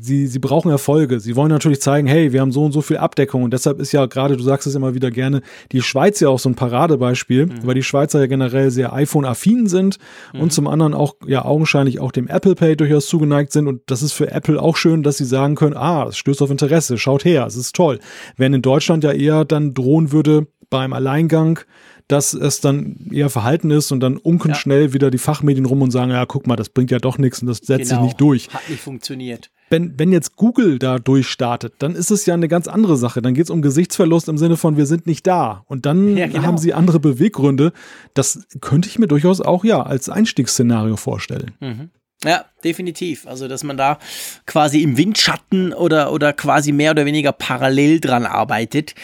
sie, 0.00 0.26
sie 0.26 0.38
brauchen 0.38 0.70
Erfolge. 0.70 1.20
Sie 1.20 1.36
wollen 1.36 1.50
natürlich 1.50 1.80
zeigen, 1.80 2.06
hey, 2.06 2.32
wir 2.32 2.40
haben 2.40 2.52
so 2.52 2.64
und 2.64 2.72
so 2.72 2.82
viel 2.82 2.96
Abdeckung. 2.96 3.42
Und 3.42 3.52
deshalb 3.52 3.80
ist 3.80 3.92
ja 3.92 4.06
gerade, 4.06 4.36
du 4.36 4.42
sagst 4.42 4.66
es 4.66 4.74
immer 4.74 4.94
wieder 4.94 5.10
gerne, 5.10 5.42
die 5.72 5.82
Schweiz 5.82 6.20
ja 6.20 6.28
auch 6.28 6.38
so 6.38 6.48
ein 6.48 6.54
Paradebeispiel, 6.54 7.46
mhm. 7.46 7.52
weil 7.62 7.74
die 7.74 7.82
Schweizer 7.82 8.20
ja 8.20 8.26
generell 8.26 8.70
sehr 8.70 8.92
iPhone-affin 8.92 9.66
sind 9.66 9.98
mhm. 10.32 10.40
und 10.40 10.52
zum 10.52 10.66
anderen 10.66 10.94
auch 10.94 11.14
ja 11.26 11.44
augenscheinlich 11.44 12.00
auch 12.00 12.12
dem 12.12 12.28
Apple 12.28 12.54
Pay 12.54 12.76
durchaus 12.76 13.06
zugeneigt 13.06 13.52
sind. 13.52 13.66
Und 13.66 13.82
das 13.86 14.02
ist 14.02 14.12
für 14.12 14.30
Apple 14.30 14.60
auch 14.60 14.76
schön, 14.76 15.02
dass 15.02 15.18
sie 15.18 15.24
sagen 15.24 15.54
können, 15.54 15.76
ah, 15.76 16.06
es 16.08 16.16
stößt 16.18 16.42
auf 16.42 16.50
Interesse, 16.50 16.98
schaut 16.98 17.24
her, 17.24 17.46
es 17.46 17.56
ist 17.56 17.74
toll. 17.74 17.98
Wenn 18.36 18.54
in 18.54 18.62
Deutschland 18.62 19.04
ja 19.04 19.12
eher 19.12 19.44
dann 19.44 19.74
drohen 19.74 20.12
würde, 20.12 20.46
beim 20.70 20.92
Alleingang 20.92 21.60
dass 22.08 22.34
es 22.34 22.60
dann 22.60 23.08
eher 23.10 23.30
verhalten 23.30 23.70
ist 23.70 23.90
und 23.90 24.00
dann 24.00 24.16
unken 24.18 24.50
ja. 24.50 24.54
schnell 24.54 24.92
wieder 24.92 25.10
die 25.10 25.18
Fachmedien 25.18 25.64
rum 25.64 25.82
und 25.82 25.90
sagen, 25.90 26.10
ja, 26.10 26.26
guck 26.26 26.46
mal, 26.46 26.56
das 26.56 26.68
bringt 26.68 26.90
ja 26.90 26.98
doch 26.98 27.18
nichts 27.18 27.40
und 27.40 27.48
das 27.48 27.58
setzt 27.58 27.88
genau. 27.88 28.02
sich 28.02 28.08
nicht 28.08 28.20
durch. 28.20 28.48
Hat 28.50 28.68
nicht 28.68 28.82
funktioniert. 28.82 29.50
Wenn, 29.70 29.98
wenn 29.98 30.12
jetzt 30.12 30.36
Google 30.36 30.78
da 30.78 30.98
durchstartet, 30.98 31.74
dann 31.78 31.94
ist 31.94 32.10
es 32.10 32.26
ja 32.26 32.34
eine 32.34 32.48
ganz 32.48 32.68
andere 32.68 32.96
Sache. 32.96 33.22
Dann 33.22 33.34
geht 33.34 33.44
es 33.44 33.50
um 33.50 33.62
Gesichtsverlust 33.62 34.28
im 34.28 34.38
Sinne 34.38 34.56
von, 34.56 34.76
wir 34.76 34.86
sind 34.86 35.06
nicht 35.06 35.26
da. 35.26 35.64
Und 35.66 35.86
dann 35.86 36.16
ja, 36.16 36.26
genau. 36.26 36.42
haben 36.42 36.58
sie 36.58 36.74
andere 36.74 37.00
Beweggründe. 37.00 37.72
Das 38.14 38.46
könnte 38.60 38.88
ich 38.88 38.98
mir 38.98 39.08
durchaus 39.08 39.40
auch 39.40 39.64
ja 39.64 39.82
als 39.82 40.08
Einstiegsszenario 40.08 40.96
vorstellen. 40.96 41.52
Mhm. 41.60 41.90
Ja, 42.24 42.46
definitiv. 42.62 43.26
Also, 43.26 43.48
dass 43.48 43.64
man 43.64 43.76
da 43.76 43.98
quasi 44.46 44.82
im 44.82 44.96
Windschatten 44.96 45.72
oder, 45.72 46.12
oder 46.12 46.32
quasi 46.32 46.72
mehr 46.72 46.92
oder 46.92 47.04
weniger 47.04 47.32
parallel 47.32 48.00
dran 48.00 48.24
arbeitet 48.24 48.94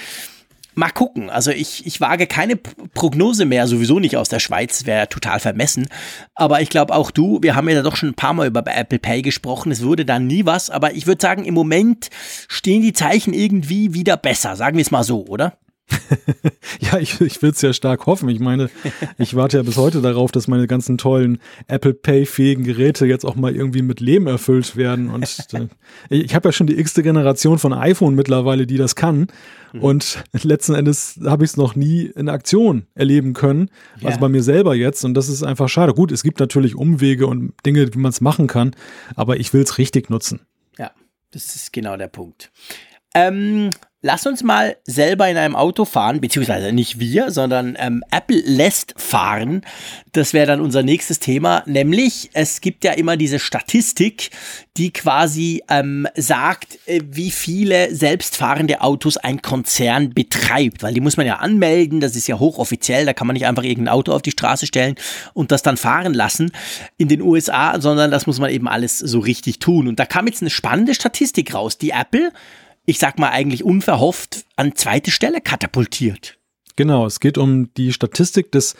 mal 0.75 0.91
gucken. 0.91 1.31
Also 1.31 1.51
ich, 1.51 1.87
ich 1.87 2.01
wage 2.01 2.27
keine 2.27 2.57
Prognose 2.57 3.45
mehr, 3.45 3.67
sowieso 3.67 3.99
nicht 3.99 4.17
aus 4.17 4.29
der 4.29 4.41
Schweiz, 4.41 4.87
wäre 4.87 5.09
total 5.09 5.41
vermessen. 5.41 5.89
Aber 6.35 6.61
ich 6.61 6.69
glaube 6.69 6.95
auch 6.95 7.11
du, 7.11 7.39
wir 7.43 7.55
haben 7.55 7.69
ja 7.69 7.83
doch 7.83 7.97
schon 7.97 8.11
ein 8.11 8.15
paar 8.15 8.33
Mal 8.33 8.47
über 8.47 8.65
Apple 8.67 8.99
Pay 8.99 9.23
gesprochen, 9.23 9.73
es 9.73 9.83
wurde 9.83 10.05
dann 10.05 10.27
nie 10.27 10.47
was. 10.47 10.71
Aber 10.71 10.95
ich 10.95 11.07
würde 11.07 11.23
sagen, 11.23 11.45
im 11.45 11.55
Moment 11.55 12.11
stehen 12.49 12.83
die 12.83 12.93
Zeichen 12.93 13.35
irgendwie 13.35 13.95
wieder 13.95 14.17
besser, 14.17 14.57
sagen 14.57 14.77
wir 14.77 14.83
es 14.83 14.91
mal 14.91 15.05
so, 15.05 15.27
oder? 15.27 15.55
ja, 16.81 16.99
ich, 16.99 17.21
ich 17.21 17.43
will 17.43 17.51
es 17.51 17.63
ja 17.63 17.73
stark 17.73 18.07
hoffen. 18.07 18.29
Ich 18.29 18.41
meine, 18.41 18.71
ich 19.19 19.35
warte 19.35 19.59
ja 19.59 19.63
bis 19.63 19.77
heute 19.77 20.01
darauf, 20.01 20.33
dass 20.33 20.49
meine 20.49 20.67
ganzen 20.67 20.99
tollen 20.99 21.41
Apple 21.67 21.95
Pay-fähigen 21.95 22.65
Geräte 22.65 23.07
jetzt 23.07 23.25
auch 23.25 23.37
mal 23.37 23.55
irgendwie 23.55 23.83
mit 23.83 24.01
Leben 24.01 24.27
erfüllt 24.27 24.77
werden. 24.77 25.11
Und 25.11 25.47
äh, 25.53 25.67
ich 26.17 26.35
habe 26.35 26.49
ja 26.49 26.53
schon 26.53 26.67
die 26.67 26.79
x-te 26.79 27.03
Generation 27.03 27.59
von 27.59 27.73
iPhone 27.73 28.15
mittlerweile, 28.15 28.67
die 28.67 28.77
das 28.77 28.97
kann. 28.97 29.29
Mhm. 29.73 29.83
Und 29.83 30.25
letzten 30.43 30.75
Endes 30.75 31.19
habe 31.25 31.45
ich 31.45 31.51
es 31.51 31.57
noch 31.57 31.75
nie 31.75 32.07
in 32.07 32.29
Aktion 32.29 32.87
erleben 32.95 33.33
können. 33.33 33.71
Also 33.95 34.03
ja. 34.03 34.09
Also 34.09 34.21
bei 34.21 34.29
mir 34.29 34.43
selber 34.43 34.75
jetzt. 34.75 35.05
Und 35.05 35.15
das 35.15 35.29
ist 35.29 35.43
einfach 35.43 35.69
schade. 35.69 35.95
Gut, 35.95 36.13
es 36.13 36.23
gibt 36.23 36.41
natürlich 36.41 36.75
Umwege 36.75 37.27
und 37.27 37.55
Dinge, 37.65 37.93
wie 37.93 37.99
man 37.99 38.11
es 38.11 38.21
machen 38.21 38.47
kann, 38.47 38.75
aber 39.17 39.39
ich 39.39 39.53
will 39.53 39.63
es 39.63 39.79
richtig 39.79 40.11
nutzen. 40.11 40.41
Ja, 40.79 40.91
das 41.33 41.57
ist 41.57 41.73
genau 41.73 41.97
der 41.97 42.09
Punkt. 42.09 42.51
Ähm, 43.15 43.71
Lass 44.03 44.27
uns 44.27 44.43
mal 44.43 44.77
selber 44.85 45.29
in 45.29 45.37
einem 45.37 45.55
Auto 45.55 45.85
fahren, 45.85 46.23
beziehungsweise 46.23 46.73
nicht 46.73 46.99
wir, 46.99 47.31
sondern 47.31 47.77
ähm, 47.79 48.03
Apple 48.11 48.41
lässt 48.47 48.95
fahren. 48.97 49.61
Das 50.13 50.33
wäre 50.33 50.47
dann 50.47 50.63
unser 50.63 50.83
nächstes 50.83 51.19
Thema, 51.19 51.63
nämlich 51.67 52.31
es 52.33 52.63
gibt 52.63 52.83
ja 52.85 52.93
immer 52.93 53.19
diese 53.19 53.39
Statistik, 53.39 54.31
die 54.79 54.91
quasi 54.91 55.63
ähm, 55.69 56.09
sagt, 56.17 56.79
äh, 56.87 57.03
wie 57.11 57.31
viele 57.31 57.95
selbstfahrende 57.95 58.81
Autos 58.81 59.19
ein 59.19 59.43
Konzern 59.43 60.15
betreibt, 60.15 60.83
weil 60.83 60.95
die 60.95 61.03
muss 61.03 61.19
man 61.19 61.27
ja 61.27 61.37
anmelden, 61.37 62.01
das 62.01 62.17
ist 62.17 62.27
ja 62.27 62.39
hochoffiziell, 62.39 63.05
da 63.05 63.13
kann 63.13 63.27
man 63.27 63.35
nicht 63.35 63.45
einfach 63.45 63.65
irgendein 63.65 63.93
Auto 63.93 64.13
auf 64.13 64.23
die 64.23 64.31
Straße 64.31 64.67
stellen 64.67 64.95
und 65.35 65.53
das 65.53 65.61
dann 65.61 65.77
fahren 65.77 66.15
lassen 66.15 66.53
in 66.97 67.09
den 67.09 67.21
USA, 67.21 67.79
sondern 67.79 68.11
das 68.11 68.27
muss 68.27 68.39
man 68.39 68.49
eben 68.49 68.67
alles 68.67 68.99
so 68.99 69.19
richtig 69.19 69.59
tun. 69.59 69.89
Und 69.89 70.01
da 70.01 70.07
kam 70.07 70.27
jetzt 70.27 70.41
eine 70.41 70.49
spannende 70.49 70.95
Statistik 70.95 71.53
raus, 71.53 71.77
die 71.77 71.91
Apple 71.91 72.33
ich 72.91 72.99
sag 72.99 73.21
mal 73.21 73.31
eigentlich 73.31 73.63
unverhofft 73.63 74.47
an 74.57 74.75
zweite 74.75 75.13
Stelle 75.13 75.41
katapultiert. 75.41 76.39
Genau, 76.75 77.07
es 77.07 77.21
geht 77.21 77.39
um 77.39 77.73
die 77.75 77.93
Statistik 77.93 78.51
des 78.51 78.75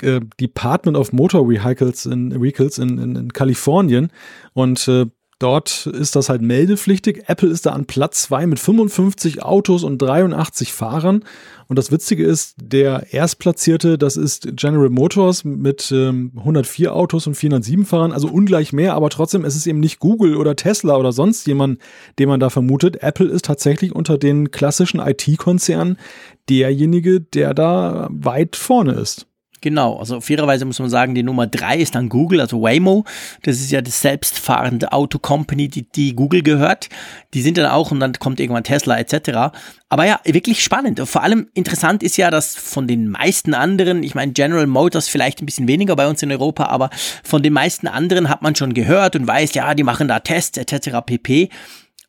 äh, 0.00 0.20
Department 0.40 0.96
of 0.96 1.12
Motor 1.12 1.46
Vehicles 1.46 2.06
in, 2.06 2.40
Vehicles 2.40 2.78
in, 2.78 2.96
in, 2.96 3.16
in 3.16 3.32
Kalifornien 3.34 4.10
und 4.54 4.88
äh, 4.88 5.06
Dort 5.38 5.86
ist 5.86 6.16
das 6.16 6.28
halt 6.28 6.42
meldepflichtig. 6.42 7.24
Apple 7.26 7.48
ist 7.48 7.66
da 7.66 7.70
an 7.72 7.86
Platz 7.86 8.22
2 8.22 8.46
mit 8.46 8.60
55 8.60 9.42
Autos 9.42 9.82
und 9.82 9.98
83 9.98 10.72
Fahrern. 10.72 11.24
Und 11.66 11.78
das 11.78 11.90
Witzige 11.90 12.24
ist, 12.24 12.54
der 12.60 13.12
Erstplatzierte, 13.12 13.98
das 13.98 14.16
ist 14.16 14.56
General 14.56 14.90
Motors 14.90 15.44
mit 15.44 15.90
ähm, 15.92 16.32
104 16.36 16.94
Autos 16.94 17.26
und 17.26 17.34
407 17.34 17.84
Fahrern, 17.84 18.12
also 18.12 18.28
ungleich 18.28 18.72
mehr, 18.72 18.94
aber 18.94 19.10
trotzdem 19.10 19.44
ist 19.44 19.56
es 19.56 19.66
eben 19.66 19.80
nicht 19.80 19.98
Google 19.98 20.36
oder 20.36 20.56
Tesla 20.56 20.96
oder 20.96 21.12
sonst 21.12 21.46
jemand, 21.46 21.78
den 22.18 22.28
man 22.28 22.40
da 22.40 22.50
vermutet. 22.50 23.02
Apple 23.02 23.28
ist 23.28 23.46
tatsächlich 23.46 23.94
unter 23.94 24.18
den 24.18 24.50
klassischen 24.50 25.00
IT-Konzernen 25.00 25.98
derjenige, 26.48 27.20
der 27.20 27.54
da 27.54 28.08
weit 28.10 28.56
vorne 28.56 28.92
ist. 28.92 29.26
Genau, 29.64 29.96
also 29.96 30.20
fairerweise 30.20 30.66
muss 30.66 30.78
man 30.78 30.90
sagen, 30.90 31.14
die 31.14 31.22
Nummer 31.22 31.46
drei 31.46 31.78
ist 31.78 31.94
dann 31.94 32.10
Google, 32.10 32.42
also 32.42 32.60
Waymo. 32.60 33.06
Das 33.44 33.56
ist 33.60 33.70
ja 33.70 33.80
das 33.80 33.98
selbstfahrende 34.02 34.92
Auto-Company, 34.92 35.68
die, 35.68 35.90
die 35.90 36.14
Google 36.14 36.42
gehört. 36.42 36.90
Die 37.32 37.40
sind 37.40 37.56
dann 37.56 37.70
auch 37.70 37.90
und 37.90 37.98
dann 37.98 38.12
kommt 38.12 38.40
irgendwann 38.40 38.64
Tesla 38.64 38.98
etc. 38.98 39.56
Aber 39.88 40.04
ja, 40.04 40.20
wirklich 40.26 40.62
spannend. 40.62 41.00
Vor 41.08 41.22
allem 41.22 41.48
interessant 41.54 42.02
ist 42.02 42.18
ja, 42.18 42.30
dass 42.30 42.54
von 42.54 42.86
den 42.86 43.08
meisten 43.08 43.54
anderen, 43.54 44.02
ich 44.02 44.14
meine 44.14 44.32
General 44.32 44.66
Motors 44.66 45.08
vielleicht 45.08 45.40
ein 45.40 45.46
bisschen 45.46 45.66
weniger 45.66 45.96
bei 45.96 46.08
uns 46.08 46.22
in 46.22 46.30
Europa, 46.30 46.66
aber 46.66 46.90
von 47.22 47.42
den 47.42 47.54
meisten 47.54 47.86
anderen 47.86 48.28
hat 48.28 48.42
man 48.42 48.54
schon 48.54 48.74
gehört 48.74 49.16
und 49.16 49.26
weiß, 49.26 49.54
ja, 49.54 49.72
die 49.72 49.82
machen 49.82 50.08
da 50.08 50.20
Tests 50.20 50.58
etc. 50.58 50.98
pp. 51.06 51.48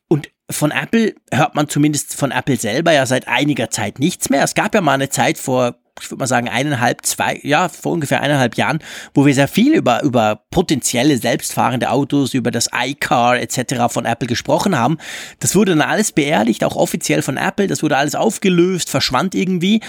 Und 0.08 0.28
von 0.50 0.72
Apple 0.72 1.14
hört 1.32 1.54
man 1.54 1.70
zumindest 1.70 2.16
von 2.16 2.32
Apple 2.32 2.58
selber 2.58 2.92
ja 2.92 3.06
seit 3.06 3.28
einiger 3.28 3.70
Zeit 3.70 3.98
nichts 3.98 4.28
mehr. 4.28 4.44
Es 4.44 4.54
gab 4.54 4.74
ja 4.74 4.82
mal 4.82 4.92
eine 4.92 5.08
Zeit 5.08 5.38
vor 5.38 5.76
ich 6.00 6.10
würde 6.10 6.20
mal 6.20 6.26
sagen, 6.26 6.48
eineinhalb, 6.48 7.04
zwei, 7.06 7.40
ja, 7.42 7.68
vor 7.68 7.92
ungefähr 7.92 8.20
eineinhalb 8.20 8.56
Jahren, 8.56 8.80
wo 9.14 9.26
wir 9.26 9.34
sehr 9.34 9.48
viel 9.48 9.74
über, 9.74 10.02
über 10.02 10.42
potenzielle 10.50 11.18
selbstfahrende 11.18 11.90
Autos, 11.90 12.34
über 12.34 12.50
das 12.50 12.68
iCar 12.74 13.38
etc. 13.38 13.92
von 13.92 14.04
Apple 14.04 14.28
gesprochen 14.28 14.76
haben. 14.76 14.98
Das 15.40 15.54
wurde 15.54 15.72
dann 15.76 15.88
alles 15.88 16.12
beerdigt, 16.12 16.64
auch 16.64 16.76
offiziell 16.76 17.22
von 17.22 17.36
Apple. 17.36 17.66
Das 17.66 17.82
wurde 17.82 17.96
alles 17.96 18.14
aufgelöst, 18.14 18.90
verschwand 18.90 19.34
irgendwie. 19.34 19.80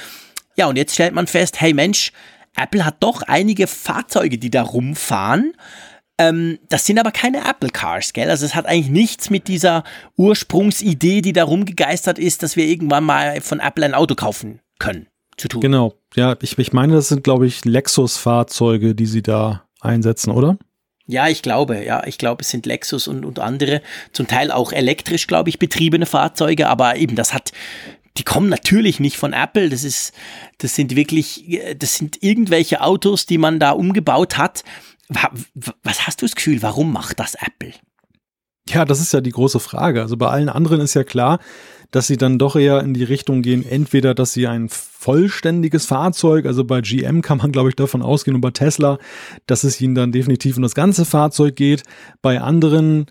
Ja, 0.56 0.68
und 0.68 0.78
jetzt 0.78 0.94
stellt 0.94 1.14
man 1.14 1.28
fest, 1.28 1.62
hey 1.62 1.74
Mensch, 1.74 2.12
Apple 2.56 2.84
hat 2.84 2.96
doch 3.02 3.22
einige 3.22 3.68
Fahrzeuge, 3.68 4.38
die 4.38 4.50
da 4.50 4.64
rumfahren. 4.64 5.54
Ähm, 6.18 6.58
das 6.70 6.86
sind 6.86 7.00
aber 7.00 7.12
keine 7.12 7.48
Apple 7.48 7.70
Cars, 7.70 8.14
gell? 8.14 8.30
Also 8.30 8.46
es 8.46 8.56
hat 8.56 8.66
eigentlich 8.66 8.90
nichts 8.90 9.30
mit 9.30 9.48
dieser 9.48 9.84
Ursprungsidee, 10.16 11.22
die 11.22 11.34
da 11.34 11.44
rumgegeistert 11.44 12.18
ist, 12.18 12.42
dass 12.42 12.56
wir 12.56 12.66
irgendwann 12.66 13.04
mal 13.04 13.40
von 13.42 13.60
Apple 13.60 13.86
ein 13.86 13.94
Auto 13.94 14.16
kaufen 14.16 14.60
können, 14.80 15.08
zu 15.38 15.48
tun. 15.48 15.62
Genau. 15.62 15.94
Ja, 16.16 16.36
ich, 16.42 16.58
ich 16.58 16.74
meine, 16.74 16.94
das 16.94 17.08
sind, 17.08 17.24
glaube 17.24 17.48
ich, 17.48 17.64
Lexus-Fahrzeuge, 17.64 18.96
die 18.96 19.06
sie 19.06 19.22
da 19.22 19.64
einsetzen, 19.80 20.32
oder? 20.32 20.58
Ja, 21.06 21.30
ich 21.30 21.42
glaube, 21.42 21.86
ja, 21.86 22.06
ich 22.06 22.18
glaube, 22.18 22.42
es 22.42 22.50
sind 22.50 22.66
Lexus 22.66 23.08
und, 23.08 23.24
und 23.24 23.40
andere, 23.40 23.82
zum 24.12 24.28
Teil 24.28 24.52
auch 24.52 24.74
elektrisch, 24.74 25.28
glaube 25.28 25.50
ich, 25.50 25.58
betriebene 25.58 26.06
Fahrzeuge, 26.06 26.68
aber 26.68 26.98
eben, 26.98 27.16
das 27.16 27.34
hat, 27.34 27.54
die 28.18 28.24
kommen 28.24 28.50
natürlich 28.50 29.00
nicht 29.00 29.18
von 29.18 29.32
Apple, 29.32 29.70
das 29.70 29.86
ist, 29.86 30.12
das 30.58 30.76
sind 30.76 30.96
wirklich, 30.98 31.62
das 31.78 31.96
sind 31.96 32.22
irgendwelche 32.22 32.82
Autos, 32.82 33.26
die 33.26 33.38
man 33.38 33.60
da 33.60 33.72
umgebaut 33.72 34.38
hat. 34.38 34.64
Was 35.84 36.06
hast 36.06 36.22
du 36.22 36.26
das 36.26 36.36
Gefühl, 36.36 36.62
warum 36.62 36.92
macht 36.92 37.22
das 37.22 37.36
Apple? 37.36 37.72
Ja, 38.68 38.84
das 38.84 39.00
ist 39.00 39.14
ja 39.14 39.22
die 39.22 39.32
große 39.32 39.62
Frage. 39.62 40.02
Also 40.02 40.18
bei 40.18 40.28
allen 40.28 40.50
anderen 40.50 40.82
ist 40.82 40.94
ja 40.94 41.06
klar, 41.06 41.40
dass 41.92 42.08
sie 42.08 42.18
dann 42.18 42.38
doch 42.38 42.56
eher 42.56 42.82
in 42.82 42.94
die 42.94 43.04
Richtung 43.04 43.42
gehen, 43.42 43.66
entweder, 43.68 44.14
dass 44.14 44.34
sie 44.34 44.48
ein 44.48 44.70
vollständiges 44.70 45.86
Fahrzeug, 45.86 46.46
also 46.46 46.64
bei 46.64 46.82
GM 46.82 47.22
kann 47.22 47.38
man, 47.38 47.52
glaube 47.52 47.70
ich, 47.70 47.76
davon 47.76 48.02
ausgehen 48.02 48.36
und 48.36 48.42
bei 48.42 48.52
Tesla, 48.52 48.98
dass 49.46 49.64
es 49.64 49.80
ihnen 49.80 49.96
dann 49.96 50.12
definitiv 50.12 50.58
um 50.58 50.64
das 50.64 50.76
ganze 50.76 51.06
Fahrzeug 51.06 51.56
geht. 51.56 51.84
Bei 52.22 52.42
anderen, 52.42 53.06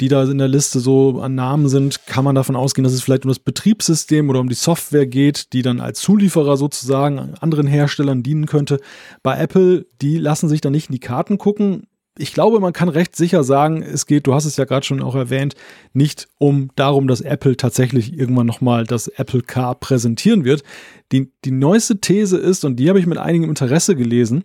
die 0.00 0.08
da 0.08 0.24
in 0.24 0.38
der 0.38 0.48
Liste 0.48 0.80
so 0.80 1.20
an 1.20 1.34
Namen 1.34 1.68
sind, 1.68 2.06
kann 2.06 2.24
man 2.24 2.34
davon 2.34 2.56
ausgehen, 2.56 2.84
dass 2.84 2.92
es 2.92 3.02
vielleicht 3.02 3.24
um 3.24 3.30
das 3.30 3.38
Betriebssystem 3.38 4.28
oder 4.28 4.40
um 4.40 4.48
die 4.48 4.54
Software 4.54 5.06
geht, 5.06 5.52
die 5.52 5.62
dann 5.62 5.80
als 5.80 6.00
Zulieferer 6.00 6.56
sozusagen 6.56 7.34
anderen 7.40 7.66
Herstellern 7.66 8.22
dienen 8.22 8.46
könnte. 8.46 8.80
Bei 9.22 9.38
Apple, 9.38 9.86
die 10.02 10.18
lassen 10.18 10.48
sich 10.48 10.60
dann 10.60 10.72
nicht 10.72 10.88
in 10.90 10.94
die 10.94 11.00
Karten 11.00 11.38
gucken 11.38 11.86
ich 12.16 12.32
glaube, 12.32 12.60
man 12.60 12.72
kann 12.72 12.88
recht 12.88 13.16
sicher 13.16 13.42
sagen, 13.42 13.82
es 13.82 14.06
geht, 14.06 14.26
du 14.26 14.34
hast 14.34 14.44
es 14.44 14.56
ja 14.56 14.64
gerade 14.64 14.86
schon 14.86 15.02
auch 15.02 15.16
erwähnt, 15.16 15.54
nicht 15.92 16.28
um 16.38 16.70
darum, 16.76 17.08
dass 17.08 17.20
Apple 17.20 17.56
tatsächlich 17.56 18.16
irgendwann 18.16 18.46
nochmal 18.46 18.84
das 18.84 19.08
Apple 19.08 19.42
Car 19.42 19.74
präsentieren 19.74 20.44
wird. 20.44 20.62
Die, 21.10 21.32
die 21.44 21.50
neueste 21.50 22.00
These 22.00 22.38
ist, 22.38 22.64
und 22.64 22.76
die 22.76 22.88
habe 22.88 23.00
ich 23.00 23.06
mit 23.06 23.18
einigem 23.18 23.48
Interesse 23.48 23.96
gelesen, 23.96 24.44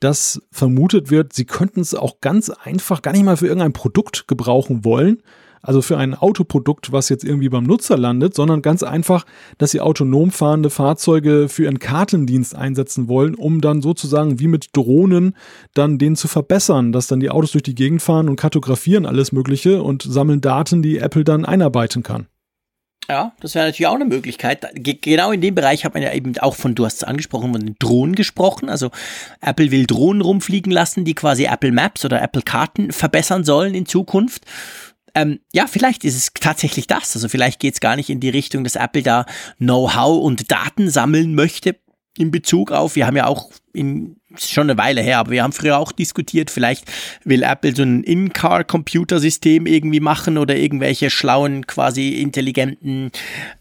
dass 0.00 0.42
vermutet 0.50 1.10
wird, 1.10 1.32
sie 1.32 1.44
könnten 1.44 1.80
es 1.80 1.94
auch 1.94 2.20
ganz 2.20 2.50
einfach 2.50 3.00
gar 3.00 3.12
nicht 3.12 3.24
mal 3.24 3.36
für 3.36 3.46
irgendein 3.46 3.72
Produkt 3.72 4.26
gebrauchen 4.26 4.84
wollen, 4.84 5.22
also 5.64 5.82
für 5.82 5.96
ein 5.98 6.14
Autoprodukt, 6.14 6.92
was 6.92 7.08
jetzt 7.08 7.24
irgendwie 7.24 7.48
beim 7.48 7.64
Nutzer 7.64 7.96
landet, 7.96 8.34
sondern 8.34 8.62
ganz 8.62 8.82
einfach, 8.82 9.24
dass 9.58 9.70
sie 9.70 9.80
autonom 9.80 10.30
fahrende 10.30 10.70
Fahrzeuge 10.70 11.48
für 11.48 11.64
ihren 11.64 11.78
Kartendienst 11.78 12.54
einsetzen 12.54 13.08
wollen, 13.08 13.34
um 13.34 13.60
dann 13.60 13.82
sozusagen 13.82 14.38
wie 14.38 14.48
mit 14.48 14.68
Drohnen 14.76 15.34
dann 15.72 15.98
den 15.98 16.16
zu 16.16 16.28
verbessern, 16.28 16.92
dass 16.92 17.06
dann 17.06 17.20
die 17.20 17.30
Autos 17.30 17.52
durch 17.52 17.62
die 17.62 17.74
Gegend 17.74 18.02
fahren 18.02 18.28
und 18.28 18.36
kartografieren 18.36 19.06
alles 19.06 19.32
Mögliche 19.32 19.82
und 19.82 20.02
sammeln 20.02 20.40
Daten, 20.40 20.82
die 20.82 20.98
Apple 20.98 21.24
dann 21.24 21.44
einarbeiten 21.44 22.02
kann. 22.02 22.26
Ja, 23.08 23.32
das 23.40 23.54
wäre 23.54 23.66
natürlich 23.66 23.86
auch 23.86 23.94
eine 23.94 24.06
Möglichkeit. 24.06 24.66
Genau 24.74 25.30
in 25.30 25.42
dem 25.42 25.54
Bereich 25.54 25.84
hat 25.84 25.92
man 25.92 26.02
ja 26.02 26.12
eben 26.12 26.38
auch 26.38 26.54
von, 26.54 26.74
du 26.74 26.86
hast 26.86 26.96
es 26.96 27.04
angesprochen, 27.04 27.52
von 27.52 27.60
den 27.60 27.76
Drohnen 27.78 28.14
gesprochen. 28.14 28.70
Also 28.70 28.90
Apple 29.42 29.70
will 29.70 29.86
Drohnen 29.86 30.22
rumfliegen 30.22 30.72
lassen, 30.72 31.04
die 31.04 31.14
quasi 31.14 31.44
Apple 31.44 31.72
Maps 31.72 32.04
oder 32.04 32.22
Apple 32.22 32.42
Karten 32.42 32.92
verbessern 32.92 33.44
sollen 33.44 33.74
in 33.74 33.84
Zukunft. 33.84 34.44
Ähm, 35.14 35.40
ja, 35.52 35.66
vielleicht 35.66 36.04
ist 36.04 36.16
es 36.16 36.32
tatsächlich 36.34 36.86
das. 36.86 37.14
Also 37.14 37.28
vielleicht 37.28 37.60
geht 37.60 37.74
es 37.74 37.80
gar 37.80 37.96
nicht 37.96 38.10
in 38.10 38.20
die 38.20 38.30
Richtung, 38.30 38.64
dass 38.64 38.76
Apple 38.76 39.02
da 39.02 39.26
Know-how 39.58 40.22
und 40.22 40.50
Daten 40.50 40.90
sammeln 40.90 41.34
möchte 41.34 41.76
in 42.16 42.30
Bezug 42.30 42.70
auf, 42.70 42.94
wir 42.94 43.06
haben 43.06 43.16
ja 43.16 43.26
auch 43.26 43.50
in, 43.72 44.16
schon 44.38 44.70
eine 44.70 44.78
Weile 44.78 45.00
her, 45.00 45.18
aber 45.18 45.32
wir 45.32 45.42
haben 45.42 45.52
früher 45.52 45.78
auch 45.78 45.90
diskutiert, 45.90 46.48
vielleicht 46.48 46.84
will 47.24 47.42
Apple 47.42 47.74
so 47.74 47.82
ein 47.82 48.04
In-Car-Computersystem 48.04 49.66
irgendwie 49.66 49.98
machen 49.98 50.38
oder 50.38 50.54
irgendwelche 50.54 51.10
schlauen, 51.10 51.66
quasi 51.66 52.10
intelligenten 52.10 53.10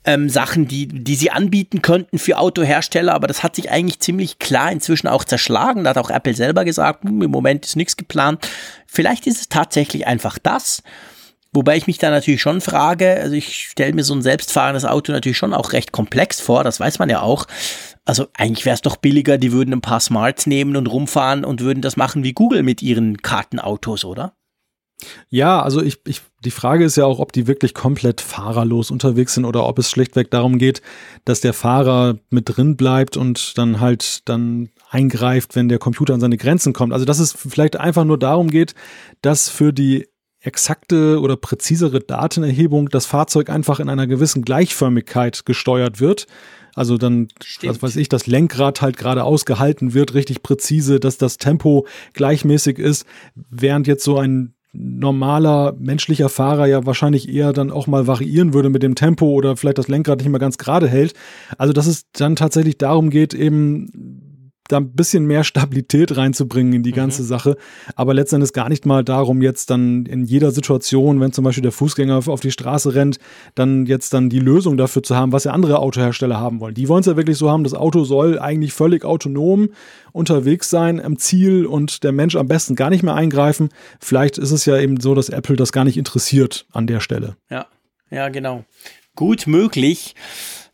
ähm, 0.05 0.29
Sachen, 0.29 0.67
die, 0.67 0.87
die 0.87 1.15
sie 1.15 1.31
anbieten 1.31 1.81
könnten 1.81 2.19
für 2.19 2.37
Autohersteller, 2.37 3.15
aber 3.15 3.25
das 3.25 3.41
hat 3.41 3.55
sich 3.55 3.71
eigentlich 3.71 3.99
ziemlich 4.01 4.37
klar 4.37 4.71
inzwischen 4.71 5.07
auch 5.07 5.23
zerschlagen. 5.23 5.83
Da 5.83 5.91
hat 5.91 5.97
auch 5.97 6.11
Apple 6.11 6.35
selber 6.35 6.63
gesagt, 6.63 7.05
hm, 7.05 7.23
im 7.23 7.31
Moment 7.31 7.65
ist 7.65 7.75
nichts 7.75 7.97
geplant. 7.97 8.47
Vielleicht 8.85 9.25
ist 9.25 9.41
es 9.41 9.49
tatsächlich 9.49 10.05
einfach 10.05 10.37
das. 10.37 10.83
Wobei 11.53 11.77
ich 11.77 11.87
mich 11.87 11.99
da 11.99 12.09
natürlich 12.09 12.41
schon 12.41 12.61
frage, 12.61 13.19
also 13.21 13.35
ich 13.35 13.67
stelle 13.69 13.93
mir 13.93 14.03
so 14.03 14.13
ein 14.15 14.21
selbstfahrendes 14.21 14.85
Auto 14.85 15.11
natürlich 15.11 15.37
schon 15.37 15.53
auch 15.53 15.71
recht 15.71 15.91
komplex 15.91 16.41
vor, 16.41 16.63
das 16.63 16.79
weiß 16.79 16.99
man 16.99 17.09
ja 17.09 17.21
auch. 17.21 17.45
Also 18.05 18.27
eigentlich 18.33 18.65
wäre 18.65 18.73
es 18.73 18.81
doch 18.81 18.97
billiger, 18.97 19.37
die 19.37 19.51
würden 19.51 19.73
ein 19.73 19.81
paar 19.81 19.99
Smarts 19.99 20.47
nehmen 20.47 20.75
und 20.75 20.87
rumfahren 20.87 21.45
und 21.45 21.61
würden 21.61 21.81
das 21.81 21.95
machen 21.95 22.23
wie 22.23 22.33
Google 22.33 22.63
mit 22.63 22.81
ihren 22.81 23.17
Kartenautos, 23.17 24.03
oder? 24.03 24.33
Ja, 25.29 25.61
also 25.61 25.81
ich, 25.81 25.99
ich, 26.07 26.21
die 26.43 26.51
Frage 26.51 26.85
ist 26.85 26.95
ja 26.95 27.05
auch, 27.05 27.19
ob 27.19 27.31
die 27.31 27.47
wirklich 27.47 27.73
komplett 27.73 28.21
fahrerlos 28.21 28.91
unterwegs 28.91 29.33
sind 29.33 29.45
oder 29.45 29.65
ob 29.67 29.79
es 29.79 29.89
schlichtweg 29.89 30.31
darum 30.31 30.57
geht, 30.57 30.81
dass 31.25 31.41
der 31.41 31.53
Fahrer 31.53 32.17
mit 32.29 32.55
drin 32.55 32.77
bleibt 32.77 33.17
und 33.17 33.57
dann 33.57 33.79
halt 33.79 34.27
dann 34.29 34.69
eingreift, 34.89 35.55
wenn 35.55 35.69
der 35.69 35.79
Computer 35.79 36.13
an 36.13 36.19
seine 36.19 36.37
Grenzen 36.37 36.73
kommt. 36.73 36.93
Also 36.93 37.05
dass 37.05 37.19
es 37.19 37.33
vielleicht 37.33 37.77
einfach 37.77 38.05
nur 38.05 38.17
darum 38.17 38.49
geht, 38.49 38.75
dass 39.21 39.49
für 39.49 39.73
die 39.73 40.07
exakte 40.43 41.19
oder 41.19 41.37
präzisere 41.37 42.01
Datenerhebung 42.01 42.89
das 42.89 43.05
Fahrzeug 43.05 43.49
einfach 43.49 43.79
in 43.79 43.89
einer 43.89 44.07
gewissen 44.07 44.43
Gleichförmigkeit 44.43 45.45
gesteuert 45.45 45.99
wird. 45.99 46.27
Also 46.75 46.97
dann, 46.97 47.27
was 47.63 47.81
weiß 47.81 47.95
ich, 47.95 48.09
das 48.09 48.27
Lenkrad 48.27 48.81
halt 48.81 48.97
gerade 48.97 49.23
ausgehalten 49.23 49.93
wird, 49.93 50.13
richtig 50.13 50.43
präzise, 50.43 50.99
dass 50.99 51.17
das 51.17 51.37
Tempo 51.37 51.85
gleichmäßig 52.13 52.79
ist, 52.79 53.05
während 53.35 53.87
jetzt 53.87 54.03
so 54.03 54.17
ein 54.17 54.53
normaler 54.73 55.75
menschlicher 55.77 56.29
Fahrer 56.29 56.65
ja 56.65 56.83
wahrscheinlich 56.85 57.29
eher 57.29 57.53
dann 57.53 57.69
auch 57.69 57.85
mal 57.85 58.07
variieren 58.07 58.53
würde 58.55 58.71
mit 58.71 58.81
dem 58.81 58.95
Tempo 58.95 59.27
oder 59.27 59.55
vielleicht 59.55 59.77
das 59.77 59.87
Lenkrad 59.87 60.19
nicht 60.19 60.29
mehr 60.29 60.39
ganz 60.39 60.57
gerade 60.57 60.87
hält. 60.87 61.13
Also 61.59 61.73
dass 61.73 61.85
es 61.85 62.05
dann 62.11 62.35
tatsächlich 62.35 62.79
darum 62.79 63.11
geht, 63.11 63.35
eben 63.35 64.22
da 64.67 64.77
ein 64.77 64.93
bisschen 64.93 65.25
mehr 65.25 65.43
Stabilität 65.43 66.15
reinzubringen 66.15 66.73
in 66.73 66.83
die 66.83 66.91
ganze 66.91 67.21
mhm. 67.21 67.27
Sache. 67.27 67.57
Aber 67.95 68.13
letztendlich 68.13 68.53
gar 68.53 68.69
nicht 68.69 68.85
mal 68.85 69.03
darum, 69.03 69.41
jetzt 69.41 69.69
dann 69.69 70.05
in 70.05 70.23
jeder 70.23 70.51
Situation, 70.51 71.19
wenn 71.19 71.33
zum 71.33 71.43
Beispiel 71.43 71.63
der 71.63 71.71
Fußgänger 71.71 72.21
auf 72.27 72.39
die 72.39 72.51
Straße 72.51 72.95
rennt, 72.95 73.19
dann 73.55 73.85
jetzt 73.85 74.13
dann 74.13 74.29
die 74.29 74.39
Lösung 74.39 74.77
dafür 74.77 75.03
zu 75.03 75.15
haben, 75.15 75.31
was 75.31 75.43
ja 75.43 75.51
andere 75.51 75.79
Autohersteller 75.79 76.39
haben 76.39 76.59
wollen. 76.59 76.73
Die 76.73 76.87
wollen 76.87 77.01
es 77.01 77.07
ja 77.07 77.17
wirklich 77.17 77.37
so 77.37 77.51
haben, 77.51 77.63
das 77.63 77.73
Auto 77.73 78.03
soll 78.03 78.39
eigentlich 78.39 78.73
völlig 78.73 79.03
autonom 79.03 79.69
unterwegs 80.11 80.69
sein 80.69 81.03
am 81.03 81.17
Ziel 81.17 81.65
und 81.65 82.03
der 82.03 82.11
Mensch 82.11 82.35
am 82.35 82.47
besten 82.47 82.75
gar 82.75 82.89
nicht 82.89 83.03
mehr 83.03 83.15
eingreifen. 83.15 83.69
Vielleicht 83.99 84.37
ist 84.37 84.51
es 84.51 84.65
ja 84.65 84.77
eben 84.77 84.99
so, 84.99 85.13
dass 85.15 85.29
Apple 85.29 85.55
das 85.55 85.71
gar 85.71 85.83
nicht 85.83 85.97
interessiert 85.97 86.67
an 86.71 86.87
der 86.87 86.99
Stelle. 86.99 87.35
Ja, 87.49 87.67
ja, 88.09 88.29
genau. 88.29 88.63
Gut 89.15 89.47
möglich. 89.47 90.15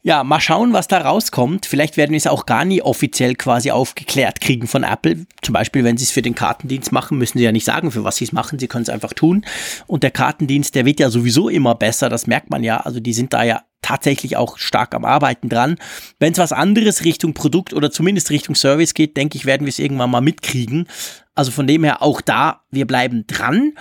Ja, 0.02 0.24
mal 0.24 0.40
schauen, 0.40 0.72
was 0.72 0.88
da 0.88 1.00
rauskommt. 1.00 1.66
Vielleicht 1.66 1.98
werden 1.98 2.12
wir 2.12 2.18
es 2.18 2.28
auch 2.28 2.46
gar 2.46 2.64
nie 2.64 2.82
offiziell 2.82 3.36
quasi 3.36 3.72
aufgeklärt 3.72 4.40
kriegen 4.40 4.66
von 4.66 4.84
Apple. 4.84 5.26
Zum 5.42 5.52
Beispiel, 5.52 5.84
wenn 5.84 5.98
sie 5.98 6.06
es 6.06 6.12
für 6.12 6.22
den 6.22 6.36
Kartendienst 6.36 6.94
machen, 6.94 7.18
müssen 7.18 7.38
sie 7.38 7.44
ja 7.44 7.52
nicht 7.52 7.66
sagen, 7.66 7.92
für 7.92 8.06
was 8.06 8.16
sie 8.16 8.24
es 8.24 8.32
machen. 8.32 8.60
Sie 8.60 8.70
können 8.70 8.84
es 8.84 8.90
einfach 8.90 9.12
tun. 9.14 9.46
Und 9.88 10.04
der 10.04 10.12
Kartendienst, 10.12 10.74
der 10.76 10.86
wird 10.86 11.02
ja 11.02 11.10
sowieso 11.10 11.50
immer 11.50 11.76
besser. 11.76 12.08
Das 12.08 12.28
merkt 12.28 12.50
man 12.50 12.64
ja. 12.64 12.78
Also 12.78 13.02
die 13.02 13.12
sind 13.12 13.34
da 13.34 13.44
ja 13.44 13.64
tatsächlich 13.82 14.38
auch 14.38 14.58
stark 14.58 14.96
am 14.96 15.04
Arbeiten 15.04 15.50
dran. 15.50 15.76
Wenn 16.18 16.32
es 16.32 16.40
was 16.40 16.54
anderes 16.54 17.04
Richtung 17.04 17.34
Produkt 17.34 17.74
oder 17.74 17.92
zumindest 17.92 18.30
Richtung 18.30 18.56
Service 18.56 18.94
geht, 18.94 19.18
denke 19.18 19.38
ich, 19.38 19.46
werden 19.46 19.66
wir 19.66 19.70
es 19.70 19.80
irgendwann 19.80 20.12
mal 20.12 20.22
mitkriegen. 20.22 20.88
Also 21.36 21.52
von 21.52 21.68
dem 21.68 21.84
her 21.84 22.02
auch 22.02 22.22
da, 22.22 22.62
wir 22.72 22.88
bleiben 22.88 23.26
dran. 23.28 23.74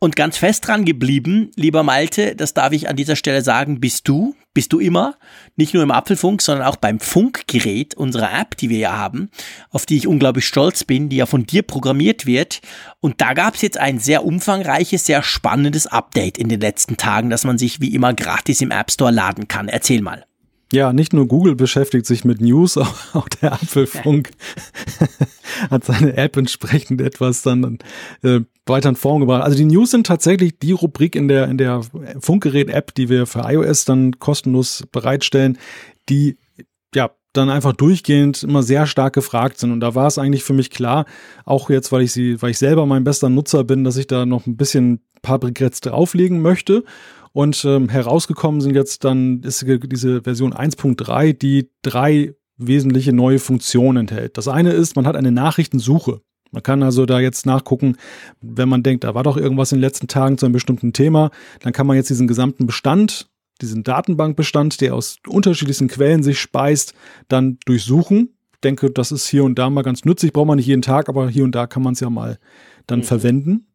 Und 0.00 0.14
ganz 0.14 0.36
fest 0.36 0.66
dran 0.66 0.84
geblieben, 0.84 1.50
lieber 1.56 1.82
Malte, 1.82 2.36
das 2.36 2.54
darf 2.54 2.72
ich 2.72 2.88
an 2.88 2.94
dieser 2.94 3.16
Stelle 3.16 3.42
sagen, 3.42 3.80
bist 3.80 4.06
du, 4.06 4.36
bist 4.58 4.72
du 4.72 4.80
immer, 4.80 5.14
nicht 5.54 5.72
nur 5.72 5.84
im 5.84 5.92
Apfelfunk, 5.92 6.42
sondern 6.42 6.66
auch 6.66 6.74
beim 6.74 6.98
Funkgerät 6.98 7.94
unserer 7.94 8.36
App, 8.36 8.56
die 8.56 8.68
wir 8.70 8.78
ja 8.78 8.96
haben, 8.96 9.30
auf 9.70 9.86
die 9.86 9.96
ich 9.96 10.08
unglaublich 10.08 10.48
stolz 10.48 10.82
bin, 10.82 11.08
die 11.08 11.18
ja 11.18 11.26
von 11.26 11.46
dir 11.46 11.62
programmiert 11.62 12.26
wird. 12.26 12.60
Und 12.98 13.20
da 13.20 13.34
gab 13.34 13.54
es 13.54 13.62
jetzt 13.62 13.78
ein 13.78 14.00
sehr 14.00 14.24
umfangreiches, 14.24 15.06
sehr 15.06 15.22
spannendes 15.22 15.86
Update 15.86 16.38
in 16.38 16.48
den 16.48 16.58
letzten 16.58 16.96
Tagen, 16.96 17.30
das 17.30 17.44
man 17.44 17.56
sich 17.56 17.80
wie 17.80 17.94
immer 17.94 18.14
gratis 18.14 18.60
im 18.60 18.72
App 18.72 18.90
Store 18.90 19.12
laden 19.12 19.46
kann. 19.46 19.68
Erzähl 19.68 20.02
mal. 20.02 20.24
Ja, 20.72 20.92
nicht 20.92 21.12
nur 21.12 21.28
Google 21.28 21.54
beschäftigt 21.54 22.04
sich 22.04 22.24
mit 22.24 22.40
News, 22.40 22.76
auch, 22.76 22.94
auch 23.14 23.28
der 23.28 23.52
Apfelfunk 23.52 24.30
hat 25.70 25.84
seine 25.84 26.16
App 26.16 26.36
entsprechend 26.36 27.00
etwas 27.00 27.42
dann 27.42 27.78
äh, 28.24 28.40
weiter 28.68 28.88
in 28.88 28.96
Form 28.96 29.20
gebracht. 29.20 29.42
Also 29.42 29.56
die 29.56 29.64
News 29.64 29.90
sind 29.90 30.06
tatsächlich 30.06 30.58
die 30.58 30.72
Rubrik 30.72 31.14
in 31.14 31.28
der, 31.28 31.48
in 31.48 31.58
der 31.58 31.82
Funkgerät-App, 32.20 32.94
die 32.94 33.08
wir 33.08 33.26
für 33.26 33.40
iOS 33.40 33.84
dann 33.84 34.18
kostenlos 34.18 34.84
bereitstellen, 34.92 35.58
die 36.08 36.36
ja 36.94 37.10
dann 37.32 37.50
einfach 37.50 37.72
durchgehend 37.72 38.42
immer 38.42 38.62
sehr 38.62 38.86
stark 38.86 39.14
gefragt 39.14 39.58
sind. 39.58 39.72
Und 39.72 39.80
da 39.80 39.94
war 39.94 40.06
es 40.06 40.18
eigentlich 40.18 40.44
für 40.44 40.54
mich 40.54 40.70
klar, 40.70 41.06
auch 41.44 41.70
jetzt, 41.70 41.92
weil 41.92 42.02
ich 42.02 42.12
sie, 42.12 42.40
weil 42.42 42.50
ich 42.50 42.58
selber 42.58 42.86
mein 42.86 43.04
bester 43.04 43.28
Nutzer 43.28 43.64
bin, 43.64 43.84
dass 43.84 43.96
ich 43.96 44.06
da 44.06 44.26
noch 44.26 44.46
ein 44.46 44.56
bisschen 44.56 45.00
paar 45.22 45.42
Regrets 45.42 45.80
drauflegen 45.80 46.40
möchte. 46.40 46.84
Und 47.32 47.64
ähm, 47.64 47.88
herausgekommen 47.88 48.60
sind 48.60 48.74
jetzt 48.74 49.04
dann 49.04 49.42
ist 49.42 49.64
diese 49.66 50.22
Version 50.22 50.54
1.3, 50.54 51.34
die 51.34 51.70
drei 51.82 52.34
wesentliche 52.56 53.12
neue 53.12 53.38
Funktionen 53.38 53.98
enthält. 53.98 54.36
Das 54.36 54.48
eine 54.48 54.72
ist, 54.72 54.96
man 54.96 55.06
hat 55.06 55.14
eine 55.14 55.30
Nachrichtensuche. 55.30 56.20
Man 56.50 56.62
kann 56.62 56.82
also 56.82 57.06
da 57.06 57.20
jetzt 57.20 57.46
nachgucken, 57.46 57.96
wenn 58.40 58.68
man 58.68 58.82
denkt, 58.82 59.04
da 59.04 59.14
war 59.14 59.22
doch 59.22 59.36
irgendwas 59.36 59.72
in 59.72 59.78
den 59.78 59.82
letzten 59.82 60.08
Tagen 60.08 60.38
zu 60.38 60.46
einem 60.46 60.52
bestimmten 60.52 60.92
Thema, 60.92 61.30
dann 61.60 61.72
kann 61.72 61.86
man 61.86 61.96
jetzt 61.96 62.10
diesen 62.10 62.26
gesamten 62.26 62.66
Bestand, 62.66 63.28
diesen 63.60 63.82
Datenbankbestand, 63.82 64.80
der 64.80 64.94
aus 64.94 65.16
unterschiedlichsten 65.26 65.88
Quellen 65.88 66.22
sich 66.22 66.40
speist, 66.40 66.94
dann 67.28 67.58
durchsuchen. 67.66 68.30
Ich 68.54 68.60
denke, 68.60 68.90
das 68.90 69.12
ist 69.12 69.28
hier 69.28 69.44
und 69.44 69.58
da 69.58 69.70
mal 69.70 69.82
ganz 69.82 70.04
nützlich, 70.04 70.32
braucht 70.32 70.46
man 70.46 70.56
nicht 70.56 70.66
jeden 70.66 70.82
Tag, 70.82 71.08
aber 71.08 71.28
hier 71.28 71.44
und 71.44 71.54
da 71.54 71.66
kann 71.66 71.82
man 71.82 71.92
es 71.92 72.00
ja 72.00 72.10
mal 72.10 72.38
dann 72.86 73.00
mhm. 73.00 73.04
verwenden. 73.04 73.66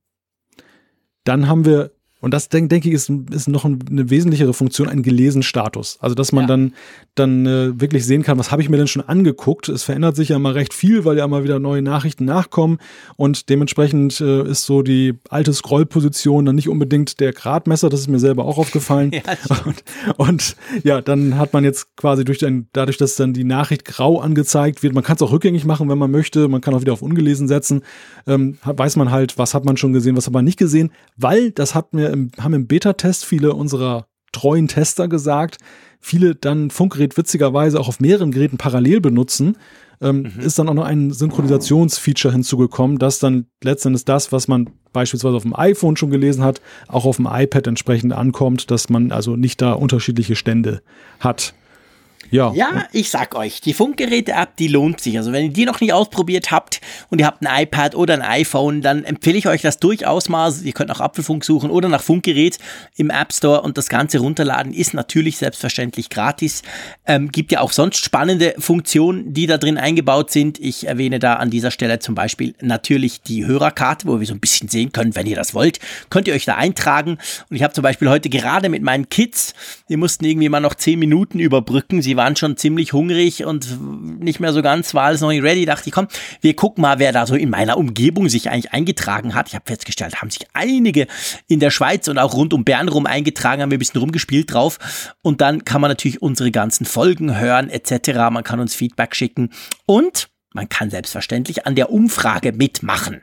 Dann 1.23 1.47
haben 1.47 1.65
wir 1.65 1.91
und 2.23 2.33
das 2.33 2.47
denke 2.47 2.69
denk 2.69 2.85
ich 2.85 2.93
ist, 2.93 3.11
ist 3.31 3.49
noch 3.49 3.65
eine 3.65 4.09
wesentlichere 4.09 4.53
Funktion, 4.53 4.87
ein 4.87 5.03
gelesen 5.03 5.43
Status. 5.43 5.97
Also 5.99 6.15
dass 6.15 6.31
man 6.31 6.43
ja. 6.43 6.47
dann, 6.47 6.73
dann 7.15 7.45
äh, 7.45 7.81
wirklich 7.81 8.05
sehen 8.05 8.23
kann, 8.23 8.39
was 8.39 8.49
habe 8.49 8.61
ich 8.61 8.69
mir 8.69 8.77
denn 8.77 8.87
schon 8.87 9.01
angeguckt. 9.01 9.67
Es 9.67 9.83
verändert 9.83 10.15
sich 10.15 10.29
ja 10.29 10.39
mal 10.39 10.53
recht 10.53 10.73
viel, 10.73 11.03
weil 11.03 11.17
ja 11.17 11.27
mal 11.27 11.43
wieder 11.43 11.59
neue 11.59 11.81
Nachrichten 11.81 12.23
nachkommen 12.23 12.77
und 13.17 13.49
dementsprechend 13.49 14.21
äh, 14.21 14.49
ist 14.49 14.65
so 14.65 14.83
die 14.83 15.15
alte 15.27 15.51
Scrollposition 15.51 16.45
dann 16.45 16.55
nicht 16.55 16.69
unbedingt 16.69 17.19
der 17.19 17.33
Gradmesser, 17.33 17.89
das 17.89 17.99
ist 17.99 18.07
mir 18.07 18.19
selber 18.19 18.45
auch 18.45 18.57
aufgefallen. 18.57 19.11
Ja, 19.23 19.57
und, 19.65 19.83
und, 20.17 20.55
ja, 20.83 21.01
dann 21.01 21.37
hat 21.37 21.53
man 21.53 21.63
jetzt 21.63 21.95
quasi 21.95 22.23
durch 22.23 22.45
ein, 22.45 22.67
dadurch, 22.73 22.97
dass 22.97 23.15
dann 23.15 23.33
die 23.33 23.43
Nachricht 23.43 23.85
grau 23.85 24.19
angezeigt 24.19 24.83
wird, 24.83 24.93
man 24.93 25.03
kann 25.03 25.15
es 25.15 25.21
auch 25.21 25.31
rückgängig 25.31 25.65
machen, 25.65 25.89
wenn 25.89 25.97
man 25.97 26.11
möchte, 26.11 26.47
man 26.47 26.61
kann 26.61 26.73
auch 26.73 26.81
wieder 26.81 26.93
auf 26.93 27.01
ungelesen 27.01 27.47
setzen, 27.47 27.83
ähm, 28.27 28.57
weiß 28.63 28.95
man 28.95 29.11
halt, 29.11 29.37
was 29.37 29.53
hat 29.53 29.65
man 29.65 29.77
schon 29.77 29.93
gesehen, 29.93 30.15
was 30.15 30.25
hat 30.25 30.33
man 30.33 30.45
nicht 30.45 30.57
gesehen, 30.57 30.91
weil 31.17 31.51
das 31.51 31.75
hat 31.75 31.93
mir 31.93 32.12
im, 32.13 32.31
haben 32.39 32.53
im 32.53 32.67
Beta-Test 32.67 33.25
viele 33.25 33.53
unserer 33.53 34.07
treuen 34.31 34.67
Tester 34.67 35.07
gesagt, 35.07 35.57
viele 35.99 36.35
dann 36.35 36.69
Funkgerät 36.69 37.17
witzigerweise 37.17 37.79
auch 37.79 37.87
auf 37.87 37.99
mehreren 37.99 38.31
Geräten 38.31 38.57
parallel 38.57 39.01
benutzen, 39.01 39.57
ähm, 40.01 40.31
mhm. 40.35 40.41
ist 40.41 40.59
dann 40.59 40.67
auch 40.67 40.73
noch 40.73 40.85
ein 40.85 41.11
Synchronisationsfeature 41.11 42.33
hinzugekommen, 42.33 42.97
dass 42.97 43.19
dann 43.19 43.47
letztendlich 43.63 44.05
das, 44.05 44.31
was 44.31 44.47
man 44.47 44.69
beispielsweise 44.91 45.35
auf 45.35 45.43
dem 45.43 45.55
iPhone 45.55 45.97
schon 45.97 46.11
gelesen 46.11 46.43
hat, 46.43 46.61
auch 46.87 47.05
auf 47.05 47.17
dem 47.17 47.27
iPad 47.29 47.67
entsprechend 47.67 48.13
ankommt, 48.13 48.69
dass 48.69 48.89
man 48.89 49.11
also 49.11 49.35
nicht 49.35 49.61
da 49.61 49.73
unterschiedliche 49.73 50.35
Stände 50.35 50.81
hat. 51.19 51.53
Ja. 52.31 52.51
Ja, 52.53 52.85
ich 52.91 53.09
sag 53.09 53.35
euch, 53.35 53.61
die 53.61 53.73
Funkgeräte-App, 53.73 54.55
die 54.57 54.67
lohnt 54.67 54.99
sich. 55.01 55.17
Also 55.17 55.31
wenn 55.31 55.45
ihr 55.45 55.53
die 55.53 55.65
noch 55.65 55.81
nicht 55.81 55.93
ausprobiert 55.93 56.51
habt 56.51 56.81
und 57.09 57.19
ihr 57.19 57.25
habt 57.25 57.45
ein 57.45 57.63
iPad 57.63 57.95
oder 57.95 58.13
ein 58.15 58.21
iPhone, 58.21 58.81
dann 58.81 59.03
empfehle 59.03 59.37
ich 59.37 59.47
euch 59.47 59.61
das 59.61 59.77
durchaus 59.77 60.29
mal. 60.29 60.53
Ihr 60.63 60.73
könnt 60.73 60.89
nach 60.89 60.99
Apfelfunk 60.99 61.45
suchen 61.45 61.69
oder 61.69 61.89
nach 61.89 62.01
Funkgerät 62.01 62.57
im 62.95 63.09
App 63.09 63.33
Store 63.33 63.61
und 63.61 63.77
das 63.77 63.89
Ganze 63.89 64.19
runterladen 64.19 64.73
ist 64.73 64.93
natürlich 64.93 65.37
selbstverständlich 65.37 66.09
gratis. 66.09 66.63
Ähm, 67.05 67.31
gibt 67.31 67.51
ja 67.51 67.61
auch 67.61 67.71
sonst 67.71 68.03
spannende 68.03 68.55
Funktionen, 68.57 69.33
die 69.33 69.47
da 69.47 69.57
drin 69.57 69.77
eingebaut 69.77 70.31
sind. 70.31 70.59
Ich 70.59 70.87
erwähne 70.87 71.19
da 71.19 71.35
an 71.35 71.49
dieser 71.49 71.71
Stelle 71.71 71.99
zum 71.99 72.15
Beispiel 72.15 72.55
natürlich 72.61 73.21
die 73.21 73.45
Hörerkarte, 73.45 74.07
wo 74.07 74.19
wir 74.19 74.27
so 74.27 74.33
ein 74.33 74.39
bisschen 74.39 74.69
sehen 74.69 74.91
können, 74.91 75.15
wenn 75.15 75.27
ihr 75.27 75.35
das 75.35 75.53
wollt, 75.53 75.79
könnt 76.09 76.27
ihr 76.27 76.33
euch 76.33 76.45
da 76.45 76.55
eintragen. 76.55 77.17
Und 77.49 77.55
ich 77.55 77.63
habe 77.63 77.73
zum 77.73 77.83
Beispiel 77.83 78.09
heute 78.09 78.29
gerade 78.29 78.69
mit 78.69 78.83
meinen 78.83 79.09
Kids, 79.09 79.53
die 79.89 79.97
mussten 79.97 80.25
irgendwie 80.25 80.49
mal 80.49 80.59
noch 80.59 80.75
zehn 80.75 80.99
Minuten 80.99 81.39
überbrücken. 81.39 82.01
Sie 82.01 82.12
waren 82.17 82.33
waren 82.33 82.35
schon 82.35 82.57
ziemlich 82.57 82.93
hungrig 82.93 83.45
und 83.45 83.67
nicht 84.19 84.39
mehr 84.39 84.53
so 84.53 84.61
ganz, 84.61 84.93
war 84.93 85.03
alles 85.03 85.21
noch 85.21 85.29
nicht 85.29 85.43
ready. 85.43 85.65
Dachte 85.65 85.89
ich, 85.89 85.93
komm, 85.93 86.07
wir 86.41 86.55
gucken 86.55 86.81
mal, 86.81 86.99
wer 86.99 87.11
da 87.11 87.25
so 87.25 87.35
in 87.35 87.49
meiner 87.49 87.77
Umgebung 87.77 88.29
sich 88.29 88.49
eigentlich 88.49 88.73
eingetragen 88.73 89.35
hat. 89.35 89.49
Ich 89.49 89.55
habe 89.55 89.65
festgestellt, 89.65 90.21
haben 90.21 90.29
sich 90.29 90.47
einige 90.53 91.07
in 91.47 91.59
der 91.59 91.69
Schweiz 91.69 92.07
und 92.07 92.17
auch 92.17 92.33
rund 92.33 92.53
um 92.53 92.63
Bern 92.63 92.89
rum 92.89 93.05
eingetragen, 93.05 93.61
haben 93.61 93.71
wir 93.71 93.77
ein 93.77 93.79
bisschen 93.79 93.99
rumgespielt 93.99 94.53
drauf. 94.53 95.13
Und 95.21 95.41
dann 95.41 95.65
kann 95.65 95.81
man 95.81 95.91
natürlich 95.91 96.21
unsere 96.21 96.51
ganzen 96.51 96.85
Folgen 96.85 97.37
hören 97.37 97.69
etc. 97.69 98.13
Man 98.31 98.43
kann 98.43 98.59
uns 98.59 98.73
Feedback 98.73 99.15
schicken 99.15 99.49
und 99.85 100.29
man 100.53 100.69
kann 100.69 100.89
selbstverständlich 100.89 101.65
an 101.65 101.75
der 101.75 101.91
Umfrage 101.91 102.51
mitmachen. 102.51 103.21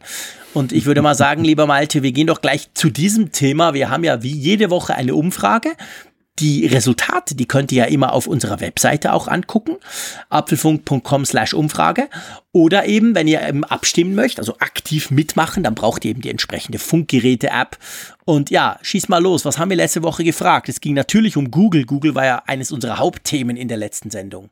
Und 0.53 0.73
ich 0.73 0.85
würde 0.85 1.01
mal 1.01 1.15
sagen, 1.15 1.45
lieber 1.45 1.67
Malte, 1.67 2.03
wir 2.03 2.11
gehen 2.11 2.27
doch 2.27 2.41
gleich 2.41 2.75
zu 2.75 2.91
diesem 2.91 3.31
Thema. 3.31 3.73
Wir 3.73 3.89
haben 3.89 4.03
ja 4.03 4.23
wie 4.25 4.33
jede 4.33 4.69
Woche 4.69 4.97
eine 4.97 5.15
Umfrage. 5.15 5.71
Die 6.39 6.66
Resultate, 6.66 7.35
die 7.35 7.47
könnt 7.47 7.70
ihr 7.70 7.85
ja 7.85 7.85
immer 7.85 8.12
auf 8.15 8.27
unserer 8.27 8.61
Webseite 8.61 9.12
auch 9.12 9.28
angucken, 9.28 9.77
apfelfunk.com 10.31 11.27
slash 11.27 11.52
Umfrage. 11.52 12.09
Oder 12.52 12.86
eben, 12.86 13.15
wenn 13.15 13.28
ihr 13.28 13.47
eben 13.47 13.65
abstimmen 13.65 14.15
möchtet, 14.15 14.39
also 14.39 14.57
aktiv 14.59 15.11
mitmachen, 15.11 15.62
dann 15.62 15.74
braucht 15.74 16.05
ihr 16.05 16.12
eben 16.12 16.23
die 16.23 16.31
entsprechende 16.31 16.78
Funkgeräte-App. 16.78 17.77
Und 18.24 18.51
ja, 18.51 18.78
schieß 18.81 19.09
mal 19.09 19.23
los. 19.23 19.44
Was 19.44 19.59
haben 19.59 19.70
wir 19.70 19.77
letzte 19.77 20.02
Woche 20.02 20.24
gefragt? 20.24 20.69
Es 20.69 20.81
ging 20.81 20.94
natürlich 20.94 21.36
um 21.36 21.51
Google. 21.51 21.85
Google 21.85 22.15
war 22.15 22.24
ja 22.24 22.43
eines 22.47 22.73
unserer 22.73 22.98
Hauptthemen 22.98 23.57
in 23.57 23.69
der 23.69 23.77
letzten 23.77 24.11
Sendung. 24.11 24.48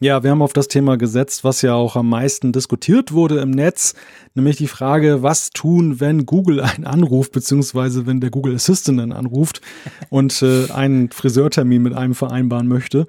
Ja, 0.00 0.22
wir 0.22 0.30
haben 0.30 0.42
auf 0.42 0.52
das 0.52 0.68
Thema 0.68 0.96
gesetzt, 0.96 1.42
was 1.42 1.60
ja 1.62 1.74
auch 1.74 1.96
am 1.96 2.08
meisten 2.08 2.52
diskutiert 2.52 3.10
wurde 3.10 3.40
im 3.40 3.50
Netz, 3.50 3.94
nämlich 4.36 4.56
die 4.56 4.68
Frage, 4.68 5.24
was 5.24 5.50
tun, 5.50 5.98
wenn 5.98 6.24
Google 6.24 6.60
einen 6.60 6.84
anruft, 6.84 7.32
beziehungsweise 7.32 8.06
wenn 8.06 8.20
der 8.20 8.30
Google 8.30 8.54
Assistant 8.54 9.00
einen 9.00 9.12
anruft 9.12 9.60
und 10.08 10.40
äh, 10.40 10.70
einen 10.70 11.10
Friseurtermin 11.10 11.82
mit 11.82 11.94
einem 11.94 12.14
vereinbaren 12.14 12.68
möchte. 12.68 13.08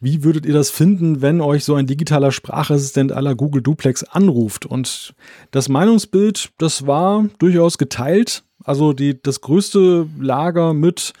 Wie 0.00 0.24
würdet 0.24 0.46
ihr 0.46 0.54
das 0.54 0.70
finden, 0.70 1.20
wenn 1.20 1.42
euch 1.42 1.62
so 1.62 1.74
ein 1.74 1.86
digitaler 1.86 2.32
Sprachassistent 2.32 3.12
aller 3.12 3.34
Google 3.34 3.60
Duplex 3.60 4.02
anruft? 4.02 4.64
Und 4.64 5.12
das 5.50 5.68
Meinungsbild, 5.68 6.52
das 6.56 6.86
war 6.86 7.26
durchaus 7.38 7.76
geteilt. 7.76 8.44
Also 8.64 8.94
die, 8.94 9.22
das 9.22 9.42
größte 9.42 10.06
Lager 10.18 10.72
mit 10.72 11.12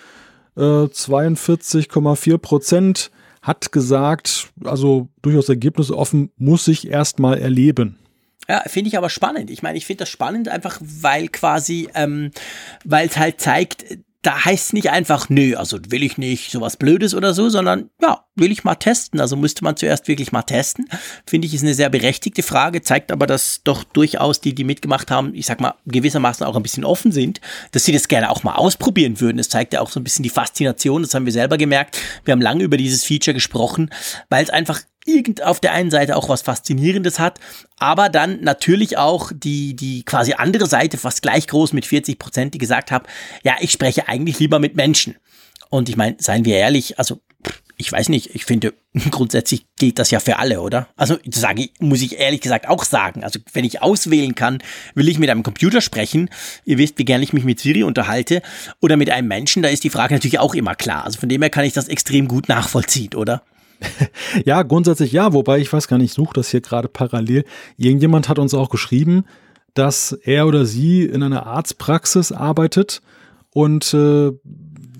äh, 0.56 0.60
42,4 0.60 2.38
Prozent 2.38 3.10
hat 3.42 3.72
gesagt, 3.72 4.52
also 4.64 5.08
durchaus 5.22 5.48
ergebnisoffen, 5.48 6.30
muss 6.36 6.68
ich 6.68 6.88
erstmal 6.88 7.38
erleben. 7.38 7.98
Ja, 8.48 8.62
finde 8.66 8.88
ich 8.88 8.98
aber 8.98 9.10
spannend. 9.10 9.50
Ich 9.50 9.62
meine, 9.62 9.78
ich 9.78 9.86
finde 9.86 10.00
das 10.00 10.08
spannend 10.08 10.48
einfach, 10.48 10.78
weil 10.80 11.28
quasi, 11.28 11.88
ähm, 11.94 12.32
weil 12.84 13.06
es 13.06 13.16
halt 13.16 13.40
zeigt, 13.40 13.84
da 14.22 14.44
heißt 14.44 14.66
es 14.66 14.72
nicht 14.74 14.90
einfach, 14.90 15.30
nö, 15.30 15.54
also 15.56 15.78
will 15.88 16.02
ich 16.02 16.18
nicht 16.18 16.50
sowas 16.50 16.76
Blödes 16.76 17.14
oder 17.14 17.32
so, 17.32 17.48
sondern 17.48 17.88
ja, 18.02 18.24
will 18.34 18.52
ich 18.52 18.64
mal 18.64 18.74
testen. 18.74 19.18
Also 19.18 19.34
müsste 19.34 19.64
man 19.64 19.76
zuerst 19.76 20.08
wirklich 20.08 20.30
mal 20.30 20.42
testen. 20.42 20.88
Finde 21.26 21.46
ich, 21.46 21.54
ist 21.54 21.62
eine 21.62 21.74
sehr 21.74 21.88
berechtigte 21.88 22.42
Frage, 22.42 22.82
zeigt 22.82 23.12
aber, 23.12 23.26
dass 23.26 23.62
doch 23.64 23.82
durchaus 23.82 24.40
die, 24.40 24.54
die 24.54 24.64
mitgemacht 24.64 25.10
haben, 25.10 25.34
ich 25.34 25.46
sag 25.46 25.60
mal, 25.60 25.74
gewissermaßen 25.86 26.44
auch 26.44 26.56
ein 26.56 26.62
bisschen 26.62 26.84
offen 26.84 27.12
sind, 27.12 27.40
dass 27.72 27.84
sie 27.84 27.92
das 27.92 28.08
gerne 28.08 28.30
auch 28.30 28.42
mal 28.42 28.56
ausprobieren 28.56 29.20
würden. 29.20 29.38
Das 29.38 29.48
zeigt 29.48 29.72
ja 29.72 29.80
auch 29.80 29.90
so 29.90 29.98
ein 30.00 30.04
bisschen 30.04 30.22
die 30.22 30.30
Faszination, 30.30 31.02
das 31.02 31.14
haben 31.14 31.24
wir 31.24 31.32
selber 31.32 31.56
gemerkt. 31.56 31.98
Wir 32.24 32.32
haben 32.32 32.42
lange 32.42 32.64
über 32.64 32.76
dieses 32.76 33.04
Feature 33.04 33.34
gesprochen, 33.34 33.90
weil 34.28 34.44
es 34.44 34.50
einfach 34.50 34.82
irgend 35.06 35.42
auf 35.42 35.60
der 35.60 35.72
einen 35.72 35.90
Seite 35.90 36.16
auch 36.16 36.28
was 36.28 36.42
Faszinierendes 36.42 37.18
hat, 37.18 37.38
aber 37.78 38.08
dann 38.08 38.42
natürlich 38.42 38.98
auch 38.98 39.32
die, 39.34 39.74
die 39.74 40.04
quasi 40.04 40.34
andere 40.34 40.66
Seite 40.66 40.98
fast 40.98 41.22
gleich 41.22 41.46
groß 41.46 41.72
mit 41.72 41.86
40 41.86 42.18
Prozent, 42.18 42.54
die 42.54 42.58
gesagt 42.58 42.90
haben, 42.90 43.06
ja, 43.42 43.56
ich 43.60 43.72
spreche 43.72 44.08
eigentlich 44.08 44.38
lieber 44.38 44.58
mit 44.58 44.76
Menschen. 44.76 45.16
Und 45.70 45.88
ich 45.88 45.96
meine, 45.96 46.16
seien 46.18 46.44
wir 46.44 46.56
ehrlich, 46.56 46.98
also 46.98 47.20
ich 47.80 47.90
weiß 47.90 48.10
nicht, 48.10 48.34
ich 48.34 48.44
finde, 48.44 48.74
grundsätzlich 49.10 49.64
gilt 49.78 49.98
das 49.98 50.10
ja 50.10 50.20
für 50.20 50.38
alle, 50.38 50.60
oder? 50.60 50.88
Also 50.96 51.16
sage 51.30 51.62
ich, 51.62 51.72
muss 51.80 52.02
ich 52.02 52.18
ehrlich 52.18 52.42
gesagt 52.42 52.68
auch 52.68 52.84
sagen. 52.84 53.24
Also 53.24 53.40
wenn 53.52 53.64
ich 53.64 53.80
auswählen 53.80 54.34
kann, 54.34 54.58
will 54.94 55.08
ich 55.08 55.18
mit 55.18 55.30
einem 55.30 55.42
Computer 55.42 55.80
sprechen. 55.80 56.28
Ihr 56.64 56.76
wisst, 56.76 56.98
wie 56.98 57.04
gerne 57.04 57.24
ich 57.24 57.32
mich 57.32 57.44
mit 57.44 57.58
Siri 57.58 57.82
unterhalte. 57.82 58.42
Oder 58.80 58.96
mit 58.96 59.08
einem 59.10 59.28
Menschen, 59.28 59.62
da 59.62 59.70
ist 59.70 59.84
die 59.84 59.90
Frage 59.90 60.14
natürlich 60.14 60.38
auch 60.38 60.54
immer 60.54 60.74
klar. 60.74 61.04
Also 61.04 61.18
von 61.18 61.28
dem 61.28 61.40
her 61.40 61.50
kann 61.50 61.64
ich 61.64 61.72
das 61.72 61.88
extrem 61.88 62.28
gut 62.28 62.48
nachvollziehen, 62.48 63.14
oder? 63.14 63.42
ja, 64.44 64.62
grundsätzlich 64.62 65.12
ja, 65.12 65.32
wobei 65.32 65.58
ich 65.58 65.72
weiß 65.72 65.88
gar 65.88 65.96
nicht, 65.98 66.10
ich 66.10 66.14
suche 66.14 66.34
das 66.34 66.50
hier 66.50 66.60
gerade 66.60 66.88
parallel. 66.88 67.44
Irgendjemand 67.76 68.28
hat 68.28 68.38
uns 68.38 68.54
auch 68.54 68.70
geschrieben, 68.70 69.24
dass 69.74 70.12
er 70.12 70.46
oder 70.46 70.66
sie 70.66 71.04
in 71.04 71.22
einer 71.22 71.46
Arztpraxis 71.46 72.32
arbeitet 72.32 73.02
und 73.50 73.94
äh, 73.94 74.32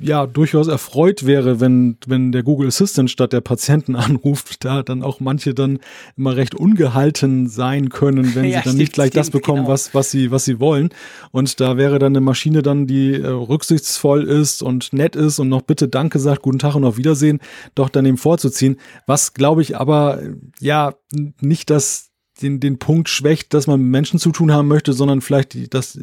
ja 0.01 0.27
durchaus 0.27 0.67
erfreut 0.69 1.27
wäre, 1.27 1.61
wenn, 1.61 1.97
wenn 2.07 2.33
der 2.33 2.43
Google 2.43 2.69
Assistant 2.69 3.11
statt 3.11 3.33
der 3.33 3.41
Patienten 3.41 3.97
anruft, 3.97 4.65
da 4.65 4.83
dann 4.83 5.03
auch 5.03 5.21
manche 5.21 5.55
dann 5.55 5.79
immer 6.17 6.37
recht 6.37 6.55
ungehalten 6.55 7.49
sein 7.49 7.91
können, 7.91 8.35
wenn 8.35 8.45
ja, 8.47 8.49
sie 8.49 8.55
dann 8.55 8.63
stimmt, 8.63 8.79
nicht 8.79 8.93
gleich 8.93 9.09
stimmt, 9.09 9.27
das 9.27 9.31
bekommen, 9.31 9.63
genau. 9.63 9.73
was, 9.73 9.95
was 9.95 10.11
sie, 10.11 10.31
was 10.31 10.45
sie 10.45 10.61
wollen. 10.61 10.91
Und 11.31 11.61
da 11.61 11.77
wäre 11.77 11.99
dann 11.99 12.13
eine 12.13 12.21
Maschine 12.21 12.63
dann, 12.63 12.87
die 12.87 13.15
äh, 13.15 13.27
rücksichtsvoll 13.27 14.25
ist 14.25 14.63
und 14.63 14.93
nett 14.93 15.17
ist 15.17 15.39
und 15.39 15.49
noch 15.49 15.63
bitte 15.63 15.89
Danke 15.89 16.19
sagt, 16.19 16.43
guten 16.43 16.59
Tag 16.59 16.75
und 16.75 16.85
auf 16.85 16.97
Wiedersehen, 16.97 17.41
doch 17.75 17.89
dann 17.89 18.05
dem 18.05 18.17
vorzuziehen. 18.17 18.77
Was 19.07 19.35
glaube 19.35 19.63
ich 19.63 19.77
aber, 19.77 20.21
ja, 20.61 20.95
nicht 21.41 21.71
das 21.71 22.11
den, 22.43 22.61
den 22.61 22.79
Punkt 22.79 23.09
schwächt, 23.09 23.55
dass 23.55 23.67
man 23.67 23.81
mit 23.81 23.91
Menschen 23.91 24.19
zu 24.19 24.33
tun 24.33 24.53
haben 24.53 24.69
möchte, 24.69 24.93
sondern 24.93 25.21
vielleicht 25.21 25.75
das 25.75 25.99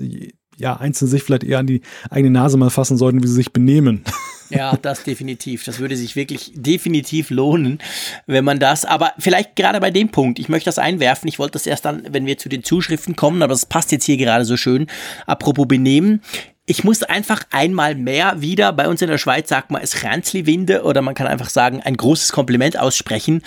ja, 0.57 0.75
Einzelne 0.77 1.09
sich 1.09 1.23
vielleicht 1.23 1.43
eher 1.43 1.59
an 1.59 1.67
die 1.67 1.81
eigene 2.09 2.31
Nase 2.31 2.57
mal 2.57 2.69
fassen 2.69 2.97
sollten, 2.97 3.23
wie 3.23 3.27
sie 3.27 3.33
sich 3.33 3.53
benehmen. 3.53 4.03
Ja, 4.49 4.77
das 4.77 5.03
definitiv. 5.03 5.65
Das 5.65 5.79
würde 5.79 5.97
sich 5.97 6.15
wirklich 6.15 6.53
definitiv 6.55 7.31
lohnen, 7.31 7.79
wenn 8.27 8.45
man 8.45 8.59
das, 8.59 8.85
aber 8.85 9.11
vielleicht 9.19 9.57
gerade 9.57 9.81
bei 9.81 9.91
dem 9.91 10.07
Punkt, 10.07 10.39
ich 10.39 10.47
möchte 10.47 10.69
das 10.69 10.79
einwerfen, 10.79 11.27
ich 11.27 11.37
wollte 11.37 11.53
das 11.53 11.67
erst 11.67 11.83
dann, 11.83 12.07
wenn 12.11 12.25
wir 12.25 12.37
zu 12.37 12.47
den 12.47 12.63
Zuschriften 12.63 13.17
kommen, 13.17 13.41
aber 13.41 13.51
das 13.51 13.65
passt 13.65 13.91
jetzt 13.91 14.05
hier 14.05 14.15
gerade 14.15 14.45
so 14.45 14.55
schön. 14.55 14.87
Apropos 15.25 15.67
benehmen, 15.67 16.21
ich 16.69 16.83
muss 16.83 17.01
einfach 17.01 17.43
einmal 17.49 17.95
mehr 17.95 18.41
wieder, 18.41 18.73
bei 18.73 18.89
uns 18.89 19.01
in 19.01 19.07
der 19.07 19.17
Schweiz 19.17 19.47
sagt 19.47 19.71
man 19.71 19.81
es 19.81 20.03
Ranzli-Winde 20.03 20.83
oder 20.83 21.01
man 21.01 21.15
kann 21.15 21.25
einfach 21.25 21.49
sagen, 21.49 21.81
ein 21.81 21.95
großes 21.95 22.33
Kompliment 22.33 22.77
aussprechen 22.77 23.41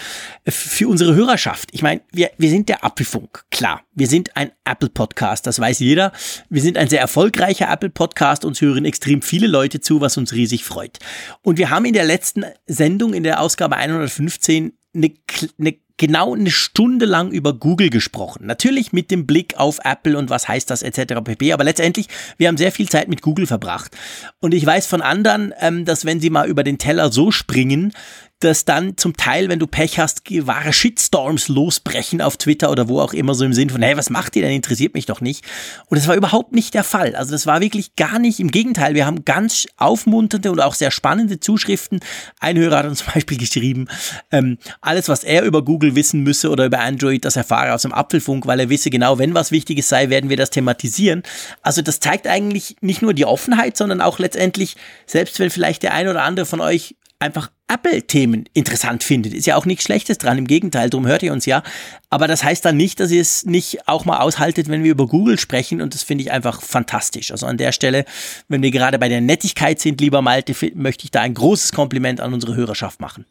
für 0.49 0.89
unsere 0.89 1.15
Hörerschaft. 1.15 1.69
Ich 1.73 1.83
meine, 1.83 2.01
wir, 2.13 2.31
wir 2.39 2.49
sind 2.49 2.71
der 2.71 2.83
Apfelfunk, 2.83 3.45
klar. 3.51 3.83
Wir 3.95 4.07
sind 4.07 4.35
ein 4.39 4.53
Apple-Podcast, 4.65 5.47
das 5.47 5.61
weiß 5.61 5.81
jeder. 5.81 6.13
Wir 6.49 6.63
sind 6.63 6.79
ein 6.79 6.89
sehr 6.89 7.01
erfolgreicher 7.01 7.71
Apple-Podcast, 7.71 8.47
uns 8.47 8.63
hören 8.63 8.87
extrem 8.87 9.21
viele 9.21 9.49
Leute 9.49 9.81
zu, 9.81 10.01
was 10.01 10.17
uns 10.17 10.33
riesig 10.33 10.65
freut. 10.65 10.99
Und 11.43 11.59
wir 11.59 11.69
haben 11.69 11.85
in 11.85 11.93
der 11.93 12.05
letzten 12.05 12.47
Sendung, 12.67 13.13
in 13.13 13.23
der 13.23 13.43
Ausgabe 13.43 13.77
115, 13.77 14.73
eine, 14.95 15.13
eine 15.59 15.75
genau 16.01 16.35
eine 16.35 16.51
Stunde 16.51 17.05
lang 17.05 17.31
über 17.31 17.53
Google 17.53 17.91
gesprochen. 17.91 18.47
Natürlich 18.47 18.95
mit 18.95 19.11
dem 19.11 19.27
Blick 19.27 19.59
auf 19.59 19.81
Apple 19.85 20.17
und 20.17 20.31
was 20.31 20.49
heißt 20.49 20.71
das 20.71 20.83
etc. 20.83 21.21
pp. 21.23 21.53
Aber 21.53 21.63
letztendlich, 21.63 22.09
wir 22.39 22.49
haben 22.49 22.57
sehr 22.57 22.73
viel 22.73 22.89
Zeit 22.89 23.09
mit 23.09 23.21
Google 23.21 23.47
verbracht. 23.47 23.95
Und 24.41 24.55
ich 24.55 24.65
weiß 24.65 24.87
von 24.87 25.03
anderen, 25.03 25.53
ähm, 25.61 25.85
dass 25.85 26.07
wenn 26.07 26.19
sie 26.19 26.31
mal 26.31 26.49
über 26.49 26.65
den 26.65 26.79
Teller 26.79 27.13
so 27.13 27.31
springen, 27.31 27.93
dass 28.41 28.65
dann 28.65 28.97
zum 28.97 29.17
Teil, 29.17 29.49
wenn 29.51 29.59
du 29.59 29.67
Pech 29.67 29.99
hast, 29.99 30.23
wahre 30.47 30.73
Shitstorms 30.73 31.49
losbrechen 31.49 32.23
auf 32.23 32.39
Twitter 32.39 32.71
oder 32.71 32.89
wo 32.89 33.01
auch 33.01 33.13
immer, 33.13 33.35
so 33.35 33.45
im 33.45 33.53
Sinn 33.53 33.69
von, 33.69 33.83
hey, 33.83 33.97
was 33.97 34.09
macht 34.09 34.35
ihr 34.35 34.43
denn? 34.43 34.53
Interessiert 34.53 34.95
mich 34.95 35.05
doch 35.07 35.21
nicht. 35.21 35.45
Und 35.87 35.99
das 35.99 36.09
war 36.09 36.17
überhaupt 36.17 36.53
nicht 36.53 36.73
der 36.73 36.83
Fall. 36.83 37.15
Also 37.15 37.33
das 37.33 37.47
war 37.47 37.61
wirklich 37.61 37.97
gar 37.97 38.19
nicht. 38.19 38.41
Im 38.41 38.51
Gegenteil, 38.51 38.95
wir 38.95 39.05
haben 39.05 39.27
ganz 39.27 39.67
aufmunternde 39.77 40.51
und 40.51 40.61
auch 40.61 40.75
sehr 40.75 40.91
spannende 40.91 41.39
Zuschriften. 41.39 42.01
Ein 42.41 42.57
Hörer 42.57 42.79
hat 42.79 42.87
uns 42.87 43.05
zum 43.05 43.13
Beispiel 43.13 43.37
geschrieben, 43.37 43.89
ähm, 44.33 44.57
alles, 44.81 45.09
was 45.09 45.23
er 45.23 45.43
über 45.43 45.63
Google 45.63 45.95
wissen 45.95 46.23
müsse 46.23 46.49
oder 46.49 46.65
über 46.65 46.81
Android, 46.81 47.25
das 47.25 47.37
erfahre 47.37 47.75
aus 47.75 47.83
dem 47.83 47.93
Apfelfunk, 47.93 48.47
weil 48.47 48.61
er 48.61 48.71
wisse 48.71 48.89
genau, 48.89 49.19
wenn 49.19 49.35
was 49.35 49.53
Wichtiges 49.53 49.89
sei, 49.91 50.09
werden 50.09 50.31
wir 50.31 50.39
das 50.39 50.49
thematisieren. 50.49 51.23
Also 51.63 51.83
das 51.83 52.01
zeigt 52.01 52.27
eigentlich 52.27 52.77
nicht 52.81 53.03
nur 53.03 53.13
die 53.13 53.27
Offenheit, 53.27 53.77
sondern 53.77 54.01
auch 54.01 54.19
letztendlich, 54.19 54.77
selbst 55.07 55.39
wenn 55.39 55.51
vielleicht 55.51 55.83
der 55.83 55.93
ein 55.93 56.09
oder 56.09 56.23
andere 56.23 56.47
von 56.47 56.63
euch 56.63 56.97
einfach 57.21 57.51
Apple-Themen 57.69 58.47
interessant 58.55 59.05
findet. 59.05 59.35
Ist 59.35 59.47
ja 59.47 59.57
auch 59.57 59.67
nichts 59.67 59.85
Schlechtes 59.85 60.19
dran, 60.19 60.39
im 60.39 60.47
Gegenteil, 60.47 60.91
darum 60.91 61.07
hört 61.07 61.23
ihr 61.23 61.33
uns 61.33 61.47
ja. 61.47 61.63
Aber 62.09 62.27
das 62.27 62.43
heißt 62.43 62.65
dann 62.65 62.77
nicht, 62.77 62.99
dass 62.99 63.11
ihr 63.11 63.21
es 63.21 63.45
nicht 63.45 63.87
auch 63.87 64.05
mal 64.05 64.19
aushaltet, 64.19 64.69
wenn 64.69 64.83
wir 64.83 64.91
über 64.91 65.07
Google 65.07 65.39
sprechen 65.39 65.81
und 65.81 65.95
das 65.95 66.03
finde 66.03 66.25
ich 66.25 66.33
einfach 66.33 66.63
fantastisch. 66.63 67.31
Also 67.31 67.47
an 67.47 67.59
der 67.59 67.73
Stelle, 67.73 68.05
wenn 68.49 68.63
wir 68.63 68.71
gerade 68.71 68.99
bei 68.99 69.09
der 69.09 69.21
Nettigkeit 69.21 69.79
sind, 69.79 70.01
lieber 70.01 70.23
Malte, 70.23 70.55
möchte 70.75 71.05
ich 71.05 71.11
da 71.11 71.21
ein 71.21 71.35
großes 71.35 71.73
Kompliment 71.73 72.21
an 72.21 72.35
unsere 72.35 72.57
Hörerschaft 72.57 73.01
machen. 73.01 73.27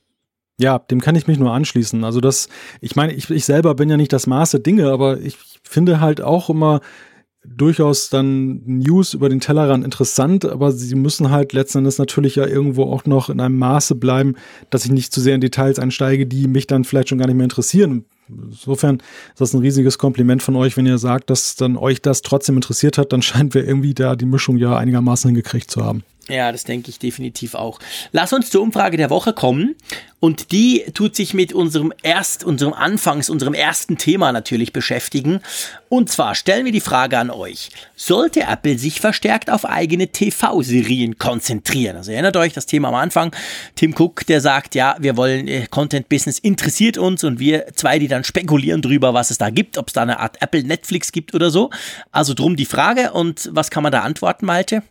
Ja, 0.59 0.77
dem 0.77 0.99
kann 0.99 1.15
ich 1.15 1.25
mich 1.25 1.39
nur 1.39 1.53
anschließen. 1.53 2.03
Also 2.03 2.19
das, 2.19 2.49
ich 2.81 2.95
meine, 2.95 3.13
ich, 3.13 3.29
ich 3.29 3.45
selber 3.45 3.75
bin 3.75 3.89
ja 3.89 3.97
nicht 3.97 4.11
das 4.11 4.27
Maße 4.27 4.59
Dinge, 4.59 4.89
aber 4.89 5.19
ich 5.19 5.37
finde 5.63 6.01
halt 6.01 6.21
auch 6.21 6.49
immer, 6.49 6.81
durchaus 7.45 8.09
dann 8.09 8.61
News 8.65 9.13
über 9.13 9.29
den 9.29 9.39
Tellerrand 9.39 9.85
interessant, 9.85 10.45
aber 10.45 10.71
sie 10.71 10.95
müssen 10.95 11.29
halt 11.29 11.53
letzten 11.53 11.79
Endes 11.79 11.97
natürlich 11.97 12.35
ja 12.35 12.45
irgendwo 12.45 12.83
auch 12.83 13.05
noch 13.05 13.29
in 13.29 13.39
einem 13.39 13.57
Maße 13.57 13.95
bleiben, 13.95 14.35
dass 14.69 14.85
ich 14.85 14.91
nicht 14.91 15.13
zu 15.13 15.21
sehr 15.21 15.35
in 15.35 15.41
Details 15.41 15.79
einsteige, 15.79 16.27
die 16.27 16.47
mich 16.47 16.67
dann 16.67 16.83
vielleicht 16.83 17.09
schon 17.09 17.17
gar 17.17 17.27
nicht 17.27 17.37
mehr 17.37 17.45
interessieren. 17.45 18.05
Insofern 18.29 18.97
ist 18.97 19.41
das 19.41 19.53
ein 19.53 19.61
riesiges 19.61 19.97
Kompliment 19.97 20.43
von 20.43 20.55
euch, 20.55 20.77
wenn 20.77 20.85
ihr 20.85 20.97
sagt, 20.97 21.29
dass 21.29 21.55
dann 21.55 21.77
euch 21.77 22.01
das 22.01 22.21
trotzdem 22.21 22.55
interessiert 22.55 22.97
hat, 22.97 23.13
dann 23.13 23.21
scheint 23.21 23.53
wir 23.53 23.67
irgendwie 23.67 23.93
da 23.93 24.15
die 24.15 24.25
Mischung 24.25 24.57
ja 24.57 24.77
einigermaßen 24.77 25.29
hingekriegt 25.29 25.71
zu 25.71 25.83
haben. 25.83 26.03
Ja, 26.29 26.51
das 26.51 26.63
denke 26.63 26.89
ich 26.91 26.99
definitiv 26.99 27.55
auch. 27.55 27.79
Lass 28.11 28.33
uns 28.33 28.51
zur 28.51 28.61
Umfrage 28.61 28.97
der 28.97 29.09
Woche 29.09 29.33
kommen. 29.33 29.75
Und 30.21 30.51
die 30.51 30.83
tut 30.93 31.15
sich 31.15 31.33
mit 31.33 31.53
unserem 31.53 31.93
erst, 32.03 32.43
unserem 32.43 32.73
Anfangs, 32.73 33.29
unserem 33.29 33.53
ersten 33.53 33.97
Thema 33.97 34.33
natürlich 34.33 34.73
beschäftigen. 34.73 35.39
Und 35.87 36.09
zwar 36.09 36.35
stellen 36.35 36.65
wir 36.65 36.73
die 36.73 36.81
Frage 36.81 37.17
an 37.17 37.29
euch. 37.29 37.69
Sollte 37.95 38.41
Apple 38.41 38.77
sich 38.77 38.99
verstärkt 38.99 39.49
auf 39.49 39.63
eigene 39.63 40.09
TV-Serien 40.09 41.17
konzentrieren? 41.17 41.95
Also 41.95 42.11
erinnert 42.11 42.35
euch 42.35 42.51
das 42.51 42.65
Thema 42.65 42.89
am 42.89 42.95
Anfang. 42.95 43.33
Tim 43.75 43.95
Cook, 43.97 44.25
der 44.25 44.41
sagt, 44.41 44.75
ja, 44.75 44.97
wir 44.99 45.15
wollen 45.15 45.47
äh, 45.47 45.67
Content 45.67 46.09
Business 46.09 46.37
interessiert 46.37 46.97
uns 46.97 47.23
und 47.23 47.39
wir 47.39 47.67
zwei, 47.75 47.97
die 47.97 48.09
dann 48.09 48.18
spekulieren 48.23 48.81
drüber, 48.81 49.13
was 49.13 49.31
es 49.31 49.37
da 49.37 49.49
gibt, 49.49 49.77
ob 49.77 49.87
es 49.87 49.93
da 49.93 50.01
eine 50.01 50.19
Art 50.19 50.41
Apple 50.41 50.63
Netflix 50.63 51.11
gibt 51.11 51.33
oder 51.33 51.49
so. 51.49 51.69
Also 52.11 52.33
drum 52.33 52.55
die 52.55 52.65
Frage 52.65 53.11
und 53.11 53.49
was 53.53 53.71
kann 53.71 53.83
man 53.83 53.91
da 53.91 54.01
antworten, 54.01 54.45
Malte? 54.45 54.83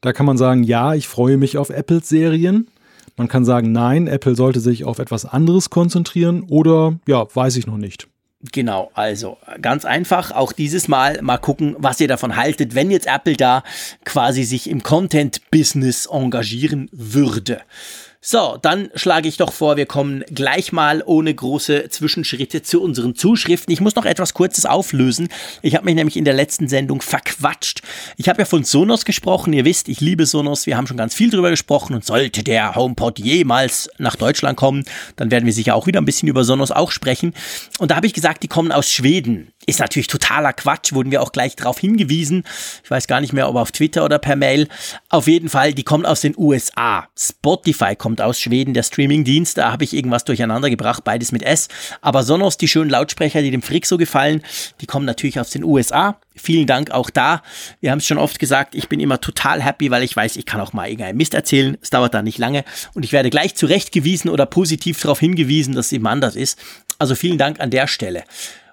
Da 0.00 0.12
kann 0.12 0.26
man 0.26 0.38
sagen, 0.38 0.62
ja, 0.62 0.94
ich 0.94 1.08
freue 1.08 1.36
mich 1.36 1.58
auf 1.58 1.70
Apples 1.70 2.08
Serien. 2.08 2.68
Man 3.16 3.28
kann 3.28 3.44
sagen, 3.44 3.72
nein, 3.72 4.06
Apple 4.06 4.36
sollte 4.36 4.60
sich 4.60 4.84
auf 4.84 4.98
etwas 4.98 5.24
anderes 5.24 5.70
konzentrieren 5.70 6.42
oder 6.48 6.98
ja, 7.06 7.26
weiß 7.34 7.56
ich 7.56 7.66
noch 7.66 7.78
nicht. 7.78 8.08
Genau, 8.52 8.90
also 8.94 9.38
ganz 9.62 9.84
einfach, 9.84 10.30
auch 10.30 10.52
dieses 10.52 10.88
Mal 10.88 11.20
mal 11.22 11.38
gucken, 11.38 11.74
was 11.78 12.00
ihr 12.00 12.08
davon 12.08 12.36
haltet, 12.36 12.74
wenn 12.74 12.90
jetzt 12.90 13.06
Apple 13.06 13.36
da 13.36 13.62
quasi 14.04 14.44
sich 14.44 14.68
im 14.68 14.82
Content-Business 14.82 16.06
engagieren 16.06 16.88
würde. 16.92 17.62
So, 18.20 18.58
dann 18.60 18.90
schlage 18.94 19.28
ich 19.28 19.36
doch 19.36 19.52
vor, 19.52 19.76
wir 19.76 19.86
kommen 19.86 20.24
gleich 20.30 20.72
mal 20.72 21.02
ohne 21.04 21.34
große 21.34 21.88
Zwischenschritte 21.90 22.62
zu 22.62 22.82
unseren 22.82 23.14
Zuschriften. 23.14 23.72
Ich 23.72 23.80
muss 23.80 23.94
noch 23.94 24.04
etwas 24.04 24.34
Kurzes 24.34 24.66
auflösen. 24.66 25.28
Ich 25.62 25.74
habe 25.76 25.84
mich 25.84 25.94
nämlich 25.94 26.16
in 26.16 26.24
der 26.24 26.34
letzten 26.34 26.68
Sendung 26.68 27.02
verquatscht. 27.02 27.82
Ich 28.16 28.28
habe 28.28 28.40
ja 28.40 28.44
von 28.44 28.64
Sonos 28.64 29.04
gesprochen. 29.04 29.52
Ihr 29.52 29.64
wisst, 29.64 29.88
ich 29.88 30.00
liebe 30.00 30.26
Sonos. 30.26 30.66
Wir 30.66 30.76
haben 30.76 30.86
schon 30.86 30.96
ganz 30.96 31.14
viel 31.14 31.30
drüber 31.30 31.50
gesprochen. 31.50 31.94
Und 31.94 32.04
sollte 32.04 32.42
der 32.42 32.74
HomePod 32.74 33.18
jemals 33.18 33.88
nach 33.98 34.16
Deutschland 34.16 34.56
kommen, 34.56 34.84
dann 35.16 35.30
werden 35.30 35.46
wir 35.46 35.52
sicher 35.52 35.74
auch 35.74 35.86
wieder 35.86 36.00
ein 36.00 36.06
bisschen 36.06 36.28
über 36.28 36.44
Sonos 36.44 36.70
auch 36.70 36.90
sprechen. 36.90 37.34
Und 37.78 37.90
da 37.90 37.96
habe 37.96 38.06
ich 38.06 38.14
gesagt, 38.14 38.42
die 38.42 38.48
kommen 38.48 38.72
aus 38.72 38.90
Schweden. 38.90 39.52
Ist 39.68 39.80
natürlich 39.80 40.06
totaler 40.06 40.52
Quatsch, 40.52 40.92
wurden 40.92 41.10
wir 41.10 41.20
auch 41.22 41.32
gleich 41.32 41.56
darauf 41.56 41.80
hingewiesen. 41.80 42.44
Ich 42.84 42.90
weiß 42.90 43.08
gar 43.08 43.20
nicht 43.20 43.32
mehr, 43.32 43.48
ob 43.48 43.56
auf 43.56 43.72
Twitter 43.72 44.04
oder 44.04 44.20
per 44.20 44.36
Mail. 44.36 44.68
Auf 45.08 45.26
jeden 45.26 45.48
Fall, 45.48 45.74
die 45.74 45.82
kommen 45.82 46.06
aus 46.06 46.20
den 46.20 46.34
USA. 46.36 47.08
Spotify 47.18 47.96
kommt 47.96 48.20
aus 48.20 48.38
Schweden, 48.38 48.74
der 48.74 48.84
Streamingdienst. 48.84 49.58
Da 49.58 49.72
habe 49.72 49.82
ich 49.82 49.92
irgendwas 49.92 50.24
durcheinander 50.24 50.70
gebracht, 50.70 51.02
beides 51.02 51.32
mit 51.32 51.42
S. 51.42 51.66
Aber 52.00 52.22
Sonos, 52.22 52.58
die 52.58 52.68
schönen 52.68 52.90
Lautsprecher, 52.90 53.42
die 53.42 53.50
dem 53.50 53.62
Frick 53.62 53.86
so 53.86 53.98
gefallen, 53.98 54.42
die 54.80 54.86
kommen 54.86 55.04
natürlich 55.04 55.40
aus 55.40 55.50
den 55.50 55.64
USA. 55.64 56.20
Vielen 56.36 56.66
Dank 56.66 56.92
auch 56.92 57.10
da. 57.10 57.42
Wir 57.80 57.90
haben 57.90 57.98
es 57.98 58.06
schon 58.06 58.18
oft 58.18 58.38
gesagt, 58.38 58.76
ich 58.76 58.88
bin 58.88 59.00
immer 59.00 59.20
total 59.20 59.62
happy, 59.62 59.90
weil 59.90 60.04
ich 60.04 60.14
weiß, 60.14 60.36
ich 60.36 60.46
kann 60.46 60.60
auch 60.60 60.74
mal 60.74 60.86
irgendeinen 60.88 61.16
Mist 61.16 61.34
erzählen. 61.34 61.76
Es 61.80 61.90
dauert 61.90 62.14
da 62.14 62.22
nicht 62.22 62.38
lange. 62.38 62.64
Und 62.94 63.04
ich 63.04 63.12
werde 63.12 63.30
gleich 63.30 63.56
zurechtgewiesen 63.56 64.30
oder 64.30 64.46
positiv 64.46 65.00
darauf 65.00 65.18
hingewiesen, 65.18 65.74
dass 65.74 65.86
es 65.86 65.92
eben 65.92 66.06
anders 66.06 66.36
ist. 66.36 66.58
Also 66.98 67.14
vielen 67.14 67.38
Dank 67.38 67.58
an 67.58 67.70
der 67.70 67.88
Stelle. 67.88 68.22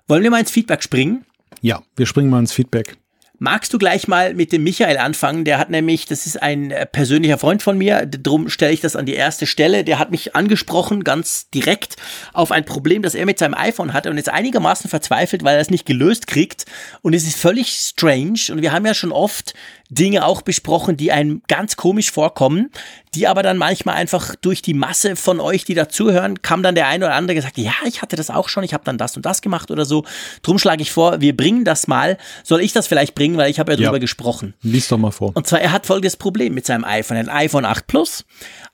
Wollen 0.08 0.24
wir 0.24 0.32
mal 0.32 0.40
ins 0.40 0.52
Feedback 0.52 0.84
springen? 0.84 1.26
Ja, 1.62 1.82
wir 1.96 2.06
springen 2.06 2.30
mal 2.30 2.40
ins 2.40 2.52
Feedback. 2.52 2.98
Magst 3.40 3.74
du 3.74 3.78
gleich 3.78 4.08
mal 4.08 4.34
mit 4.34 4.52
dem 4.52 4.64
Michael 4.64 4.98
anfangen? 4.98 5.44
Der 5.44 5.58
hat 5.58 5.70
nämlich, 5.70 6.06
das 6.06 6.28
ist 6.28 6.42
ein 6.42 6.72
äh, 6.72 6.86
persönlicher 6.86 7.38
Freund 7.38 7.64
von 7.64 7.78
mir, 7.78 8.06
darum 8.06 8.48
stelle 8.48 8.74
ich 8.74 8.80
das 8.80 8.96
an 8.96 9.06
die 9.06 9.16
erste 9.16 9.48
Stelle. 9.48 9.84
Der 9.84 9.98
hat 9.98 10.12
mich 10.12 10.36
angesprochen, 10.36 11.04
ganz 11.04 11.50
direkt, 11.50 11.96
auf 12.32 12.52
ein 12.52 12.64
Problem, 12.64 13.02
das 13.02 13.16
er 13.16 13.26
mit 13.26 13.40
seinem 13.40 13.54
iPhone 13.54 13.94
hatte 13.94 14.10
und 14.10 14.18
ist 14.18 14.30
einigermaßen 14.30 14.90
verzweifelt, 14.90 15.44
weil 15.44 15.56
er 15.56 15.62
es 15.62 15.72
nicht 15.72 15.86
gelöst 15.86 16.28
kriegt. 16.28 16.66
Und 17.02 17.14
es 17.14 17.26
ist 17.26 17.38
völlig 17.38 17.72
strange. 17.72 18.40
Und 18.52 18.62
wir 18.62 18.72
haben 18.72 18.86
ja 18.86 18.94
schon 18.94 19.12
oft 19.12 19.54
Dinge 19.90 20.26
auch 20.26 20.42
besprochen, 20.42 20.98
die 20.98 21.12
einem 21.12 21.42
ganz 21.48 21.76
komisch 21.76 22.12
vorkommen, 22.12 22.72
die 23.16 23.28
aber 23.28 23.44
dann 23.44 23.58
manchmal 23.58 23.96
einfach 23.96 24.36
durch 24.36 24.62
die 24.62 24.74
Masse 24.74 25.16
von 25.16 25.40
euch, 25.40 25.66
die 25.66 25.76
dazuhören, 25.76 26.42
kam 26.42 26.64
dann 26.64 26.76
der 26.76 26.88
eine 26.88 27.06
oder 27.06 27.16
andere 27.16 27.36
gesagt, 27.36 27.58
ja, 27.58 27.74
ich 27.86 28.02
hatte 28.02 28.16
das 28.16 28.30
auch 28.30 28.50
schon, 28.50 28.64
ich 28.64 28.74
habe 28.74 28.84
dann 28.84 28.98
das 28.98 29.16
und 29.16 29.26
das 29.26 29.42
gemacht 29.42 29.70
oder 29.70 29.86
so. 29.86 30.04
Drum 30.42 30.58
schlage 30.58 30.82
ich 30.82 30.92
vor, 30.92 31.22
wir 31.22 31.36
bringen 31.38 31.64
das 31.64 31.88
mal. 31.88 32.18
Soll 32.44 32.62
ich 32.62 32.74
das 32.74 32.88
vielleicht 32.88 33.14
bringen, 33.14 33.38
weil 33.38 33.52
ich 33.52 33.60
habe 33.60 33.72
ja 33.74 33.76
drüber 33.76 33.94
ja. 33.94 34.00
gesprochen. 34.00 34.54
Lies 34.62 34.88
doch 34.88 34.98
mal 34.98 35.12
vor. 35.12 35.32
Und 35.36 35.48
zwar, 35.48 35.62
er 35.62 35.72
hat 35.72 35.86
folgendes 35.86 36.18
Problem 36.18 36.54
mit 36.54 36.66
seinem 36.66 36.86
iPhone. 36.86 37.18
Ein 37.18 37.30
iPhone 37.30 37.66
8 37.66 37.86
Plus, 37.86 38.26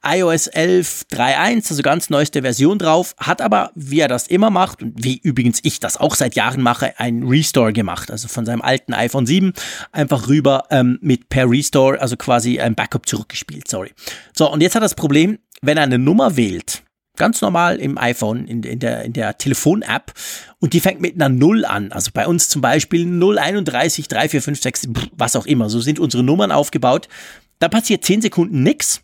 iOS 0.03 0.49
11.3.1, 0.51 1.69
also 1.69 1.81
ganz 1.81 2.09
neueste 2.09 2.41
Version 2.41 2.79
drauf, 2.79 3.15
hat 3.17 3.41
aber, 3.41 3.71
wie 3.75 3.99
er 3.99 4.07
das 4.07 4.27
immer 4.27 4.49
macht 4.49 4.81
und 4.81 5.03
wie 5.03 5.19
übrigens 5.21 5.59
ich 5.63 5.79
das 5.79 5.97
auch 5.97 6.15
seit 6.15 6.35
Jahren 6.35 6.61
mache, 6.61 6.97
ein 6.97 7.23
Restore 7.23 7.73
gemacht. 7.73 8.09
Also 8.09 8.27
von 8.27 8.45
seinem 8.45 8.61
alten 8.61 8.93
iPhone 8.93 9.25
7 9.25 9.53
einfach 9.91 10.27
rüber 10.29 10.65
ähm, 10.69 10.99
mit 11.09 11.27
per 11.27 11.49
Restore, 11.49 11.99
also 11.99 12.15
quasi 12.15 12.59
ein 12.59 12.75
Backup 12.75 13.07
zurückgespielt, 13.07 13.67
sorry. 13.67 13.91
So, 14.37 14.49
und 14.51 14.61
jetzt 14.61 14.75
hat 14.75 14.83
das 14.83 14.93
Problem, 14.93 15.39
wenn 15.63 15.75
er 15.75 15.83
eine 15.83 15.97
Nummer 15.97 16.37
wählt, 16.37 16.83
ganz 17.17 17.41
normal 17.41 17.77
im 17.77 17.97
iPhone, 17.97 18.45
in, 18.45 18.61
in 18.61 18.77
der, 18.77 19.03
in 19.03 19.13
der 19.13 19.35
Telefon-App, 19.35 20.13
und 20.59 20.73
die 20.73 20.79
fängt 20.79 21.01
mit 21.01 21.15
einer 21.15 21.27
0 21.27 21.65
an. 21.65 21.91
Also 21.91 22.11
bei 22.13 22.27
uns 22.27 22.47
zum 22.47 22.61
Beispiel 22.61 23.07
031 23.07 24.07
3456, 24.07 24.91
was 25.17 25.35
auch 25.35 25.47
immer. 25.47 25.67
So 25.71 25.81
sind 25.81 25.99
unsere 25.99 26.21
Nummern 26.21 26.51
aufgebaut. 26.51 27.09
Da 27.57 27.69
passiert 27.69 28.05
10 28.05 28.21
Sekunden 28.21 28.61
nichts. 28.61 29.01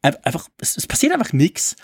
Einfach, 0.00 0.48
es, 0.58 0.78
es 0.78 0.86
passiert 0.86 1.12
einfach 1.12 1.34
nichts 1.34 1.76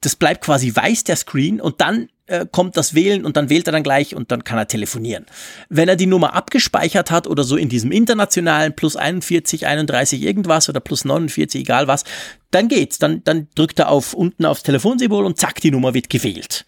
das 0.00 0.16
bleibt 0.16 0.44
quasi 0.44 0.74
weiß, 0.74 1.04
der 1.04 1.16
Screen, 1.16 1.60
und 1.60 1.80
dann 1.80 2.08
äh, 2.26 2.46
kommt 2.50 2.76
das 2.76 2.94
Wählen 2.94 3.24
und 3.24 3.36
dann 3.36 3.50
wählt 3.50 3.68
er 3.68 3.72
dann 3.72 3.82
gleich 3.82 4.14
und 4.14 4.30
dann 4.32 4.44
kann 4.44 4.58
er 4.58 4.66
telefonieren. 4.66 5.26
Wenn 5.68 5.88
er 5.88 5.96
die 5.96 6.06
Nummer 6.06 6.34
abgespeichert 6.34 7.10
hat 7.10 7.26
oder 7.26 7.44
so 7.44 7.56
in 7.56 7.68
diesem 7.68 7.92
internationalen 7.92 8.74
plus 8.74 8.96
41, 8.96 9.66
31 9.66 10.22
irgendwas 10.22 10.68
oder 10.68 10.80
plus 10.80 11.04
49, 11.04 11.60
egal 11.60 11.86
was, 11.86 12.04
dann 12.50 12.68
geht's. 12.68 12.98
Dann, 12.98 13.22
dann 13.24 13.48
drückt 13.54 13.78
er 13.78 13.88
auf 13.88 14.12
unten 14.12 14.44
aufs 14.44 14.62
Telefonsymbol 14.62 15.24
und 15.24 15.38
zack, 15.38 15.60
die 15.60 15.70
Nummer 15.70 15.94
wird 15.94 16.10
gewählt. 16.10 16.64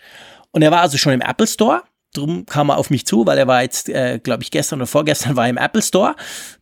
Und 0.52 0.62
er 0.62 0.70
war 0.70 0.80
also 0.80 0.96
schon 0.96 1.12
im 1.12 1.20
Apple 1.20 1.46
Store 1.46 1.82
Drum 2.14 2.47
kam 2.47 2.70
er 2.70 2.78
auf 2.78 2.89
mich 2.89 3.06
zu, 3.06 3.26
weil 3.26 3.36
er 3.36 3.47
war 3.47 3.62
jetzt, 3.62 3.90
äh, 3.90 4.18
glaube 4.18 4.43
ich, 4.43 4.51
gestern 4.51 4.78
oder 4.78 4.86
vorgestern 4.86 5.36
war 5.36 5.44
er 5.44 5.51
im 5.51 5.59
Apple 5.59 5.82
Store. 5.82 6.16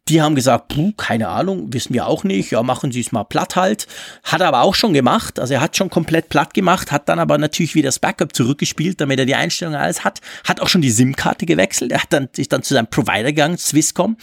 Die 0.09 0.21
haben 0.21 0.35
gesagt, 0.35 0.69
puh, 0.69 0.93
keine 0.97 1.29
Ahnung, 1.29 1.73
wissen 1.73 1.95
wir 1.95 2.07
auch 2.07 2.25
nicht. 2.25 2.51
Ja, 2.51 2.63
machen 2.63 2.91
Sie 2.91 3.01
es 3.01 3.13
mal 3.13 3.25
platt 3.25 3.55
halt. 3.55 3.87
Hat 4.25 4.41
er 4.41 4.49
aber 4.49 4.63
auch 4.63 4.75
schon 4.75 4.93
gemacht. 4.93 5.39
Also 5.39 5.55
er 5.55 5.61
hat 5.61 5.77
schon 5.77 5.89
komplett 5.89 6.29
platt 6.29 6.53
gemacht, 6.53 6.91
hat 6.91 7.09
dann 7.09 7.19
aber 7.19 7.39
natürlich 7.39 7.75
wieder 7.77 7.89
das 7.89 8.01
Backup 8.01 8.35
zurückgespielt, 8.35 9.01
damit 9.01 9.21
er 9.21 9.27
die 9.27 9.37
Einstellungen 9.37 9.81
alles 9.81 10.05
hat. 10.05 10.21
Hat 10.45 10.61
auch 10.61 10.69
schon 10.69 10.83
die 10.83 10.91
SIM-Karte 10.91 11.47
gewechselt. 11.47 11.93
Er 11.93 12.03
hat 12.03 12.13
dann 12.13 12.29
sich 12.33 12.49
dann 12.49 12.63
zu 12.63 12.75
seinem 12.75 12.89
Provider 12.89 13.25
gegangen, 13.25 13.57
Swisscom, 13.57 14.17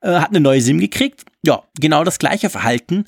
äh, 0.00 0.14
hat 0.14 0.30
eine 0.30 0.40
neue 0.40 0.62
SIM 0.62 0.80
gekriegt. 0.80 1.24
Ja, 1.44 1.62
genau 1.78 2.04
das 2.04 2.18
gleiche 2.18 2.48
Verhalten 2.48 3.04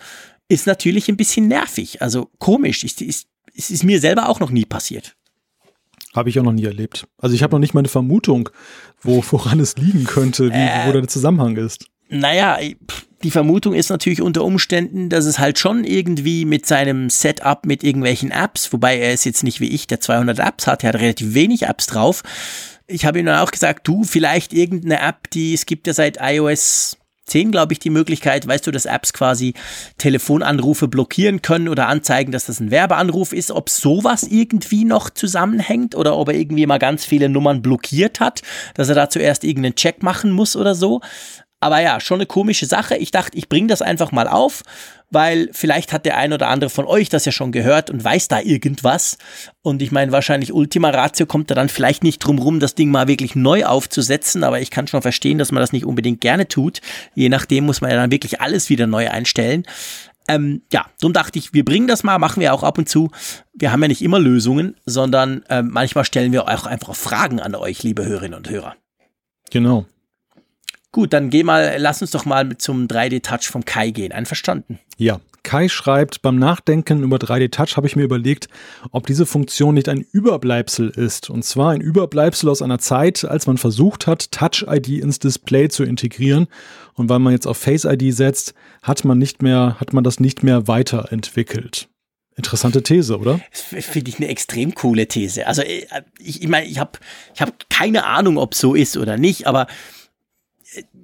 ist 0.49 0.67
natürlich 0.67 1.09
ein 1.09 1.17
bisschen 1.17 1.49
nervig. 1.49 2.03
Also 2.03 2.31
komisch. 2.39 2.85
Ist, 2.85 3.01
ist, 3.01 3.27
ist, 3.55 3.71
ist 3.71 3.85
mir 3.85 4.01
selber 4.01 4.29
auch 4.29 4.41
noch 4.41 4.51
nie 4.51 4.67
passiert. 4.67 5.17
Habe 6.15 6.29
ich 6.29 6.39
auch 6.39 6.45
noch 6.45 6.53
nie 6.53 6.65
erlebt. 6.65 7.07
Also 7.19 7.35
ich 7.35 7.43
habe 7.43 7.55
noch 7.55 7.61
nicht 7.61 7.75
mal 7.75 7.81
eine 7.81 7.89
Vermutung, 7.89 8.51
wo, 9.01 9.25
woran 9.31 9.61
es 9.61 9.77
liegen 9.77 10.05
könnte, 10.05 10.51
wie, 10.51 10.55
äh, 10.55 10.87
wo 10.87 10.93
der 10.93 11.09
Zusammenhang 11.09 11.57
ist. 11.57 11.87
Naja, 12.09 12.59
die 13.23 13.31
Vermutung 13.31 13.75
ist 13.75 13.89
natürlich 13.89 14.21
unter 14.21 14.45
Umständen, 14.45 15.09
dass 15.09 15.25
es 15.25 15.39
halt 15.39 15.59
schon 15.59 15.85
irgendwie 15.85 16.45
mit 16.45 16.67
seinem 16.67 17.09
Setup 17.09 17.65
mit 17.65 17.83
irgendwelchen 17.83 18.31
Apps, 18.31 18.73
wobei 18.73 18.99
er 18.99 19.15
ist 19.15 19.25
jetzt 19.25 19.45
nicht 19.45 19.61
wie 19.61 19.69
ich, 19.69 19.87
der 19.87 20.01
200 20.01 20.39
Apps 20.39 20.67
hat, 20.67 20.83
er 20.83 20.91
hat 20.91 21.01
relativ 21.01 21.33
wenig 21.35 21.63
Apps 21.63 21.87
drauf. 21.87 22.23
Ich 22.87 23.07
habe 23.07 23.19
ihm 23.21 23.27
dann 23.27 23.39
auch 23.39 23.51
gesagt, 23.51 23.89
du, 23.89 24.05
vielleicht 24.05 24.53
irgendeine 24.53 25.01
App, 25.01 25.31
die 25.31 25.55
es 25.55 25.65
gibt 25.65 25.87
ja 25.87 25.95
seit 25.95 26.19
iOS 26.21 26.99
10, 27.33 27.51
glaube 27.51 27.73
ich, 27.73 27.79
die 27.79 27.91
Möglichkeit, 27.91 28.47
weißt 28.47 28.67
du, 28.67 28.71
dass 28.71 28.85
Apps 28.85 29.15
quasi 29.15 29.55
Telefonanrufe 29.97 30.87
blockieren 30.87 31.41
können 31.41 31.69
oder 31.69 31.89
anzeigen, 31.89 32.31
dass 32.31 32.47
das 32.47 32.61
ein 32.61 32.71
Werbeanruf 32.71 33.33
ist, 33.33 33.51
ob 33.51 33.71
sowas 33.71 34.23
irgendwie 34.25 34.85
noch 34.85 35.09
zusammenhängt 35.09 35.95
oder 35.95 36.19
ob 36.19 36.29
er 36.29 36.35
irgendwie 36.35 36.67
mal 36.67 36.79
ganz 36.79 37.07
viele 37.07 37.31
Nummern 37.31 37.63
blockiert 37.63 38.21
hat, 38.21 38.43
dass 38.75 38.91
er 38.91 38.95
da 38.95 39.09
zuerst 39.09 39.45
irgendeinen 39.45 39.77
Check 39.77 40.03
machen 40.03 40.31
muss 40.31 40.57
oder 40.57 40.75
so. 40.75 41.01
Aber 41.59 41.81
ja, 41.81 42.01
schon 42.01 42.17
eine 42.17 42.27
komische 42.27 42.67
Sache. 42.67 42.97
Ich 42.97 43.13
dachte, 43.13 43.39
ich 43.39 43.49
bringe 43.49 43.69
das 43.69 43.83
einfach 43.83 44.13
mal 44.13 44.29
auf, 44.29 44.63
weil 45.13 45.51
vielleicht 45.53 45.93
hat 45.93 46.07
der 46.07 46.17
ein 46.17 46.33
oder 46.33 46.49
andere 46.49 46.71
von 46.71 46.87
euch 46.87 47.09
das 47.09 47.25
ja 47.25 47.33
schon 47.33 47.53
gehört 47.53 47.91
und 47.91 48.03
weiß 48.03 48.29
da 48.29 48.41
irgendwas. 48.41 49.19
Und 49.61 49.83
ich 49.83 49.93
meine, 49.93 50.11
wahrscheinlich 50.11 50.53
Ultima 50.53 50.91
Ratio 50.91 51.27
kommt 51.27 51.51
da 51.51 51.55
dann 51.55 51.69
vielleicht 51.69 52.03
nicht 52.03 52.19
drum 52.19 52.39
rum, 52.39 52.61
das 52.61 52.75
Ding 52.75 52.91
mal 52.91 53.09
wirklich 53.09 53.37
neu 53.37 53.65
aufzusetzen, 53.65 54.43
aber 54.43 54.61
ich 54.61 54.71
kann 54.71 54.87
schon 54.87 55.03
verstehen, 55.03 55.39
dass 55.39 55.53
man 55.53 55.61
das 55.61 55.73
nicht 55.73 55.85
unbedingt 55.85 56.21
gerne 56.21 56.49
tut. 56.49 56.81
Je 57.15 57.29
nachdem 57.29 57.65
muss 57.65 57.81
man 57.81 57.91
ja 57.91 57.97
dann 57.97 58.11
wirklich 58.11 58.41
alles 58.41 58.71
wieder 58.71 58.87
neu 58.87 59.09
einstellen. 59.11 59.65
Ähm, 60.29 60.63
ja, 60.73 60.87
darum 61.01 61.13
dachte 61.13 61.39
ich, 61.39 61.53
wir 61.53 61.65
bringen 61.65 61.89
das 61.89 62.05
mal, 62.05 62.19
machen 62.19 62.41
wir 62.41 62.55
auch 62.55 62.63
ab 62.63 62.79
und 62.79 62.89
zu. 62.89 63.11
Wir 63.53 63.71
haben 63.71 63.83
ja 63.83 63.89
nicht 63.89 64.03
immer 64.03 64.19
Lösungen, 64.19 64.77
sondern 64.87 65.45
ähm, 65.51 65.71
manchmal 65.73 66.05
stellen 66.05 66.33
wir 66.33 66.45
auch 66.49 66.65
einfach 66.65 66.95
Fragen 66.95 67.41
an 67.41 67.55
euch, 67.55 67.83
liebe 67.83 68.05
Hörerinnen 68.05 68.39
und 68.39 68.49
Hörer. 68.49 68.77
Genau. 69.51 69.87
Gut, 70.93 71.15
dann 71.15 71.31
geh 71.31 71.43
mal, 71.43 71.77
lass 71.79 72.03
uns 72.03 72.11
doch 72.11 72.27
mal 72.27 72.57
zum 72.59 72.87
3D-Touch 72.87 73.49
vom 73.49 73.65
Kai 73.65 73.91
gehen. 73.91 74.13
Einverstanden? 74.13 74.79
Ja. 74.99 75.21
Kai 75.43 75.69
schreibt, 75.69 76.23
beim 76.23 76.39
Nachdenken 76.39 77.03
über 77.03 77.17
3D-Touch 77.17 77.77
habe 77.77 77.89
ich 77.89 77.97
mir 77.97 78.05
überlegt, 78.05 78.49
ob 78.93 79.07
diese 79.07 79.27
Funktion 79.27 79.75
nicht 79.75 79.89
ein 79.89 80.07
Überbleibsel 80.13 80.91
ist. 80.91 81.31
Und 81.31 81.45
zwar 81.45 81.73
ein 81.73 81.81
Überbleibsel 81.81 82.49
aus 82.49 82.63
einer 82.63 82.79
Zeit, 82.79 83.25
als 83.25 83.49
man 83.49 83.59
versucht 83.59 84.07
hat, 84.07 84.31
Touch-ID 84.31 84.89
ins 85.01 85.19
Display 85.19 85.69
zu 85.69 85.83
integrieren. 85.83 86.47
Und 86.95 87.09
weil 87.09 87.19
man 87.19 87.33
jetzt 87.33 87.47
auf 87.47 87.57
Face-ID 87.57 88.15
setzt, 88.15 88.55
hat 88.83 89.05
man 89.05 89.19
nicht 89.19 89.43
mehr, 89.43 89.77
hat 89.81 89.93
man 89.93 90.05
das 90.05 90.21
nicht 90.21 90.45
mehr 90.45 90.69
weiterentwickelt. 90.69 91.89
Interessante 92.37 92.83
These, 92.83 93.19
oder? 93.19 93.41
Das 93.51 93.85
finde 93.85 94.11
ich 94.11 94.19
eine 94.19 94.29
extrem 94.29 94.75
coole 94.75 95.09
These. 95.09 95.47
Also 95.47 95.63
äh, 95.63 95.87
ich, 96.19 96.43
ich 96.43 96.49
meine, 96.49 96.67
ich 96.67 96.79
habe 96.79 96.93
ich 97.35 97.43
hab 97.43 97.69
keine 97.69 98.05
Ahnung, 98.05 98.39
ob 98.39 98.55
so 98.55 98.75
ist 98.75 98.97
oder 98.97 99.19
nicht, 99.19 99.47
aber 99.47 99.67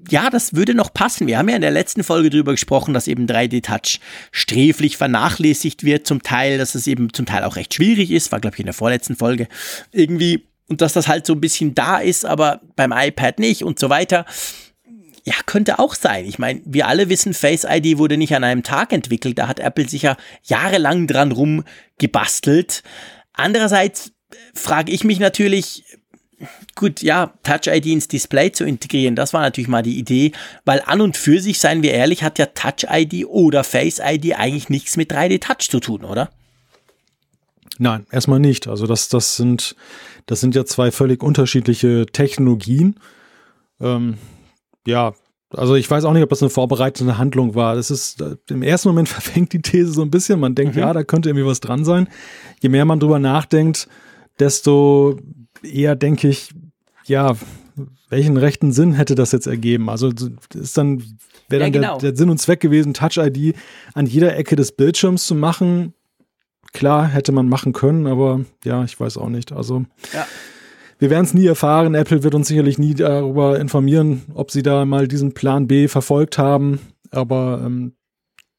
ja, 0.09 0.31
das 0.31 0.55
würde 0.55 0.75
noch 0.75 0.93
passen. 0.93 1.27
Wir 1.27 1.39
haben 1.39 1.49
ja 1.49 1.57
in 1.57 1.62
der 1.62 1.70
letzten 1.70 2.03
Folge 2.03 2.31
darüber 2.31 2.53
gesprochen, 2.53 2.95
dass 2.95 3.09
eben 3.09 3.27
3D-Touch 3.27 4.01
sträflich 4.33 4.97
vernachlässigt 4.97 5.85
wird, 5.85 6.07
zum 6.07 6.23
Teil, 6.23 6.59
dass 6.59 6.75
es 6.75 6.87
eben 6.87 7.12
zum 7.12 7.27
Teil 7.27 7.45
auch 7.45 7.57
recht 7.57 7.75
schwierig 7.75 8.11
ist, 8.11 8.33
war 8.33 8.41
glaube 8.41 8.57
ich 8.57 8.61
in 8.61 8.66
der 8.66 8.75
vorletzten 8.75 9.16
Folge 9.16 9.49
irgendwie, 9.93 10.47
und 10.69 10.81
dass 10.81 10.93
das 10.93 11.09
halt 11.09 11.27
so 11.27 11.35
ein 11.35 11.41
bisschen 11.41 11.75
da 11.75 11.99
ist, 11.99 12.25
aber 12.25 12.61
beim 12.77 12.93
iPad 12.93 13.39
nicht 13.39 13.62
und 13.62 13.79
so 13.79 13.91
weiter. 13.91 14.25
Ja, 15.25 15.35
könnte 15.45 15.79
auch 15.79 15.95
sein. 15.95 16.25
Ich 16.25 16.39
meine, 16.39 16.62
wir 16.65 16.87
alle 16.87 17.11
wissen, 17.11 17.35
Face 17.35 17.66
ID 17.69 17.99
wurde 17.99 18.16
nicht 18.16 18.35
an 18.35 18.45
einem 18.45 18.62
Tag 18.62 18.93
entwickelt, 18.93 19.39
da 19.39 19.49
hat 19.49 19.61
Apple 19.61 19.89
sicher 19.89 20.16
jahrelang 20.45 21.07
dran 21.07 21.33
rumgebastelt. 21.33 22.83
Andererseits 23.35 24.12
frage 24.55 24.93
ich 24.93 25.05
mich 25.05 25.19
natürlich, 25.20 25.85
gut, 26.74 27.02
ja, 27.02 27.32
Touch 27.43 27.66
ID 27.66 27.86
ins 27.86 28.09
Display 28.09 28.52
zu 28.52 28.65
integrieren, 28.65 29.16
das 29.16 29.32
war 29.32 29.43
natürlich 29.43 29.69
mal 29.69 29.82
die 29.82 29.98
Idee, 29.98 30.32
weil 30.65 30.82
an 30.86 31.01
und 31.01 31.16
für 31.16 31.40
sich, 31.40 31.59
seien 31.59 31.82
wir 31.82 31.93
ehrlich, 31.93 32.23
hat 32.23 32.39
ja 32.39 32.47
Touch 32.47 32.86
ID 32.90 33.27
oder 33.27 33.65
Face 33.65 34.01
ID 34.05 34.36
eigentlich 34.36 34.69
nichts 34.69 34.97
mit 34.97 35.12
3D 35.12 35.40
Touch 35.40 35.70
zu 35.70 35.81
tun, 35.81 36.05
oder? 36.05 36.31
Nein, 37.78 38.06
erstmal 38.10 38.40
nicht. 38.40 38.66
Also 38.66 38.86
das, 38.86 39.09
das 39.09 39.36
sind, 39.36 39.77
das 40.27 40.40
sind 40.40 40.55
ja 40.55 40.65
zwei 40.65 40.90
völlig 40.90 41.23
unterschiedliche 41.23 42.06
Technologien. 42.06 42.97
Ähm, 43.81 44.19
ja, 44.86 45.15
also 45.51 45.77
ich 45.77 45.90
weiß 45.90 46.05
auch 46.05 46.12
nicht, 46.12 46.23
ob 46.23 46.31
das 46.31 46.43
eine 46.43 46.51
vorbereitende 46.51 47.19
Handlung 47.19 47.55
war. 47.55 47.77
Das 47.77 47.90
ist 47.90 48.20
äh, 48.20 48.36
im 48.51 48.62
ersten 48.62 48.89
Moment 48.89 49.09
verfängt 49.09 49.52
die 49.52 49.62
These 49.62 49.93
so 49.93 50.02
ein 50.02 50.10
bisschen. 50.10 50.40
Man 50.40 50.55
denkt, 50.55 50.74
mhm. 50.74 50.82
ja, 50.82 50.93
da 50.93 51.05
könnte 51.05 51.28
irgendwie 51.31 51.47
was 51.47 51.60
dran 51.60 51.85
sein. 51.85 52.09
Je 52.60 52.69
mehr 52.69 52.85
man 52.85 53.01
drüber 53.01 53.19
nachdenkt, 53.19 53.89
desto 54.39 55.16
eher 55.63 55.97
denke 55.97 56.29
ich, 56.29 56.51
ja, 57.07 57.37
welchen 58.11 58.37
rechten 58.37 58.73
Sinn 58.73 58.95
hätte 58.95 59.15
das 59.15 59.33
jetzt 59.33 59.47
ergeben? 59.47 59.89
Also 59.89 60.11
ist 60.55 60.77
dann, 60.77 60.99
wäre 61.49 61.65
dann 61.65 61.73
ja, 61.75 61.81
genau. 61.81 61.99
der, 61.99 62.11
der 62.11 62.19
Sinn 62.19 62.31
und 62.31 62.39
Zweck 62.39 62.61
gewesen, 62.61 62.95
Touch-ID 62.95 63.55
an 63.95 64.07
jeder 64.07 64.37
Ecke 64.37 64.57
des 64.57 64.73
Bildschirms 64.73 65.27
zu 65.27 65.35
machen. 65.35 65.95
Klar, 66.73 67.07
hätte 67.07 67.33
man 67.33 67.49
machen 67.49 67.73
können, 67.73 68.07
aber 68.07 68.41
ja, 68.65 68.85
ich 68.85 68.99
weiß 68.99 69.17
auch 69.17 69.31
nicht. 69.31 69.53
Also 69.53 69.85
ja. 70.13 70.27
wir 70.99 71.11
werden 71.11 71.25
es 71.25 71.35
nie 71.35 71.47
erfahren. 71.47 71.95
Apple 71.95 72.23
wird 72.23 72.35
uns 72.35 72.49
sicherlich 72.49 72.79
nie 72.79 72.95
darüber 72.95 73.59
informieren, 73.59 74.23
ob 74.35 74.51
sie 74.51 74.63
da 74.63 74.85
mal 74.85 75.09
diesen 75.09 75.33
Plan 75.33 75.67
B 75.67 75.89
verfolgt 75.89 76.37
haben. 76.39 76.81
Aber 77.11 77.63
ähm, 77.65 77.95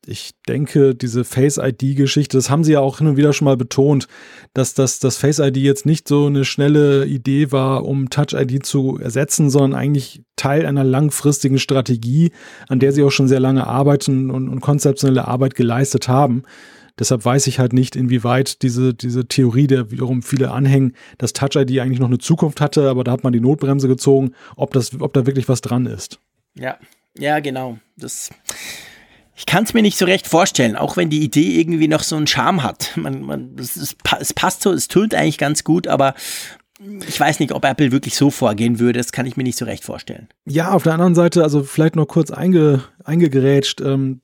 ich 0.10 0.32
denke, 0.48 0.96
diese 0.96 1.24
Face-ID-Geschichte, 1.24 2.38
das 2.38 2.50
haben 2.50 2.64
sie 2.64 2.74
ja 2.74 2.80
auch 2.80 2.98
hin 2.98 3.08
und 3.08 3.18
wieder 3.18 3.32
schon 3.34 3.46
mal 3.46 3.58
betont, 3.58 4.08
dass 4.54 4.74
das, 4.74 5.00
das 5.00 5.18
Face-ID 5.18 5.58
jetzt 5.58 5.86
nicht 5.86 6.08
so 6.08 6.26
eine 6.26 6.46
schnelle 6.46 7.06
Idee 7.06 7.52
war, 7.52 7.86
um 7.86 8.10
Touch-ID 8.10 8.66
zu 8.66 8.98
ersetzen, 8.98 9.50
sondern 9.50 9.80
eigentlich 9.80 10.24
Teil 10.36 10.66
einer 10.66 10.84
langfristigen 10.84 11.60
Strategie, 11.60 12.32
an 12.68 12.80
der 12.80 12.92
sie 12.92 13.04
auch 13.04 13.12
schon 13.12 13.28
sehr 13.28 13.40
lange 13.40 13.68
arbeiten 13.68 14.32
und, 14.32 14.50
und 14.50 14.62
konzeptionelle 14.62 15.28
Arbeit 15.28 15.56
geleistet 15.56 16.08
haben. 16.08 16.44
Deshalb 16.98 17.24
weiß 17.24 17.48
ich 17.48 17.60
halt 17.60 17.72
nicht, 17.72 17.96
inwieweit 17.96 18.62
diese, 18.62 18.94
diese 18.94 19.28
Theorie, 19.28 19.68
der 19.68 19.90
wiederum 19.92 20.22
viele 20.22 20.52
anhängen, 20.52 20.96
dass 21.18 21.34
Touch 21.34 21.56
ID 21.56 21.80
eigentlich 21.80 22.00
noch 22.00 22.08
eine 22.08 22.18
Zukunft 22.18 22.60
hatte, 22.60 22.90
aber 22.90 23.06
da 23.06 23.14
hat 23.14 23.24
man 23.24 23.32
die 23.32 23.40
Notbremse 23.40 23.88
gezogen, 23.88 24.32
ob 24.58 24.74
das, 24.74 25.00
ob 25.00 25.14
da 25.14 25.26
wirklich 25.26 25.48
was 25.48 25.62
dran 25.62 25.86
ist. 25.86 26.20
Ja, 26.56 26.78
ja, 27.18 27.40
genau. 27.40 27.78
Das, 27.96 28.32
ich 29.40 29.46
kann 29.46 29.64
es 29.64 29.74
mir 29.74 29.82
nicht 29.82 29.98
so 29.98 30.04
recht 30.04 30.28
vorstellen, 30.28 30.76
auch 30.76 30.98
wenn 30.98 31.10
die 31.10 31.24
Idee 31.24 31.62
irgendwie 31.62 31.88
noch 31.88 32.04
so 32.04 32.18
einen 32.18 32.28
Charme 32.28 32.62
hat. 32.62 32.92
Man, 32.98 33.22
man, 33.22 33.56
es, 33.58 33.78
es, 33.78 33.96
es 34.20 34.34
passt 34.34 34.64
so, 34.64 34.74
es 34.74 34.90
tönt 34.90 35.16
eigentlich 35.16 35.38
ganz 35.38 35.64
gut, 35.64 35.88
aber 35.88 36.14
ich 37.08 37.18
weiß 37.18 37.40
nicht, 37.40 37.54
ob 37.54 37.64
Apple 37.64 37.94
wirklich 37.94 38.16
so 38.16 38.32
vorgehen 38.32 38.80
würde. 38.80 39.00
Das 39.00 39.14
kann 39.14 39.26
ich 39.26 39.38
mir 39.38 39.44
nicht 39.44 39.58
so 39.58 39.64
recht 39.64 39.86
vorstellen. 39.86 40.28
Ja, 40.46 40.72
auf 40.72 40.84
der 40.84 40.94
anderen 40.94 41.16
Seite, 41.16 41.42
also 41.42 41.64
vielleicht 41.64 41.96
noch 41.96 42.08
kurz 42.08 42.32
einge, 42.32 42.84
eingegerätscht. 43.04 43.82
Ähm, 43.82 44.22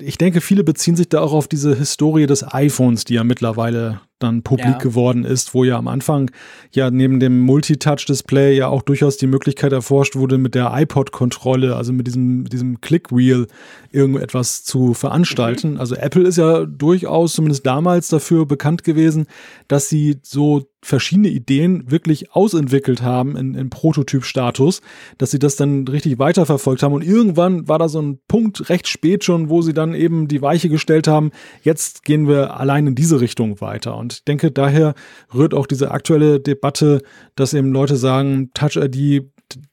ich 0.00 0.18
denke, 0.18 0.40
viele 0.40 0.64
beziehen 0.64 0.96
sich 0.96 1.08
da 1.08 1.20
auch 1.20 1.32
auf 1.32 1.48
diese 1.48 1.74
Historie 1.76 2.26
des 2.26 2.44
iPhones, 2.52 3.04
die 3.04 3.14
ja 3.14 3.24
mittlerweile 3.24 4.00
dann 4.22 4.42
publik 4.42 4.66
ja. 4.66 4.78
geworden 4.78 5.24
ist, 5.24 5.54
wo 5.54 5.64
ja 5.64 5.76
am 5.76 5.88
Anfang 5.88 6.30
ja 6.70 6.90
neben 6.90 7.20
dem 7.20 7.40
Multitouch-Display 7.40 8.56
ja 8.56 8.68
auch 8.68 8.82
durchaus 8.82 9.16
die 9.16 9.26
Möglichkeit 9.26 9.72
erforscht 9.72 10.16
wurde, 10.16 10.38
mit 10.38 10.54
der 10.54 10.72
iPod-Kontrolle, 10.72 11.76
also 11.76 11.92
mit 11.92 12.06
diesem, 12.06 12.44
diesem 12.44 12.80
Click-Wheel 12.80 13.48
irgendetwas 13.90 14.64
zu 14.64 14.94
veranstalten. 14.94 15.72
Mhm. 15.72 15.80
Also 15.80 15.96
Apple 15.96 16.22
ist 16.22 16.38
ja 16.38 16.64
durchaus, 16.64 17.34
zumindest 17.34 17.66
damals, 17.66 18.08
dafür 18.08 18.46
bekannt 18.46 18.84
gewesen, 18.84 19.26
dass 19.68 19.88
sie 19.88 20.18
so 20.22 20.68
verschiedene 20.84 21.28
Ideen 21.28 21.90
wirklich 21.90 22.32
ausentwickelt 22.32 23.02
haben 23.02 23.36
in, 23.36 23.54
in 23.54 23.70
Prototyp-Status, 23.70 24.82
dass 25.16 25.30
sie 25.30 25.38
das 25.38 25.56
dann 25.56 25.86
richtig 25.86 26.18
weiterverfolgt 26.18 26.82
haben. 26.82 26.92
Und 26.92 27.04
irgendwann 27.04 27.68
war 27.68 27.78
da 27.78 27.88
so 27.88 28.00
ein 28.00 28.11
einen 28.12 28.20
Punkt 28.28 28.68
recht 28.68 28.88
spät 28.88 29.24
schon, 29.24 29.48
wo 29.48 29.62
sie 29.62 29.74
dann 29.74 29.94
eben 29.94 30.28
die 30.28 30.42
Weiche 30.42 30.68
gestellt 30.68 31.08
haben. 31.08 31.30
Jetzt 31.62 32.04
gehen 32.04 32.28
wir 32.28 32.58
allein 32.58 32.86
in 32.86 32.94
diese 32.94 33.20
Richtung 33.20 33.60
weiter. 33.60 33.96
Und 33.96 34.12
ich 34.12 34.24
denke, 34.24 34.50
daher 34.50 34.94
rührt 35.34 35.54
auch 35.54 35.66
diese 35.66 35.90
aktuelle 35.90 36.40
Debatte, 36.40 37.02
dass 37.34 37.54
eben 37.54 37.72
Leute 37.72 37.96
sagen, 37.96 38.50
Touch 38.54 38.76
ID 38.76 39.32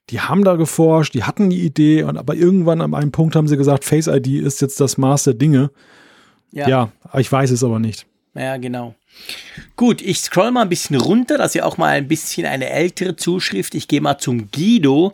die 0.10 0.20
haben 0.20 0.44
da 0.44 0.56
geforscht, 0.56 1.14
die 1.14 1.24
hatten 1.24 1.50
die 1.50 1.62
Idee, 1.62 2.04
und 2.04 2.18
aber 2.18 2.36
irgendwann 2.36 2.82
an 2.82 2.94
einem 2.94 3.12
Punkt 3.12 3.36
haben 3.36 3.48
sie 3.48 3.58
gesagt, 3.58 3.86
Face 3.86 4.08
ID 4.08 4.28
ist 4.28 4.62
jetzt 4.62 4.80
das 4.80 4.98
Maß 4.98 5.26
der 5.26 5.36
Dinge. 5.36 5.72
Ja, 6.52 6.68
ja 6.68 6.92
ich 7.18 7.32
weiß 7.32 7.52
es 7.52 7.64
aber 7.64 7.80
nicht. 7.80 8.06
Ja, 8.34 8.58
genau. 8.58 8.96
Gut, 9.76 10.02
ich 10.02 10.20
scroll 10.20 10.52
mal 10.52 10.64
ein 10.64 10.70
bisschen 10.70 10.96
runter, 10.96 11.38
dass 11.38 11.56
ihr 11.56 11.66
auch 11.66 11.78
mal 11.78 11.90
ein 11.90 12.08
bisschen 12.08 12.46
eine 12.46 12.70
ältere 12.70 13.16
Zuschrift. 13.16 13.76
Ich 13.76 13.88
gehe 13.88 14.02
mal 14.02 14.18
zum 14.18 14.50
Guido 14.52 15.14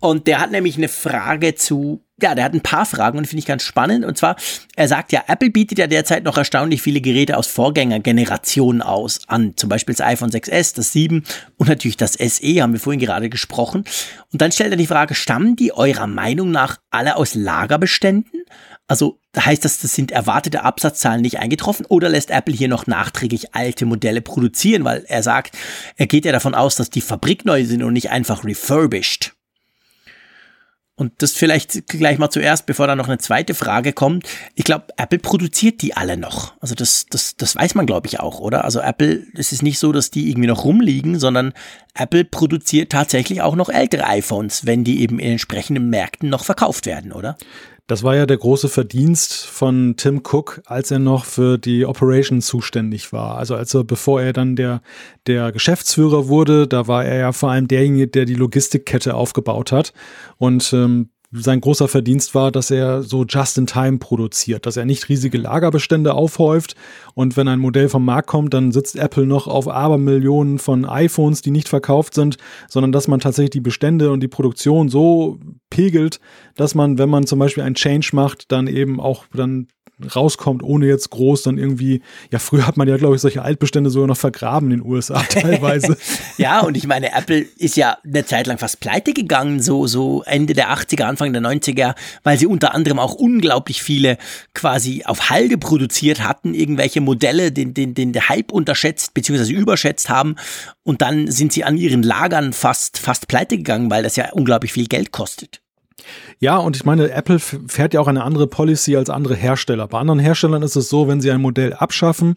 und 0.00 0.26
der 0.26 0.40
hat 0.40 0.50
nämlich 0.50 0.76
eine 0.76 0.88
Frage 0.88 1.54
zu, 1.54 2.02
ja, 2.20 2.34
der 2.34 2.44
hat 2.44 2.54
ein 2.54 2.60
paar 2.60 2.86
Fragen 2.86 3.18
und 3.18 3.26
finde 3.26 3.40
ich 3.40 3.46
ganz 3.46 3.62
spannend. 3.62 4.04
Und 4.04 4.18
zwar, 4.18 4.36
er 4.76 4.88
sagt 4.88 5.12
ja, 5.12 5.24
Apple 5.26 5.50
bietet 5.50 5.78
ja 5.78 5.86
derzeit 5.86 6.24
noch 6.24 6.36
erstaunlich 6.36 6.82
viele 6.82 7.00
Geräte 7.00 7.36
aus 7.36 7.46
Vorgängergenerationen 7.46 8.82
aus 8.82 9.20
an. 9.28 9.54
Zum 9.56 9.68
Beispiel 9.68 9.94
das 9.94 10.06
iPhone 10.06 10.30
6S, 10.30 10.74
das 10.74 10.92
7 10.92 11.24
und 11.56 11.68
natürlich 11.68 11.96
das 11.96 12.14
SE, 12.14 12.62
haben 12.62 12.72
wir 12.72 12.80
vorhin 12.80 13.00
gerade 13.00 13.28
gesprochen. 13.28 13.84
Und 14.32 14.42
dann 14.42 14.52
stellt 14.52 14.72
er 14.72 14.76
die 14.76 14.86
Frage, 14.86 15.14
stammen 15.14 15.56
die 15.56 15.72
eurer 15.72 16.06
Meinung 16.06 16.50
nach 16.50 16.78
alle 16.90 17.16
aus 17.16 17.34
Lagerbeständen? 17.34 18.42
Also 18.88 19.20
heißt 19.36 19.64
das, 19.64 19.80
das 19.80 19.94
sind 19.94 20.10
erwartete 20.10 20.64
Absatzzahlen 20.64 21.20
nicht 21.20 21.38
eingetroffen 21.38 21.84
oder 21.86 22.08
lässt 22.08 22.30
Apple 22.30 22.54
hier 22.54 22.68
noch 22.68 22.86
nachträglich 22.86 23.54
alte 23.54 23.84
Modelle 23.84 24.22
produzieren? 24.22 24.84
Weil 24.84 25.04
er 25.06 25.22
sagt, 25.22 25.56
er 25.96 26.06
geht 26.06 26.24
ja 26.24 26.32
davon 26.32 26.54
aus, 26.54 26.76
dass 26.76 26.88
die 26.88 27.02
fabrikneu 27.02 27.64
sind 27.64 27.82
und 27.82 27.92
nicht 27.92 28.10
einfach 28.10 28.44
refurbished. 28.44 29.34
Und 30.98 31.12
das 31.18 31.32
vielleicht 31.32 31.86
gleich 31.86 32.18
mal 32.18 32.28
zuerst, 32.28 32.66
bevor 32.66 32.88
da 32.88 32.96
noch 32.96 33.06
eine 33.06 33.18
zweite 33.18 33.54
Frage 33.54 33.92
kommt. 33.92 34.26
Ich 34.56 34.64
glaube, 34.64 34.86
Apple 34.96 35.20
produziert 35.20 35.80
die 35.80 35.96
alle 35.96 36.16
noch. 36.16 36.54
Also 36.60 36.74
das, 36.74 37.06
das, 37.08 37.36
das 37.36 37.54
weiß 37.54 37.76
man, 37.76 37.86
glaube 37.86 38.08
ich, 38.08 38.18
auch, 38.18 38.40
oder? 38.40 38.64
Also 38.64 38.80
Apple, 38.80 39.22
es 39.34 39.52
ist 39.52 39.62
nicht 39.62 39.78
so, 39.78 39.92
dass 39.92 40.10
die 40.10 40.28
irgendwie 40.28 40.48
noch 40.48 40.64
rumliegen, 40.64 41.20
sondern 41.20 41.52
Apple 41.94 42.24
produziert 42.24 42.90
tatsächlich 42.90 43.42
auch 43.42 43.54
noch 43.54 43.68
ältere 43.68 44.08
iPhones, 44.08 44.66
wenn 44.66 44.82
die 44.82 45.00
eben 45.00 45.20
in 45.20 45.30
entsprechenden 45.30 45.88
Märkten 45.88 46.30
noch 46.30 46.44
verkauft 46.44 46.84
werden, 46.84 47.12
oder? 47.12 47.38
Das 47.88 48.02
war 48.02 48.14
ja 48.14 48.26
der 48.26 48.36
große 48.36 48.68
Verdienst 48.68 49.46
von 49.46 49.94
Tim 49.96 50.18
Cook, 50.18 50.60
als 50.66 50.90
er 50.90 50.98
noch 50.98 51.24
für 51.24 51.56
die 51.56 51.86
Operation 51.86 52.42
zuständig 52.42 53.14
war. 53.14 53.38
Also 53.38 53.56
als 53.56 53.72
er, 53.72 53.82
bevor 53.82 54.20
er 54.20 54.34
dann 54.34 54.56
der, 54.56 54.82
der 55.26 55.52
Geschäftsführer 55.52 56.28
wurde, 56.28 56.68
da 56.68 56.86
war 56.86 57.06
er 57.06 57.18
ja 57.18 57.32
vor 57.32 57.50
allem 57.50 57.66
derjenige, 57.66 58.06
der 58.06 58.26
die 58.26 58.34
Logistikkette 58.34 59.14
aufgebaut 59.14 59.72
hat. 59.72 59.94
Und 60.36 60.70
ähm, 60.74 61.08
sein 61.30 61.60
großer 61.60 61.88
Verdienst 61.88 62.34
war, 62.34 62.50
dass 62.50 62.70
er 62.70 63.02
so 63.02 63.24
just 63.24 63.58
in 63.58 63.66
time 63.66 63.98
produziert, 63.98 64.64
dass 64.64 64.78
er 64.78 64.86
nicht 64.86 65.08
riesige 65.08 65.36
Lagerbestände 65.36 66.14
aufhäuft. 66.14 66.74
Und 67.14 67.36
wenn 67.36 67.48
ein 67.48 67.58
Modell 67.58 67.90
vom 67.90 68.04
Markt 68.04 68.28
kommt, 68.28 68.54
dann 68.54 68.72
sitzt 68.72 68.96
Apple 68.96 69.26
noch 69.26 69.46
auf 69.46 69.68
Abermillionen 69.68 70.58
von 70.58 70.86
iPhones, 70.86 71.42
die 71.42 71.50
nicht 71.50 71.68
verkauft 71.68 72.14
sind, 72.14 72.38
sondern 72.68 72.92
dass 72.92 73.08
man 73.08 73.20
tatsächlich 73.20 73.50
die 73.50 73.60
Bestände 73.60 74.10
und 74.10 74.20
die 74.20 74.28
Produktion 74.28 74.88
so 74.88 75.38
pegelt, 75.68 76.18
dass 76.56 76.74
man, 76.74 76.96
wenn 76.96 77.10
man 77.10 77.26
zum 77.26 77.38
Beispiel 77.38 77.62
ein 77.62 77.74
Change 77.74 78.10
macht, 78.12 78.50
dann 78.50 78.66
eben 78.66 78.98
auch 78.98 79.26
dann 79.34 79.68
rauskommt, 80.14 80.62
ohne 80.62 80.86
jetzt 80.86 81.10
groß 81.10 81.42
dann 81.42 81.58
irgendwie, 81.58 82.02
ja, 82.30 82.38
früher 82.38 82.66
hat 82.66 82.76
man 82.76 82.88
ja, 82.88 82.96
glaube 82.96 83.16
ich, 83.16 83.20
solche 83.20 83.42
Altbestände 83.42 83.90
sogar 83.90 84.08
noch 84.08 84.16
vergraben 84.16 84.70
in 84.70 84.78
den 84.78 84.88
USA 84.88 85.22
teilweise. 85.28 85.96
ja, 86.36 86.60
und 86.60 86.76
ich 86.76 86.86
meine, 86.86 87.12
Apple 87.12 87.46
ist 87.58 87.76
ja 87.76 87.98
eine 88.04 88.24
Zeit 88.24 88.46
lang 88.46 88.58
fast 88.58 88.80
pleite 88.80 89.12
gegangen, 89.12 89.60
so, 89.60 89.86
so 89.86 90.22
Ende 90.24 90.54
der 90.54 90.70
80er, 90.70 91.02
Anfang 91.02 91.32
der 91.32 91.42
90er, 91.42 91.94
weil 92.22 92.38
sie 92.38 92.46
unter 92.46 92.74
anderem 92.74 92.98
auch 92.98 93.14
unglaublich 93.14 93.82
viele 93.82 94.18
quasi 94.54 95.02
auf 95.04 95.30
Halde 95.30 95.58
produziert 95.58 96.22
hatten, 96.22 96.54
irgendwelche 96.54 97.00
Modelle, 97.00 97.50
den, 97.50 97.74
den, 97.74 97.94
den 97.94 98.12
der 98.12 98.28
Hype 98.28 98.52
unterschätzt 98.52 99.14
bzw. 99.14 99.52
überschätzt 99.52 100.08
haben 100.08 100.36
und 100.84 101.02
dann 101.02 101.30
sind 101.30 101.52
sie 101.52 101.64
an 101.64 101.76
ihren 101.76 102.02
Lagern 102.02 102.52
fast, 102.52 102.98
fast 102.98 103.28
pleite 103.28 103.56
gegangen, 103.56 103.90
weil 103.90 104.02
das 104.02 104.16
ja 104.16 104.32
unglaublich 104.32 104.72
viel 104.72 104.86
Geld 104.86 105.12
kostet. 105.12 105.60
Ja, 106.38 106.56
und 106.58 106.76
ich 106.76 106.84
meine, 106.84 107.10
Apple 107.10 107.38
fährt 107.38 107.94
ja 107.94 108.00
auch 108.00 108.06
eine 108.06 108.22
andere 108.22 108.46
Policy 108.46 108.96
als 108.96 109.10
andere 109.10 109.34
Hersteller. 109.34 109.88
Bei 109.88 109.98
anderen 109.98 110.20
Herstellern 110.20 110.62
ist 110.62 110.76
es 110.76 110.88
so, 110.88 111.08
wenn 111.08 111.20
sie 111.20 111.30
ein 111.30 111.40
Modell 111.40 111.74
abschaffen 111.74 112.36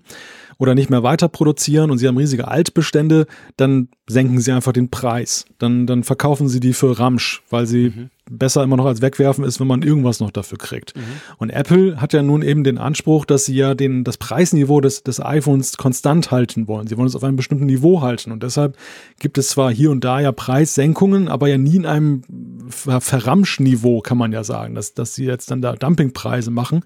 oder 0.62 0.76
nicht 0.76 0.92
mehr 0.92 1.02
weiter 1.02 1.28
produzieren 1.28 1.90
und 1.90 1.98
sie 1.98 2.08
haben 2.08 2.18
riesige 2.18 2.48
Altbestände, 2.48 3.26
dann 3.58 3.90
senken 4.08 4.40
sie 4.40 4.52
einfach 4.52 4.74
den 4.74 4.92
Preis. 4.92 5.46
Dann, 5.58 5.88
dann 5.88 6.04
verkaufen 6.04 6.48
sie 6.50 6.60
die 6.60 6.74
für 6.74 7.00
Ramsch, 7.00 7.42
weil 7.50 7.66
sie 7.66 7.92
mhm 7.96 8.10
besser 8.32 8.64
immer 8.64 8.78
noch 8.78 8.86
als 8.86 9.02
wegwerfen 9.02 9.44
ist, 9.44 9.60
wenn 9.60 9.68
man 9.68 9.82
irgendwas 9.82 10.20
noch 10.20 10.32
dafür 10.32 10.58
kriegt. 10.58 10.96
Mhm. 10.96 11.02
Und 11.38 11.50
Apple 11.50 12.00
hat 12.00 12.14
ja 12.14 12.24
nun 12.24 12.42
eben 12.42 12.64
den 12.64 12.78
Anspruch, 12.78 13.26
dass 13.26 13.46
sie 13.46 13.56
ja 13.56 13.76
den, 13.76 14.04
das 14.04 14.18
Preisniveau 14.18 14.80
des, 14.80 15.04
des 15.04 15.20
iPhones 15.20 15.78
konstant 15.78 16.32
halten 16.32 16.68
wollen. 16.68 16.88
Sie 16.88 16.98
wollen 16.98 17.08
es 17.08 17.16
auf 17.16 17.24
einem 17.24 17.36
bestimmten 17.36 17.66
Niveau 17.66 18.02
halten. 18.02 18.32
Und 18.32 18.42
deshalb 18.42 18.78
gibt 19.20 19.38
es 19.38 19.50
zwar 19.50 19.72
hier 19.72 19.92
und 19.92 20.04
da 20.04 20.22
ja 20.22 20.32
Preissenkungen, 20.32 21.28
aber 21.28 21.50
ja 21.50 21.58
nie 21.58 21.76
in 21.76 21.86
einem 21.86 22.22
Verramschniveau, 22.70 24.02
kann 24.02 24.18
man 24.18 24.32
ja 24.32 24.44
sagen, 24.44 24.76
dass, 24.76 24.94
dass 24.94 25.14
sie 25.14 25.26
jetzt 25.26 25.52
dann 25.52 25.62
da 25.62 25.74
Dumpingpreise 25.74 26.52
machen. 26.52 26.86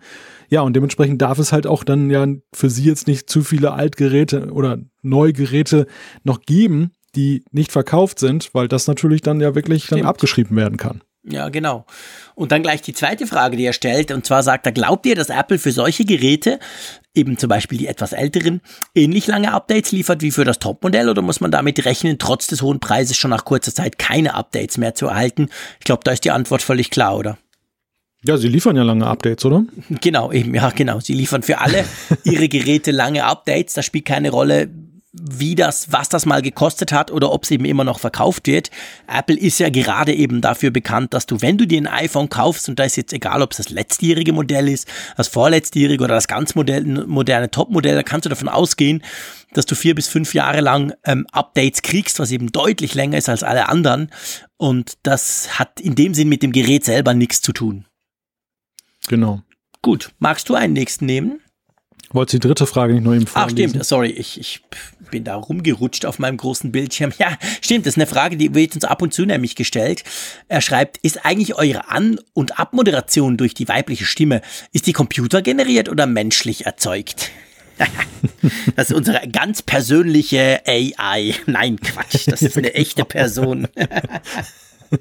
Ja, 0.49 0.61
und 0.61 0.75
dementsprechend 0.75 1.21
darf 1.21 1.39
es 1.39 1.51
halt 1.51 1.67
auch 1.67 1.83
dann 1.83 2.09
ja 2.09 2.25
für 2.53 2.69
sie 2.69 2.83
jetzt 2.83 3.07
nicht 3.07 3.29
zu 3.29 3.41
viele 3.41 3.73
Altgeräte 3.73 4.51
oder 4.51 4.77
Neugeräte 5.01 5.87
noch 6.23 6.41
geben, 6.41 6.91
die 7.15 7.43
nicht 7.51 7.71
verkauft 7.71 8.19
sind, 8.19 8.53
weil 8.53 8.67
das 8.67 8.87
natürlich 8.87 9.21
dann 9.21 9.39
ja 9.41 9.55
wirklich 9.55 9.85
Stimmt. 9.85 10.01
dann 10.01 10.07
abgeschrieben 10.07 10.55
werden 10.57 10.77
kann. 10.77 11.01
Ja, 11.27 11.49
genau. 11.49 11.85
Und 12.35 12.51
dann 12.51 12.61
gleich 12.61 12.83
die 12.83 12.93
zweite 12.93 13.25
Frage, 13.25 13.57
die 13.57 13.65
er 13.65 13.73
stellt, 13.73 14.11
und 14.11 14.27
zwar 14.27 14.43
sagt 14.43 14.67
er, 14.67 14.71
glaubt 14.71 15.07
ihr, 15.07 15.15
dass 15.15 15.29
Apple 15.29 15.57
für 15.57 15.71
solche 15.71 16.05
Geräte, 16.05 16.59
eben 17.15 17.39
zum 17.39 17.49
Beispiel 17.49 17.79
die 17.79 17.87
etwas 17.87 18.13
älteren, 18.13 18.61
ähnlich 18.93 19.25
lange 19.25 19.51
Updates 19.51 19.91
liefert 19.91 20.21
wie 20.21 20.29
für 20.29 20.43
das 20.43 20.59
Topmodell 20.59 21.09
oder 21.09 21.23
muss 21.23 21.41
man 21.41 21.49
damit 21.49 21.83
rechnen, 21.85 22.19
trotz 22.19 22.45
des 22.45 22.61
hohen 22.61 22.79
Preises 22.79 23.17
schon 23.17 23.31
nach 23.31 23.45
kurzer 23.45 23.73
Zeit 23.73 23.97
keine 23.97 24.35
Updates 24.35 24.77
mehr 24.77 24.93
zu 24.93 25.07
erhalten? 25.07 25.49
Ich 25.79 25.85
glaube, 25.85 26.01
da 26.03 26.11
ist 26.11 26.25
die 26.25 26.31
Antwort 26.31 26.61
völlig 26.61 26.91
klar, 26.91 27.17
oder? 27.17 27.39
Ja, 28.27 28.37
sie 28.37 28.47
liefern 28.47 28.75
ja 28.75 28.83
lange 28.83 29.05
Updates, 29.05 29.45
oder? 29.45 29.65
Genau, 30.01 30.31
eben, 30.31 30.55
ja, 30.55 30.69
genau. 30.71 30.99
Sie 30.99 31.13
liefern 31.13 31.43
für 31.43 31.59
alle 31.59 31.85
ihre 32.23 32.49
Geräte 32.49 32.91
lange 32.91 33.23
Updates. 33.23 33.75
Das 33.75 33.85
spielt 33.85 34.05
keine 34.05 34.31
Rolle, 34.31 34.69
wie 35.17 35.55
das, 35.55 35.91
was 35.91 36.09
das 36.09 36.25
mal 36.25 36.41
gekostet 36.41 36.91
hat 36.91 37.09
oder 37.11 37.31
ob 37.31 37.43
es 37.43 37.51
eben 37.51 37.65
immer 37.65 37.83
noch 37.83 37.99
verkauft 37.99 38.47
wird. 38.47 38.69
Apple 39.07 39.37
ist 39.37 39.59
ja 39.59 39.69
gerade 39.69 40.13
eben 40.13 40.41
dafür 40.41 40.71
bekannt, 40.71 41.13
dass 41.13 41.25
du, 41.25 41.41
wenn 41.41 41.57
du 41.57 41.65
dir 41.65 41.79
ein 41.79 41.87
iPhone 41.87 42.29
kaufst, 42.29 42.67
und 42.67 42.79
da 42.79 42.83
ist 42.83 42.97
jetzt 42.97 43.13
egal, 43.13 43.41
ob 43.41 43.51
es 43.51 43.57
das 43.57 43.69
letztjährige 43.69 44.33
Modell 44.33 44.67
ist, 44.67 44.87
das 45.15 45.27
vorletztjährige 45.27 46.03
oder 46.03 46.15
das 46.15 46.27
ganz 46.27 46.55
moderne, 46.55 47.05
moderne 47.05 47.49
Topmodell, 47.49 47.95
da 47.95 48.03
kannst 48.03 48.25
du 48.25 48.29
davon 48.29 48.49
ausgehen, 48.49 49.03
dass 49.53 49.65
du 49.65 49.75
vier 49.75 49.95
bis 49.95 50.07
fünf 50.07 50.33
Jahre 50.33 50.59
lang 50.59 50.93
ähm, 51.05 51.25
Updates 51.31 51.81
kriegst, 51.81 52.19
was 52.19 52.31
eben 52.31 52.51
deutlich 52.51 52.93
länger 52.93 53.17
ist 53.17 53.29
als 53.29 53.43
alle 53.43 53.69
anderen. 53.69 54.09
Und 54.57 54.93
das 55.03 55.59
hat 55.59 55.79
in 55.79 55.95
dem 55.95 56.13
Sinn 56.13 56.27
mit 56.27 56.43
dem 56.43 56.51
Gerät 56.51 56.83
selber 56.83 57.13
nichts 57.13 57.41
zu 57.41 57.53
tun. 57.53 57.85
Genau. 59.07 59.41
Gut, 59.81 60.11
magst 60.19 60.49
du 60.49 60.55
einen 60.55 60.73
nächsten 60.73 61.05
nehmen? 61.05 61.39
Wolltest 62.11 62.33
die 62.33 62.47
dritte 62.47 62.65
Frage 62.65 62.93
nicht 62.93 63.03
nur 63.03 63.13
eben 63.13 63.27
vorlesen? 63.27 63.55
Ach 63.55 63.69
stimmt, 63.69 63.85
sorry, 63.85 64.09
ich, 64.09 64.39
ich 64.39 64.61
bin 65.11 65.23
da 65.23 65.35
rumgerutscht 65.35 66.05
auf 66.05 66.19
meinem 66.19 66.37
großen 66.37 66.71
Bildschirm. 66.71 67.11
Ja, 67.19 67.37
stimmt, 67.61 67.85
das 67.85 67.93
ist 67.93 67.97
eine 67.97 68.07
Frage, 68.07 68.37
die 68.37 68.53
wird 68.53 68.75
uns 68.75 68.85
ab 68.85 69.01
und 69.01 69.13
zu 69.13 69.25
nämlich 69.25 69.55
gestellt. 69.55 70.03
Er 70.47 70.61
schreibt, 70.61 70.97
ist 70.97 71.25
eigentlich 71.25 71.55
eure 71.55 71.89
An- 71.89 72.19
und 72.33 72.59
Abmoderation 72.59 73.37
durch 73.37 73.53
die 73.53 73.67
weibliche 73.67 74.05
Stimme, 74.05 74.41
ist 74.71 74.87
die 74.87 74.93
computergeneriert 74.93 75.89
oder 75.89 76.05
menschlich 76.05 76.65
erzeugt? 76.65 77.31
das 78.75 78.89
ist 78.89 78.95
unsere 78.95 79.27
ganz 79.27 79.61
persönliche 79.61 80.61
AI. 80.65 81.35
Nein, 81.45 81.79
Quatsch, 81.79 82.27
das 82.27 82.41
ist 82.41 82.57
eine 82.57 82.73
echte 82.75 83.05
Person. 83.05 83.67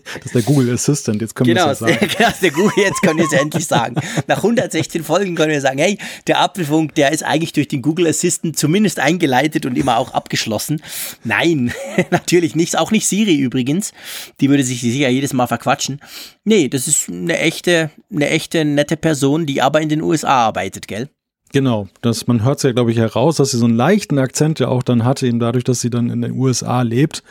Das 0.15 0.27
ist 0.27 0.35
der 0.35 0.43
Google 0.43 0.73
Assistant, 0.73 1.21
jetzt 1.21 1.35
können 1.35 1.49
genau, 1.49 1.67
wir 1.67 1.73
es 1.73 1.81
ja 1.81 1.89
sagen. 1.89 2.09
Genau, 2.17 2.31
der 2.41 2.51
Google, 2.51 2.73
jetzt 2.77 3.03
können 3.03 3.19
wir 3.19 3.27
es 3.27 3.33
endlich 3.33 3.67
sagen. 3.67 3.97
Nach 4.27 4.39
116 4.39 5.05
Folgen 5.05 5.35
können 5.35 5.53
wir 5.53 5.61
sagen, 5.61 5.79
hey, 5.79 5.99
der 6.27 6.41
Apfelfunk, 6.41 6.95
der 6.95 7.13
ist 7.13 7.23
eigentlich 7.23 7.53
durch 7.53 7.69
den 7.69 7.83
Google 7.83 8.07
Assistant 8.07 8.59
zumindest 8.59 9.01
eingeleitet 9.01 9.67
und 9.67 9.77
immer 9.77 9.99
auch 9.99 10.13
abgeschlossen. 10.13 10.83
Nein, 11.25 11.73
natürlich 12.11 12.55
nicht, 12.55 12.79
auch 12.79 12.91
nicht 12.91 13.07
Siri 13.07 13.37
übrigens. 13.37 13.93
Die 14.41 14.51
würde 14.51 14.65
sich 14.65 14.81
sicher 14.81 15.09
jedes 15.09 15.33
Mal 15.33 15.47
verquatschen. 15.47 16.01
Nee, 16.45 16.69
das 16.69 16.89
ist 16.89 17.09
eine 17.09 17.39
echte, 17.39 17.91
eine 18.13 18.29
echte 18.31 18.65
nette 18.65 18.97
Person, 18.97 19.47
die 19.47 19.63
aber 19.63 19.81
in 19.81 19.89
den 19.89 20.03
USA 20.03 20.47
arbeitet, 20.47 20.89
gell? 20.89 21.09
Genau, 21.55 21.87
das, 22.01 22.27
man 22.27 22.43
hört 22.43 22.57
es 22.57 22.65
ja, 22.65 22.73
glaube 22.73 22.91
ich, 22.91 22.99
heraus, 22.99 23.37
dass 23.37 23.53
sie 23.53 23.59
so 23.59 23.67
einen 23.67 23.77
leichten 23.77 24.19
Akzent 24.19 24.59
ja 24.59 24.67
auch 24.67 24.83
dann 24.83 25.05
hatte, 25.05 25.29
eben 25.29 25.39
dadurch, 25.39 25.63
dass 25.63 25.81
sie 25.81 25.89
dann 25.89 26.11
in 26.11 26.21
den 26.21 26.33
USA 26.33 26.83
lebt, 26.83 27.23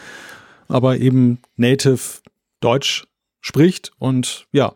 aber 0.69 0.98
eben 0.98 1.40
native 1.57 1.99
Deutsch 2.64 3.06
spricht 3.41 3.91
und 3.99 4.48
ja, 4.52 4.73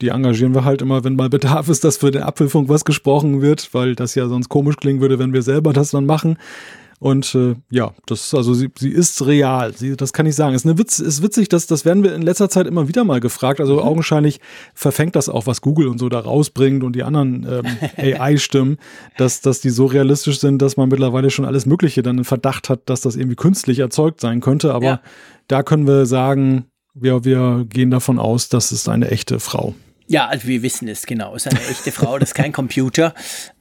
die 0.00 0.08
engagieren 0.08 0.54
wir 0.54 0.64
halt 0.64 0.82
immer, 0.82 1.02
wenn 1.04 1.16
mal 1.16 1.28
Bedarf 1.28 1.68
ist, 1.68 1.84
dass 1.84 1.96
für 1.96 2.10
den 2.10 2.22
Apfelfunk 2.22 2.68
was 2.68 2.84
gesprochen 2.84 3.42
wird, 3.42 3.74
weil 3.74 3.94
das 3.94 4.14
ja 4.14 4.28
sonst 4.28 4.48
komisch 4.48 4.76
klingen 4.76 5.00
würde, 5.00 5.18
wenn 5.18 5.32
wir 5.32 5.42
selber 5.42 5.72
das 5.72 5.90
dann 5.90 6.06
machen. 6.06 6.38
Und 7.00 7.32
äh, 7.36 7.54
ja, 7.70 7.92
das 8.06 8.34
also 8.34 8.54
sie, 8.54 8.70
sie 8.76 8.90
ist 8.90 9.24
real. 9.24 9.72
Sie, 9.72 9.96
das 9.96 10.12
kann 10.12 10.26
ich 10.26 10.34
sagen. 10.34 10.54
Es 10.54 10.62
ist, 10.62 10.66
eine 10.66 10.78
Witz, 10.78 10.98
ist 10.98 11.22
witzig, 11.22 11.48
dass 11.48 11.68
das 11.68 11.84
werden 11.84 12.02
wir 12.02 12.12
in 12.12 12.22
letzter 12.22 12.48
Zeit 12.48 12.66
immer 12.66 12.88
wieder 12.88 13.04
mal 13.04 13.20
gefragt. 13.20 13.60
Also 13.60 13.74
mhm. 13.74 13.82
augenscheinlich 13.82 14.40
verfängt 14.74 15.14
das 15.14 15.28
auch, 15.28 15.46
was 15.46 15.60
Google 15.60 15.88
und 15.88 15.98
so 15.98 16.08
da 16.08 16.18
rausbringt 16.18 16.82
und 16.82 16.96
die 16.96 17.04
anderen 17.04 17.46
ähm, 17.48 17.66
AI-Stimmen, 18.20 18.78
dass, 19.16 19.40
dass 19.40 19.60
die 19.60 19.70
so 19.70 19.86
realistisch 19.86 20.40
sind, 20.40 20.60
dass 20.60 20.76
man 20.76 20.88
mittlerweile 20.88 21.30
schon 21.30 21.44
alles 21.44 21.66
Mögliche 21.66 22.02
dann 22.02 22.18
in 22.18 22.24
Verdacht 22.24 22.68
hat, 22.68 22.88
dass 22.90 23.00
das 23.00 23.14
irgendwie 23.14 23.36
künstlich 23.36 23.78
erzeugt 23.78 24.20
sein 24.20 24.40
könnte. 24.40 24.74
Aber 24.74 24.84
ja. 24.84 25.00
da 25.46 25.62
können 25.62 25.86
wir 25.86 26.04
sagen, 26.04 26.64
ja, 27.02 27.24
wir 27.24 27.66
gehen 27.68 27.90
davon 27.90 28.18
aus, 28.18 28.48
das 28.48 28.72
ist 28.72 28.88
eine 28.88 29.10
echte 29.10 29.40
Frau. 29.40 29.74
Ja, 30.10 30.26
also 30.26 30.48
wir 30.48 30.62
wissen 30.62 30.88
es, 30.88 31.04
genau. 31.04 31.34
Es 31.34 31.44
ist 31.44 31.52
eine 31.52 31.68
echte 31.68 31.92
Frau, 31.92 32.18
das 32.18 32.30
ist 32.30 32.34
kein 32.34 32.52
Computer. 32.52 33.12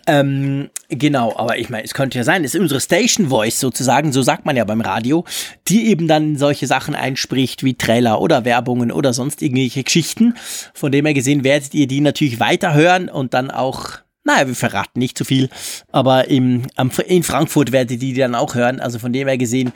Ähm, 0.07 0.69
genau, 0.87 1.35
aber 1.35 1.57
ich 1.57 1.69
meine, 1.69 1.83
es 1.83 1.93
könnte 1.93 2.17
ja 2.17 2.23
sein, 2.23 2.45
es 2.45 2.55
ist 2.55 2.61
unsere 2.61 2.79
Station 2.79 3.27
Voice 3.27 3.59
sozusagen, 3.59 4.13
so 4.13 4.21
sagt 4.21 4.45
man 4.45 4.55
ja 4.55 4.63
beim 4.63 4.79
Radio, 4.79 5.25
die 5.67 5.87
eben 5.87 6.07
dann 6.07 6.37
solche 6.37 6.65
Sachen 6.65 6.95
einspricht 6.95 7.65
wie 7.65 7.73
Trailer 7.73 8.21
oder 8.21 8.45
Werbungen 8.45 8.93
oder 8.93 9.11
sonst 9.11 9.41
irgendwelche 9.41 9.83
Geschichten. 9.83 10.35
Von 10.73 10.93
dem 10.93 11.05
her 11.05 11.13
gesehen 11.13 11.43
werdet 11.43 11.73
ihr 11.73 11.87
die 11.87 11.99
natürlich 11.99 12.39
weiterhören 12.39 13.09
und 13.09 13.33
dann 13.33 13.51
auch 13.51 13.97
naja, 14.27 14.47
wir 14.47 14.55
verraten 14.55 14.99
nicht 14.99 15.17
zu 15.17 15.23
viel, 15.23 15.49
aber 15.91 16.27
im, 16.27 16.67
in 17.07 17.23
Frankfurt 17.23 17.71
werdet 17.71 17.91
ihr 17.91 17.99
die 17.99 18.13
dann 18.13 18.35
auch 18.35 18.55
hören. 18.55 18.81
Also 18.81 18.99
von 18.99 19.13
dem 19.13 19.27
her 19.27 19.37
gesehen, 19.37 19.71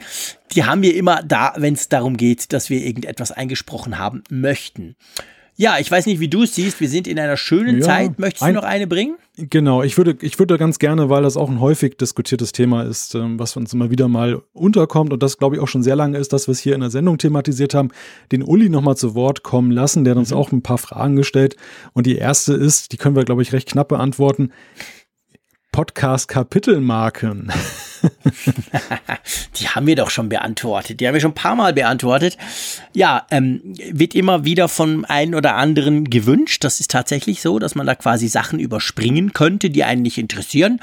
die 0.52 0.64
haben 0.64 0.82
wir 0.82 0.94
immer 0.94 1.22
da, 1.22 1.54
wenn 1.56 1.72
es 1.72 1.88
darum 1.88 2.18
geht, 2.18 2.52
dass 2.52 2.68
wir 2.68 2.84
irgendetwas 2.84 3.32
eingesprochen 3.32 3.98
haben 3.98 4.22
möchten. 4.28 4.94
Ja, 5.56 5.78
ich 5.78 5.90
weiß 5.90 6.06
nicht, 6.06 6.18
wie 6.18 6.28
du 6.28 6.44
es 6.44 6.54
siehst. 6.54 6.80
Wir 6.80 6.88
sind 6.88 7.06
in 7.06 7.18
einer 7.18 7.36
schönen 7.36 7.78
ja, 7.78 7.84
Zeit. 7.84 8.18
Möchtest 8.18 8.48
du 8.48 8.52
noch 8.52 8.64
eine 8.64 8.86
bringen? 8.86 9.16
Genau, 9.36 9.82
ich 9.82 9.96
würde, 9.96 10.16
ich 10.20 10.38
würde 10.38 10.58
ganz 10.58 10.78
gerne, 10.78 11.08
weil 11.08 11.22
das 11.22 11.36
auch 11.36 11.48
ein 11.48 11.60
häufig 11.60 11.96
diskutiertes 11.96 12.52
Thema 12.52 12.82
ist, 12.82 13.14
ähm, 13.14 13.38
was 13.38 13.56
uns 13.56 13.72
immer 13.72 13.90
wieder 13.90 14.08
mal 14.08 14.42
unterkommt 14.52 15.10
und 15.12 15.22
das 15.22 15.38
glaube 15.38 15.56
ich 15.56 15.62
auch 15.62 15.68
schon 15.68 15.82
sehr 15.82 15.96
lange 15.96 16.18
ist, 16.18 16.34
dass 16.34 16.48
wir 16.48 16.52
es 16.52 16.60
hier 16.60 16.74
in 16.74 16.82
der 16.82 16.90
Sendung 16.90 17.16
thematisiert 17.16 17.72
haben, 17.74 17.88
den 18.30 18.42
Uli 18.42 18.68
nochmal 18.68 18.96
zu 18.96 19.14
Wort 19.14 19.42
kommen 19.42 19.70
lassen. 19.70 20.04
Der 20.04 20.12
hat 20.12 20.18
uns 20.18 20.32
mhm. 20.32 20.36
auch 20.36 20.52
ein 20.52 20.62
paar 20.62 20.78
Fragen 20.78 21.16
gestellt. 21.16 21.56
Und 21.94 22.06
die 22.06 22.16
erste 22.16 22.54
ist, 22.54 22.92
die 22.92 22.98
können 22.98 23.16
wir, 23.16 23.24
glaube 23.24 23.42
ich, 23.42 23.52
recht 23.52 23.68
knapp 23.68 23.88
beantworten. 23.88 24.52
Podcast-Kapitelmarken. 25.72 27.52
die 29.56 29.68
haben 29.68 29.86
wir 29.86 29.96
doch 29.96 30.10
schon 30.10 30.28
beantwortet. 30.28 31.00
Die 31.00 31.06
haben 31.06 31.14
wir 31.14 31.20
schon 31.20 31.32
ein 31.32 31.34
paar 31.34 31.56
Mal 31.56 31.72
beantwortet. 31.72 32.36
Ja, 32.94 33.26
ähm, 33.30 33.60
wird 33.90 34.14
immer 34.14 34.44
wieder 34.44 34.68
von 34.68 35.04
einem 35.04 35.34
oder 35.34 35.54
anderen 35.56 36.10
gewünscht. 36.10 36.64
Das 36.64 36.80
ist 36.80 36.90
tatsächlich 36.90 37.40
so, 37.40 37.58
dass 37.58 37.74
man 37.74 37.86
da 37.86 37.94
quasi 37.94 38.28
Sachen 38.28 38.58
überspringen 38.58 39.32
könnte, 39.32 39.70
die 39.70 39.84
einen 39.84 40.02
nicht 40.02 40.18
interessieren. 40.18 40.80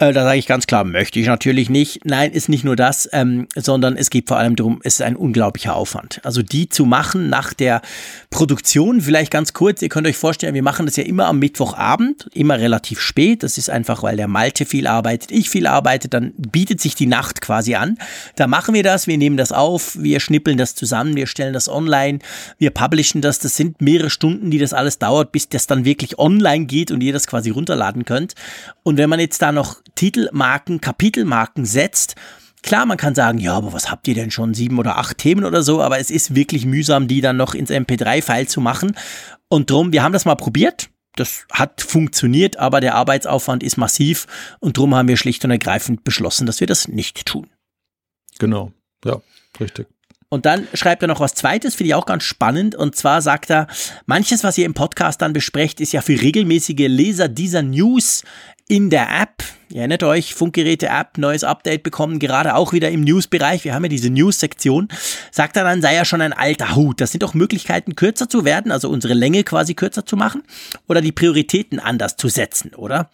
Äh, 0.00 0.14
da 0.14 0.24
sage 0.24 0.38
ich 0.38 0.46
ganz 0.46 0.66
klar, 0.66 0.84
möchte 0.84 1.20
ich 1.20 1.26
natürlich 1.26 1.68
nicht. 1.68 2.06
Nein, 2.06 2.32
ist 2.32 2.48
nicht 2.48 2.64
nur 2.64 2.74
das, 2.74 3.06
ähm, 3.12 3.46
sondern 3.54 3.98
es 3.98 4.08
geht 4.08 4.28
vor 4.28 4.38
allem 4.38 4.56
darum, 4.56 4.80
es 4.82 4.94
ist 4.94 5.02
ein 5.02 5.14
unglaublicher 5.14 5.76
Aufwand. 5.76 6.20
Also 6.24 6.40
die 6.40 6.70
zu 6.70 6.86
machen 6.86 7.28
nach 7.28 7.52
der 7.52 7.82
Produktion, 8.30 9.02
vielleicht 9.02 9.30
ganz 9.30 9.52
kurz, 9.52 9.82
ihr 9.82 9.90
könnt 9.90 10.06
euch 10.06 10.16
vorstellen, 10.16 10.54
wir 10.54 10.62
machen 10.62 10.86
das 10.86 10.96
ja 10.96 11.04
immer 11.04 11.26
am 11.26 11.38
Mittwochabend, 11.38 12.30
immer 12.32 12.58
relativ 12.58 12.98
spät. 12.98 13.42
Das 13.42 13.58
ist 13.58 13.68
einfach, 13.68 14.02
weil 14.02 14.16
der 14.16 14.26
Malte 14.26 14.64
viel 14.64 14.86
arbeitet, 14.86 15.32
ich 15.32 15.50
viel 15.50 15.66
arbeite, 15.66 16.08
dann 16.08 16.32
bietet 16.38 16.80
sich 16.80 16.94
die 16.94 17.06
Nacht 17.06 17.42
quasi 17.42 17.74
an. 17.74 17.98
Da 18.36 18.46
machen 18.46 18.72
wir 18.72 18.82
das, 18.82 19.06
wir 19.06 19.18
nehmen 19.18 19.36
das 19.36 19.52
auf, 19.52 19.98
wir 20.00 20.20
schnippeln 20.20 20.56
das 20.56 20.74
zusammen, 20.74 21.14
wir 21.14 21.26
stellen 21.26 21.52
das 21.52 21.68
online, 21.68 22.20
wir 22.56 22.70
publishen 22.70 23.20
das. 23.20 23.38
Das 23.38 23.54
sind 23.54 23.82
mehrere 23.82 24.08
Stunden, 24.08 24.50
die 24.50 24.58
das 24.58 24.72
alles 24.72 24.98
dauert, 24.98 25.30
bis 25.30 25.50
das 25.50 25.66
dann 25.66 25.84
wirklich 25.84 26.18
online 26.18 26.64
geht 26.64 26.90
und 26.90 27.02
ihr 27.02 27.12
das 27.12 27.26
quasi 27.26 27.50
runterladen 27.50 28.06
könnt. 28.06 28.34
Und 28.82 28.96
wenn 28.96 29.10
man 29.10 29.20
jetzt 29.20 29.42
da 29.42 29.52
noch 29.52 29.82
Titelmarken, 29.94 30.80
Kapitelmarken 30.80 31.64
setzt, 31.64 32.16
Klar, 32.62 32.84
man 32.84 32.98
kann 32.98 33.14
sagen, 33.14 33.38
ja, 33.38 33.54
aber 33.54 33.72
was 33.72 33.90
habt 33.90 34.06
ihr 34.06 34.14
denn 34.14 34.30
schon? 34.30 34.52
Sieben 34.52 34.78
oder 34.78 34.98
acht 34.98 35.18
Themen 35.18 35.44
oder 35.44 35.62
so, 35.62 35.80
aber 35.80 35.98
es 35.98 36.10
ist 36.10 36.34
wirklich 36.34 36.66
mühsam, 36.66 37.08
die 37.08 37.22
dann 37.22 37.36
noch 37.36 37.54
ins 37.54 37.70
MP3-File 37.70 38.48
zu 38.48 38.60
machen. 38.60 38.96
Und 39.48 39.70
drum, 39.70 39.92
wir 39.92 40.02
haben 40.02 40.12
das 40.12 40.26
mal 40.26 40.34
probiert. 40.34 40.90
Das 41.16 41.46
hat 41.50 41.80
funktioniert, 41.80 42.58
aber 42.58 42.80
der 42.80 42.94
Arbeitsaufwand 42.94 43.62
ist 43.62 43.76
massiv 43.76 44.26
und 44.60 44.76
drum 44.76 44.94
haben 44.94 45.08
wir 45.08 45.16
schlicht 45.16 45.44
und 45.44 45.50
ergreifend 45.50 46.04
beschlossen, 46.04 46.46
dass 46.46 46.60
wir 46.60 46.66
das 46.66 46.86
nicht 46.86 47.26
tun. 47.26 47.48
Genau, 48.38 48.72
ja, 49.04 49.20
richtig. 49.58 49.88
Und 50.28 50.46
dann 50.46 50.68
schreibt 50.74 51.02
er 51.02 51.08
noch 51.08 51.18
was 51.18 51.34
Zweites, 51.34 51.74
finde 51.74 51.88
ich 51.88 51.94
auch 51.96 52.06
ganz 52.06 52.22
spannend. 52.22 52.76
Und 52.76 52.94
zwar 52.94 53.20
sagt 53.20 53.50
er, 53.50 53.66
manches, 54.06 54.44
was 54.44 54.56
ihr 54.56 54.66
im 54.66 54.74
Podcast 54.74 55.20
dann 55.20 55.32
besprecht, 55.32 55.80
ist 55.80 55.92
ja 55.92 56.02
für 56.02 56.20
regelmäßige 56.20 56.86
Leser 56.86 57.26
dieser 57.26 57.62
News 57.62 58.22
in 58.68 58.90
der 58.90 59.10
App. 59.10 59.42
Ihr 59.72 59.78
erinnert 59.78 60.02
euch, 60.02 60.34
Funkgeräte-App, 60.34 61.16
neues 61.16 61.44
Update 61.44 61.84
bekommen, 61.84 62.18
gerade 62.18 62.56
auch 62.56 62.72
wieder 62.72 62.90
im 62.90 63.02
News-Bereich. 63.02 63.64
Wir 63.64 63.72
haben 63.72 63.84
ja 63.84 63.88
diese 63.88 64.10
News-Sektion. 64.10 64.88
Sagt 65.30 65.56
er 65.56 65.62
dann, 65.62 65.80
sei 65.80 65.94
ja 65.94 66.04
schon 66.04 66.20
ein 66.20 66.32
alter 66.32 66.74
Hut. 66.74 67.00
Das 67.00 67.12
sind 67.12 67.22
doch 67.22 67.34
Möglichkeiten, 67.34 67.94
kürzer 67.94 68.28
zu 68.28 68.44
werden, 68.44 68.72
also 68.72 68.90
unsere 68.90 69.14
Länge 69.14 69.44
quasi 69.44 69.74
kürzer 69.74 70.04
zu 70.04 70.16
machen 70.16 70.42
oder 70.88 71.00
die 71.00 71.12
Prioritäten 71.12 71.78
anders 71.78 72.16
zu 72.16 72.28
setzen, 72.28 72.74
oder? 72.74 73.10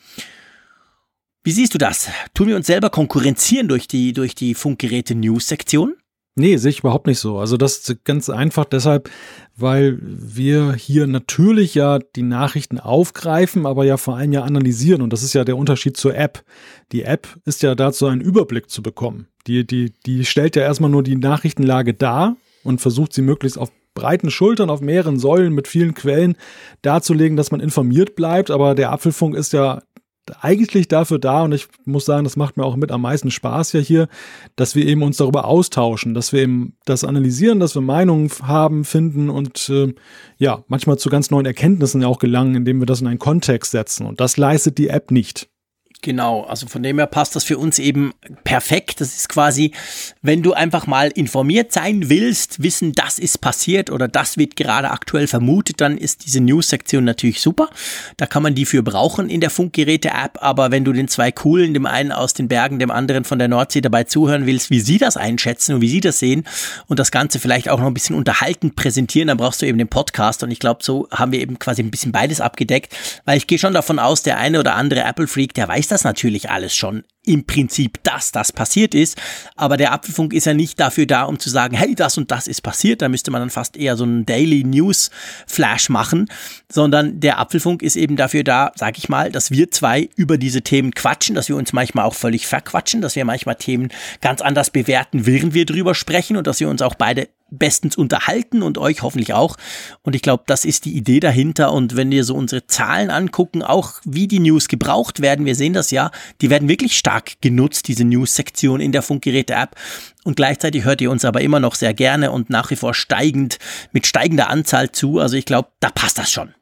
Wie 1.44 1.52
siehst 1.52 1.74
du 1.74 1.78
das? 1.78 2.08
Tun 2.32 2.48
wir 2.48 2.56
uns 2.56 2.66
selber 2.66 2.88
konkurrenzieren 2.88 3.68
durch 3.68 3.86
die, 3.86 4.14
durch 4.14 4.34
die 4.34 4.54
Funkgeräte-News-Sektion? 4.54 5.94
Nee, 6.38 6.58
sehe 6.58 6.70
ich 6.70 6.80
überhaupt 6.80 7.06
nicht 7.06 7.18
so. 7.18 7.38
Also 7.38 7.56
das 7.56 7.78
ist 7.78 8.04
ganz 8.04 8.28
einfach 8.28 8.66
deshalb, 8.66 9.08
weil 9.56 9.98
wir 10.02 10.74
hier 10.74 11.06
natürlich 11.06 11.74
ja 11.74 11.98
die 11.98 12.22
Nachrichten 12.22 12.78
aufgreifen, 12.78 13.64
aber 13.64 13.86
ja 13.86 13.96
vor 13.96 14.16
allem 14.16 14.32
ja 14.34 14.42
analysieren. 14.42 15.00
Und 15.00 15.14
das 15.14 15.22
ist 15.22 15.32
ja 15.32 15.44
der 15.44 15.56
Unterschied 15.56 15.96
zur 15.96 16.14
App. 16.14 16.44
Die 16.92 17.04
App 17.04 17.26
ist 17.46 17.62
ja 17.62 17.74
dazu, 17.74 18.06
einen 18.06 18.20
Überblick 18.20 18.68
zu 18.68 18.82
bekommen. 18.82 19.28
Die, 19.46 19.66
die, 19.66 19.94
die 20.04 20.26
stellt 20.26 20.56
ja 20.56 20.62
erstmal 20.62 20.90
nur 20.90 21.02
die 21.02 21.16
Nachrichtenlage 21.16 21.94
dar 21.94 22.36
und 22.64 22.82
versucht 22.82 23.14
sie 23.14 23.22
möglichst 23.22 23.58
auf 23.58 23.70
breiten 23.94 24.30
Schultern 24.30 24.68
auf 24.68 24.82
mehreren 24.82 25.18
Säulen 25.18 25.54
mit 25.54 25.66
vielen 25.66 25.94
Quellen 25.94 26.36
darzulegen, 26.82 27.38
dass 27.38 27.50
man 27.50 27.60
informiert 27.60 28.14
bleibt. 28.14 28.50
Aber 28.50 28.74
der 28.74 28.92
Apfelfunk 28.92 29.34
ist 29.34 29.54
ja 29.54 29.80
eigentlich 30.40 30.88
dafür 30.88 31.18
da 31.18 31.42
und 31.42 31.52
ich 31.52 31.68
muss 31.84 32.04
sagen, 32.04 32.24
das 32.24 32.36
macht 32.36 32.56
mir 32.56 32.64
auch 32.64 32.76
mit 32.76 32.92
am 32.92 33.02
meisten 33.02 33.30
Spaß 33.30 33.72
ja 33.72 33.80
hier, 33.80 34.08
dass 34.56 34.74
wir 34.74 34.86
eben 34.86 35.02
uns 35.02 35.16
darüber 35.16 35.44
austauschen, 35.46 36.14
dass 36.14 36.32
wir 36.32 36.42
eben 36.42 36.76
das 36.84 37.04
analysieren, 37.04 37.60
dass 37.60 37.74
wir 37.74 37.82
Meinungen 37.82 38.30
haben, 38.42 38.84
finden 38.84 39.30
und 39.30 39.68
äh, 39.68 39.94
ja, 40.38 40.64
manchmal 40.68 40.98
zu 40.98 41.08
ganz 41.08 41.30
neuen 41.30 41.46
Erkenntnissen 41.46 42.04
auch 42.04 42.18
gelangen, 42.18 42.54
indem 42.54 42.80
wir 42.80 42.86
das 42.86 43.00
in 43.00 43.06
einen 43.06 43.18
Kontext 43.18 43.70
setzen 43.70 44.06
und 44.06 44.20
das 44.20 44.36
leistet 44.36 44.78
die 44.78 44.88
App 44.88 45.10
nicht. 45.10 45.48
Genau, 46.06 46.42
also 46.42 46.68
von 46.68 46.84
dem 46.84 46.98
her 46.98 47.08
passt 47.08 47.34
das 47.34 47.42
für 47.42 47.58
uns 47.58 47.80
eben 47.80 48.14
perfekt. 48.44 49.00
Das 49.00 49.16
ist 49.16 49.28
quasi, 49.28 49.72
wenn 50.22 50.40
du 50.40 50.52
einfach 50.52 50.86
mal 50.86 51.08
informiert 51.08 51.72
sein 51.72 52.08
willst, 52.08 52.62
wissen, 52.62 52.92
das 52.92 53.18
ist 53.18 53.40
passiert 53.40 53.90
oder 53.90 54.06
das 54.06 54.36
wird 54.36 54.54
gerade 54.54 54.92
aktuell 54.92 55.26
vermutet, 55.26 55.80
dann 55.80 55.98
ist 55.98 56.24
diese 56.24 56.40
News-Sektion 56.40 57.02
natürlich 57.02 57.40
super. 57.40 57.70
Da 58.18 58.26
kann 58.26 58.44
man 58.44 58.54
die 58.54 58.66
für 58.66 58.84
brauchen 58.84 59.28
in 59.28 59.40
der 59.40 59.50
Funkgeräte-App, 59.50 60.38
aber 60.40 60.70
wenn 60.70 60.84
du 60.84 60.92
den 60.92 61.08
zwei 61.08 61.32
coolen, 61.32 61.74
dem 61.74 61.86
einen 61.86 62.12
aus 62.12 62.34
den 62.34 62.46
Bergen, 62.46 62.78
dem 62.78 62.92
anderen 62.92 63.24
von 63.24 63.40
der 63.40 63.48
Nordsee 63.48 63.80
dabei 63.80 64.04
zuhören 64.04 64.46
willst, 64.46 64.70
wie 64.70 64.78
sie 64.78 64.98
das 64.98 65.16
einschätzen 65.16 65.74
und 65.74 65.80
wie 65.80 65.88
sie 65.88 66.00
das 66.00 66.20
sehen 66.20 66.44
und 66.86 67.00
das 67.00 67.10
Ganze 67.10 67.40
vielleicht 67.40 67.68
auch 67.68 67.80
noch 67.80 67.88
ein 67.88 67.94
bisschen 67.94 68.14
unterhaltend 68.14 68.76
präsentieren, 68.76 69.26
dann 69.26 69.38
brauchst 69.38 69.60
du 69.60 69.66
eben 69.66 69.78
den 69.78 69.88
Podcast 69.88 70.44
und 70.44 70.52
ich 70.52 70.60
glaube, 70.60 70.84
so 70.84 71.08
haben 71.10 71.32
wir 71.32 71.40
eben 71.40 71.58
quasi 71.58 71.82
ein 71.82 71.90
bisschen 71.90 72.12
beides 72.12 72.40
abgedeckt, 72.40 72.94
weil 73.24 73.38
ich 73.38 73.48
gehe 73.48 73.58
schon 73.58 73.74
davon 73.74 73.98
aus, 73.98 74.22
der 74.22 74.38
eine 74.38 74.60
oder 74.60 74.76
andere 74.76 75.02
Apple-Freak, 75.02 75.52
der 75.54 75.66
weiß 75.66 75.88
das 75.88 75.95
das 75.96 76.04
natürlich 76.04 76.50
alles 76.50 76.74
schon 76.74 77.04
im 77.24 77.46
Prinzip, 77.46 78.02
dass 78.04 78.30
das 78.32 78.52
passiert 78.52 78.94
ist. 78.94 79.16
Aber 79.56 79.78
der 79.78 79.92
Apfelfunk 79.92 80.34
ist 80.34 80.44
ja 80.44 80.52
nicht 80.52 80.78
dafür 80.78 81.06
da, 81.06 81.22
um 81.22 81.38
zu 81.38 81.48
sagen, 81.48 81.74
hey, 81.74 81.94
das 81.94 82.18
und 82.18 82.30
das 82.30 82.46
ist 82.46 82.60
passiert. 82.60 83.00
Da 83.00 83.08
müsste 83.08 83.30
man 83.30 83.40
dann 83.40 83.50
fast 83.50 83.78
eher 83.78 83.96
so 83.96 84.04
einen 84.04 84.26
Daily 84.26 84.62
News 84.62 85.10
Flash 85.46 85.88
machen, 85.88 86.28
sondern 86.70 87.18
der 87.18 87.38
Apfelfunk 87.38 87.82
ist 87.82 87.96
eben 87.96 88.16
dafür 88.16 88.44
da, 88.44 88.72
sag 88.76 88.98
ich 88.98 89.08
mal, 89.08 89.32
dass 89.32 89.50
wir 89.50 89.70
zwei 89.70 90.10
über 90.16 90.36
diese 90.36 90.60
Themen 90.60 90.92
quatschen, 90.92 91.34
dass 91.34 91.48
wir 91.48 91.56
uns 91.56 91.72
manchmal 91.72 92.04
auch 92.04 92.14
völlig 92.14 92.46
verquatschen, 92.46 93.00
dass 93.00 93.16
wir 93.16 93.24
manchmal 93.24 93.56
Themen 93.56 93.88
ganz 94.20 94.42
anders 94.42 94.70
bewerten, 94.70 95.24
während 95.24 95.54
wir 95.54 95.64
drüber 95.64 95.94
sprechen 95.94 96.36
und 96.36 96.46
dass 96.46 96.60
wir 96.60 96.68
uns 96.68 96.82
auch 96.82 96.94
beide 96.94 97.28
bestens 97.50 97.96
unterhalten 97.96 98.62
und 98.62 98.78
euch 98.78 99.02
hoffentlich 99.02 99.32
auch. 99.32 99.56
Und 100.02 100.14
ich 100.14 100.22
glaube, 100.22 100.44
das 100.46 100.64
ist 100.64 100.84
die 100.84 100.96
Idee 100.96 101.20
dahinter. 101.20 101.72
Und 101.72 101.96
wenn 101.96 102.10
wir 102.10 102.24
so 102.24 102.34
unsere 102.34 102.66
Zahlen 102.66 103.10
angucken, 103.10 103.62
auch 103.62 104.00
wie 104.04 104.28
die 104.28 104.40
News 104.40 104.68
gebraucht 104.68 105.20
werden, 105.20 105.46
wir 105.46 105.54
sehen 105.54 105.72
das 105.72 105.90
ja, 105.90 106.10
die 106.40 106.50
werden 106.50 106.68
wirklich 106.68 106.96
stark 106.98 107.40
genutzt, 107.40 107.88
diese 107.88 108.04
News-Sektion 108.04 108.80
in 108.80 108.92
der 108.92 109.02
Funkgeräte-App. 109.02 109.76
Und 110.24 110.36
gleichzeitig 110.36 110.84
hört 110.84 111.00
ihr 111.00 111.10
uns 111.10 111.24
aber 111.24 111.40
immer 111.40 111.60
noch 111.60 111.74
sehr 111.76 111.94
gerne 111.94 112.32
und 112.32 112.50
nach 112.50 112.70
wie 112.70 112.76
vor 112.76 112.94
steigend, 112.94 113.58
mit 113.92 114.06
steigender 114.06 114.50
Anzahl 114.50 114.90
zu. 114.90 115.18
Also 115.20 115.36
ich 115.36 115.44
glaube, 115.44 115.68
da 115.80 115.90
passt 115.90 116.18
das 116.18 116.30
schon. 116.30 116.54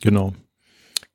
Genau. 0.00 0.34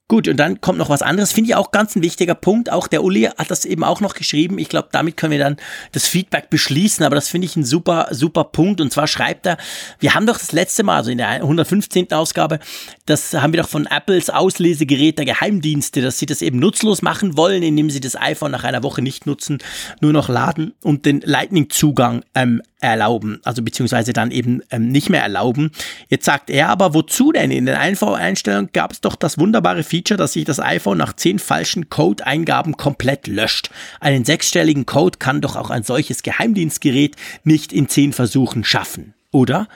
Gut, 0.10 0.28
und 0.28 0.38
dann 0.38 0.60
kommt 0.60 0.80
noch 0.80 0.90
was 0.90 1.04
anderes, 1.04 1.32
finde 1.34 1.52
ich 1.52 1.56
auch 1.56 1.70
ganz 1.70 1.96
ein 1.96 2.02
wichtiger 2.02 2.34
Punkt. 2.34 2.72
Auch 2.72 2.88
der 2.88 3.04
Uli 3.04 3.30
hat 3.38 3.52
das 3.52 3.64
eben 3.64 3.84
auch 3.84 4.02
noch 4.02 4.16
geschrieben. 4.16 4.58
Ich 4.58 4.68
glaube, 4.68 4.90
damit 4.92 5.18
können 5.18 5.34
wir 5.34 5.38
dann 5.38 5.58
das 5.92 6.08
Feedback 6.08 6.50
beschließen, 6.50 7.06
aber 7.06 7.14
das 7.14 7.30
finde 7.30 7.46
ich 7.46 7.56
ein 7.56 7.64
super, 7.64 8.08
super 8.10 8.46
Punkt. 8.46 8.82
Und 8.82 8.92
zwar 8.92 9.06
schreibt 9.06 9.46
er, 9.46 9.58
wir 10.00 10.16
haben 10.16 10.26
doch 10.26 10.40
das 10.40 10.52
letzte 10.52 10.82
Mal, 10.82 10.96
also 10.96 11.12
in 11.12 11.20
der 11.20 11.30
115. 11.30 12.12
Ausgabe, 12.12 12.58
das 13.06 13.36
haben 13.36 13.54
wir 13.54 13.62
doch 13.62 13.70
von 13.70 13.86
Apples 13.86 14.32
Auslesegerät 14.32 15.20
der 15.20 15.26
Geheimdienste, 15.26 16.02
dass 16.02 16.18
sie 16.18 16.26
das 16.26 16.42
eben 16.42 16.58
nutzlos 16.58 17.04
machen 17.04 17.38
wollen, 17.38 17.62
indem 17.62 17.92
sie 17.92 18.00
das 18.00 18.20
iPhone 18.20 18.50
nach 18.50 18.64
einer 18.64 18.82
Woche 18.82 19.04
nicht 19.04 19.28
nutzen, 19.28 19.60
nur 20.02 20.12
noch 20.12 20.28
laden 20.28 20.74
und 20.82 21.06
den 21.06 21.22
Lightning-Zugang 21.22 22.24
ähm, 22.34 22.64
erlauben, 22.82 23.42
also 23.44 23.62
beziehungsweise 23.62 24.14
dann 24.14 24.32
eben 24.32 24.62
ähm, 24.72 24.90
nicht 24.90 25.10
mehr 25.10 25.22
erlauben. 25.22 25.72
Jetzt 26.08 26.26
sagt 26.26 26.50
er 26.50 26.70
aber, 26.70 26.94
wozu 26.94 27.32
denn? 27.32 27.52
In 27.52 27.66
den 27.66 27.76
Einstellungen 27.76 28.70
gab 28.72 28.92
es 28.92 29.02
doch 29.02 29.16
das 29.16 29.38
wunderbare 29.38 29.84
Feature, 30.00 30.18
dass 30.18 30.34
sich 30.34 30.46
das 30.46 30.62
iPhone 30.62 30.98
nach 30.98 31.14
zehn 31.14 31.40
falschen 31.40 31.90
Code-Eingaben 31.90 32.78
komplett 32.78 33.28
löscht. 33.28 33.70
Einen 34.00 34.24
sechsstelligen 34.24 34.86
Code 34.86 35.18
kann 35.20 35.42
doch 35.42 35.58
auch 35.58 35.70
ein 35.70 35.84
solches 35.84 36.24
Geheimdienstgerät 36.24 37.18
nicht 37.44 37.74
in 37.74 37.90
zehn 37.90 38.14
Versuchen 38.14 38.64
schaffen, 38.64 39.14
oder? 39.32 39.68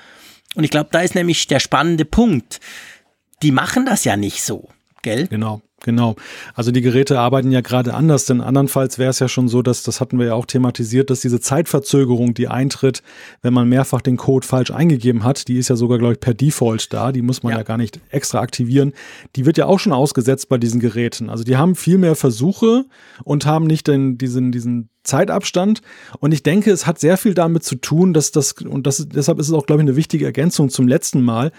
Und 0.56 0.64
ich 0.64 0.72
glaube, 0.72 0.90
da 0.94 1.02
ist 1.02 1.16
nämlich 1.16 1.48
der 1.48 1.60
spannende 1.60 2.06
Punkt. 2.06 2.62
Die 3.42 3.52
machen 3.52 3.86
das 3.86 4.06
ja 4.06 4.16
nicht 4.16 4.44
so, 4.44 4.70
gell? 5.02 5.28
Genau. 5.28 5.62
Genau. 5.84 6.16
Also 6.56 6.72
die 6.72 6.82
Geräte 6.82 7.20
arbeiten 7.20 7.52
ja 7.52 7.60
gerade 7.62 7.94
anders, 7.94 8.26
denn 8.26 8.40
andernfalls 8.40 8.98
wäre 8.98 9.10
es 9.10 9.20
ja 9.20 9.28
schon 9.28 9.50
so, 9.50 9.62
dass, 9.62 9.84
das 9.84 10.00
hatten 10.00 10.18
wir 10.18 10.28
ja 10.28 10.34
auch 10.34 10.46
thematisiert, 10.46 11.10
dass 11.10 11.20
diese 11.20 11.42
Zeitverzögerung, 11.42 12.34
die 12.34 12.48
eintritt, 12.48 13.04
wenn 13.42 13.54
man 13.54 13.68
mehrfach 13.68 14.02
den 14.02 14.16
Code 14.16 14.48
falsch 14.48 14.72
eingegeben 14.72 15.26
hat, 15.26 15.50
die 15.50 15.58
ist 15.58 15.70
ja 15.70 15.76
sogar, 15.76 15.98
glaube 15.98 16.14
ich, 16.14 16.22
per 16.22 16.34
Default 16.34 16.94
da, 16.94 17.12
die 17.12 17.22
muss 17.22 17.44
man 17.44 17.52
ja. 17.52 17.58
ja 17.58 17.64
gar 17.64 17.78
nicht 17.78 18.00
extra 18.10 18.40
aktivieren, 18.40 18.94
die 19.36 19.46
wird 19.46 19.58
ja 19.58 19.66
auch 19.66 19.80
schon 19.80 19.92
ausgesetzt 19.92 20.48
bei 20.48 20.58
diesen 20.58 20.80
Geräten. 20.80 21.30
Also 21.30 21.44
die 21.44 21.58
haben 21.58 21.76
viel 21.76 21.98
mehr 21.98 22.16
Versuche 22.16 22.86
und 23.26 23.46
haben 23.46 23.68
nicht 23.68 23.88
den, 23.88 24.18
diesen, 24.18 24.54
diesen 24.54 24.90
Zeitabstand. 25.04 25.82
Und 26.20 26.32
ich 26.32 26.44
denke, 26.44 26.72
es 26.72 26.88
hat 26.88 27.00
sehr 27.00 27.18
viel 27.18 27.34
damit 27.34 27.64
zu 27.64 27.76
tun, 27.76 28.14
dass 28.14 28.32
das, 28.32 28.54
und 28.54 28.88
das, 28.88 29.06
deshalb 29.10 29.40
ist 29.40 29.50
es 29.50 29.54
auch, 29.54 29.66
glaube 29.66 29.82
ich, 29.82 29.88
eine 29.88 29.98
wichtige 29.98 30.26
Ergänzung 30.26 30.70
zum 30.70 30.88
letzten 30.88 31.22
Mal, 31.22 31.52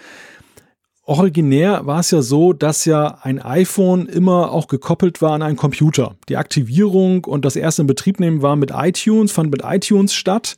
Originär 1.07 1.85
war 1.85 1.99
es 1.99 2.09
ja 2.09 2.23
so, 2.23 2.51
dass 2.51 2.85
ja 2.85 3.19
ein 3.21 3.39
iPhone 3.39 4.07
immer 4.07 4.51
auch 4.51 4.67
gekoppelt 4.67 5.21
war 5.21 5.33
an 5.33 5.43
einen 5.43 5.55
Computer. 5.55 6.15
Die 6.29 6.37
Aktivierung 6.37 7.25
und 7.25 7.45
das 7.45 7.55
erste 7.55 7.83
Inbetriebnehmen 7.83 8.41
war 8.41 8.55
mit 8.55 8.71
iTunes, 8.73 9.31
fand 9.31 9.51
mit 9.51 9.61
iTunes 9.63 10.15
statt. 10.15 10.57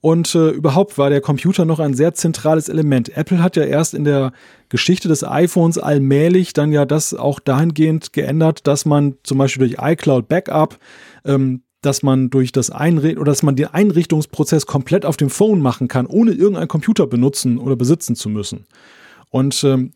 Und 0.00 0.34
äh, 0.34 0.50
überhaupt 0.50 0.98
war 0.98 1.10
der 1.10 1.20
Computer 1.20 1.64
noch 1.64 1.78
ein 1.78 1.94
sehr 1.94 2.12
zentrales 2.12 2.68
Element. 2.68 3.16
Apple 3.16 3.40
hat 3.40 3.54
ja 3.54 3.62
erst 3.62 3.94
in 3.94 4.02
der 4.02 4.32
Geschichte 4.68 5.06
des 5.06 5.22
iPhones 5.22 5.78
allmählich 5.78 6.52
dann 6.52 6.72
ja 6.72 6.84
das 6.84 7.14
auch 7.14 7.38
dahingehend 7.38 8.12
geändert, 8.12 8.66
dass 8.66 8.84
man 8.84 9.14
zum 9.22 9.38
Beispiel 9.38 9.68
durch 9.68 9.80
iCloud 9.80 10.26
Backup, 10.26 10.76
ähm, 11.24 11.62
dass 11.82 12.02
man 12.02 12.30
durch 12.30 12.50
das 12.50 12.70
Einrichten 12.70 13.20
oder 13.20 13.30
dass 13.30 13.44
man 13.44 13.54
den 13.54 13.68
Einrichtungsprozess 13.68 14.66
komplett 14.66 15.06
auf 15.06 15.16
dem 15.16 15.30
Phone 15.30 15.62
machen 15.62 15.86
kann, 15.86 16.06
ohne 16.06 16.32
irgendeinen 16.32 16.68
Computer 16.68 17.06
benutzen 17.06 17.58
oder 17.58 17.76
besitzen 17.76 18.16
zu 18.16 18.28
müssen. 18.28 18.66
Und 19.34 19.64
ähm, 19.64 19.90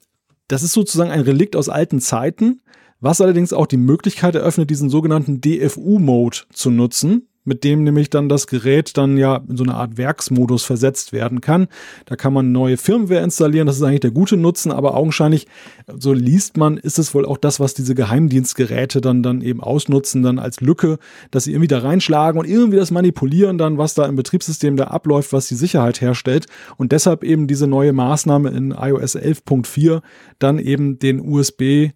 das 0.48 0.65
ist 0.65 0.73
sozusagen 0.73 1.12
ein 1.12 1.20
Relikt 1.20 1.55
aus 1.55 1.69
alten 1.69 2.01
Zeiten, 2.01 2.60
was 2.98 3.20
allerdings 3.20 3.52
auch 3.52 3.69
die 3.69 3.77
Möglichkeit 3.77 4.35
eröffnet, 4.35 4.69
diesen 4.69 4.90
sogenannten 4.90 5.40
DFU-Mode 5.40 6.39
zu 6.52 6.73
nutzen 6.73 7.28
mit 7.48 7.64
dem 7.64 7.82
nämlich 7.82 8.10
dann 8.10 8.28
das 8.28 8.46
Gerät 8.46 8.96
dann 8.96 9.16
ja 9.16 9.40
in 9.48 9.56
so 9.56 9.64
eine 9.64 9.74
Art 9.74 9.96
Werksmodus 9.96 10.64
versetzt 10.64 11.12
werden 11.12 11.40
kann. 11.40 11.66
Da 12.04 12.14
kann 12.14 12.32
man 12.32 12.52
neue 12.52 12.76
Firmware 12.76 13.22
installieren, 13.22 13.66
das 13.66 13.76
ist 13.76 13.82
eigentlich 13.82 14.00
der 14.00 14.10
gute 14.10 14.36
Nutzen, 14.36 14.70
aber 14.70 14.94
augenscheinlich, 14.94 15.46
so 15.88 16.12
liest 16.12 16.56
man, 16.56 16.76
ist 16.76 16.98
es 16.98 17.14
wohl 17.14 17.26
auch 17.26 17.38
das, 17.38 17.58
was 17.58 17.74
diese 17.74 17.94
Geheimdienstgeräte 17.94 19.00
dann, 19.00 19.22
dann 19.22 19.40
eben 19.40 19.60
ausnutzen, 19.60 20.22
dann 20.22 20.38
als 20.38 20.60
Lücke, 20.60 20.98
dass 21.30 21.44
sie 21.44 21.52
irgendwie 21.52 21.68
da 21.68 21.78
reinschlagen 21.78 22.38
und 22.38 22.46
irgendwie 22.46 22.76
das 22.76 22.90
manipulieren 22.90 23.58
dann, 23.58 23.78
was 23.78 23.94
da 23.94 24.04
im 24.04 24.14
Betriebssystem 24.14 24.76
da 24.76 24.84
abläuft, 24.84 25.32
was 25.32 25.48
die 25.48 25.54
Sicherheit 25.54 26.00
herstellt 26.00 26.46
und 26.76 26.92
deshalb 26.92 27.24
eben 27.24 27.46
diese 27.46 27.66
neue 27.66 27.92
Maßnahme 27.92 28.50
in 28.50 28.70
iOS 28.72 29.16
11.4 29.16 30.02
dann 30.38 30.58
eben 30.58 30.98
den 30.98 31.20
USB 31.20 31.90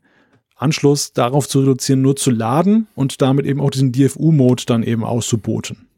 Anschluss 0.56 1.12
darauf 1.12 1.48
zu 1.48 1.60
reduzieren, 1.60 2.02
nur 2.02 2.16
zu 2.16 2.30
laden 2.30 2.86
und 2.94 3.20
damit 3.22 3.46
eben 3.46 3.60
auch 3.60 3.70
diesen 3.70 3.92
DFU-Mode 3.92 4.64
dann 4.66 4.82
eben 4.82 5.04
auszuboten. 5.04 5.88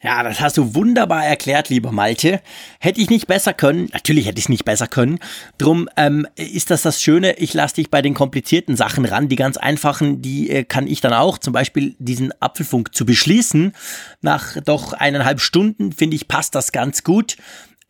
Ja, 0.00 0.22
das 0.22 0.40
hast 0.40 0.56
du 0.56 0.76
wunderbar 0.76 1.24
erklärt, 1.24 1.70
lieber 1.70 1.90
Malte. 1.90 2.40
Hätte 2.78 3.00
ich 3.00 3.10
nicht 3.10 3.26
besser 3.26 3.52
können, 3.52 3.88
natürlich 3.92 4.26
hätte 4.26 4.38
ich 4.38 4.44
es 4.44 4.48
nicht 4.48 4.64
besser 4.64 4.86
können. 4.86 5.18
Drum 5.58 5.88
ähm, 5.96 6.24
ist 6.36 6.70
das 6.70 6.82
das 6.82 7.02
Schöne, 7.02 7.36
ich 7.38 7.52
lasse 7.52 7.76
dich 7.76 7.90
bei 7.90 8.00
den 8.00 8.14
komplizierten 8.14 8.76
Sachen 8.76 9.04
ran. 9.04 9.28
Die 9.28 9.34
ganz 9.34 9.56
einfachen, 9.56 10.22
die 10.22 10.50
äh, 10.50 10.62
kann 10.62 10.86
ich 10.86 11.00
dann 11.00 11.12
auch. 11.12 11.38
Zum 11.38 11.52
Beispiel 11.52 11.96
diesen 11.98 12.32
Apfelfunk 12.40 12.94
zu 12.94 13.06
beschließen. 13.06 13.72
Nach 14.20 14.56
doch 14.64 14.92
eineinhalb 14.92 15.40
Stunden, 15.40 15.90
finde 15.90 16.14
ich, 16.14 16.28
passt 16.28 16.54
das 16.54 16.70
ganz 16.70 17.02
gut. 17.02 17.36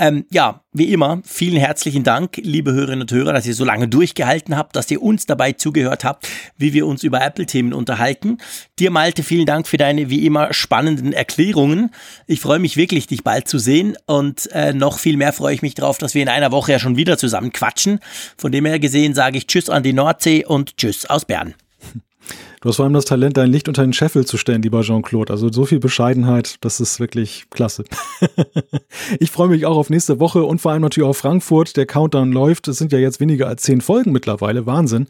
Ähm, 0.00 0.26
ja, 0.30 0.62
wie 0.72 0.92
immer, 0.92 1.20
vielen 1.24 1.56
herzlichen 1.56 2.04
Dank, 2.04 2.36
liebe 2.36 2.72
Hörerinnen 2.72 3.00
und 3.00 3.10
Hörer, 3.10 3.32
dass 3.32 3.46
ihr 3.46 3.54
so 3.54 3.64
lange 3.64 3.88
durchgehalten 3.88 4.56
habt, 4.56 4.76
dass 4.76 4.88
ihr 4.92 5.02
uns 5.02 5.26
dabei 5.26 5.52
zugehört 5.52 6.04
habt, 6.04 6.28
wie 6.56 6.72
wir 6.72 6.86
uns 6.86 7.02
über 7.02 7.20
Apple-Themen 7.20 7.72
unterhalten. 7.72 8.38
Dir, 8.78 8.92
Malte, 8.92 9.24
vielen 9.24 9.44
Dank 9.44 9.66
für 9.66 9.76
deine 9.76 10.08
wie 10.08 10.24
immer 10.24 10.52
spannenden 10.52 11.12
Erklärungen. 11.12 11.90
Ich 12.28 12.38
freue 12.38 12.60
mich 12.60 12.76
wirklich, 12.76 13.08
dich 13.08 13.24
bald 13.24 13.48
zu 13.48 13.58
sehen 13.58 13.96
und 14.06 14.48
äh, 14.52 14.72
noch 14.72 15.00
viel 15.00 15.16
mehr 15.16 15.32
freue 15.32 15.54
ich 15.54 15.62
mich 15.62 15.74
darauf, 15.74 15.98
dass 15.98 16.14
wir 16.14 16.22
in 16.22 16.28
einer 16.28 16.52
Woche 16.52 16.70
ja 16.70 16.78
schon 16.78 16.96
wieder 16.96 17.18
zusammen 17.18 17.52
quatschen. 17.52 17.98
Von 18.36 18.52
dem 18.52 18.66
her 18.66 18.78
gesehen 18.78 19.14
sage 19.14 19.38
ich 19.38 19.48
Tschüss 19.48 19.68
an 19.68 19.82
die 19.82 19.92
Nordsee 19.92 20.44
und 20.44 20.76
Tschüss 20.76 21.06
aus 21.06 21.24
Bern. 21.24 21.54
Du 22.60 22.68
hast 22.68 22.76
vor 22.76 22.84
allem 22.84 22.94
das 22.94 23.04
Talent, 23.04 23.36
dein 23.36 23.50
Licht 23.50 23.68
unter 23.68 23.82
den 23.82 23.92
Scheffel 23.92 24.26
zu 24.26 24.36
stellen, 24.36 24.62
lieber 24.62 24.80
Jean-Claude. 24.82 25.32
Also 25.32 25.52
so 25.52 25.64
viel 25.64 25.78
Bescheidenheit, 25.78 26.56
das 26.60 26.80
ist 26.80 26.98
wirklich 26.98 27.46
klasse. 27.50 27.84
ich 29.20 29.30
freue 29.30 29.48
mich 29.48 29.64
auch 29.64 29.76
auf 29.76 29.90
nächste 29.90 30.18
Woche 30.18 30.42
und 30.42 30.60
vor 30.60 30.72
allem 30.72 30.82
natürlich 30.82 31.08
auf 31.08 31.18
Frankfurt. 31.18 31.76
Der 31.76 31.86
Countdown 31.86 32.32
läuft. 32.32 32.66
Es 32.66 32.78
sind 32.78 32.92
ja 32.92 32.98
jetzt 32.98 33.20
weniger 33.20 33.46
als 33.46 33.62
zehn 33.62 33.80
Folgen 33.80 34.10
mittlerweile. 34.10 34.66
Wahnsinn. 34.66 35.06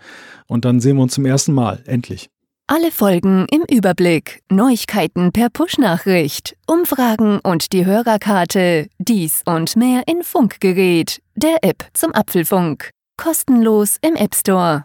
Und 0.47 0.65
dann 0.65 0.81
sehen 0.81 0.97
wir 0.97 1.03
uns 1.03 1.15
zum 1.15 1.25
ersten 1.25 1.55
Mal. 1.55 1.83
Endlich. 1.87 2.29
Alle 2.67 2.91
Folgen 2.91 3.47
im 3.51 3.65
Überblick, 3.75 4.43
Neuigkeiten 4.51 5.33
per 5.33 5.49
Push-Nachricht, 5.49 6.55
Umfragen 6.67 7.41
und 7.43 7.73
die 7.73 7.87
Hörerkarte, 7.87 8.89
dies 8.99 9.41
und 9.47 9.75
mehr 9.75 10.03
in 10.07 10.23
Funkgerät, 10.23 11.23
der 11.35 11.65
App 11.65 11.87
zum 11.95 12.15
Apfelfunk. 12.15 12.91
Kostenlos 13.17 13.97
im 14.03 14.17
App 14.17 14.35
Store. 14.35 14.85